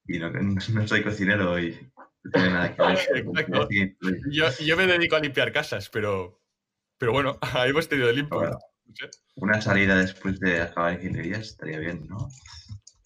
Y 0.06 0.18
no, 0.18 0.30
no 0.30 0.88
soy 0.88 1.02
cocinero 1.02 1.58
y 1.58 1.78
no 2.24 2.30
tiene 2.32 2.50
nada 2.50 2.74
que 2.74 2.82
ver. 2.82 2.98
Exacto. 3.16 3.68
Sí. 3.70 3.94
Yo, 4.30 4.46
yo 4.64 4.76
me 4.76 4.86
dedico 4.86 5.16
a 5.16 5.20
limpiar 5.20 5.52
casas, 5.52 5.88
pero, 5.90 6.40
pero 6.98 7.12
bueno, 7.12 7.38
ahí 7.54 7.70
hemos 7.70 7.88
tenido 7.88 8.10
limpio. 8.12 8.38
Bueno. 8.38 8.58
No 8.84 8.94
sé. 8.96 9.10
Una 9.36 9.60
salida 9.60 9.96
después 9.96 10.38
de 10.40 10.60
acabar 10.60 10.94
ingeniería 10.94 11.38
estaría 11.38 11.78
bien, 11.78 12.06
¿no? 12.08 12.28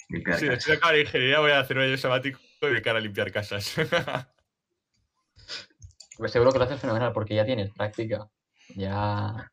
Limpiar 0.09 0.38
Sí, 0.38 0.46
casa. 0.46 0.52
después 0.54 0.66
de 0.66 0.72
acabar 0.74 0.98
ingeniería 0.98 1.40
voy 1.40 1.50
a 1.52 1.61
hacer 1.61 1.76
un 1.78 1.84
año 1.84 1.96
sabático 1.96 2.38
y 2.62 2.66
dedicar 2.66 2.96
a 2.96 3.00
limpiar 3.00 3.30
casas. 3.32 3.74
Pues 6.18 6.32
seguro 6.32 6.50
que 6.50 6.59
lo 6.59 6.64
haces 6.64 6.80
fenomenal 6.80 7.12
porque 7.12 7.34
ya 7.34 7.44
tienes 7.44 7.70
práctica. 7.74 8.28
Ya. 8.74 9.52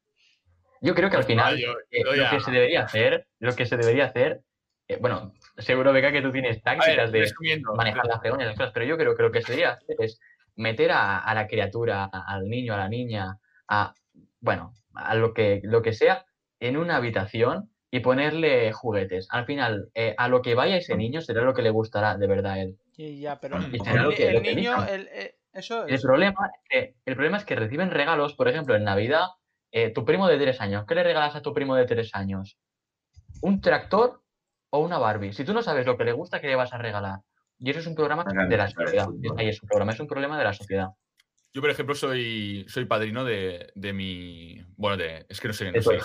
Yo 0.81 0.95
creo 0.95 1.09
que 1.09 1.17
al 1.17 1.23
Pues 1.23 1.27
final 1.27 1.57
yo- 1.57 1.73
eh, 1.91 2.03
lo 2.05 2.15
ya- 2.15 2.29
que 2.29 2.39
se 2.39 2.51
debería 2.51 2.83
hacer, 2.83 3.27
lo 3.39 3.53
que 3.53 3.65
se 3.65 3.75
debería 3.77 4.05
hacer, 4.05 4.43
eh, 4.87 4.97
bueno, 5.01 5.33
seguro 5.57 5.91
Beca 5.91 6.11
que 6.13 6.21
tú 6.21 6.31
tienes 6.31 6.63
ver, 6.63 6.63
tácticas 6.63 7.11
de 7.11 7.31
manejar 7.75 8.05
las 8.05 8.21
y 8.23 8.29
las 8.45 8.55
cosas, 8.55 8.71
pero 8.73 8.85
yo 8.85 8.97
creo 8.97 9.15
que 9.15 9.23
lo 9.23 9.31
que 9.31 9.41
se 9.41 9.51
debería 9.51 9.71
hacer 9.73 9.95
es 9.99 10.19
meter 10.55 10.91
a, 10.91 11.19
a 11.19 11.33
la 11.35 11.47
criatura, 11.47 12.05
a- 12.05 12.33
al 12.33 12.47
niño, 12.47 12.73
a 12.73 12.77
la 12.77 12.87
niña, 12.89 13.39
a 13.67 13.93
bueno, 14.39 14.73
a 14.93 15.15
lo 15.15 15.33
que, 15.33 15.59
lo 15.63 15.81
que 15.81 15.91
sea, 15.93 16.25
en 16.61 16.77
una 16.77 16.95
habitación 16.97 17.72
y 17.95 17.99
ponerle 17.99 18.71
juguetes. 18.71 19.27
Al 19.29 19.45
final, 19.45 19.91
eh, 19.93 20.15
a 20.17 20.27
lo 20.27 20.41
que 20.41 20.55
vaya 20.55 20.77
ese 20.77 20.95
niño 20.97 21.21
será 21.21 21.43
lo 21.43 21.53
que 21.53 21.61
le 21.61 21.69
gustará 21.69 22.17
de 22.17 22.25
verdad 22.25 22.53
a 22.53 22.59
él. 22.59 22.75
Y 22.97 23.19
ya, 23.19 23.39
pero 23.39 23.59
Y 23.71 23.75
el, 23.75 23.83
será 23.83 24.01
lo 24.01 24.09
que- 24.09 24.27
el 24.29 24.33
lo 24.33 24.41
que 24.41 24.55
niño, 24.55 24.83
el- 24.87 25.07
eh, 25.11 25.35
eso 25.53 25.85
El 25.85 25.93
es. 25.93 26.01
problema, 26.01 26.49
es 26.55 26.61
que, 26.67 26.95
el 27.05 27.13
problema 27.15 27.37
es 27.37 27.45
que 27.45 27.55
reciben 27.55 27.91
regalos, 27.91 28.33
por 28.33 28.47
ejemplo, 28.47 28.75
en 28.75 28.83
Navidad, 28.83 29.27
eh, 29.71 29.91
tu 29.91 30.05
primo 30.05 30.27
de 30.27 30.39
tres 30.39 30.59
años. 30.59 30.85
¿Qué 30.87 30.95
le 30.95 31.03
regalas 31.03 31.35
a 31.35 31.43
tu 31.43 31.53
primo 31.53 31.75
de 31.75 31.85
tres 31.85 32.09
años? 32.15 32.57
¿Un 33.41 33.61
tractor 33.61 34.23
o 34.71 34.79
una 34.79 34.97
Barbie? 34.97 35.31
Si 35.33 35.45
tú 35.45 35.53
no 35.53 35.61
sabes 35.61 35.85
lo 35.85 35.95
que 35.95 36.03
le 36.05 36.13
gusta, 36.13 36.41
¿qué 36.41 36.47
le 36.47 36.55
vas 36.55 36.73
a 36.73 36.79
regalar? 36.79 37.19
Y 37.59 37.69
eso 37.69 37.79
es 37.79 37.85
un 37.85 37.93
programa 37.93 38.23
de 38.23 38.57
la 38.57 38.69
sociedad. 38.69 39.07
Ahí 39.37 39.49
es 39.49 39.61
un 39.61 39.67
programa, 39.69 39.91
es 39.91 39.99
un 39.99 40.07
problema 40.07 40.35
de 40.39 40.43
la 40.45 40.53
sociedad. 40.53 40.87
Yo, 41.53 41.61
por 41.61 41.69
ejemplo, 41.69 41.93
soy, 41.93 42.65
soy 42.67 42.85
padrino 42.85 43.23
de, 43.23 43.71
de 43.75 43.93
mi. 43.93 44.59
Bueno, 44.77 44.97
de, 44.97 45.27
es 45.29 45.39
que 45.39 45.47
no 45.47 45.53
sé. 45.53 45.65
No 45.71 45.73
tu 45.73 45.91
sé 45.91 45.99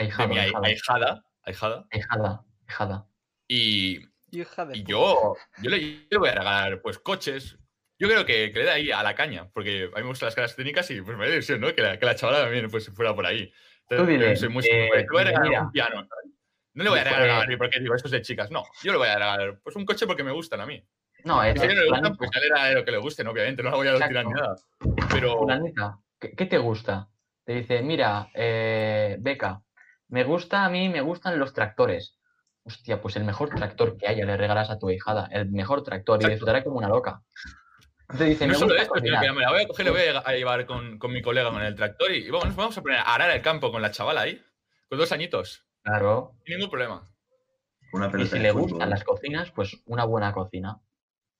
ahijado. 0.00 0.34
ahijada. 0.64 1.24
ahijada. 1.44 1.86
ahijada, 1.90 2.44
ahijada. 2.66 3.06
Y, 3.48 4.00
Hija 4.32 4.64
de 4.64 4.78
y 4.78 4.84
yo, 4.84 5.36
yo, 5.60 5.70
le, 5.70 5.80
yo 5.80 6.06
le 6.10 6.18
voy 6.18 6.28
a 6.28 6.34
regalar 6.34 6.82
pues 6.82 6.98
coches. 6.98 7.58
Yo 7.98 8.08
creo 8.08 8.24
que, 8.24 8.50
que 8.52 8.58
le 8.60 8.64
dé 8.64 8.70
ahí 8.70 8.90
a 8.92 9.02
la 9.02 9.14
caña, 9.14 9.50
porque 9.52 9.90
a 9.92 9.96
mí 9.96 10.02
me 10.02 10.08
gustan 10.08 10.28
las 10.28 10.34
caras 10.34 10.56
técnicas 10.56 10.90
y 10.90 11.02
pues 11.02 11.18
me 11.18 11.26
da 11.26 11.32
ilusión, 11.32 11.60
¿no? 11.60 11.74
Que 11.74 11.82
la, 11.82 11.98
que 11.98 12.06
la 12.06 12.14
chavala 12.14 12.42
también 12.42 12.70
pues, 12.70 12.88
fuera 12.90 13.14
por 13.14 13.26
ahí. 13.26 13.52
Tú 13.88 14.06
dile, 14.06 14.36
soy 14.36 14.48
muy 14.48 14.64
eh, 14.64 14.88
le 14.94 15.06
voy 15.10 15.20
a 15.20 15.24
regalar 15.24 15.48
mira. 15.48 15.62
un 15.62 15.72
piano. 15.72 16.08
No 16.72 16.84
le 16.84 16.90
voy 16.90 16.98
a 17.00 17.04
regalar 17.04 17.28
eh, 17.28 17.32
a 17.32 17.38
Barbie 17.38 17.56
porque 17.58 17.80
digo, 17.80 17.94
esto 17.94 18.08
es 18.08 18.12
de 18.12 18.22
chicas. 18.22 18.50
No, 18.50 18.64
yo 18.82 18.92
le 18.92 18.98
voy 18.98 19.08
a 19.08 19.14
regalar 19.14 19.60
pues 19.62 19.76
un 19.76 19.84
coche 19.84 20.06
porque 20.06 20.22
me 20.22 20.32
gustan 20.32 20.60
a 20.60 20.66
mí. 20.66 20.82
No, 21.24 21.42
es 21.42 21.60
si 21.60 21.66
no 21.66 21.74
le 21.74 21.90
gustan, 21.90 22.16
pues 22.16 22.30
ya 22.32 22.64
le 22.64 22.74
lo 22.74 22.84
que 22.84 22.90
le 22.92 22.98
gusten, 22.98 23.26
obviamente. 23.26 23.62
No 23.62 23.70
la 23.70 23.76
voy 23.76 23.88
a 23.88 24.08
tirar 24.08 24.24
ni 24.24 24.32
nada. 24.32 24.54
Pero. 25.10 25.44
¿qué, 26.18 26.34
qué 26.34 26.46
te 26.46 26.56
gusta? 26.56 27.08
Te 27.44 27.54
dice, 27.54 27.82
mira, 27.82 28.30
eh, 28.32 29.16
Beca, 29.18 29.60
me 30.10 30.24
gusta 30.24 30.64
a 30.64 30.68
mí, 30.68 30.88
me 30.88 31.00
gustan 31.00 31.38
los 31.38 31.52
tractores. 31.52 32.18
Hostia, 32.62 33.00
pues 33.00 33.16
el 33.16 33.24
mejor 33.24 33.48
tractor 33.50 33.96
que 33.96 34.06
haya 34.06 34.24
le 34.26 34.36
regalas 34.36 34.70
a 34.70 34.78
tu 34.78 34.90
hijada, 34.90 35.28
el 35.32 35.50
mejor 35.50 35.82
tractor, 35.82 36.16
y 36.16 36.24
Exacto. 36.24 36.30
disfrutará 36.32 36.62
como 36.64 36.76
una 36.78 36.88
loca. 36.88 37.22
Te 38.18 38.24
dice, 38.24 38.46
No 38.46 38.52
me 38.52 38.58
solo 38.58 38.74
esto, 38.74 38.94
sino 39.00 39.20
que 39.20 39.32
me 39.32 39.40
la 39.40 39.50
voy 39.50 39.62
a 39.62 39.66
coger, 39.68 39.84
le 39.86 39.90
voy 39.92 40.00
a 40.24 40.32
llevar 40.32 40.66
con, 40.66 40.98
con 40.98 41.12
mi 41.12 41.22
colega 41.22 41.50
con 41.50 41.62
el 41.62 41.74
tractor 41.74 42.10
y 42.12 42.28
vamos, 42.30 42.54
vamos 42.56 42.76
a 42.76 42.82
poner 42.82 42.98
a 42.98 43.14
arar 43.14 43.30
el 43.30 43.40
campo 43.40 43.70
con 43.72 43.80
la 43.80 43.90
chavala 43.92 44.22
ahí, 44.22 44.42
con 44.88 44.98
dos 44.98 45.12
añitos. 45.12 45.64
Claro. 45.82 46.34
Sin 46.44 46.56
ningún 46.56 46.70
problema. 46.70 47.08
Una 47.92 48.10
Y 48.18 48.26
si 48.26 48.38
le 48.38 48.52
fútbol. 48.52 48.68
gustan 48.70 48.90
las 48.90 49.04
cocinas, 49.04 49.50
pues 49.52 49.76
una 49.86 50.04
buena 50.04 50.32
cocina. 50.32 50.80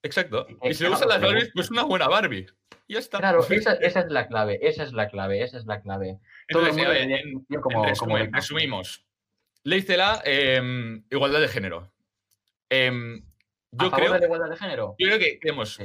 Exacto. 0.03 0.47
Eh, 0.49 0.71
Y 0.71 0.75
si 0.75 0.83
le 0.85 0.91
gustan 0.91 1.09
las 1.09 1.21
Barbies, 1.21 1.51
pues 1.55 1.71
una 1.71 1.85
buena 1.85 2.09
Barbie. 2.09 2.47
Y 2.87 2.95
ya 2.95 2.99
está. 3.01 3.19
Claro, 3.19 3.45
esa, 3.49 3.75
esa 3.75 4.01
es 4.01 4.11
la 4.11 4.27
clave, 4.27 4.59
esa 4.63 4.83
es 4.83 4.93
la 4.93 5.09
clave, 5.09 5.43
esa 5.43 5.59
es 5.59 5.67
la 5.67 5.81
clave. 5.83 6.19
Todo 6.49 6.63
el 6.63 6.69
Entonces, 6.71 7.07
mundo 7.07 7.15
en- 7.15 7.45
como, 7.45 7.57
en 7.57 7.61
como 7.61 7.85
resumen, 7.87 8.27
Beca. 8.27 8.37
resumimos. 8.39 9.07
Ley 9.63 9.83
CELA, 9.83 10.23
em, 10.25 11.05
igualdad 11.11 11.41
de 11.41 11.49
género. 11.49 11.93
Em, 12.71 13.23
yo 13.73 13.87
¿A 13.87 13.91
favor 13.91 13.97
creo, 13.99 14.13
de 14.15 14.19
la 14.21 14.25
igualdad 14.27 14.51
de 14.51 14.57
género? 14.57 14.95
yo 14.99 15.07
creo 15.07 15.19
que 15.19 15.39
vemos. 15.43 15.79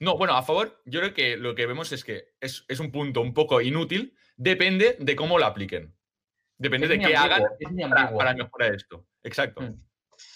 No, 0.00 0.16
bueno, 0.16 0.34
a 0.36 0.42
favor, 0.42 0.80
yo 0.86 1.00
creo 1.00 1.12
que 1.14 1.36
lo 1.36 1.54
que 1.54 1.66
vemos 1.66 1.92
es 1.92 2.04
que 2.04 2.32
es, 2.40 2.64
es 2.68 2.80
un 2.80 2.90
punto 2.90 3.20
un 3.20 3.34
poco 3.34 3.60
inútil, 3.60 4.16
depende 4.36 4.96
de 4.98 5.16
cómo 5.16 5.38
lo 5.38 5.44
apliquen. 5.44 5.94
Depende 6.56 6.86
Es 6.86 6.90
de 6.90 6.98
qué 7.00 7.16
hagan 7.16 7.42
para, 8.16 8.34
mejorar 8.34 8.74
esto. 8.74 9.06
Exacto. 9.22 9.60
Mm. 9.60 9.80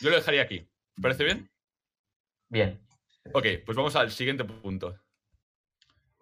Yo 0.01 0.11
lo 0.11 0.17
dejaría 0.17 0.43
aquí. 0.43 0.61
¿Te 0.95 1.03
parece 1.03 1.25
bien? 1.25 1.51
Bien. 2.49 2.81
Ok, 3.31 3.47
pues 3.65 3.77
vamos 3.77 3.95
al 3.97 4.11
siguiente 4.11 4.45
punto. 4.45 4.99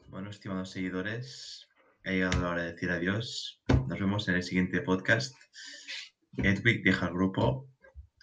Bueno, 0.09 0.31
estimados 0.31 0.71
seguidores, 0.71 1.67
ha 2.05 2.11
llegado 2.11 2.41
la 2.43 2.51
hora 2.51 2.63
de 2.65 2.73
decir 2.73 2.91
adiós. 2.91 3.63
Nos 3.89 3.99
vemos 3.99 4.29
en 4.29 4.35
el 4.37 4.43
siguiente 4.43 4.81
podcast. 4.83 5.35
Edwig 6.37 6.83
deja 6.85 7.07
el 7.07 7.13
grupo, 7.15 7.69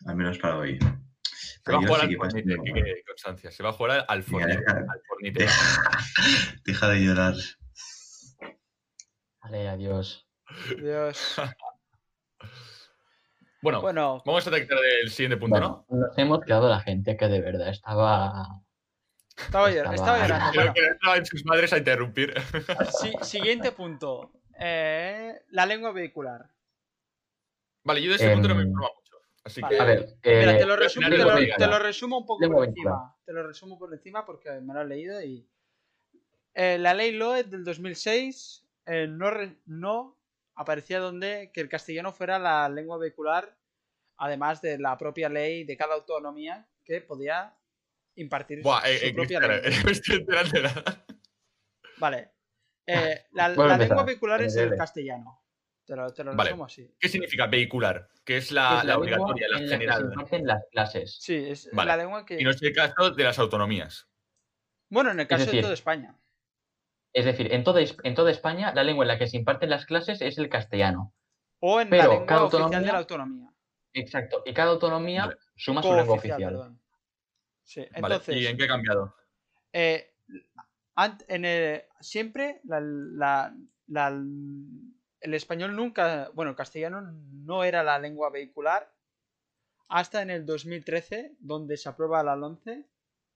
al 0.05 0.15
menos 0.15 0.37
para 0.37 0.57
hoy. 0.57 0.77
Se 0.79 1.71
va 1.71 1.77
a 1.77 1.79
Adiós 1.79 1.89
jugar 1.89 2.01
al 2.09 2.15
Fornite, 2.15 2.83
que 2.83 3.03
constancia. 3.05 3.51
Se 3.51 3.63
va 3.63 3.69
a 3.69 3.73
jugar 3.73 4.05
al- 4.07 4.23
Fornite. 4.23 4.57
deja- 4.59 4.77
al 4.77 5.01
Fornite. 5.07 5.39
Deja, 5.39 5.91
deja 6.65 6.89
de 6.89 6.99
llorar. 7.03 7.33
Vale, 9.41 9.67
adiós. 9.69 10.27
Dios. 10.77 11.35
Bueno, 13.61 13.81
Bueno, 13.81 14.21
vamos 14.25 14.47
a 14.47 14.51
tratar 14.51 14.77
el 15.01 15.09
siguiente 15.09 15.35
punto, 15.37 15.57
Bueno, 15.59 15.85
nos 15.89 16.17
hemos 16.17 16.39
quedado 16.45 16.69
la 16.69 16.79
gente 16.79 17.17
que 17.17 17.27
de 17.27 17.41
verdad 17.41 17.69
estaba. 17.69 18.61
Estaba, 19.37 19.69
llor- 19.69 19.93
estaba- 19.93 19.95
estaba 19.95 20.19
llorando. 20.27 20.51
Creo 20.51 20.73
que 20.73 20.81
no 20.81 20.93
estaban 20.93 21.25
sus 21.25 21.45
madres 21.45 21.73
a 21.73 21.77
interrumpir. 21.77 22.33
si- 23.01 23.13
siguiente 23.21 23.71
punto. 23.71 24.31
Eh, 24.59 25.41
la 25.49 25.65
lengua 25.65 25.91
vehicular. 25.91 26.49
Vale, 27.83 28.01
yo 28.01 28.09
de 28.09 28.15
ese 28.17 28.31
punto 28.33 28.47
no 28.49 28.55
me 28.55 28.63
Em, 28.63 28.67
informo 28.69 28.89
mucho. 28.95 29.17
Así 29.43 29.61
Vale. 29.61 29.75
que. 29.77 29.81
A 29.81 29.85
ver, 29.85 29.99
Mira, 30.23 30.55
eh, 30.55 30.57
te 30.59 30.65
lo, 30.65 30.73
al 30.73 30.79
resumo, 30.79 31.05
final 31.05 31.19
te, 31.19 31.25
lo, 31.25 31.35
vehicular. 31.35 31.57
te 31.59 31.67
lo 31.67 31.79
resumo 31.79 32.17
un 32.17 32.25
poco 32.25 32.41
Lengua 32.41 32.57
por 32.57 32.65
vehicular. 32.67 32.93
encima. 32.95 33.15
Te 33.25 33.33
lo 33.33 33.47
resumo 33.47 33.79
por 33.79 33.93
encima 33.93 34.25
porque 34.25 34.51
me 34.61 34.73
lo 34.73 34.81
he 34.81 34.85
leído 34.85 35.21
y. 35.21 35.47
Eh, 36.53 36.77
la 36.79 36.93
ley 36.95 37.11
Loe 37.11 37.43
del 37.43 37.63
2006 37.63 38.63
eh, 38.87 39.05
no, 39.07 39.29
re- 39.29 39.57
no 39.67 40.17
aparecía 40.55 40.99
donde 40.99 41.51
que 41.53 41.61
el 41.61 41.69
castellano 41.69 42.11
fuera 42.11 42.39
la 42.39 42.67
lengua 42.67 42.97
vehicular, 42.97 43.55
además 44.17 44.59
de 44.61 44.79
la 44.79 44.97
propia 44.97 45.29
ley 45.29 45.63
de 45.65 45.77
cada 45.77 45.93
autonomía 45.93 46.65
que 46.83 46.99
podía 47.01 47.53
impartir 48.17 48.61
Buah, 48.61 48.81
su 48.81 48.87
eh, 48.87 49.07
eh, 49.07 49.13
propia 49.13 49.39
lengua. 49.39 49.57
no 49.77 49.83
me 49.85 49.91
estoy 49.91 50.15
enterando 50.17 50.51
de 50.51 50.61
nada. 50.63 51.05
Vale. 51.97 52.31
Eh, 52.85 53.25
la 53.31 53.49
lengua 53.49 54.03
vehicular 54.03 54.41
es 54.43 54.55
el 54.55 54.75
castellano. 54.77 55.43
Te 55.85 55.95
lo, 55.95 56.11
te 56.13 56.23
lo 56.23 56.35
Vale. 56.35 56.49
resumo 56.49 56.65
así. 56.65 56.93
¿Qué 56.99 57.07
significa 57.07 57.47
vehicular? 57.47 58.09
Que 58.25 58.37
es 58.37 58.51
la, 58.51 58.79
es 58.79 58.85
la 58.85 58.97
obligatoria, 58.97 59.47
la 59.47 59.57
en 59.57 59.69
la 59.69 59.69
que 59.69 59.69
se 59.69 59.77
general. 59.77 60.03
imparten 60.11 60.45
las 60.45 60.63
clases. 60.69 61.17
Sí, 61.21 61.35
es 61.35 61.69
Vale. 61.71 61.87
la 61.87 61.97
lengua 61.97 62.25
que. 62.25 62.39
Y 62.39 62.43
no 62.43 62.51
es 62.51 62.61
el 62.61 62.73
caso 62.73 63.11
de 63.11 63.23
las 63.23 63.39
autonomías. 63.39 64.09
Bueno, 64.89 65.11
en 65.11 65.19
el 65.21 65.27
caso 65.27 65.49
de 65.49 65.61
toda 65.61 65.73
España. 65.73 66.17
Es 67.13 67.23
decir, 67.25 67.53
en 67.53 67.63
toda, 67.63 67.81
en 68.03 68.15
toda 68.15 68.31
España 68.31 68.73
la 68.75 68.83
lengua 68.83 69.05
en 69.05 69.07
la 69.07 69.17
que 69.17 69.27
se 69.27 69.37
imparten 69.37 69.69
las 69.69 69.85
clases 69.85 70.21
es 70.21 70.37
el 70.37 70.49
castellano. 70.49 71.13
O 71.59 71.79
en 71.81 71.89
Pero 71.89 72.03
la 72.03 72.09
lengua 72.09 72.27
cada 72.27 72.43
oficial 72.43 72.59
de 72.69 72.75
autonomía- 72.75 72.91
la 72.93 72.99
autonomía. 72.99 73.53
Exacto. 73.93 74.43
Y 74.45 74.53
cada 74.53 74.71
autonomía 74.71 75.25
Vale. 75.27 75.37
suma 75.55 75.81
su 75.81 75.93
lengua 75.95 76.15
oficial. 76.15 76.77
Vale, 77.75 78.15
entonces. 78.15 78.35
¿Y 78.37 78.45
en 78.47 78.57
qué 78.57 78.63
ha 78.63 78.67
cambiado? 78.67 79.13
eh, 79.73 80.13
en 81.27 81.45
el- 81.45 81.83
siempre 81.99 82.61
la, 82.63 82.79
la- 82.79 83.55
la- 83.87 84.07
el 84.07 85.33
español 85.33 85.75
nunca, 85.75 86.29
bueno, 86.33 86.51
el 86.51 86.57
castellano 86.57 87.01
no 87.01 87.63
era 87.63 87.83
la 87.83 87.99
lengua 87.99 88.29
vehicular 88.29 88.91
hasta 89.89 90.21
en 90.21 90.29
el 90.29 90.45
2013, 90.45 91.35
donde 91.39 91.77
se 91.77 91.89
aprueba 91.89 92.23
la 92.23 92.35
LONCE 92.35 92.85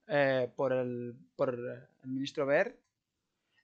eh, 0.08 0.52
por, 0.56 0.74
el, 0.74 1.16
por 1.36 1.54
el 1.54 2.10
ministro 2.10 2.46
Ver. 2.46 2.78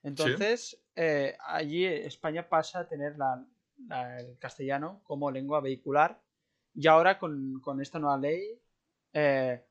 Entonces, 0.02 0.80
eh, 0.96 1.36
allí 1.44 1.84
España 1.84 2.48
pasa 2.48 2.80
a 2.80 2.88
tener 2.88 3.16
la- 3.18 3.44
la- 3.86 4.20
el 4.20 4.38
castellano 4.38 5.00
como 5.04 5.30
lengua 5.30 5.60
vehicular 5.60 6.20
y 6.74 6.86
ahora 6.86 7.18
con, 7.18 7.60
con 7.60 7.80
esta 7.80 7.98
nueva 7.98 8.16
ley 8.18 8.58
eh, 9.12 9.62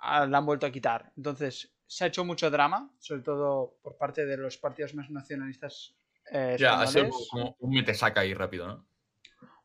la 0.00 0.38
han 0.38 0.46
vuelto 0.46 0.66
a 0.66 0.70
quitar. 0.70 1.12
Entonces, 1.16 1.72
se 1.86 2.04
ha 2.04 2.06
hecho 2.08 2.24
mucho 2.24 2.50
drama, 2.50 2.92
sobre 2.98 3.22
todo 3.22 3.78
por 3.82 3.96
parte 3.96 4.26
de 4.26 4.36
los 4.36 4.58
partidos 4.58 4.94
más 4.94 5.10
nacionalistas 5.10 5.96
eh, 6.30 6.56
Ya, 6.58 6.80
ha 6.80 6.86
sido 6.86 7.10
como 7.30 7.56
un 7.58 7.70
metesaca 7.70 8.20
ahí 8.20 8.34
rápido, 8.34 8.66
¿no? 8.66 8.86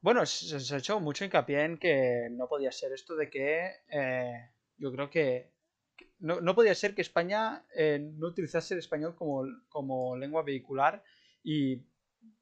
Bueno, 0.01 0.25
se, 0.25 0.59
se 0.59 0.75
ha 0.75 0.77
hecho 0.77 0.99
mucho 0.99 1.23
hincapié 1.23 1.63
en 1.63 1.77
que 1.77 2.27
no 2.31 2.47
podía 2.47 2.71
ser 2.71 2.91
esto 2.91 3.15
de 3.15 3.29
que 3.29 3.71
eh, 3.89 4.49
yo 4.77 4.91
creo 4.91 5.09
que 5.09 5.53
que 5.95 6.11
no, 6.19 6.41
no 6.41 6.55
podía 6.55 6.75
ser 6.75 6.95
que 6.95 7.01
España 7.01 7.65
eh, 7.75 7.99
no 7.99 8.27
utilizase 8.27 8.73
el 8.73 8.79
español 8.79 9.15
como, 9.15 9.43
como 9.69 10.17
lengua 10.17 10.43
vehicular 10.43 11.03
y 11.43 11.84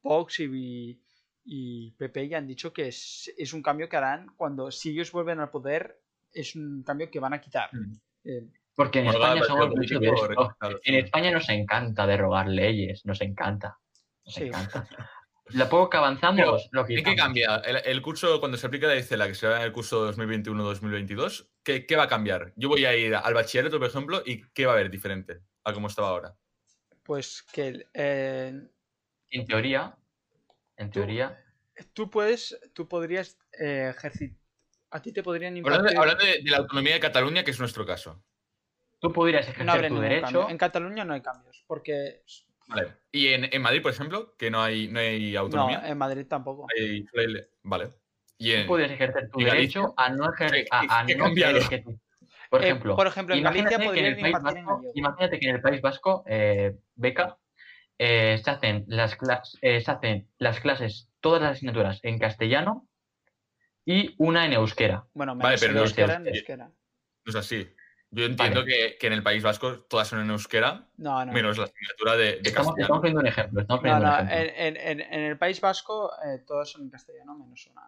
Vox 0.01 0.39
y, 0.39 1.01
y 1.43 1.91
PP 1.91 2.29
ya 2.29 2.37
han 2.37 2.47
dicho 2.47 2.73
que 2.73 2.87
es, 2.87 3.31
es 3.37 3.53
un 3.53 3.61
cambio 3.61 3.89
que 3.89 3.97
harán 3.97 4.27
cuando 4.37 4.71
si 4.71 4.91
ellos 4.91 5.11
vuelven 5.11 5.39
al 5.39 5.51
poder 5.51 6.00
es 6.33 6.55
un 6.55 6.83
cambio 6.83 7.09
que 7.09 7.19
van 7.19 7.33
a 7.33 7.41
quitar. 7.41 7.69
Mm. 7.73 7.93
Eh, 8.25 8.43
Porque 8.75 8.99
en 8.99 9.07
España 9.07 9.43
somos 9.43 9.69
mucho 9.69 9.99
de 9.99 10.07
esto. 10.09 10.55
En. 10.83 10.95
España 10.95 11.31
nos 11.31 11.49
encanta 11.49 12.07
derogar 12.07 12.47
leyes, 12.47 13.05
nos 13.05 13.19
encanta. 13.21 13.77
Nos 14.25 14.35
Sí. 14.35 14.43
encanta. 14.45 14.87
Lo 15.53 15.67
poco 15.67 15.89
que 15.89 15.97
avanzamos, 15.97 16.37
Pero, 16.37 16.57
lo 16.71 16.85
¿En 16.87 17.03
qué 17.03 17.15
cambia? 17.15 17.57
El, 17.57 17.77
el 17.83 18.01
curso, 18.01 18.39
cuando 18.39 18.57
se 18.57 18.67
aplica 18.67 18.87
la 18.87 18.95
ICELA, 18.95 19.27
que 19.27 19.35
será 19.35 19.57
en 19.57 19.63
el 19.63 19.73
curso 19.73 20.05
2021-2022, 20.13 21.49
¿qué, 21.63 21.85
¿qué 21.85 21.95
va 21.97 22.03
a 22.03 22.07
cambiar? 22.07 22.53
Yo 22.55 22.69
voy 22.69 22.85
a 22.85 22.95
ir 22.95 23.13
al 23.15 23.33
bachillerato, 23.33 23.77
por 23.77 23.87
ejemplo, 23.89 24.21
y 24.25 24.43
¿qué 24.53 24.65
va 24.65 24.71
a 24.71 24.75
haber 24.75 24.89
diferente 24.89 25.41
a 25.65 25.73
cómo 25.73 25.87
estaba 25.87 26.09
ahora? 26.09 26.35
pues 27.03 27.43
que 27.51 27.87
eh, 27.93 28.61
En 29.31 29.45
teoría, 29.45 29.97
en 30.77 30.89
Tú- 30.89 30.99
teoría, 30.99 31.43
tú 31.93 32.09
puedes, 32.09 32.57
tú 32.73 32.87
podrías 32.87 33.37
eh, 33.59 33.91
ejercitar, 33.93 34.37
a 34.91 35.01
ti 35.01 35.11
te 35.11 35.23
podrían 35.23 35.57
impartir... 35.57 35.97
hablando 35.97 36.23
de, 36.25 36.41
de 36.43 36.51
la 36.51 36.57
autonomía 36.57 36.93
de 36.93 36.99
Cataluña, 36.99 37.43
que 37.43 37.51
es 37.51 37.59
nuestro 37.59 37.85
caso. 37.85 38.21
tú 38.99 39.11
podrías 39.11 39.45
No 39.47 39.51
ejercer 39.73 39.87
tu 39.89 39.99
derecho. 39.99 40.21
cambio. 40.25 40.49
En 40.49 40.57
Cataluña 40.57 41.05
no 41.05 41.13
hay 41.13 41.21
cambios, 41.21 41.63
porque 41.67 42.21
Vale. 42.67 42.93
Y 43.11 43.27
en, 43.29 43.53
en 43.53 43.61
Madrid, 43.61 43.81
por 43.81 43.91
ejemplo, 43.91 44.33
que 44.37 44.49
no 44.49 44.61
hay, 44.61 44.87
no 44.87 44.99
hay 44.99 45.33
no, 45.33 45.39
autonomía. 45.41 45.81
en 45.89 45.97
Madrid 45.97 46.25
tampoco. 46.27 46.67
hay- 46.77 47.05
hay- 47.17 47.35
vale. 47.63 47.91
Y 48.37 48.53
Tú 48.53 48.59
en, 48.59 48.67
podrías 48.67 48.91
ejercer 48.91 49.29
tu 49.29 49.39
derecho 49.39 49.93
a 49.97 50.09
no 50.09 50.31
¿qué- 50.31 50.45
ejercer. 50.45 50.67
A, 50.71 50.99
a 50.99 51.03
no 51.03 51.33
que 51.69 51.77
tú- 51.79 51.99
Por 52.49 52.61
Eh, 52.63 52.67
ejemplo, 52.67 52.95
por 52.95 53.07
ejemplo, 53.07 53.35
en 53.35 53.43
Galicia 53.43 53.71
imagínate 53.77 53.93
que 53.93 53.99
en 53.99 54.05
el 54.05 54.21
País 54.21 54.35
en 54.35 54.43
Vasco, 54.43 54.81
imagínate 54.95 55.39
que 55.39 55.49
en 55.49 55.55
el 55.55 55.61
País 55.61 55.81
Vasco, 55.81 56.23
eh, 56.27 56.75
beca, 56.95 57.37
eh, 57.97 58.39
se, 58.43 58.49
hacen 58.51 58.83
las 58.87 59.17
eh, 59.61 59.81
se 59.81 59.91
hacen 59.91 60.27
las 60.37 60.59
clases, 60.59 61.09
todas 61.19 61.41
las 61.41 61.51
asignaturas 61.57 61.99
en 62.03 62.17
castellano 62.19 62.87
y 63.85 64.15
una 64.17 64.45
en 64.45 64.53
euskera. 64.53 65.05
Bueno, 65.13 65.35
Vale, 65.35 65.47
menos 65.49 65.61
pero 65.61 65.71
en 65.73 65.77
euskera, 65.79 66.15
en 66.15 66.27
euskera. 66.27 66.65
no 66.67 67.29
es 67.29 67.35
así. 67.35 67.73
Yo 68.13 68.25
entiendo 68.25 68.65
que, 68.65 68.97
que 68.99 69.07
en 69.07 69.13
el 69.13 69.23
País 69.23 69.41
Vasco 69.41 69.79
todas 69.83 70.07
son 70.07 70.19
en 70.19 70.29
euskera, 70.31 70.89
No, 70.97 71.23
no. 71.25 71.31
menos 71.31 71.57
la 71.57 71.63
asignatura 71.63 72.17
de, 72.17 72.23
de 72.23 72.49
Estamos, 72.49 72.75
castellano. 72.75 72.81
estamos 72.81 72.99
poniendo 72.99 73.19
un 73.21 73.27
ejemplo. 73.27 73.61
Estamos 73.61 73.83
No, 73.83 73.89
un 73.97 74.03
ejemplo. 74.05 74.35
en, 74.35 74.49
en- 74.77 74.77
en- 74.77 75.13
en 75.13 75.19
el 75.21 75.37
País 75.37 75.61
Vasco 75.61 76.11
eh, 76.25 76.39
todos 76.45 76.69
son 76.69 76.81
en 76.83 76.89
castellano, 76.89 77.35
menos 77.37 77.65
una. 77.67 77.81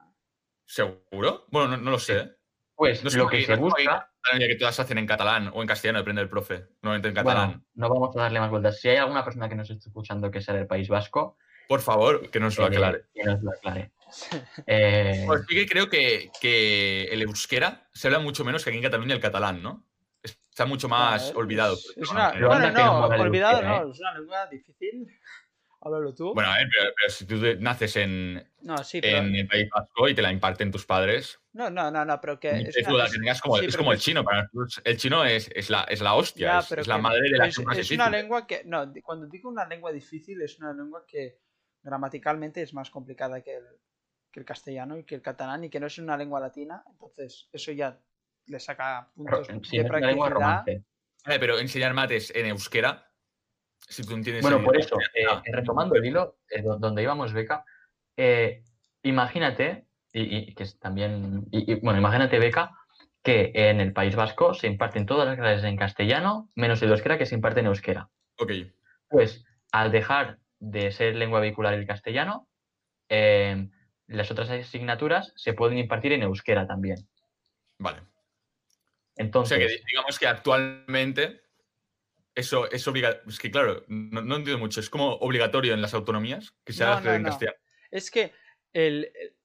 ¿Seguro? 0.66 1.46
Bueno, 1.52 1.70
no, 1.70 1.78
no 1.78 1.91
lo 1.91 2.00
sé. 2.00 2.18
¿eh? 2.20 2.32
Pues 2.76 3.04
No 3.04 3.10
sé 3.10 3.18
lo 3.18 3.28
que 3.28 3.39
qué- 3.39 3.46
se 3.46 3.56
busca. 3.56 4.10
que 4.39 4.56
todas 4.56 4.76
se 4.76 4.82
hacen 4.82 4.98
en 4.98 5.06
catalán 5.06 5.52
o 5.54 5.62
en 5.62 5.68
castellano, 5.68 6.00
depende 6.00 6.22
del 6.22 6.30
profe. 6.30 6.68
Normalmente 6.82 7.10
en 7.10 7.16
catalán. 7.16 7.50
Bueno, 7.50 7.64
no 7.76 7.89
vamos 7.89 8.16
a 8.16 8.22
darle 8.22 8.39
más 8.39 8.50
vueltas. 8.50 8.80
Si 8.80 8.88
hay 8.89 8.98
alguna 8.98 9.24
persona 9.26 9.50
que 9.50 9.56
nos 9.56 9.70
esté 9.70 9.89
escuchando 9.89 10.32
que 10.32 10.41
sea 10.41 10.54
del 10.56 10.68
País 10.68 10.88
Vasco, 10.88 11.38
Por 11.68 11.82
favor, 11.82 12.30
que 12.32 12.39
nos 12.39 12.58
lo 12.58 12.64
eh, 12.64 12.68
aclare. 12.68 13.06
que 13.14 13.24
nos 13.26 13.41
lo 13.44 13.52
aclare. 13.52 13.91
Eh, 14.68 15.24
Pues 15.28 15.41
sí 15.47 15.55
que 15.55 15.66
creo 15.68 15.89
que, 15.89 16.32
que 16.39 17.05
el 17.05 17.22
euskera 17.22 17.89
se 17.93 18.07
habla 18.07 18.20
mucho 18.20 18.45
menos 18.45 18.64
que 18.64 18.70
aquí 18.70 18.78
en 18.78 18.84
Cataluña 18.84 19.14
el 19.16 19.22
catalán, 19.22 19.61
¿no? 19.61 19.86
Está 20.22 20.66
mucho 20.66 20.88
más 20.88 21.34
olvidado. 21.36 21.74
Es, 21.74 21.93
es 21.97 22.09
una, 22.09 22.32
bueno, 22.32 22.72
no 22.72 23.07
olvidado 23.07 23.57
euskera, 23.57 23.84
no, 23.84 23.91
es 23.91 23.99
una 23.99 24.14
lengua 24.18 24.47
difícil. 24.47 25.07
Háblalo 25.86 26.16
tú. 26.16 26.34
Bueno, 26.34 26.49
a 26.49 26.57
ver, 26.59 26.68
pero, 26.74 26.93
pero 26.95 27.09
si 27.11 27.26
tú 27.26 27.36
naces 27.59 27.97
en, 27.97 28.36
no, 28.61 28.78
sí, 28.86 29.01
pero. 29.01 29.18
en 29.18 29.36
el 29.36 29.47
País 29.49 29.68
Vasco 29.70 30.07
y 30.07 30.14
te 30.16 30.22
la 30.22 30.32
imparten 30.32 30.72
tus 30.72 30.86
padres, 30.86 31.41
No, 31.51 31.70
no, 31.70 31.91
no, 31.91 32.05
no, 32.05 32.22
pero 32.22 32.39
que. 32.39 32.51
es 32.61 32.74
te 32.74 32.86
una- 32.89 33.03
es- 33.03 33.41
como, 33.41 33.57
sí, 33.57 33.66
es 33.66 33.76
como 33.76 33.91
el 33.91 33.99
chino. 33.99 34.24
Para 34.24 34.43
nosotros 34.43 34.82
el 34.86 34.95
chino 34.97 35.26
es, 35.26 35.51
es, 35.53 35.70
la, 35.70 35.82
es 35.84 35.99
la 35.99 36.14
hostia, 36.14 36.47
Ya, 36.47 36.59
es, 36.59 36.72
es 36.72 36.88
la 36.88 36.99
madre 36.99 37.30
de 37.30 37.38
las 37.38 37.49
es, 37.57 37.78
es 37.80 37.91
una 37.91 38.09
lengua 38.09 38.47
que. 38.47 38.64
No, 38.64 38.93
cuando 39.03 39.28
digo 39.28 39.49
una 39.49 39.68
lengua 39.68 39.91
difícil, 39.91 40.41
es 40.41 40.57
una 40.59 40.72
lengua 40.72 41.03
que 41.05 41.39
gramaticalmente 41.82 42.61
es 42.61 42.74
más 42.74 42.89
complicada 42.89 43.41
que 43.41 43.55
el, 43.57 43.66
que 44.34 44.40
el 44.42 44.46
castellano 44.46 44.98
y 44.98 45.04
que 45.06 45.16
el 45.16 45.22
catalán 45.22 45.64
y 45.64 45.70
que 45.70 45.80
no 45.80 45.88
es 45.88 45.98
una 46.00 46.18
lengua 46.18 46.40
latina. 46.42 46.84
Entonces, 46.90 47.48
eso 47.54 47.72
ya 47.72 47.98
le 48.48 48.60
saca 48.60 49.10
puntos 49.16 49.48
ro- 49.48 49.60
sí, 49.64 49.78
de 49.78 49.84
no 49.84 49.96
es 49.96 50.02
una 50.02 50.08
lengua 50.08 50.30
practicidad. 50.30 50.84
Vale, 51.26 51.40
pero 51.40 51.60
enseñar 51.60 51.94
mates 51.94 52.36
en 52.36 52.48
euskera, 52.48 53.10
si 53.88 54.04
tú 54.04 54.14
entiendes. 54.16 54.42
Bueno, 54.42 54.62
por 54.62 54.76
eso, 54.76 54.98
eh, 55.14 55.26
retomando 55.54 55.96
el 55.96 56.04
hilo, 56.04 56.40
eh, 56.50 56.62
do- 56.62 56.78
donde 56.78 57.04
íbamos, 57.04 57.32
Beca, 57.32 57.64
eh, 58.18 58.64
imagínate 59.04 59.88
y, 60.12 60.50
y 60.50 60.54
que 60.56 60.64
es 60.64 60.78
también, 60.80 61.46
y, 61.52 61.72
y, 61.72 61.76
bueno, 61.80 62.00
imagínate, 62.00 62.40
Beca, 62.40 62.72
que 63.22 63.52
en 63.54 63.80
el 63.80 63.94
País 63.94 64.16
Vasco 64.16 64.54
se 64.54 64.68
imparten 64.68 65.06
todas 65.06 65.28
las 65.28 65.38
clases 65.38 65.64
en 65.64 65.78
castellano, 65.78 66.50
menos 66.56 66.82
el 66.82 66.90
euskera 66.92 67.18
que 67.18 67.26
se 67.26 67.36
imparte 67.36 67.62
en 67.62 67.68
euskera. 67.68 68.10
Ok. 68.40 68.52
Pues 69.10 69.46
al 69.72 69.92
dejar 69.92 70.40
de 70.60 70.92
ser 70.92 71.16
lengua 71.16 71.40
vehicular 71.40 71.74
el 71.76 71.88
castellano, 71.88 72.50
eh, 73.10 73.70
las 74.14 74.32
otras 74.32 74.49
asignaturas 74.49 75.34
se 75.36 75.53
pueden 75.53 75.78
impartir 75.78 76.14
en 76.14 76.24
euskera 76.24 76.66
también. 76.68 77.07
Vale. 77.78 78.01
Entonces, 79.16 79.57
o 79.57 79.59
sea 79.59 79.68
que 79.68 79.84
digamos 79.88 80.20
que 80.20 80.28
actualmente 80.28 81.41
eso 82.36 82.70
es 82.72 82.88
obligatorio. 82.88 83.30
Es 83.30 83.39
que 83.39 83.51
claro, 83.51 83.84
no, 83.88 84.22
no, 84.22 84.36
entiendo 84.38 84.59
mucho. 84.59 84.80
Es 84.80 84.89
como 84.89 85.14
obligatorio 85.16 85.74
en 85.74 85.82
las 85.82 85.93
autonomías 85.93 86.55
que 86.64 86.74
se 86.74 86.84
No, 86.84 86.93
haga 86.93 87.01
no, 87.01 87.14
en 87.16 87.24
no. 87.24 87.30
castellano. 87.30 87.57
Es 87.91 88.09
que, 88.09 88.34
el, 88.74 89.11
el- 89.14 89.36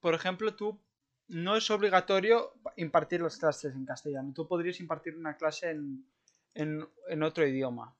por 0.00 0.14
ejemplo, 0.14 0.54
tú 0.54 0.82
no 1.28 1.56
es 1.56 1.70
obligatorio 1.70 2.52
impartir 2.76 3.22
las 3.22 3.38
clases 3.38 3.74
en 3.74 3.86
castellano. 3.86 4.32
Tú 4.34 4.46
podrías 4.46 4.78
impartir 4.80 5.16
una 5.16 5.36
clase 5.36 5.70
en, 5.70 6.04
en, 6.54 6.86
en 7.08 7.22
otro 7.22 7.46
idioma. 7.46 7.96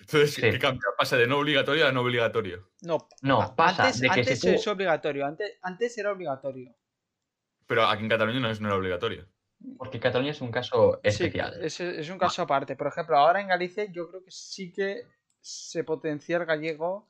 Entonces, 0.00 0.34
Sí. 0.34 0.40
¿qué 0.42 0.58
cambia? 0.58 0.82
Pasa 0.98 1.16
de 1.16 1.26
no 1.26 1.38
obligatorio 1.38 1.86
a 1.86 1.92
no 1.92 2.02
obligatorio. 2.02 2.70
No, 2.82 3.08
No, 3.22 3.40
a- 3.42 3.56
pasa 3.56 3.84
antes, 3.86 4.00
de 4.00 4.08
que 4.08 4.20
antes 4.20 4.40
tú- 4.40 4.48
es 4.48 4.66
obligatorio. 4.68 5.26
Antes, 5.26 5.58
antes 5.62 5.96
era 5.98 6.12
obligatorio. 6.12 6.74
Pero 7.66 7.86
aquí 7.86 8.02
en 8.02 8.08
Cataluña 8.08 8.40
no, 8.40 8.50
es, 8.50 8.60
no 8.60 8.68
era 8.68 8.76
obligatorio. 8.76 9.26
porque 9.78 9.98
Cataluña 9.98 10.32
es 10.32 10.40
un 10.42 10.50
caso 10.52 11.00
Sí, 11.02 11.08
especial. 11.08 11.58
es, 11.64 11.80
es 11.80 12.10
un 12.10 12.18
caso 12.18 12.42
aparte. 12.42 12.76
Por 12.76 12.88
ejemplo, 12.88 13.16
ahora 13.16 13.40
en 13.40 13.48
Galicia 13.48 13.84
yo 13.90 14.06
creo 14.08 14.22
que 14.22 14.30
sí 14.30 14.70
que 14.70 15.04
se 15.40 15.82
potencia 15.82 16.36
el 16.36 16.44
gallego 16.44 17.08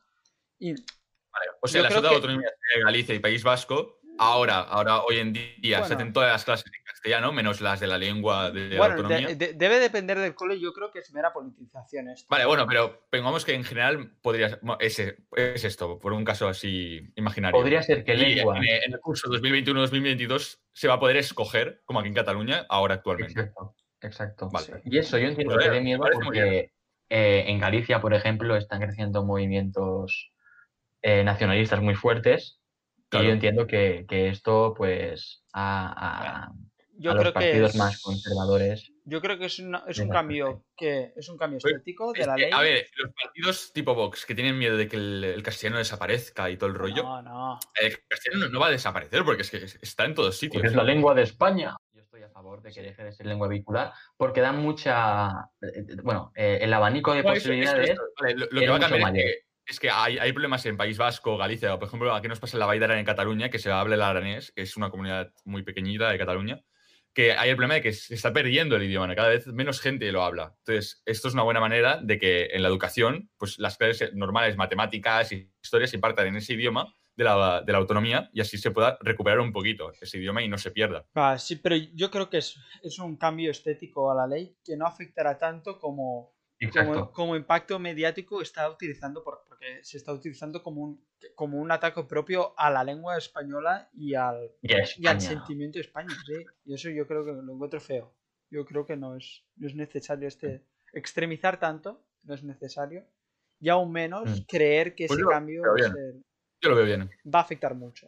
y 0.58 0.70
Vale. 0.72 1.46
O 1.60 1.66
sea, 1.68 1.82
creo 1.86 1.98
otras 1.98 2.10
que- 2.10 2.14
autonomías 2.16 2.52
de 2.74 2.82
Galicia 2.82 3.14
y 3.14 3.18
País 3.18 3.42
Vasco, 3.42 4.00
ahora, 4.18 4.60
ahora 4.60 5.02
hoy 5.02 5.18
en 5.18 5.32
día 5.32 5.84
se 5.84 5.94
hacen 5.94 6.12
todas 6.12 6.30
las 6.32 6.44
clases 6.44 6.66
en 6.66 6.72
castellano, 6.96 7.32
menos 7.32 7.60
las 7.60 7.78
de 7.80 7.86
la 7.86 7.98
lengua 7.98 8.50
de 8.50 8.70
la 8.70 8.78
bueno, 8.78 8.94
autonomía. 8.96 9.28
de- 9.28 9.36
de- 9.36 9.52
debe 9.52 9.78
depender 9.78 10.18
del 10.18 10.34
cole. 10.34 10.58
Yo 10.58 10.72
creo 10.72 10.90
que 10.90 10.98
es 11.00 11.12
mera 11.12 11.32
politización 11.32 12.08
esto. 12.08 12.26
Vale, 12.30 12.46
bueno, 12.46 12.66
pero 12.66 13.06
pongamos 13.10 13.44
que 13.44 13.54
en 13.54 13.64
general 13.64 14.12
podría 14.22 14.48
ser- 14.50 14.58
bueno, 14.62 14.78
es, 14.80 14.98
es 14.98 15.64
esto, 15.64 15.98
por 15.98 16.12
un 16.12 16.24
caso 16.24 16.48
así 16.48 17.12
imaginario. 17.16 17.58
Podría 17.60 17.82
ser 17.82 18.02
que 18.04 18.14
lengua. 18.14 18.56
En, 18.58 18.64
en 18.64 18.92
el 18.94 19.00
curso 19.00 19.28
2021-2022 19.30 20.58
se 20.72 20.88
va 20.88 20.94
a 20.94 21.00
poder 21.00 21.16
escoger, 21.16 21.82
como 21.84 22.00
aquí 22.00 22.08
en 22.08 22.14
Cataluña, 22.14 22.66
ahora 22.68 22.94
actualmente. 22.94 23.32
Exacto, 23.40 23.74
exacto. 24.00 24.48
Vale. 24.50 24.82
Y 24.84 24.98
eso 24.98 25.18
yo 25.18 25.28
entiendo 25.28 25.54
Pues, 25.54 25.66
que 25.66 25.72
dé 25.72 25.80
miedo 25.80 26.02
porque 26.12 26.72
eh, 27.08 27.44
en 27.46 27.58
Galicia, 27.60 28.00
por 28.00 28.14
ejemplo, 28.14 28.56
están 28.56 28.80
creciendo 28.80 29.24
movimientos 29.24 30.32
eh, 31.02 31.22
nacionalistas 31.24 31.80
muy 31.80 31.94
fuertes. 31.94 32.58
Claro. 33.08 33.24
Y 33.24 33.28
yo 33.28 33.34
entiendo 33.34 33.66
que, 33.68 34.04
que 34.08 34.28
esto, 34.28 34.74
pues, 34.76 35.44
a, 35.52 36.46
a- 36.46 36.52
Yo 36.98 37.10
a 37.10 37.14
los 37.14 37.22
creo 37.22 37.34
que 37.34 37.64
es- 37.64 37.76
más 37.76 38.00
conservadores. 38.02 38.90
Yo 39.04 39.20
creo 39.20 39.38
que 39.38 39.46
es, 39.46 39.58
una- 39.58 39.84
es 39.86 39.98
un 39.98 40.08
cambio 40.08 40.64
que 40.76 41.12
es 41.14 41.28
un 41.28 41.36
cambio 41.36 41.58
Pues, 41.60 41.74
estético 41.74 42.12
de 42.12 42.20
Es 42.22 42.26
la 42.26 42.34
que, 42.36 42.42
ley. 42.42 42.50
a 42.52 42.60
ver, 42.60 42.86
los 42.96 43.12
partidos 43.12 43.72
tipo 43.72 43.94
Vox 43.94 44.24
que 44.26 44.34
tienen 44.34 44.58
miedo 44.58 44.76
de 44.76 44.88
que 44.88 44.96
el, 44.96 45.24
el 45.24 45.42
castellano 45.42 45.78
desaparezca 45.78 46.50
y 46.50 46.56
todo 46.56 46.68
el 46.70 46.74
rollo, 46.74 47.02
No, 47.02 47.22
no. 47.22 47.58
el 47.80 47.98
castellano 48.08 48.48
no 48.48 48.60
va 48.60 48.68
a 48.68 48.70
desaparecer 48.70 49.24
porque 49.24 49.42
es 49.42 49.50
que 49.50 49.58
está 49.82 50.04
en 50.06 50.14
todos 50.14 50.36
sitios. 50.36 50.60
Porque 50.62 50.68
es 50.68 50.74
la 50.76 50.82
lengua 50.84 51.14
de 51.14 51.22
España. 51.22 51.76
Yo 51.92 52.02
estoy 52.02 52.22
a 52.22 52.30
favor 52.30 52.62
de 52.62 52.72
que 52.72 52.82
deje 52.82 53.04
de 53.04 53.12
ser 53.12 53.26
lengua 53.26 53.46
vehicular 53.48 53.92
porque 54.16 54.40
da 54.40 54.52
mucha. 54.52 55.28
eh, 55.60 55.66
eh, 55.76 55.96
Bueno, 56.02 56.32
eh, 56.34 56.58
el 56.62 56.72
abanico 56.72 57.12
de 57.14 57.22
No, 57.22 57.28
eso- 57.32 57.36
eso- 57.36 57.48
posibilidades. 57.48 57.90
eso, 57.90 58.02
vale, 58.20 58.34
lo, 58.34 58.46
lo 58.50 58.60
que 58.60 58.68
va 58.68 58.76
a 58.76 58.80
cambiar 58.80 59.16
es 59.16 59.22
que, 59.22 59.34
es 59.68 59.80
que 59.80 59.90
hay, 59.90 60.18
hay 60.18 60.32
problemas 60.32 60.64
en 60.66 60.76
País 60.76 60.96
Vasco, 60.98 61.36
Galicia, 61.36 61.74
o 61.74 61.78
por 61.78 61.88
ejemplo, 61.88 62.14
aquí 62.14 62.26
nos 62.28 62.40
pasa 62.40 62.56
en 62.56 62.60
la 62.60 62.66
Vall 62.66 62.80
d'Aran 62.80 62.98
en 62.98 63.04
Cataluña, 63.04 63.50
que 63.50 63.58
se 63.58 63.70
habla 63.70 63.94
el 63.96 64.02
aranés, 64.02 64.50
que 64.52 64.62
es 64.62 64.76
una 64.76 64.90
comunidad 64.90 65.30
muy 65.44 65.62
pequeñita 65.62 66.10
de 66.10 66.18
Cataluña, 66.18 66.60
que 67.16 67.32
hay 67.32 67.48
el 67.48 67.56
problema 67.56 67.76
de 67.76 67.80
que 67.80 67.94
se 67.94 68.14
está 68.14 68.30
perdiendo 68.30 68.76
el 68.76 68.82
idioma, 68.82 69.16
cada 69.16 69.30
vez 69.30 69.46
menos 69.46 69.80
gente 69.80 70.12
lo 70.12 70.22
habla. 70.22 70.54
Entonces, 70.58 71.02
esto 71.06 71.28
es 71.28 71.34
una 71.34 71.44
buena 71.44 71.60
manera 71.60 71.98
de 72.02 72.18
que 72.18 72.50
en 72.52 72.60
la 72.60 72.68
educación, 72.68 73.30
pues 73.38 73.58
las 73.58 73.78
clases 73.78 74.12
normales, 74.12 74.58
matemáticas 74.58 75.32
y 75.32 75.50
historias 75.62 75.88
se 75.88 75.96
impartan 75.96 76.26
en 76.26 76.36
ese 76.36 76.52
idioma 76.52 76.94
de 77.16 77.24
la, 77.24 77.62
de 77.62 77.72
la 77.72 77.78
autonomía 77.78 78.28
y 78.34 78.42
así 78.42 78.58
se 78.58 78.70
pueda 78.70 78.98
recuperar 79.00 79.40
un 79.40 79.50
poquito 79.50 79.92
ese 79.98 80.18
idioma 80.18 80.42
y 80.42 80.48
no 80.48 80.58
se 80.58 80.72
pierda. 80.72 81.06
Va, 81.16 81.38
sí, 81.38 81.56
pero 81.56 81.74
yo 81.76 82.10
creo 82.10 82.28
que 82.28 82.36
es, 82.36 82.58
es 82.82 82.98
un 82.98 83.16
cambio 83.16 83.50
estético 83.50 84.10
a 84.10 84.14
la 84.14 84.26
ley 84.26 84.54
que 84.62 84.76
no 84.76 84.86
afectará 84.86 85.38
tanto 85.38 85.78
como, 85.78 86.35
como, 86.72 87.12
como 87.12 87.36
impacto 87.36 87.78
mediático 87.78 88.40
está 88.40 88.68
utilizando, 88.70 89.22
por- 89.22 89.44
porque 89.46 89.82
se 89.84 89.96
está 89.98 90.12
utilizando 90.12 90.62
como 90.62 90.82
un, 90.82 91.06
como 91.34 91.58
un 91.58 91.70
ataque 91.70 92.02
propio 92.04 92.54
a 92.58 92.70
la 92.70 92.82
lengua 92.82 93.16
española 93.18 93.88
y 93.92 94.14
al, 94.14 94.52
Y 94.62 94.72
y 94.72 94.74
al 94.74 94.80
España. 94.82 95.20
sentimiento 95.20 95.78
español, 95.80 96.16
sí. 96.26 96.44
Y 96.64 96.74
eso 96.74 96.88
yo 96.90 97.06
creo 97.06 97.24
que 97.24 97.32
lo 97.32 97.52
encuentro 97.52 97.80
feo. 97.80 98.14
Yo 98.50 98.64
creo 98.64 98.86
que 98.86 98.96
no 98.96 99.16
es, 99.16 99.44
no 99.56 99.66
es 99.66 99.74
necesario 99.74 100.28
este 100.28 100.64
extremizar 100.92 101.58
tanto, 101.58 102.04
no 102.22 102.34
es 102.34 102.42
necesario. 102.42 103.06
Y 103.60 103.68
aún 103.68 103.90
menos 103.92 104.40
Mm. 104.40 104.44
creer 104.46 104.94
que 104.94 105.06
Pues 105.06 105.18
ese 105.18 105.24
yo- 105.26 105.30
cambio 105.30 105.62
pero 105.62 105.72
va 105.74 105.78
a 105.78 105.92
bien. 105.92 105.92
ser- 105.92 106.22
Yo 106.62 106.68
lo 106.70 106.76
veo 106.76 106.84
bien. 106.86 107.10
va 107.34 107.38
a 107.40 107.42
afectar 107.42 107.74
mucho. 107.74 108.06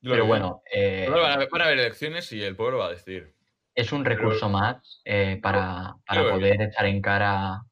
Yo 0.00 0.10
lo 0.10 0.10
Pero 0.10 0.24
veo 0.24 0.26
bueno, 0.26 0.62
eh, 0.72 1.06
van 1.10 1.40
a- 1.42 1.46
van 1.50 1.60
a 1.62 1.64
haber 1.64 1.78
elecciones 1.80 2.30
y 2.32 2.42
el 2.42 2.54
pueblo 2.56 2.78
va 2.78 2.86
a 2.86 2.90
decidir. 2.90 3.34
Es 3.76 3.92
un 3.92 4.04
recurso 4.04 4.48
más 4.48 5.00
eh, 5.04 5.38
para, 5.40 5.94
para 6.06 6.22
poder 6.30 6.60
echar 6.62 6.86
en 6.86 7.00
cara 7.00 7.62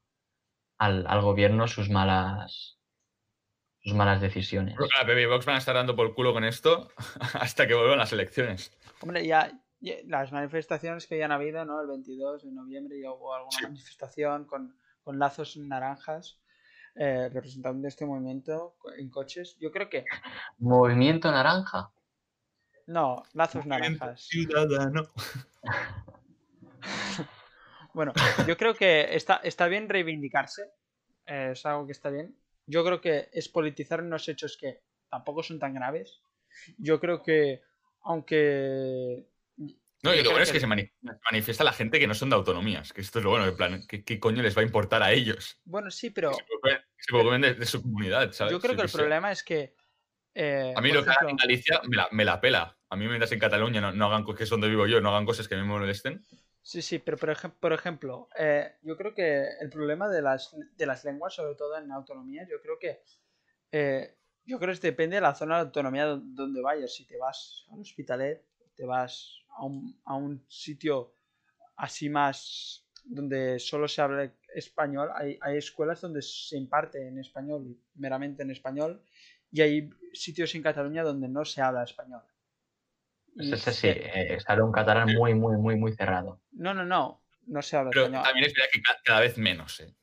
al, 0.77 1.05
al 1.07 1.21
gobierno 1.21 1.67
sus 1.67 1.89
malas 1.89 2.79
sus 3.81 3.93
malas 3.93 4.19
decisiones. 4.21 4.75
Creo 4.75 4.87
que 4.89 4.97
la 4.99 5.05
PP 5.05 5.21
y 5.21 5.25
Vox 5.27 5.45
van 5.45 5.55
a 5.55 5.59
estar 5.59 5.75
dando 5.75 5.95
por 5.95 6.15
culo 6.15 6.33
con 6.33 6.43
esto 6.43 6.89
hasta 7.39 7.67
que 7.67 7.75
vuelvan 7.75 7.99
las 7.99 8.13
elecciones. 8.13 8.71
Hombre, 9.01 9.27
ya, 9.27 9.51
ya- 9.79 9.97
las 10.07 10.31
manifestaciones 10.31 11.05
que 11.05 11.19
ya 11.19 11.25
han 11.25 11.31
habido, 11.31 11.65
¿no? 11.65 11.81
El 11.81 11.87
22 11.87 12.43
de 12.45 12.51
noviembre 12.51 12.99
ya 12.99 13.11
hubo 13.11 13.35
alguna 13.35 13.57
manifestación 13.63 14.45
con, 14.45 14.75
con 15.03 15.19
lazos 15.19 15.55
naranjas 15.57 16.39
eh, 16.95 17.29
representando 17.31 17.87
este 17.87 18.05
movimiento 18.07 18.75
en 18.97 19.09
coches. 19.11 19.55
Yo 19.59 19.69
creo 19.71 19.87
que 19.89 20.03
Movimiento 20.57 21.29
naranja. 21.31 21.91
No, 22.87 23.23
lazos 23.33 23.65
naranjas. 23.65 24.27
Ciudadano. 24.27 25.03
Bueno, 27.93 28.11
yo 28.45 28.57
creo 28.57 28.73
que 28.75 29.15
está, 29.15 29.37
está 29.37 29.67
bien 29.67 29.87
reivindicarse. 29.87 30.63
eh, 31.25 31.51
es 31.53 31.65
algo 31.65 31.85
que 31.85 31.93
está 31.93 32.09
bien. 32.09 32.37
Yo 32.67 32.83
creo 32.83 32.99
que 32.99 33.29
es 33.31 33.47
politizar 33.47 34.01
unos 34.01 34.27
hechos 34.27 34.57
que 34.59 34.81
tampoco 35.09 35.41
son 35.43 35.59
tan 35.59 35.73
graves. 35.73 36.21
Yo 36.77 36.99
creo 36.99 37.23
que, 37.23 37.61
aunque. 38.01 39.25
No, 40.03 40.13
y 40.13 40.17
yo 40.17 40.23
lo 40.23 40.31
bueno 40.31 40.43
es 40.43 40.49
que- 40.49 40.53
que 40.55 40.59
se 40.59 40.67
mani- 40.67 40.91
manifiesta 41.31 41.63
la 41.63 41.71
gente 41.71 41.97
que 41.99 42.05
no 42.07 42.13
son 42.13 42.29
de 42.29 42.35
autonomías, 42.35 42.91
que 42.91 42.99
esto 43.01 43.19
es 43.19 43.23
lo 43.25 43.31
bueno, 43.31 43.45
en 43.47 43.55
plan, 43.55 43.81
¿qué, 43.87 44.03
qué 44.03 44.19
coño 44.19 44.43
les 44.43 44.55
va 44.57 44.61
a 44.61 44.65
importar 44.65 45.01
a 45.01 45.11
ellos? 45.13 45.59
Bueno, 45.63 45.89
sí, 45.89 46.09
pero 46.11 46.33
Se 46.33 46.43
preocupen- 46.43 46.83
se 46.99 47.11
preocupen 47.13 47.41
de, 47.41 47.53
de 47.55 47.65
su 47.65 47.81
comunidad, 47.81 48.31
¿sabes? 48.33 48.51
yo 48.51 48.59
creo 48.59 48.75
que 48.75 48.81
el 48.83 48.89
problema 48.91 49.31
es 49.31 49.41
que. 49.41 49.73
Eh, 50.35 50.73
A 50.75 50.81
mí 50.81 50.91
lo 50.91 51.03
que 51.03 51.09
hagan 51.11 51.29
en 51.29 51.37
Galicia 51.37 51.81
me 51.87 51.97
la, 51.97 52.07
me 52.11 52.25
la 52.25 52.39
pela. 52.41 52.77
A 52.89 52.95
mí 52.95 53.07
mientras 53.07 53.31
en 53.31 53.39
Cataluña 53.39 53.81
no, 53.81 53.91
no 53.93 54.05
hagan 54.05 54.23
cosas 54.23 54.37
que 54.37 54.43
es 54.45 54.49
donde 54.49 54.69
vivo 54.69 54.87
yo, 54.87 55.01
no 55.01 55.09
hagan 55.09 55.25
cosas 55.25 55.47
que 55.47 55.55
a 55.55 55.57
mí 55.57 55.63
me 55.63 55.69
molesten. 55.69 56.23
Sí, 56.61 56.81
sí, 56.81 56.99
pero 56.99 57.17
por, 57.17 57.29
ejem- 57.29 57.53
por 57.59 57.73
ejemplo, 57.73 58.27
eh, 58.37 58.75
yo 58.81 58.97
creo 58.97 59.13
que 59.13 59.47
el 59.61 59.69
problema 59.69 60.09
de 60.09 60.21
las, 60.21 60.55
de 60.75 60.85
las 60.85 61.03
lenguas, 61.05 61.33
sobre 61.35 61.55
todo 61.55 61.77
en 61.77 61.91
autonomía, 61.91 62.47
yo 62.49 62.59
creo 62.61 62.79
que 62.79 63.01
eh, 63.71 64.17
yo 64.45 64.59
creo 64.59 64.73
que 64.75 64.79
depende 64.81 65.17
de 65.17 65.21
la 65.21 65.35
zona 65.35 65.55
de 65.57 65.61
autonomía 65.63 66.05
do- 66.05 66.21
donde 66.23 66.61
vayas. 66.61 66.93
Si 66.93 67.05
te 67.07 67.17
vas 67.17 67.65
al 67.71 67.81
Hospitalet, 67.81 68.45
te 68.75 68.85
vas 68.85 69.43
a 69.57 69.65
un, 69.65 69.99
a 70.05 70.15
un 70.15 70.45
sitio 70.47 71.15
así 71.77 72.09
más 72.09 72.87
donde 73.05 73.59
solo 73.59 73.87
se 73.87 74.01
habla 74.01 74.33
español, 74.55 75.09
hay, 75.15 75.37
hay 75.41 75.57
escuelas 75.57 76.01
donde 76.01 76.21
se 76.21 76.57
imparte 76.57 77.07
en 77.07 77.19
español, 77.19 77.77
meramente 77.95 78.43
en 78.43 78.51
español, 78.51 79.03
y 79.55 79.61
hay 79.61 79.89
sitios 80.11 80.53
en 80.55 80.61
Cataluña 80.61 81.01
donde 81.03 81.29
no 81.29 81.45
se 81.45 81.61
habla 81.61 81.83
español. 81.83 82.21
Y 83.35 83.53
Ese 83.53 83.71
sí, 83.71 83.79
se- 83.81 84.33
eh, 84.33 84.39
sale 84.41 84.61
un 84.61 84.71
catalán 84.73 85.13
muy, 85.13 85.33
muy, 85.33 85.55
muy, 85.57 85.75
muy 85.77 85.93
cerrado. 85.93 86.41
No, 86.51 86.73
no, 86.73 86.83
no, 86.85 87.21
no 87.47 87.61
se 87.61 87.77
habla 87.77 87.91
Pero 87.91 88.05
español. 88.05 88.23
también 88.25 88.45
es 88.47 88.53
verdad 88.53 88.69
que 88.71 88.81
ca- 88.81 88.97
cada 89.03 89.19
vez 89.21 89.37
menos. 89.37 89.79
¿eh? 89.79 89.93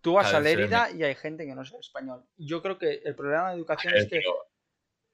Tú 0.00 0.14
vas 0.14 0.26
Cada 0.28 0.38
a 0.38 0.42
se 0.42 0.56
Lérida 0.56 0.90
y 0.90 1.02
hay 1.02 1.14
gente 1.14 1.44
que 1.44 1.54
no 1.54 1.64
sabe 1.64 1.80
español. 1.80 2.24
Yo 2.38 2.62
creo 2.62 2.78
que 2.78 3.02
el 3.04 3.14
problema 3.14 3.50
de 3.50 3.56
educación 3.56 3.94
es 3.94 4.04
que 4.04 4.16
pero, 4.20 4.32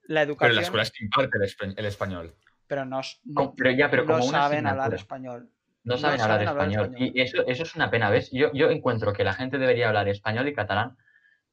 la 0.03 0.21
pero 0.21 0.23
educación, 0.31 0.51
en 0.51 0.57
la 0.57 0.63
escuela 0.63 0.85
se 0.85 1.05
imparte 1.05 1.39
el, 1.39 1.43
espa- 1.45 1.75
el 1.77 1.87
español. 1.87 2.35
pero 2.69 2.85
no, 2.85 3.01
no- 3.25 3.55
pero 3.57 3.71
ya, 3.73 3.91
pero 3.91 4.05
no 4.05 4.13
como 4.15 4.27
una 4.27 4.43
saben 4.43 4.67
hablar 4.69 4.95
español. 4.95 5.51
No 5.85 5.95
No 5.95 5.99
saben 5.99 6.21
hablar 6.21 6.37
saben 6.39 6.49
hablar 6.49 6.69
español. 6.69 6.87
español. 6.93 7.13
Y 7.17 7.21
eso, 7.21 7.47
eso 7.49 7.63
es 7.65 7.75
una 7.75 7.91
pena, 7.91 8.11
¿ves? 8.11 8.31
Yo, 8.31 8.53
yo 8.53 8.71
encuentro 8.71 9.13
que 9.13 9.25
la 9.25 9.35
gente 9.35 9.59
debería 9.59 9.89
hablar 9.89 10.09
español 10.09 10.47
y 10.49 10.53
catalán, 10.55 10.97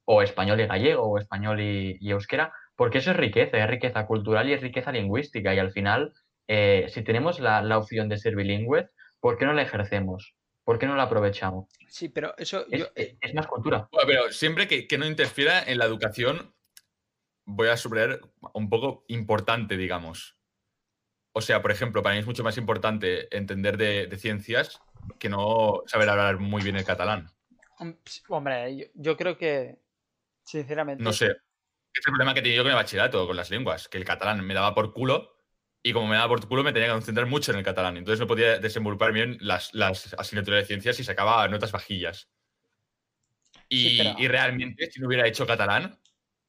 o 0.05 0.21
español 0.21 0.59
y 0.61 0.67
gallego, 0.67 1.03
o 1.03 1.17
español 1.17 1.59
y, 1.61 1.97
y 1.99 2.11
euskera, 2.11 2.53
porque 2.75 2.99
eso 2.99 3.11
es 3.11 3.17
riqueza, 3.17 3.57
es 3.57 3.67
riqueza 3.69 4.05
cultural 4.05 4.47
y 4.49 4.53
es 4.53 4.61
riqueza 4.61 4.91
lingüística. 4.91 5.53
Y 5.53 5.59
al 5.59 5.71
final, 5.71 6.13
eh, 6.47 6.85
si 6.89 7.03
tenemos 7.03 7.39
la, 7.39 7.61
la 7.61 7.77
opción 7.77 8.07
de 8.09 8.17
ser 8.17 8.35
bilingües, 8.35 8.85
¿por 9.19 9.37
qué 9.37 9.45
no 9.45 9.53
la 9.53 9.63
ejercemos? 9.63 10.35
¿Por 10.63 10.79
qué 10.79 10.87
no 10.87 10.95
la 10.95 11.03
aprovechamos? 11.03 11.67
Sí, 11.87 12.09
pero 12.09 12.35
eso 12.37 12.65
Es, 12.71 12.79
yo, 12.79 12.87
es- 12.95 13.15
es 13.21 13.33
más 13.33 13.47
cultura. 13.47 13.87
Bueno, 13.91 14.07
pero 14.07 14.31
siempre 14.31 14.67
que, 14.67 14.87
que 14.87 14.97
no 14.97 15.05
interfiera 15.05 15.61
en 15.63 15.77
la 15.77 15.85
educación 15.85 16.53
voy 17.45 17.67
a 17.69 17.77
subrayar 17.77 18.21
un 18.53 18.69
poco 18.69 19.05
importante, 19.07 19.77
digamos. 19.77 20.35
O 21.33 21.41
sea, 21.41 21.61
por 21.61 21.71
ejemplo, 21.71 22.01
para 22.01 22.15
mí 22.15 22.19
es 22.21 22.25
mucho 22.25 22.43
más 22.43 22.57
importante 22.57 23.35
entender 23.35 23.77
de, 23.77 24.07
de 24.07 24.17
ciencias 24.17 24.81
que 25.19 25.29
no 25.29 25.81
saber 25.85 26.09
hablar 26.09 26.39
muy 26.39 26.63
bien 26.63 26.75
el 26.77 26.85
catalán. 26.85 27.27
Hombre, 28.29 28.77
yo, 28.77 28.85
yo 28.95 29.17
creo 29.17 29.37
que, 29.37 29.77
sinceramente... 30.45 31.03
No 31.03 31.11
sé. 31.11 31.25
Es 31.27 32.05
el 32.05 32.11
problema 32.11 32.33
que 32.33 32.41
tenía 32.41 32.57
yo 32.57 32.63
con 32.63 32.71
el 32.71 32.75
bachillerato, 32.77 33.25
con 33.27 33.35
las 33.35 33.49
lenguas, 33.49 33.87
que 33.87 33.97
el 33.97 34.05
catalán 34.05 34.45
me 34.45 34.53
daba 34.53 34.73
por 34.75 34.93
culo 34.93 35.37
y 35.81 35.93
como 35.93 36.07
me 36.07 36.15
daba 36.15 36.27
por 36.29 36.47
culo 36.47 36.63
me 36.63 36.73
tenía 36.73 36.87
que 36.87 36.93
concentrar 36.93 37.27
mucho 37.27 37.51
en 37.51 37.57
el 37.59 37.63
catalán. 37.63 37.95
Entonces 37.97 38.19
no 38.19 38.27
podía 38.27 38.59
desenvolupar 38.59 39.11
bien 39.13 39.37
las, 39.39 39.73
las 39.73 40.13
asignaturas 40.15 40.61
de 40.61 40.65
ciencias 40.65 40.99
y 40.99 41.03
sacaba 41.03 41.47
notas 41.47 41.71
vajillas. 41.71 42.29
Y, 43.69 43.89
Sí, 43.89 43.97
pero- 43.99 44.15
y 44.19 44.27
realmente, 44.27 44.91
si 44.91 44.99
no 44.99 45.07
hubiera 45.07 45.27
hecho 45.27 45.47
catalán, 45.47 45.99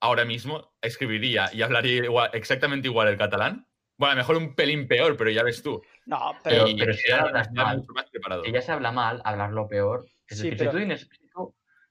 ahora 0.01 0.25
mismo 0.25 0.75
escribiría 0.81 1.51
y 1.53 1.63
hablaría 1.63 2.05
igual- 2.05 2.31
exactamente 2.35 2.89
igual 2.89 3.09
el 3.09 3.17
catalán. 3.17 3.67
Bueno, 3.99 4.13
a 4.13 4.15
lo 4.17 4.21
mejor 4.21 4.37
un 4.37 4.55
pelín 4.55 4.87
peor, 4.89 5.17
pero 5.17 5.31
ya 5.31 5.43
ves 5.43 5.63
tú. 5.63 5.81
No, 6.05 6.33
Pero, 6.45 6.65
pero... 6.65 6.69
Y 6.69 6.77
pero 6.77 6.93
si 6.93 7.09
ya 7.09 7.17
ya 7.19 7.23
hablas 7.23 7.49
ya 7.55 7.63
mal, 7.65 7.77
mucho 7.79 7.93
más 7.95 8.11
preparado. 8.11 8.45
si 8.45 8.53
ya 8.53 8.61
se 8.61 8.73
habla 8.73 8.93
mal, 8.93 9.23
hablarlo 9.25 9.67
peor. 9.69 10.05
Es 10.29 10.39
Sí, 10.39 10.45
decir, 10.51 10.59
pero- 10.59 10.71
si 10.71 10.75
tú 10.75 10.79
tienes. 10.79 11.09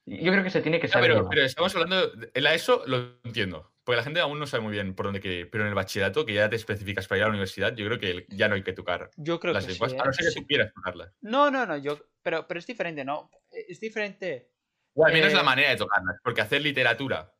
Yo 0.05 0.31
creo 0.31 0.43
que 0.43 0.49
se 0.49 0.61
tiene 0.61 0.79
que 0.79 0.87
Ya, 0.87 0.93
saber. 0.93 1.23
pero, 1.29 1.43
estamos 1.43 1.73
hablando. 1.75 2.07
de- 2.09 2.31
En 2.33 2.43
la 2.43 2.53
ESO 2.53 2.83
lo 2.87 3.17
entiendo. 3.23 3.71
Porque 3.83 3.97
la 3.97 4.03
gente 4.03 4.19
aún 4.19 4.39
no 4.39 4.47
sabe 4.47 4.63
muy 4.63 4.71
bien 4.71 4.95
por 4.95 5.05
dónde 5.05 5.19
quiere 5.21 5.37
ir. 5.41 5.49
Pero 5.51 5.63
en 5.63 5.67
el 5.69 5.75
bachillerato, 5.75 6.25
que 6.25 6.33
ya 6.33 6.49
te 6.49 6.55
especificas 6.55 7.07
para 7.07 7.17
ir 7.19 7.23
a 7.23 7.27
la 7.27 7.31
universidad, 7.31 7.75
yo 7.75 7.85
creo 7.85 7.99
que 7.99 8.25
ya 8.29 8.47
no 8.47 8.55
hay 8.55 8.63
que 8.63 8.73
tocar 8.73 9.11
Yo 9.15 9.39
creo 9.39 9.53
las 9.53 9.63
que 9.65 9.73
sí, 9.73 9.79
lenguas. 9.79 9.93
¿eh? 9.93 9.97
A 10.01 10.05
no 10.05 10.13
ser 10.13 10.25
que 10.25 10.31
Sí. 10.31 10.39
tú 10.41 10.47
quieras 10.47 10.73
tocarlas. 10.73 11.13
No, 11.21 11.51
no, 11.51 11.65
no, 11.67 11.77
yo... 11.77 11.99
Pero, 12.23 12.47
pero 12.47 12.59
es 12.59 12.65
diferente, 12.65 13.05
¿no? 13.05 13.29
Es 13.51 13.79
diferente... 13.79 14.49
O 14.95 15.05
al 15.05 15.13
menos 15.13 15.33
Eh, 15.33 15.35
la 15.35 15.43
manera 15.43 15.69
de 15.69 15.75
tocarlas. 15.75 16.15
Porque 16.23 16.41
hacer 16.41 16.61
literatura 16.63 17.31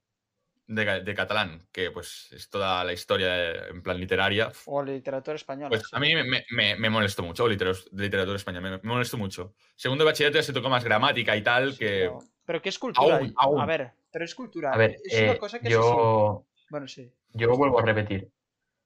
de, 0.68 1.02
de 1.02 1.14
catalán, 1.14 1.68
que 1.72 1.92
pues 1.92 2.32
es 2.32 2.50
toda 2.50 2.84
la 2.84 2.94
historia 2.94 3.28
de- 3.34 3.68
en 3.70 3.82
plan 3.84 4.00
literaria, 4.00 4.52
O 4.66 4.84
literatura 4.84 5.36
española. 5.36 5.70
pues 5.70 5.84
sí. 5.84 5.90
a 5.92 6.00
mí 6.00 6.16
me, 6.16 6.24
me- 6.52 6.76
me- 6.76 6.90
molestó 6.90 7.24
mucho. 7.24 7.44
O 7.44 7.48
literatura, 7.48 7.86
literatura 7.94 8.36
española, 8.38 8.70
me, 8.70 8.78
me 8.78 8.90
molestó 8.94 9.18
mucho. 9.18 9.54
Segundo 9.76 10.04
de 10.04 10.10
bachillerato 10.12 10.38
ya 10.40 10.44
se 10.44 10.54
tocó 10.54 10.70
más 10.70 10.84
gramática 10.84 11.36
y 11.36 11.44
tal, 11.44 11.74
Sí, 11.74 11.80
que. 11.80 11.88
pero, 12.02 12.20
pero 12.46 12.62
¿qué 12.62 12.70
es 12.70 12.80
cultura? 12.80 13.18
Aún, 13.18 13.34
aún. 13.38 13.62
A 13.62 13.66
ver, 13.66 13.92
pero 14.12 14.26
es 14.26 14.34
cultura. 14.34 14.72
A 14.74 14.78
ver, 14.78 14.96
es 15.04 15.22
una 15.22 15.32
eh, 15.34 15.38
cosa 15.38 15.60
que 15.60 15.70
yo, 15.70 16.46
Bueno, 16.70 16.88
sí. 16.88 17.12
yo 17.34 17.56
vuelvo 17.56 17.80
a 17.80 17.84
repetir. 17.84 18.30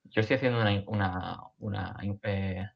Yo 0.06 0.22
estoy 0.22 0.36
haciendo 0.38 0.60
una. 0.60 0.84
una, 0.88 1.38
una, 1.60 1.96
eh, 2.24 2.68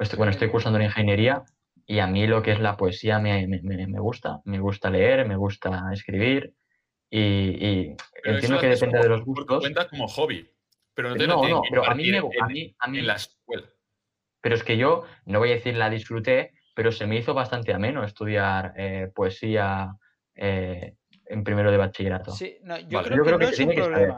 estoy- 0.00 0.16
bueno, 0.18 0.30
estoy 0.32 0.50
cursando 0.50 0.76
una 0.76 0.86
ingeniería 0.86 1.44
y 1.86 1.98
a 2.00 2.06
mí 2.06 2.26
lo 2.26 2.42
que 2.42 2.52
es 2.52 2.60
la 2.60 2.76
poesía 2.76 3.18
me, 3.20 3.46
me- 3.46 3.60
me- 3.62 3.86
me 3.86 4.00
gusta. 4.00 4.40
Me 4.44 4.58
gusta 4.58 4.90
leer, 4.90 5.26
me 5.26 5.36
gusta 5.36 5.88
escribir 5.92 6.52
y, 7.16 7.96
entiendo 8.24 8.58
que 8.58 8.66
depende 8.68 8.98
como 8.98 9.02
de 9.02 9.08
los 9.08 9.24
gustos. 9.24 9.60
cuenta 9.60 9.88
como 9.88 10.08
hobby. 10.08 10.50
Pero 10.94 11.10
no 11.10 11.16
te 11.16 11.26
No, 11.26 11.48
no, 11.48 11.62
que 11.62 11.68
pero 11.70 11.88
a 11.88 11.94
mí, 11.94 12.10
me, 12.10 12.18
a 12.18 12.20
en- 12.22 12.46
mí, 12.46 12.74
a 12.78 12.88
mí- 12.88 12.98
en 12.98 13.06
la 13.06 13.14
escuela. 13.14 13.68
Pero 14.40 14.54
es 14.56 14.64
que 14.64 14.76
yo, 14.76 15.04
no 15.26 15.38
voy 15.38 15.50
a 15.50 15.54
decir 15.54 15.76
la 15.76 15.90
disfruté, 15.90 16.52
pero 16.74 16.92
se 16.92 17.06
me 17.06 17.16
hizo 17.16 17.34
bastante 17.34 17.72
ameno 17.72 18.04
estudiar 18.04 18.74
eh, 18.76 19.10
poesía 19.14 19.96
eh, 20.34 20.96
en 21.26 21.44
primero 21.44 21.70
de 21.70 21.78
bachillerato. 21.78 22.32
Sí, 22.32 22.58
no, 22.62 22.78
yo 22.78 22.88
Vale. 22.90 23.08
creo 23.08 23.18
Yo 23.18 23.24
que 23.24 23.30
no 23.30 23.38
que 23.38 23.44
es 23.44 23.58
un. 23.60 23.74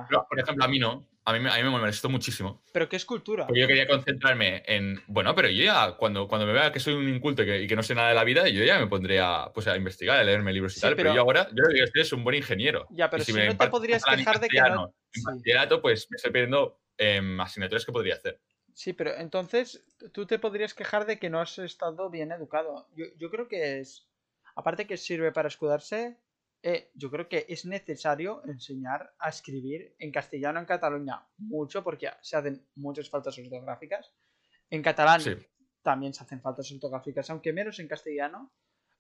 Pero, 0.08 0.26
por 0.28 0.40
ejemplo, 0.40 0.64
a 0.64 0.68
mí 0.68 0.78
no. 0.78 1.06
A 1.28 1.32
mí, 1.32 1.40
me- 1.40 1.50
a 1.50 1.56
mí 1.56 1.62
me 1.64 1.70
molestó 1.70 2.08
muchísimo. 2.08 2.62
Pero 2.72 2.88
¿qué 2.88 2.94
es 2.94 3.04
cultura? 3.04 3.46
Porque 3.48 3.60
yo 3.60 3.66
quería 3.66 3.88
concentrarme 3.88 4.62
en. 4.64 5.02
Bueno, 5.08 5.34
pero 5.34 5.48
yo 5.48 5.64
ya, 5.64 5.96
cuando, 5.98 6.28
cuando 6.28 6.46
me 6.46 6.52
vea 6.52 6.70
que 6.70 6.78
soy 6.78 6.94
un 6.94 7.08
inculto 7.08 7.42
y 7.42 7.46
que, 7.46 7.62
y 7.62 7.66
que 7.66 7.74
no 7.74 7.82
sé 7.82 7.96
nada 7.96 8.10
de 8.10 8.14
la 8.14 8.22
vida, 8.22 8.48
yo 8.48 8.62
ya 8.64 8.78
me 8.78 8.86
pondré 8.86 9.18
a, 9.18 9.50
pues, 9.52 9.66
a 9.66 9.76
investigar, 9.76 10.18
a 10.18 10.22
leerme 10.24 10.52
libros 10.52 10.72
y 10.72 10.74
Sí, 10.76 10.80
tal. 10.82 10.94
Pero, 10.94 11.08
pero- 11.10 11.14
yo 11.16 11.20
ahora, 11.22 11.48
yo 11.52 11.64
digo 11.72 11.84
es 11.92 12.08
soy 12.08 12.16
un 12.18 12.22
buen 12.24 12.36
ingeniero. 12.36 12.86
Ya, 12.90 13.10
pero 13.10 13.22
Y 13.24 13.26
si, 13.26 13.32
me 13.32 13.46
no 13.46 13.56
te 13.56 13.66
podrías 13.66 14.04
quejar 14.04 14.38
de 14.38 14.48
que 14.48 14.60
no... 14.60 14.94
En 15.14 15.40
Sí. 15.42 15.52
pues 15.82 16.06
me 16.10 16.16
estoy 16.16 16.30
perdiendo 16.30 16.80
em, 16.96 17.40
asignaturas 17.40 17.84
que 17.84 17.90
podría 17.92 18.14
hacer. 18.14 18.40
Sí, 18.72 18.92
pero 18.92 19.16
entonces 19.16 19.84
tú 20.12 20.26
te 20.26 20.38
podrías 20.38 20.74
quejar 20.74 21.06
de 21.06 21.18
que 21.18 21.28
no 21.28 21.40
has 21.40 21.58
estado 21.58 22.08
bien 22.08 22.30
educado. 22.30 22.86
Yo, 22.94 23.06
yo 23.18 23.30
creo 23.30 23.48
que 23.48 23.80
es, 23.80 24.06
aparte 24.54 24.86
que 24.86 24.96
sirve 24.96 25.32
para 25.32 25.48
escudarse, 25.48 26.18
eh, 26.62 26.90
yo 26.94 27.10
creo 27.10 27.28
que 27.28 27.46
es 27.48 27.64
necesario 27.64 28.42
enseñar 28.46 29.14
a 29.18 29.28
escribir 29.28 29.94
en 29.98 30.10
castellano 30.10 30.58
en 30.58 30.66
Cataluña 30.66 31.26
mucho 31.38 31.82
porque 31.84 32.10
se 32.22 32.36
hacen 32.36 32.66
muchas 32.74 33.08
faltas 33.08 33.38
ortográficas. 33.38 34.12
En 34.70 34.82
catalán 34.82 35.20
Sí. 35.20 35.36
también 35.82 36.12
se 36.12 36.24
hacen 36.24 36.40
faltas 36.40 36.70
ortográficas, 36.72 37.30
aunque 37.30 37.52
menos 37.52 37.78
en 37.78 37.86
castellano, 37.88 38.52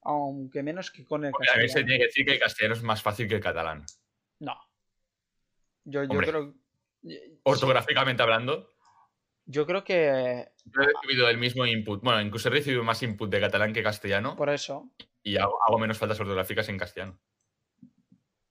aunque 0.02 0.62
menos 0.62 0.90
que 0.92 1.04
con 1.04 1.24
el 1.24 1.32
Porque 1.32 1.50
a 1.50 1.54
mí 1.56 1.62
se 1.62 1.66
castellano. 1.66 1.86
tiene 1.86 1.98
que 1.98 2.06
decir 2.06 2.26
que 2.26 2.32
el 2.34 2.38
castellano 2.38 2.74
es 2.74 2.82
más 2.82 3.02
fácil 3.02 3.26
que 3.28 3.34
el 3.34 3.40
catalán. 3.40 3.84
No. 4.38 4.54
Yo, 5.84 6.04
yo 6.04 6.10
Hombre. 6.10 6.26
creo... 6.28 6.54
Ortográficamente 7.44 8.22
hablando, 8.22 8.68
Yo 9.44 9.64
creo 9.66 9.84
que 9.84 10.48
yo 10.64 10.82
he 10.82 10.86
recibido 10.86 11.28
el 11.28 11.38
mismo 11.38 11.64
input. 11.66 12.02
Bueno, 12.02 12.20
incluso 12.20 12.48
he 12.48 12.52
recibido 12.52 12.82
más 12.82 13.00
input 13.04 13.30
de 13.30 13.40
catalán 13.40 13.72
que 13.72 13.82
castellano 13.82 14.34
por 14.36 14.48
eso. 14.50 14.90
y 15.22 15.36
hago, 15.36 15.56
hago 15.66 15.78
menos 15.78 15.98
faltas 15.98 16.18
ortográficas 16.18 16.68
en 16.68 16.78
castellano. 16.78 17.20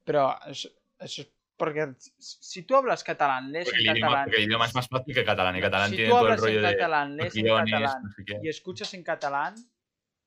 Pero 0.05 0.39
eso, 0.47 0.69
eso 0.99 1.21
es 1.23 1.35
porque 1.57 1.95
si 1.99 2.63
tú 2.63 2.75
hablas 2.75 3.03
catalán, 3.03 3.51
lees 3.51 3.65
Porque 3.65 3.81
en 3.81 3.89
el, 3.89 3.97
idioma, 3.97 4.07
catalán, 4.07 4.25
porque 4.25 4.37
el 4.37 4.47
idioma 4.47 4.65
es 4.65 4.75
más 4.75 4.87
fácil 4.87 5.13
que 5.13 5.19
el 5.21 5.25
catalán. 5.25 5.55
El 5.55 5.61
catalán 5.61 5.89
si 5.89 5.95
tiene 5.95 6.09
tú 6.09 6.15
todo 6.15 6.25
el 6.25 6.31
hablas 6.33 6.41
rollo 6.41 6.59
en 6.59 6.73
catalán, 6.73 7.17
lees 7.17 7.35
en 7.35 7.45
catalán 7.45 8.03
no 8.03 8.11
sé 8.11 8.25
qué. 8.25 8.39
y 8.43 8.49
escuchas 8.49 8.93
en 8.93 9.03
catalán, 9.03 9.55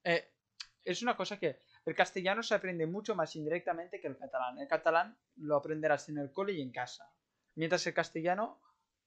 eh, 0.04 0.32
es 0.84 1.02
una 1.02 1.16
cosa 1.16 1.38
que 1.38 1.60
el 1.84 1.94
castellano 1.94 2.42
se 2.42 2.54
aprende 2.54 2.86
mucho 2.86 3.14
más 3.14 3.36
indirectamente 3.36 4.00
que 4.00 4.08
el 4.08 4.16
catalán. 4.16 4.58
El 4.58 4.68
catalán 4.68 5.18
lo 5.36 5.56
aprenderás 5.56 6.08
en 6.08 6.18
el 6.18 6.32
cole 6.32 6.54
y 6.54 6.62
en 6.62 6.70
casa. 6.70 7.10
Mientras 7.56 7.86
el 7.86 7.92
castellano, 7.92 8.62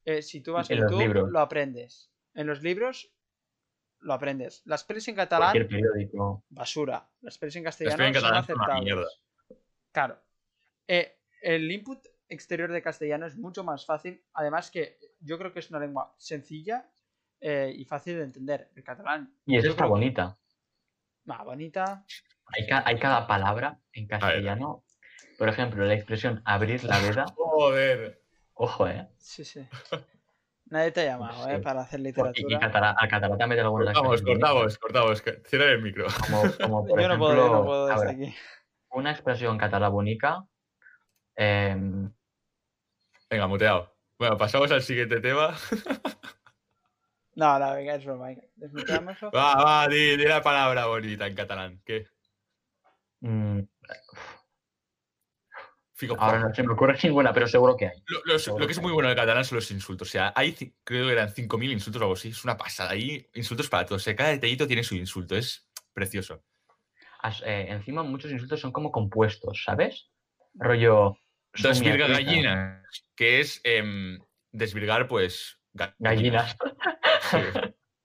eh, 0.05 0.21
si 0.21 0.41
tú 0.41 0.53
vas 0.53 0.69
En 0.69 0.79
YouTube, 0.79 0.99
libros. 0.99 1.31
lo 1.31 1.39
aprendes. 1.39 2.11
En 2.35 2.45
los 2.45 2.61
libros 2.61 3.11
lo 3.99 4.13
aprendes. 4.13 4.61
Las 4.65 4.83
pelis 4.83 5.07
en 5.07 5.15
catalán, 5.15 5.55
basura. 6.49 7.09
Las 7.21 7.37
pelis 7.39 7.55
en 7.55 7.63
Las 7.63 7.75
castellano 7.75 7.97
pelis 7.97 8.15
en 8.15 8.21
catalán 8.21 8.45
son 8.45 8.61
aceptables. 8.61 9.21
Claro. 9.91 10.21
Eh, 10.93 11.19
el 11.41 11.71
input 11.71 12.05
exterior 12.27 12.69
de 12.69 12.81
castellano 12.81 13.25
es 13.25 13.37
mucho 13.37 13.63
más 13.63 13.85
fácil. 13.85 14.21
Además 14.33 14.69
que 14.69 14.97
yo 15.21 15.37
creo 15.37 15.53
que 15.53 15.59
es 15.59 15.69
una 15.69 15.79
lengua 15.79 16.13
sencilla 16.17 16.85
eh, 17.39 17.71
y 17.73 17.85
fácil 17.85 18.17
de 18.17 18.23
entender. 18.25 18.69
El 18.75 18.83
catalán. 18.83 19.33
Y 19.45 19.57
eso 19.57 19.69
está 19.69 19.85
bonita. 19.85 20.37
Ah, 21.29 21.43
bonita. 21.45 22.03
Hay, 22.47 22.67
ca- 22.67 22.83
hay 22.85 22.99
cada 22.99 23.25
palabra 23.25 23.79
en 23.93 24.05
castellano. 24.05 24.83
Por 25.37 25.47
ejemplo, 25.47 25.85
la 25.85 25.93
expresión 25.93 26.41
abrir 26.43 26.83
la 26.83 26.99
veda. 26.99 27.25
Joder. 27.35 28.21
Ojo, 28.53 28.85
¿eh? 28.89 29.07
Sí, 29.17 29.45
sí. 29.45 29.65
Nadie 30.65 30.91
te 30.91 31.01
ha 31.01 31.05
llamado, 31.13 31.45
Sí. 31.45 31.51
¿eh? 31.51 31.59
Para 31.59 31.81
hacer 31.81 31.99
Y, 31.99 32.03
y 32.03 32.05
literatura. 32.07 32.59
catalá, 32.59 32.91
al 32.97 33.07
catalán 33.09 33.37
también 33.37 33.57
te 33.59 33.61
alguna 33.61 33.85
Cortamos, 33.93 34.21
cortamos, 34.21 34.77
cortamos. 34.77 35.21
que- 35.21 35.41
Cierra 35.45 35.71
el 35.71 35.81
micro. 35.81 36.05
Como, 36.27 36.41
como 36.61 36.85
por 36.87 36.99
Yo 37.01 37.07
no 37.07 37.13
ejemplo, 37.13 37.17
puedo, 37.17 37.35
yo 37.47 37.49
no 37.53 37.63
puedo 37.65 37.85
a 37.87 37.93
desde 37.95 38.05
ver, 38.05 38.15
aquí. 38.15 38.35
una 38.91 39.11
expresión 39.11 39.57
catalá 39.57 39.87
bonica. 39.87 40.45
Em, 41.41 42.11
Venga, 43.29 43.47
muteado. 43.47 43.95
Bueno, 44.19 44.37
pasamos 44.37 44.69
al 44.71 44.81
siguiente 44.83 45.19
tema. 45.21 45.57
No, 47.33 47.57
no, 47.57 47.73
venga, 47.73 47.95
es 47.95 48.03
broma. 48.05 48.27
Va, 49.33 49.55
va, 49.63 49.87
di, 49.87 50.17
di 50.17 50.25
la 50.25 50.41
palabra 50.43 50.85
bonita 50.87 51.25
en 51.27 51.33
catalán. 51.35 51.81
¿Qué? 51.85 52.05
mm, 53.21 53.59
Fico 55.93 56.15
ahora 56.19 56.39
no 56.39 56.53
se 56.53 56.63
me 56.63 56.73
ocurre 56.73 56.97
ninguna, 57.03 57.31
pero 57.31 57.47
seguro 57.47 57.77
que 57.77 57.87
hay. 57.87 58.03
Lo, 58.07 58.21
los- 58.25 58.43
Seguro 58.43 58.61
lo 58.63 58.67
que 58.67 58.73
es 58.73 58.81
muy 58.81 58.91
bueno 58.91 59.07
del 59.09 59.15
catalán 59.17 59.45
son 59.45 59.57
los 59.57 59.69
insultos. 59.71 60.07
O 60.07 60.11
sea, 60.11 60.33
hay, 60.35 60.53
creo 60.83 61.05
que 61.07 61.11
eran 61.13 61.29
5.000 61.29 61.71
insultos 61.71 62.01
o 62.01 62.05
algo 62.05 62.15
así. 62.15 62.29
Es 62.29 62.43
una 62.43 62.57
pasada. 62.57 62.91
Hay 62.91 63.27
insultos 63.35 63.69
para 63.69 63.85
todos. 63.85 64.01
O 64.01 64.03
sea, 64.03 64.15
cada 64.15 64.29
detallito 64.31 64.67
tiene 64.67 64.83
su 64.83 64.95
insulto. 64.95 65.35
Es 65.37 65.69
precioso. 65.93 66.43
As- 67.21 67.43
eh, 67.45 67.67
encima 67.69 68.01
muchos 68.03 68.31
insultos 68.31 68.59
son 68.59 68.71
como 68.71 68.91
compuestos, 68.91 69.63
¿sabes? 69.63 70.09
Rollo. 70.55 71.17
Desvirga 71.53 72.07
gallinas, 72.07 72.83
que 73.15 73.39
es 73.39 73.61
em, 73.63 74.19
desvirgar, 74.51 75.07
pues. 75.07 75.59
ga- 75.73 75.95
Gallinas. 75.99 76.55
Sí. 77.29 77.37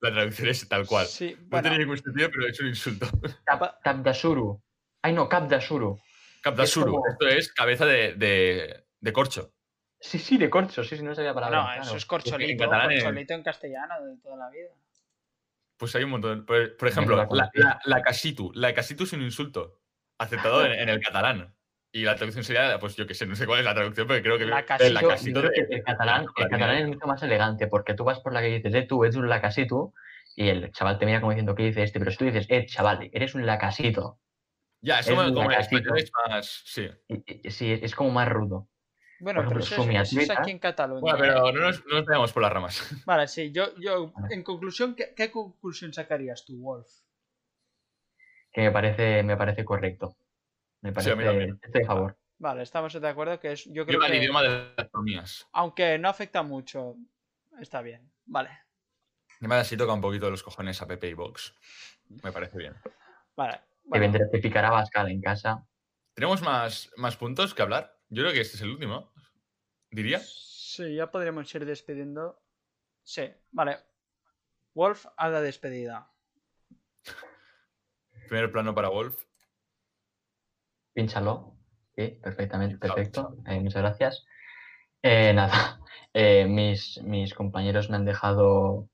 La 0.01 0.13
traducción 0.13 0.49
es 0.49 0.69
tal 0.69 0.87
cual. 0.87 1.07
Sí, 1.07 1.35
No 1.39 1.47
bueno, 1.49 1.63
tiene 1.63 1.79
ningún 1.79 1.99
sentido, 1.99 2.29
pero 2.31 2.47
es 2.49 2.61
un 2.61 2.67
insulto. 2.69 3.07
Cap, 3.45 3.81
cap 3.83 3.97
de 3.99 4.15
suru. 4.15 4.63
Ay, 5.03 5.13
no. 5.15 5.29
Capdasuru. 5.29 6.01
como- 6.43 7.07
Esto 7.09 7.29
es 7.29 7.53
cabeza 7.53 7.87
de, 7.87 8.15
de, 8.15 8.85
de 9.01 9.13
corcho. 9.13 9.53
Sí, 9.99 10.19
sí, 10.19 10.37
de 10.37 10.51
corcho, 10.51 10.85
sí, 10.85 10.97
sí, 10.97 11.03
no 11.03 11.15
sabía 11.15 11.33
palabra. 11.35 11.57
no, 11.59 11.65
claro. 11.65 11.83
eso 11.83 11.97
es 11.97 12.05
corcholito. 12.07 12.65
en 12.65 12.71
corcholito 12.71 13.35
en 13.35 13.43
castellano 13.43 14.05
de 14.05 14.17
toda 14.19 14.37
la 14.37 14.51
vida. 14.51 14.69
Pues 15.79 15.95
hay 15.97 16.05
un 16.05 16.11
montón. 16.11 16.45
Por, 16.47 16.77
por 16.77 16.89
ejemplo, 16.89 17.17
la 17.17 17.23
la, 17.23 17.29
conocí. 17.29 17.59
la, 17.59 17.81
la 17.85 18.03
casitu. 18.03 18.53
La 18.55 18.75
casitu 18.75 19.05
es 19.05 19.13
un 19.15 19.23
insulto 19.23 19.81
aceptado 20.19 20.65
en, 20.67 20.73
en 20.73 20.89
el 20.91 21.01
catalán. 21.01 21.56
Y 21.93 22.05
la 22.05 22.15
traducción 22.17 22.45
sería, 22.45 22.79
pues 22.79 22.95
yo 22.97 23.07
qué 23.07 23.15
sé, 23.15 23.27
no 23.27 23.35
sé 23.37 23.47
cuál 23.47 23.61
es 23.61 23.65
la 23.65 23.75
traducción, 23.75 24.07
pero 24.07 24.23
creo 24.23 24.39
que 24.39 24.45
La 24.47 24.65
casito 24.67 25.09
de- 25.43 25.51
que 25.53 25.61
el 25.77 25.83
catalán, 25.83 26.27
el 26.37 26.49
catalán 26.49 26.77
es 26.79 26.87
mucho 26.89 27.07
más 27.07 27.23
elegante 27.23 27.69
porque 27.69 27.95
tú 27.95 28.05
vas 28.05 28.21
por 28.21 28.33
la 28.33 28.41
calle 28.41 28.57
y 28.57 28.63
dices, 28.63 28.75
eh, 28.75 28.87
tú, 28.87 29.05
eres 29.05 29.17
un 29.17 29.29
lacasito. 29.29 29.95
Y 30.35 30.49
el 30.49 30.71
chaval 30.73 30.99
te 30.99 31.07
mira 31.07 31.21
como 31.21 31.31
diciendo, 31.33 31.55
¿qué 31.55 31.63
dice 31.63 31.83
este? 31.83 31.99
Pero 31.99 32.11
si 32.11 32.19
tú 32.19 32.25
dices, 32.27 32.47
eh, 32.51 32.67
chaval, 32.67 33.09
eres 33.13 33.35
un 33.35 33.47
lacasito. 33.47 34.21
Ya, 34.83 35.01
eso 35.01 35.13
es 35.13 35.33
como 35.33 35.51
lacasito. 35.51 35.95
es 35.95 36.11
más. 36.29 36.63
Sí. 36.67 36.89
Y- 37.09 37.49
y- 37.49 37.51
Sí, 37.51 37.73
es 37.73 37.95
como 37.95 38.11
más 38.11 38.29
rudo. 38.29 38.69
Bueno, 39.19 39.41
pero 39.49 39.61
eso, 39.61 39.61
es- 39.61 39.73
eso 39.73 39.81
es 39.81 39.87
Sumiatvitas. 39.87 40.39
aquí 40.39 40.51
en 40.51 40.59
Cataluña. 40.59 41.01
Bueno, 41.01 41.19
pero 41.19 41.53
no 41.53 41.61
nos, 41.63 41.87
no 41.87 41.95
nos 41.97 42.05
vayamos 42.05 42.33
por 42.35 42.43
las 42.43 42.53
ramas. 42.53 42.77
Vale, 43.07 43.27
sí, 43.29 43.51
yo, 43.53 43.75
yo 43.79 44.13
en 44.31 44.43
conclusión, 44.43 44.95
¿qué, 44.95 45.15
qué 45.17 45.31
conclusión 45.31 45.95
sacarías 45.95 46.45
tú, 46.45 46.59
Wolf? 46.61 46.87
Que 48.53 48.61
me 48.63 48.71
parece, 48.71 49.23
me 49.23 49.37
parece 49.39 49.65
correcto. 49.65 50.17
Me 50.83 50.91
Sí, 50.91 50.95
parece, 50.95 51.13
a 51.13 51.17
mí 51.17 51.25
también. 51.25 51.61
estoy 51.63 51.83
a 51.83 51.87
favor. 51.87 52.19
Vale, 52.39 52.63
estamos 52.63 52.93
de 52.93 53.09
acuerdo 53.09 53.41
que 53.41 53.53
es. 53.53 53.65
Yo 53.65 53.87
creo 53.87 53.99
Viva 53.99 54.07
el 54.07 54.13
que. 54.13 54.19
idioma 54.19 54.43
de 54.43 54.49
las 54.77 54.87
economías. 54.87 55.49
Aunque 55.53 55.99
no 55.99 56.09
afecta 56.09 56.43
mucho, 56.43 56.97
está 57.61 57.81
bien. 57.83 58.11
Vale, 58.27 58.51
Además, 59.41 59.61
así 59.63 59.77
toca 59.77 59.93
un 59.93 60.01
poquito 60.01 60.31
los 60.31 60.43
cojones 60.43 60.81
a 60.83 60.87
Pepe 60.87 61.09
y 61.09 61.15
Vox. 61.15 61.55
Me 62.23 62.33
parece 62.33 62.57
bien. 62.59 62.75
vale. 63.37 63.59
Que 63.59 63.89
Bueno, 63.91 64.03
vendré 64.05 64.27
te 64.31 64.39
picará 64.39 64.71
Bascal 64.71 65.11
en 65.11 65.21
casa. 65.21 65.67
¿Tenemos 66.15 66.41
más, 66.43 66.91
más 66.97 67.17
puntos 67.17 67.55
que 67.55 67.63
hablar? 67.63 67.99
Yo 68.09 68.23
creo 68.23 68.33
que 68.33 68.41
este 68.41 68.57
es 68.57 68.63
el 68.63 68.71
último. 68.71 69.13
Diría. 69.91 70.21
sí, 70.21 70.95
ya 70.95 71.11
podríamos 71.11 71.55
ir 71.55 71.65
despidiendo. 71.67 72.43
Sí, 73.03 73.31
vale. 73.53 73.79
Wolf 74.75 75.07
a 75.17 75.29
la 75.29 75.41
despedida. 75.41 76.11
Primer 78.29 78.51
plano 78.51 78.75
para 78.75 78.89
Wolf. 78.89 79.26
Pínchalo. 80.97 81.53
Sí, 81.95 82.19
perfectamente, 82.23 82.79
perfecto. 82.79 83.37
Eh, 83.47 83.61
muchas 83.61 83.83
gracias. 83.83 84.27
Eh, 85.03 85.33
nada, 85.35 85.79
eh, 86.15 86.47
mis, 86.47 87.01
mis 87.05 87.35
compañeros 87.35 87.91
me 87.91 87.97
han 87.97 88.07
dejado, 88.07 88.89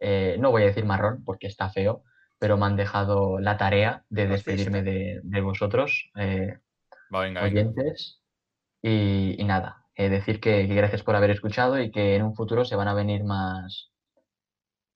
no 0.00 0.50
voy 0.50 0.62
a 0.62 0.66
decir 0.66 0.84
marrón 0.84 1.24
porque 1.24 1.48
está 1.48 1.68
feo, 1.70 2.04
pero 2.38 2.56
me 2.56 2.66
han 2.66 2.76
dejado 2.76 3.40
la 3.40 3.56
tarea 3.56 4.04
de 4.08 4.26
Racista. 4.26 4.50
despedirme 4.52 4.82
de, 4.82 5.20
de 5.24 5.40
vosotros, 5.40 6.10
Va, 7.12 7.22
venga, 7.22 7.42
venga. 7.42 7.72
oyentes. 7.72 8.22
Y, 8.80 9.34
y 9.36 9.44
nada, 9.44 9.86
decir 9.96 10.40
que, 10.40 10.68
que 10.68 10.74
gracias 10.74 11.02
por 11.02 11.16
haber 11.16 11.30
escuchado 11.30 11.80
y 11.80 11.90
que 11.90 12.14
en 12.14 12.22
un 12.22 12.34
futuro 12.36 12.64
se 12.64 12.76
van 12.76 12.88
a 12.88 12.94
venir 12.94 13.24
más, 13.24 13.90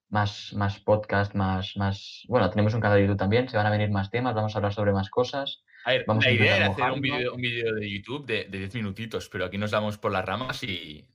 más, 0.08 0.52
más 0.54 0.78
podcasts, 0.80 1.34
más, 1.34 1.76
más... 1.76 2.22
Bueno, 2.28 2.48
tenemos 2.50 2.74
un 2.74 2.80
canal 2.80 2.98
de 2.98 3.04
YouTube 3.04 3.18
también, 3.18 3.48
se 3.48 3.56
van 3.56 3.66
a 3.66 3.70
venir 3.70 3.90
más 3.90 4.10
temas, 4.10 4.34
vamos 4.34 4.54
a 4.54 4.58
hablar 4.58 4.72
sobre 4.72 4.92
más 4.92 5.10
cosas. 5.10 5.64
A 5.84 5.90
ver, 5.92 6.04
Vamos 6.06 6.24
a 6.24 6.28
la 6.28 6.34
idea 6.34 6.56
era 6.56 6.66
hacer 6.68 6.90
un 6.90 7.00
vídeo 7.00 7.34
un 7.34 7.40
vídeo 7.40 7.74
de 7.74 7.90
YouTube 7.90 8.26
de, 8.26 8.44
de 8.44 8.58
10 8.58 8.74
minutitos, 8.76 9.28
pero 9.28 9.44
aquí 9.44 9.58
nos 9.58 9.70
damos 9.70 9.98
por 9.98 10.12
las 10.12 10.24
ramas 10.24 10.62
y, 10.62 11.06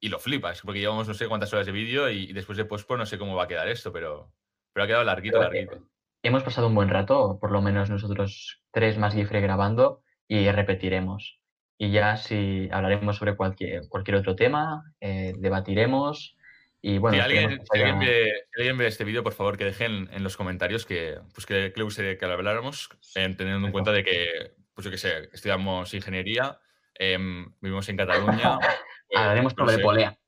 y 0.00 0.08
lo 0.08 0.18
flipas, 0.18 0.60
porque 0.62 0.80
llevamos 0.80 1.08
no 1.08 1.14
sé 1.14 1.28
cuántas 1.28 1.52
horas 1.52 1.66
de 1.66 1.72
vídeo 1.72 2.10
y, 2.10 2.24
y 2.24 2.32
después 2.32 2.58
de 2.58 2.64
postpro 2.64 2.96
no 2.96 3.06
sé 3.06 3.18
cómo 3.18 3.34
va 3.34 3.44
a 3.44 3.48
quedar 3.48 3.68
esto, 3.68 3.92
pero, 3.92 4.32
pero 4.72 4.84
ha 4.84 4.86
quedado 4.86 5.04
larguito, 5.04 5.38
Pero, 5.38 5.50
larguito. 5.50 5.88
Hemos 6.22 6.42
pasado 6.42 6.66
un 6.66 6.74
buen 6.74 6.88
rato, 6.88 7.38
por 7.40 7.52
lo 7.52 7.62
menos 7.62 7.90
nosotros 7.90 8.60
tres 8.70 8.98
más 8.98 9.14
Gifre 9.14 9.40
grabando 9.40 10.02
y 10.26 10.50
repetiremos. 10.50 11.40
Y 11.78 11.92
ya 11.92 12.16
si 12.16 12.68
hablaremos 12.72 13.16
sobre 13.16 13.36
cualquier, 13.36 13.88
cualquier 13.88 14.16
otro 14.16 14.34
tema, 14.34 14.92
eh, 15.00 15.32
debatiremos 15.38 16.36
y 16.80 16.98
bueno, 16.98 17.16
si, 17.16 17.20
alguien, 17.20 17.58
que 17.58 17.64
si 17.72 17.78
ve, 17.80 18.32
si 18.52 18.60
alguien 18.60 18.78
ve 18.78 18.86
este 18.86 19.04
vídeo, 19.04 19.24
por 19.24 19.32
favor, 19.32 19.58
que 19.58 19.64
dejen 19.64 20.08
en 20.12 20.22
los 20.22 20.36
comentarios 20.36 20.86
que, 20.86 21.18
pues 21.34 21.44
que, 21.44 21.72
que 21.72 21.78
le 21.78 21.84
gustaría 21.84 22.16
que 22.16 22.26
lo 22.26 22.34
habláramos, 22.34 22.88
eh, 23.16 23.34
teniendo 23.36 23.66
en 23.66 23.72
cuenta 23.72 23.90
de 23.90 24.04
que, 24.04 24.54
pues 24.74 24.84
yo 24.84 24.90
qué 24.90 24.98
sé, 24.98 25.28
estudiamos 25.32 25.92
ingeniería, 25.92 26.60
em, 26.94 27.52
vivimos 27.60 27.88
en 27.88 27.96
Cataluña. 27.96 28.58
pues, 29.08 29.20
hablaremos 29.20 29.56
no 29.56 29.64
sobre 29.64 29.76
sé, 29.76 29.82
polea. 29.82 30.18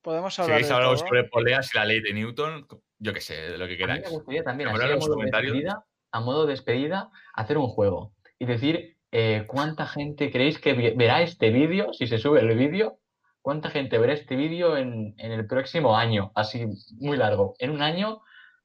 Podemos 0.00 0.34
Si 0.34 0.40
hablar 0.40 0.56
queréis 0.56 0.68
de 0.68 0.74
hablar 0.74 0.98
sobre 0.98 1.24
poleas 1.24 1.74
y 1.74 1.76
la 1.76 1.84
ley 1.84 2.00
de 2.00 2.14
Newton, 2.14 2.66
yo 2.98 3.12
qué 3.12 3.20
sé, 3.20 3.34
de 3.34 3.58
lo 3.58 3.66
que 3.66 3.74
A 3.74 3.76
mí 3.76 3.76
queráis. 3.76 4.04
me 4.04 4.10
gustaría 4.10 4.44
también, 4.44 4.70
así, 4.70 4.82
a 4.82 4.86
modo, 4.86 4.94
de 4.94 5.10
comentarios. 5.10 5.52
despedida, 5.52 5.84
a 6.12 6.20
modo 6.20 6.46
de 6.46 6.52
despedida, 6.52 7.10
hacer 7.34 7.58
un 7.58 7.66
juego 7.66 8.14
y 8.38 8.46
decir 8.46 8.96
eh, 9.12 9.44
cuánta 9.46 9.86
gente 9.86 10.30
creéis 10.30 10.58
que 10.58 10.72
verá 10.72 11.22
este 11.22 11.50
vídeo, 11.50 11.92
si 11.92 12.06
se 12.06 12.18
sube 12.18 12.40
el 12.40 12.56
vídeo, 12.56 12.98
cuánta 13.46 13.70
gente 13.70 13.96
verá 13.96 14.12
este 14.12 14.34
vídeo 14.34 14.76
en, 14.76 15.14
en 15.18 15.30
el 15.30 15.46
próximo 15.46 15.96
año, 15.96 16.32
así 16.34 16.66
muy 16.98 17.16
largo. 17.16 17.54
En 17.60 17.70
un 17.70 17.80
año, 17.80 18.20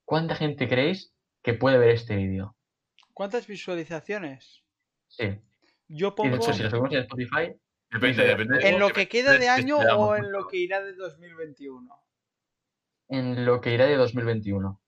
¿cuánta 0.06 0.34
gente 0.34 0.68
creéis 0.68 1.14
que 1.44 1.54
puede 1.54 1.78
ver 1.78 1.90
este 1.92 2.16
vídeo? 2.16 2.58
¿Cuántas 3.14 3.46
visualizaciones? 3.46 4.64
Sí. 5.08 5.40
Yo 5.88 6.08
Y 6.08 6.12
pongo 6.14 6.32
de 6.32 6.38
hecho, 6.38 6.52
si 6.54 6.64
lo 6.64 6.72
subimos 6.72 6.92
en 6.94 7.02
Spotify, 7.02 7.54
Depende, 7.92 8.26
depende. 8.26 8.68
en 8.68 8.80
lo 8.80 8.90
que 8.90 9.08
queda 9.08 9.38
de 9.38 9.50
año 9.50 9.78
o 9.78 10.16
en 10.16 10.32
lo 10.32 10.48
que 10.48 10.58
irá 10.58 10.82
de 10.84 10.96
2021. 10.96 12.02
en 13.10 13.46
lo 13.46 13.62
que 13.62 13.76
irá 13.76 13.86
de 13.86 13.98
2021. 13.98 14.82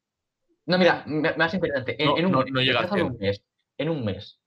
No, 0.66 0.78
mira, 0.80 1.06
más 1.38 1.54
importante, 1.54 2.02
en, 2.02 2.08
No, 2.10 2.18
en 2.18 2.26
un 2.26 2.32
no- 2.32 2.40
mes, 2.42 2.52
no 2.52 2.62
llega 2.62 2.80
a 2.80 2.88
plazo 2.88 2.96
de 2.96 3.02
100. 3.02 3.12
un 3.14 3.20
mes, 3.20 3.44
en 3.78 3.90
un 3.90 4.06
mes, 4.06 4.40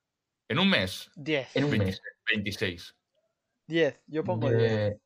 En 0.48 0.58
un 0.58 0.68
mes, 0.70 1.10
10. 1.14 1.54
en 1.56 1.64
un 1.66 1.70
20 1.70 1.86
mes. 1.86 2.02
26. 2.34 2.96
10. 3.68 4.02
Yo 4.08 4.24
pongo 4.24 4.50
10. 4.50 4.96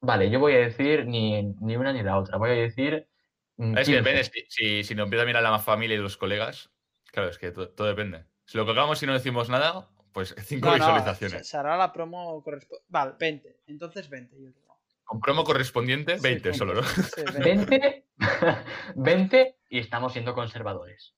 Vale, 0.00 0.30
yo 0.30 0.38
voy 0.40 0.54
a 0.54 0.58
decir 0.58 1.06
ni, 1.06 1.42
ni 1.42 1.76
una 1.76 1.92
ni 1.92 2.02
la 2.02 2.18
otra, 2.18 2.38
voy 2.38 2.50
a 2.50 2.54
decir 2.54 3.08
mm, 3.56 3.78
Es 3.78 3.88
que 3.88 3.94
15. 3.94 3.96
depende, 3.96 4.24
si, 4.24 4.44
si, 4.48 4.84
si 4.84 4.94
nos 4.94 5.04
empieza 5.04 5.22
a 5.22 5.26
mirar 5.26 5.42
la 5.42 5.58
familia 5.58 5.96
y 5.96 6.00
los 6.00 6.16
colegas, 6.16 6.70
claro, 7.12 7.28
es 7.30 7.38
que 7.38 7.50
to- 7.50 7.70
todo, 7.70 7.86
depende. 7.88 8.24
Si 8.44 8.56
lo 8.58 8.66
colgamos 8.66 9.02
y 9.02 9.06
no 9.06 9.12
decimos 9.14 9.48
nada, 9.48 9.88
pues 10.12 10.34
5 10.44 10.66
No, 10.66 10.72
no, 10.72 10.84
visualizaciones. 10.86 11.38
se, 11.38 11.44
se 11.52 11.56
hará 11.56 11.76
la 11.76 11.92
promo 11.92 12.42
correspondiente. 12.42 12.86
Vale, 12.88 13.12
20. 13.18 13.60
Entonces 13.66 14.08
20, 14.08 14.36
yo 14.38 14.46
digo. 14.48 14.78
Con 15.04 15.20
promo 15.20 15.44
correspondiente, 15.44 16.16
Sí, 16.18 16.22
20 16.24 16.50
con- 16.50 16.58
solo, 16.58 16.74
¿no? 16.74 16.82
sí, 16.82 17.22
20. 17.42 18.04
20, 18.18 18.64
20 18.96 19.56
y 19.70 19.78
estamos 19.78 20.12
siendo 20.12 20.34
conservadores. 20.34 21.14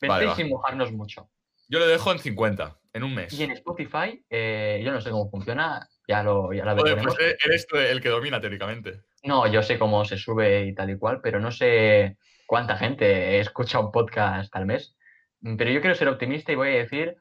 20 0.00 0.08
Vale, 0.08 0.24
y 0.24 0.28
va. 0.28 0.34
sin 0.36 0.48
mojarnos 0.48 0.92
mucho. 0.92 1.30
Yo 1.68 1.78
lo 1.78 1.86
dejo 1.86 2.10
en 2.10 2.18
50, 2.18 2.80
en 2.92 3.04
un 3.04 3.14
mes. 3.14 3.32
Y 3.32 3.44
en 3.44 3.52
Spotify, 3.52 4.24
eh, 4.28 4.82
yo 4.84 4.90
no 4.92 5.00
sé 5.00 5.10
cómo 5.10 5.30
funciona, 5.30 5.88
ya 6.10 6.22
lo, 6.24 6.52
ya 6.52 6.64
lo 6.64 6.72
Joder, 6.76 6.94
veremos. 6.96 7.14
pues 7.16 7.36
eres 7.44 7.66
tú 7.68 7.76
el 7.76 8.00
que 8.00 8.08
domina 8.08 8.40
teóricamente. 8.40 9.02
No, 9.22 9.46
yo 9.46 9.62
sé 9.62 9.78
cómo 9.78 10.04
se 10.04 10.16
sube 10.18 10.64
y 10.66 10.74
tal 10.74 10.90
y 10.90 10.98
cual, 10.98 11.20
pero 11.22 11.38
no 11.38 11.52
sé 11.52 12.16
cuánta 12.46 12.76
gente 12.76 13.38
escucha 13.38 13.78
un 13.78 13.92
podcast 13.92 14.54
al 14.56 14.66
mes. 14.66 14.96
Pero 15.40 15.70
yo 15.70 15.80
quiero 15.80 15.94
ser 15.94 16.08
optimista 16.08 16.50
y 16.50 16.56
voy 16.56 16.68
a 16.70 16.78
decir 16.78 17.16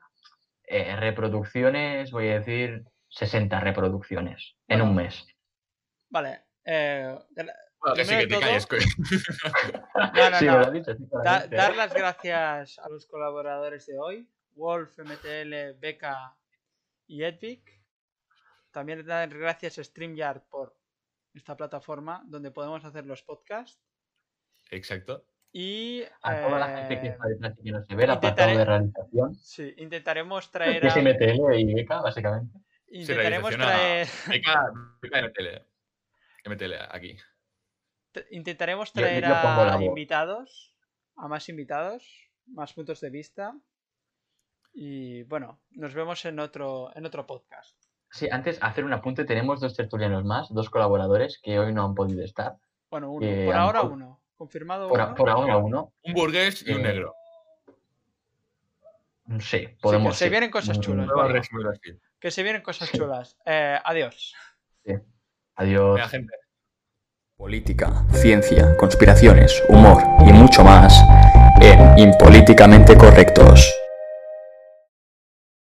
eh, 0.63 0.95
reproducciones, 0.95 2.09
voy 2.11 2.29
a 2.29 2.39
decir 2.39 2.83
60 3.09 3.59
reproducciones 3.59 4.55
en 4.67 4.81
un 4.81 4.95
mes. 4.95 5.25
Vale. 6.09 6.41
Eh, 6.65 7.15
gra- 7.35 7.53
Bueno, 7.79 7.95
que 7.95 8.05
sí, 8.05 8.09
primero 8.15 8.27
que 8.27 8.27
de 8.27 8.27
te 8.27 8.33
todo- 8.33 8.41
calles. 8.41 8.65
co- 8.65 8.75
no, 10.15 10.29
no, 10.31 10.37
Sí, 10.39 10.45
no. 10.45 10.51
me 10.51 10.57
lo 10.59 10.65
has 10.65 10.73
dicho, 10.73 10.93
sí, 10.95 11.03
Da- 11.03 11.19
claramente, 11.21 11.55
dar 11.55 11.75
las 11.75 11.93
gracias 11.93 12.79
a 12.79 12.89
los 12.89 13.05
colaboradores 13.05 13.85
de 13.85 13.97
hoy, 13.99 14.27
Wolf, 14.55 14.97
MTL, 14.99 15.73
Beca 15.79 16.35
y 17.07 17.23
Edvic. 17.23 17.78
También 18.71 19.05
dar 19.05 19.29
gracias 19.29 19.79
a 19.79 19.83
StreamYard 19.83 20.41
por 20.49 20.77
esta 21.33 21.55
plataforma 21.57 22.23
donde 22.25 22.51
podemos 22.51 22.83
hacer 22.85 23.05
los 23.05 23.23
podcasts. 23.23 23.81
Exacto. 24.71 25.25
Y 25.51 26.03
A 26.21 26.41
toda 26.41 26.59
la 26.59 26.77
gente 26.77 27.01
que 27.01 27.07
eh, 27.07 27.09
está 27.09 27.27
detrás 27.27 27.53
y 27.59 27.63
que 27.63 27.71
no 27.71 27.83
se 27.83 27.95
ve, 27.95 28.03
el 28.03 28.09
apartado 28.11 28.55
de 28.55 28.65
realización, 28.65 29.33
sí, 29.35 29.73
intentaremos 29.77 30.51
traer 30.51 30.85
es 30.85 30.95
a, 30.95 31.01
MTL 31.01 31.53
y 31.59 31.73
Beca, 31.73 32.01
básicamente. 32.01 32.59
intentaremos 32.91 33.53
a- 33.55 33.57
traer, 33.57 34.07
Beca, 34.27 34.63
beca 35.01 35.21
MTL. 35.23 35.65
MTL, 36.51 36.73
aquí. 36.91 37.17
t- 38.11 38.27
intentaremos 38.29 38.93
Yo- 38.93 39.01
yo 39.01 39.07
traer 39.07 39.25
a 39.25 39.75
voz. 39.77 39.85
invitados, 39.85 40.75
a 41.15 41.27
más 41.27 41.49
invitados, 41.49 42.29
más 42.45 42.73
puntos 42.73 43.01
de 43.01 43.09
vista. 43.09 43.55
Y 44.71 45.23
bueno, 45.23 45.59
nos 45.71 45.95
vemos 45.95 46.23
en 46.25 46.39
otro, 46.39 46.91
en 46.95 47.05
otro 47.07 47.25
podcast. 47.25 47.75
Sí, 48.11 48.27
antes 48.31 48.57
hacer 48.61 48.83
un 48.85 48.93
apunte, 48.93 49.23
tenemos 49.23 49.59
dos 49.59 49.75
tertulianos 49.75 50.23
más, 50.25 50.51
dos 50.53 50.69
colaboradores 50.69 51.39
que 51.43 51.59
hoy 51.59 51.73
no 51.73 51.85
han 51.85 51.93
podido 51.95 52.23
estar. 52.23 52.57
Bueno, 52.89 53.11
uno. 53.11 53.25
Eh, 53.25 53.45
por 53.45 53.55
ahora 53.55 53.81
uno. 53.83 54.19
Confirmado 54.35 54.87
Por, 54.87 54.99
uno. 54.99 55.09
a- 55.09 55.15
por 55.15 55.29
ahora 55.29 55.57
uno, 55.57 55.93
Un 56.03 56.13
burgués 56.13 56.65
y 56.65 56.71
un 56.71 56.79
Eh, 56.79 56.83
negro. 56.83 57.13
sí, 59.39 59.67
podemos. 59.81 60.17
se 60.17 60.25
sí. 60.25 60.29
vienen 60.31 60.49
cosas 60.49 60.77
Mm, 60.77 60.81
chulas. 60.81 61.07
Vale. 61.07 61.41
Que 62.19 62.31
se 62.31 62.43
vienen 62.43 62.61
cosas 62.61 62.91
chulas. 62.91 63.37
Eh, 63.45 63.77
adiós. 63.83 64.33
Adiós. 65.55 65.95
Venga, 65.95 66.07
gente. 66.07 66.33
Política, 67.35 68.05
ciencia, 68.13 68.75
conspiraciones, 68.77 69.61
humor 69.69 70.01
y 70.25 70.31
mucho 70.33 70.63
más 70.63 71.01
en 71.61 71.97
Impolíticamente 71.99 72.97
Correctos. 72.97 73.69